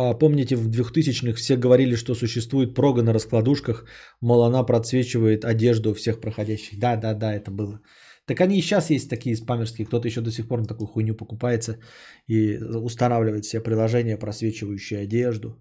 А 0.00 0.14
помните, 0.14 0.54
в 0.54 0.68
2000-х 0.68 1.36
все 1.36 1.56
говорили, 1.56 1.96
что 1.96 2.14
существует 2.14 2.74
прога 2.74 3.02
на 3.02 3.12
раскладушках, 3.12 3.84
мол, 4.20 4.44
она 4.44 4.62
просвечивает 4.62 5.44
одежду 5.44 5.92
всех 5.92 6.20
проходящих. 6.20 6.78
Да, 6.78 6.96
да, 6.96 7.14
да, 7.14 7.34
это 7.34 7.50
было. 7.50 7.80
Так 8.24 8.40
они 8.40 8.58
и 8.58 8.62
сейчас 8.62 8.90
есть 8.90 9.10
такие 9.10 9.34
спамерские, 9.34 9.86
кто-то 9.86 10.06
еще 10.06 10.20
до 10.20 10.30
сих 10.30 10.46
пор 10.46 10.60
на 10.60 10.66
такую 10.66 10.86
хуйню 10.86 11.16
покупается 11.16 11.80
и 12.28 12.58
устанавливает 12.58 13.44
все 13.44 13.60
приложения, 13.60 14.16
просвечивающие 14.16 15.00
одежду. 15.00 15.56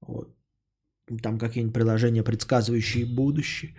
Вот. 0.00 0.28
Там 1.20 1.38
какие-нибудь 1.38 1.74
приложения, 1.74 2.22
предсказывающие 2.22 3.04
будущее. 3.04 3.74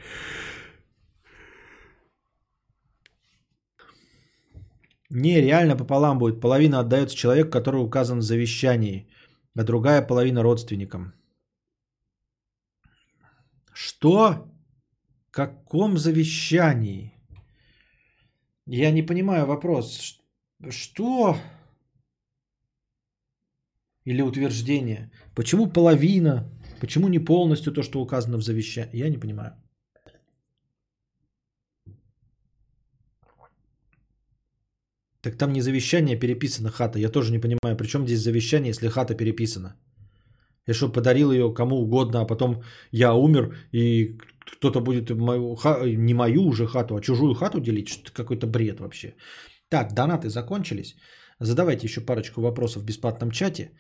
Не, 5.12 5.42
реально 5.42 5.78
пополам 5.78 6.20
будет. 6.20 6.42
Половина 6.42 6.80
отдается 6.80 7.16
человеку, 7.16 7.52
который 7.52 7.82
указан 7.82 8.20
в 8.20 8.24
завещании, 8.24 9.08
а 9.60 9.64
другая 9.64 10.02
половина 10.02 10.42
родственникам. 10.42 11.14
Что? 13.74 14.48
Каком 15.32 15.98
завещании? 15.98 17.14
Я 18.66 18.92
не 18.92 19.06
понимаю 19.06 19.46
вопрос. 19.46 20.22
Что? 20.70 21.36
Или 24.06 24.22
утверждение? 24.22 25.12
Почему 25.36 25.68
половина? 25.68 26.50
Почему 26.80 27.10
не 27.10 27.20
полностью 27.20 27.74
то, 27.74 27.84
что 27.84 28.02
указано 28.02 28.38
в 28.38 28.42
завещании? 28.42 28.96
Я 28.96 29.10
не 29.10 29.18
понимаю. 29.18 29.62
Так 35.22 35.38
там 35.38 35.54
не 35.54 35.62
завещание, 35.62 36.20
переписана 36.20 36.70
хата. 36.70 37.00
Я 37.00 37.10
тоже 37.10 37.32
не 37.32 37.40
понимаю, 37.40 37.78
при 37.78 37.88
чем 37.88 38.06
здесь 38.06 38.22
завещание, 38.22 38.70
если 38.70 38.88
хата 38.88 39.16
переписана? 39.16 39.76
Я 40.68 40.74
что, 40.74 40.92
подарил 40.92 41.32
ее 41.32 41.54
кому 41.54 41.76
угодно, 41.76 42.22
а 42.22 42.26
потом 42.26 42.64
я 42.92 43.14
умер, 43.14 43.56
и 43.72 44.18
кто-то 44.58 44.82
будет 44.82 45.10
мою, 45.10 45.58
не 45.98 46.14
мою 46.14 46.44
уже 46.44 46.68
хату, 46.68 46.96
а 46.96 47.02
чужую 47.02 47.34
хату 47.34 47.60
делить? 47.60 47.90
Что-то 47.90 48.14
какой-то 48.14 48.48
бред 48.48 48.80
вообще. 48.80 49.16
Так, 49.70 49.94
донаты 49.94 50.30
закончились. 50.30 50.96
Задавайте 51.40 51.88
еще 51.88 52.02
парочку 52.02 52.42
вопросов 52.42 52.84
в 52.84 52.86
бесплатном 52.86 53.32
чате. 53.32 53.72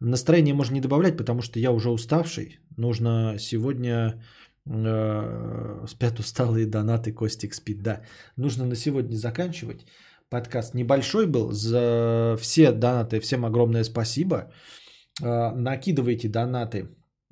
Настроение 0.00 0.54
можно 0.54 0.74
не 0.74 0.80
добавлять, 0.80 1.16
потому 1.16 1.42
что 1.42 1.58
я 1.58 1.70
уже 1.70 1.90
уставший. 1.90 2.58
Нужно 2.76 3.36
сегодня 3.38 4.20
э, 4.66 5.86
спят 5.88 6.18
усталые 6.18 6.66
донаты, 6.66 7.12
Костик 7.12 7.54
спит, 7.54 7.82
да. 7.82 8.02
Нужно 8.36 8.66
на 8.66 8.74
сегодня 8.74 9.16
заканчивать. 9.16 9.86
Подкаст 10.32 10.74
небольшой 10.74 11.26
был. 11.26 11.52
За 11.52 12.36
все 12.40 12.72
донаты 12.72 13.20
всем 13.20 13.44
огромное 13.44 13.84
спасибо. 13.84 14.36
Э, 15.22 15.50
накидывайте 15.54 16.28
донаты 16.28 16.88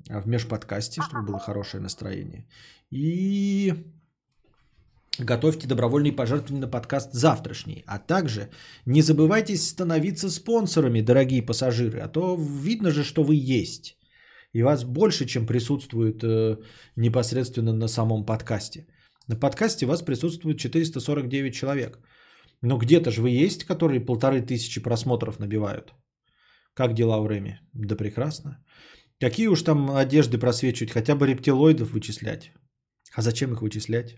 в 0.09 0.27
межподкасте, 0.27 1.01
чтобы 1.01 1.25
было 1.25 1.39
хорошее 1.39 1.81
настроение. 1.81 2.45
И 2.91 3.73
готовьте 5.17 5.67
добровольные 5.67 6.15
пожертвования 6.15 6.61
на 6.61 6.71
подкаст 6.71 7.13
завтрашний. 7.13 7.83
А 7.87 7.97
также 7.97 8.49
не 8.85 9.01
забывайте 9.01 9.57
становиться 9.57 10.29
спонсорами, 10.29 11.01
дорогие 11.01 11.45
пассажиры. 11.45 12.01
А 12.01 12.07
то 12.07 12.37
видно 12.63 12.91
же, 12.91 13.03
что 13.03 13.23
вы 13.23 13.61
есть. 13.61 13.97
И 14.53 14.61
вас 14.61 14.83
больше, 14.83 15.25
чем 15.25 15.47
присутствует 15.47 16.23
э, 16.23 16.57
непосредственно 16.95 17.73
на 17.73 17.87
самом 17.87 18.25
подкасте. 18.25 18.85
На 19.27 19.35
подкасте 19.35 19.87
вас 19.87 20.03
присутствует 20.03 20.59
449 20.59 21.55
человек. 21.55 21.97
Но 22.61 22.77
где-то 22.77 23.11
же 23.11 23.21
вы 23.21 23.29
есть, 23.29 23.63
которые 23.65 23.99
полторы 23.99 24.41
тысячи 24.41 24.81
просмотров 24.81 25.39
набивают. 25.39 25.93
Как 26.73 26.93
дела 26.93 27.19
в 27.19 27.27
Рэме? 27.27 27.59
Да 27.73 27.95
прекрасно. 27.95 28.63
Какие 29.19 29.47
уж 29.47 29.61
там 29.63 29.91
одежды 29.91 30.37
просвечивать, 30.37 30.91
хотя 30.91 31.15
бы 31.15 31.27
рептилоидов 31.27 31.91
вычислять. 31.91 32.51
А 33.15 33.21
зачем 33.21 33.53
их 33.53 33.61
вычислять? 33.61 34.17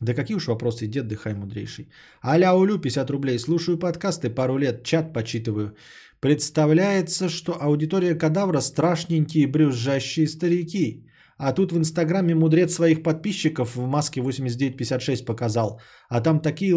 Да 0.00 0.14
какие 0.14 0.36
уж 0.36 0.48
вопросы, 0.48 0.86
дед 0.86 1.06
дыхай 1.08 1.34
мудрейший. 1.34 1.90
Аля 2.22 2.52
Улю, 2.52 2.78
50 2.78 3.10
рублей. 3.10 3.38
Слушаю 3.38 3.78
подкасты 3.78 4.30
пару 4.30 4.58
лет, 4.58 4.84
чат 4.84 5.12
почитываю. 5.12 5.76
Представляется, 6.20 7.28
что 7.28 7.52
аудитория 7.60 8.14
кадавра 8.14 8.60
страшненькие 8.60 9.46
брюзжащие 9.46 10.26
старики. 10.26 11.06
А 11.38 11.52
тут 11.52 11.72
в 11.72 11.76
Инстаграме 11.76 12.34
мудрец 12.34 12.74
своих 12.74 13.02
подписчиков 13.02 13.76
в 13.76 13.86
маске 13.86 14.20
8956 14.20 15.24
показал. 15.24 15.80
А 16.08 16.20
там 16.20 16.40
такие... 16.40 16.74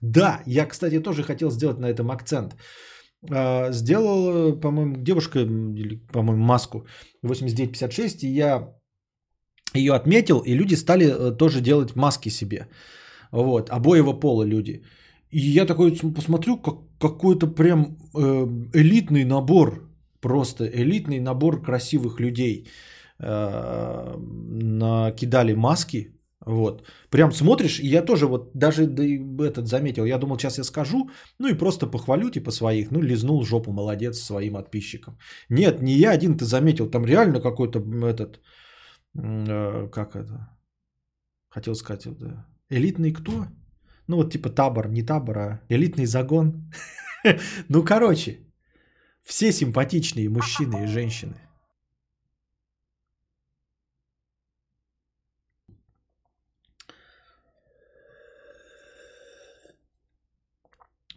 Да, 0.00 0.42
я, 0.46 0.66
кстати, 0.66 1.00
тоже 1.00 1.22
хотел 1.22 1.50
сделать 1.50 1.78
на 1.78 1.86
этом 1.86 2.10
акцент. 2.10 2.56
А, 3.30 3.72
сделал, 3.72 4.60
по-моему, 4.60 4.96
девушка, 4.96 5.40
по-моему, 6.12 6.44
маску 6.44 6.86
8956, 7.22 8.24
и 8.24 8.28
я 8.28 8.74
ее 9.74 9.94
отметил, 9.94 10.40
и 10.40 10.54
люди 10.54 10.74
стали 10.76 11.06
э, 11.06 11.36
тоже 11.36 11.60
делать 11.60 11.96
маски 11.96 12.30
себе. 12.30 12.66
Вот, 13.32 13.70
обоего 13.70 14.12
пола 14.12 14.44
люди. 14.44 14.82
И 15.30 15.38
я 15.38 15.66
такой 15.66 15.92
посмотрю, 16.14 16.56
как 16.56 16.74
какой-то 16.98 17.46
прям 17.46 17.96
э, 18.14 18.46
элитный 18.74 19.24
набор, 19.24 19.88
просто 20.20 20.64
элитный 20.64 21.20
набор 21.20 21.62
красивых 21.62 22.20
людей 22.20 22.66
э, 23.22 24.16
накидали 24.18 25.54
маски. 25.54 26.20
Вот. 26.46 26.86
Прям 27.10 27.32
смотришь, 27.32 27.80
и 27.80 27.86
я 27.86 28.02
тоже 28.02 28.26
вот 28.26 28.50
даже 28.54 28.86
да, 28.86 29.04
этот 29.44 29.66
заметил. 29.66 30.06
Я 30.06 30.18
думал, 30.18 30.38
сейчас 30.38 30.58
я 30.58 30.64
скажу, 30.64 31.10
ну 31.38 31.48
и 31.48 31.58
просто 31.58 31.86
похвалю 31.86 32.30
типа 32.30 32.50
своих. 32.50 32.90
Ну, 32.90 33.02
лизнул 33.02 33.44
жопу, 33.44 33.72
молодец 33.72 34.18
своим 34.18 34.54
подписчикам. 34.54 35.18
Нет, 35.50 35.82
не 35.82 35.92
я 35.92 36.12
один 36.12 36.36
ты 36.36 36.44
заметил. 36.44 36.90
Там 36.90 37.04
реально 37.04 37.40
какой-то 37.40 37.80
этот, 38.06 38.40
э, 39.14 39.88
как 39.92 40.16
это, 40.16 40.48
хотел 41.50 41.74
сказать, 41.74 42.06
это, 42.06 42.46
элитный 42.70 43.12
кто? 43.12 43.46
Ну 44.06 44.16
вот 44.16 44.32
типа 44.32 44.48
табор, 44.48 44.88
не 44.88 45.02
табор, 45.02 45.38
а 45.38 45.60
элитный 45.68 46.06
загон. 46.06 46.70
Ну, 47.68 47.84
короче, 47.84 48.38
все 49.22 49.52
симпатичные 49.52 50.30
мужчины 50.30 50.84
и 50.84 50.86
женщины. 50.86 51.34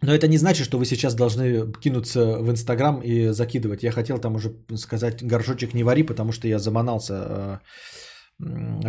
Но 0.04 0.12
это 0.12 0.28
не 0.28 0.38
значит, 0.38 0.66
что 0.66 0.78
вы 0.78 0.84
сейчас 0.84 1.14
должны 1.14 1.72
кинуться 1.80 2.38
в 2.42 2.50
Инстаграм 2.50 3.00
и 3.00 3.32
закидывать. 3.32 3.82
Я 3.82 3.92
хотел 3.92 4.18
там 4.18 4.34
уже 4.34 4.50
сказать 4.76 5.24
горшочек 5.24 5.74
не 5.74 5.84
вари, 5.84 6.02
потому 6.02 6.32
что 6.32 6.48
я 6.48 6.58
заманался 6.58 7.14
э, 7.14 7.58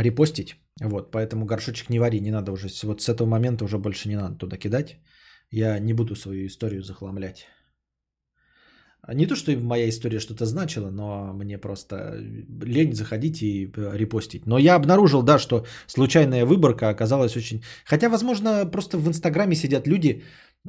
репостить. 0.02 0.56
Вот, 0.82 1.12
поэтому 1.12 1.46
горшочек 1.46 1.90
не 1.90 2.00
вари, 2.00 2.20
не 2.20 2.32
надо 2.32 2.52
уже. 2.52 2.68
Вот 2.84 3.02
с 3.02 3.10
этого 3.10 3.28
момента 3.28 3.64
уже 3.64 3.78
больше 3.78 4.10
не 4.10 4.18
надо 4.18 4.38
туда 4.38 4.58
кидать. 4.58 4.98
Я 5.52 5.80
не 5.80 5.94
буду 5.94 6.16
свою 6.16 6.48
историю 6.48 6.84
захламлять. 6.84 7.48
Не 9.14 9.28
то, 9.28 9.36
что 9.36 9.52
моя 9.52 9.88
история 9.88 10.20
что-то 10.20 10.46
значила, 10.46 10.90
но 10.90 11.34
мне 11.34 11.58
просто 11.58 11.96
лень 12.66 12.94
заходить 12.94 13.42
и 13.42 13.72
репостить. 13.94 14.48
Но 14.48 14.58
я 14.58 14.76
обнаружил, 14.76 15.22
да, 15.22 15.40
что 15.40 15.66
случайная 15.88 16.46
выборка 16.46 16.90
оказалась 16.90 17.38
очень... 17.38 17.64
Хотя, 17.86 18.10
возможно, 18.10 18.66
просто 18.66 18.98
в 18.98 19.08
Инстаграме 19.08 19.56
сидят 19.56 19.88
люди, 19.88 20.24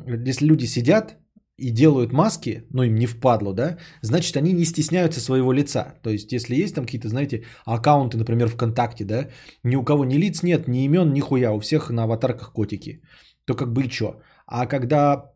если 0.05 0.47
люди 0.47 0.66
сидят 0.66 1.16
и 1.59 1.70
делают 1.70 2.12
маски, 2.12 2.66
ну 2.70 2.82
им 2.82 2.94
не 2.97 3.06
впадло, 3.06 3.55
да, 3.55 3.78
значит 4.02 4.36
они 4.36 4.52
не 4.52 4.64
стесняются 4.64 5.20
своего 5.20 5.52
лица. 5.52 5.94
То 6.02 6.10
есть 6.10 6.32
если 6.32 6.55
есть 6.55 6.74
там 6.74 6.85
какие-то, 6.85 7.09
знаете, 7.09 7.44
аккаунты, 7.64 8.18
например, 8.18 8.48
ВКонтакте, 8.48 9.05
да, 9.05 9.28
ни 9.64 9.77
у 9.77 9.85
кого 9.85 10.05
ни 10.05 10.16
лиц 10.16 10.43
нет, 10.43 10.68
ни 10.68 10.85
имен, 10.85 11.12
ни 11.12 11.20
хуя, 11.20 11.52
у 11.52 11.60
всех 11.60 11.90
на 11.90 12.05
аватарках 12.05 12.52
котики. 12.52 13.01
То 13.47 13.55
как 13.55 13.73
бы 13.73 13.85
и 13.85 13.89
чё. 13.89 14.20
А 14.47 14.66
когда 14.66 15.32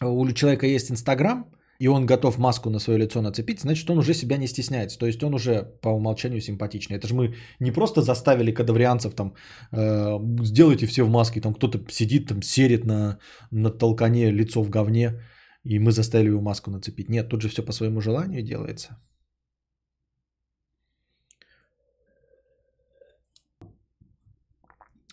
у 0.00 0.32
человека 0.32 0.66
есть 0.66 0.90
Инстаграм, 0.90 1.53
и 1.84 1.88
он 1.88 2.06
готов 2.06 2.38
маску 2.38 2.70
на 2.70 2.78
свое 2.78 2.98
лицо 2.98 3.20
нацепить, 3.22 3.60
значит, 3.60 3.90
он 3.90 3.98
уже 3.98 4.14
себя 4.14 4.38
не 4.38 4.46
стесняется. 4.46 4.98
То 4.98 5.06
есть 5.06 5.22
он 5.22 5.34
уже 5.34 5.62
по 5.82 5.90
умолчанию 5.90 6.40
симпатичный. 6.40 6.96
Это 6.96 7.06
же 7.06 7.14
мы 7.14 7.34
не 7.60 7.72
просто 7.72 8.00
заставили 8.00 8.54
кадаврианцев 8.54 9.14
там, 9.14 9.34
э, 9.72 10.18
сделайте 10.44 10.86
все 10.86 11.04
в 11.04 11.10
маске, 11.10 11.40
там 11.40 11.54
кто-то 11.54 11.78
сидит, 11.90 12.28
там 12.28 12.42
серит 12.42 12.84
на, 12.84 13.18
на 13.50 13.70
толкане 13.70 14.32
лицо 14.32 14.62
в 14.62 14.70
говне, 14.70 15.20
и 15.64 15.78
мы 15.78 15.92
заставили 15.92 16.30
его 16.30 16.40
маску 16.40 16.70
нацепить. 16.70 17.10
Нет, 17.10 17.28
тут 17.28 17.42
же 17.42 17.48
все 17.48 17.62
по 17.62 17.72
своему 17.72 18.00
желанию 18.00 18.42
делается. 18.42 18.96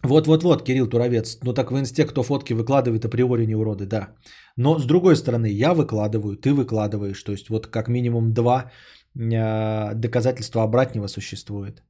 Вот-вот-вот, 0.04 0.64
Кирилл 0.64 0.88
Туровец. 0.88 1.40
Ну 1.44 1.54
так 1.54 1.72
в 1.72 1.78
инсте, 1.78 2.06
кто 2.06 2.24
фотки 2.24 2.54
выкладывает, 2.54 3.06
априори 3.06 3.46
не 3.46 3.56
уроды, 3.56 3.86
да. 3.86 4.16
Но 4.58 4.80
с 4.80 4.86
другой 4.86 5.16
стороны, 5.16 5.48
я 5.48 5.74
выкладываю, 5.74 6.38
ты 6.38 6.54
выкладываешь. 6.54 7.24
То 7.24 7.32
есть 7.32 7.50
вот 7.50 7.68
как 7.68 7.88
минимум 7.88 8.34
два 8.34 8.72
э, 9.16 9.94
доказательства 9.96 10.64
обратного 10.64 11.08
существует. 11.08 11.84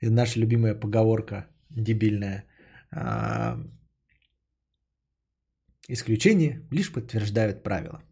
И 0.00 0.08
наша 0.08 0.40
любимая 0.40 0.74
поговорка 0.74 1.46
дебильная. 1.70 2.44
Э, 2.96 3.56
исключения 5.88 6.62
лишь 6.70 6.92
подтверждают 6.92 7.62
правила. 7.62 8.02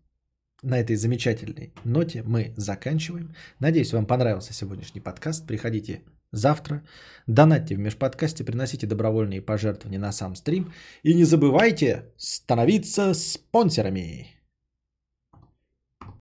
на 0.63 0.79
этой 0.79 0.97
замечательной 0.97 1.73
ноте 1.85 2.23
мы 2.27 2.53
заканчиваем. 2.57 3.35
Надеюсь, 3.61 3.93
вам 3.93 4.07
понравился 4.07 4.53
сегодняшний 4.53 5.01
подкаст. 5.01 5.47
Приходите 5.47 6.03
завтра, 6.33 6.83
донатьте 7.27 7.75
в 7.75 7.79
межподкасте, 7.79 8.45
приносите 8.45 8.87
добровольные 8.87 9.43
пожертвования 9.43 9.99
на 9.99 10.13
сам 10.13 10.37
стрим. 10.37 10.73
И 11.03 11.15
не 11.15 11.25
забывайте 11.25 12.07
становиться 12.17 13.15
спонсорами. 13.15 14.38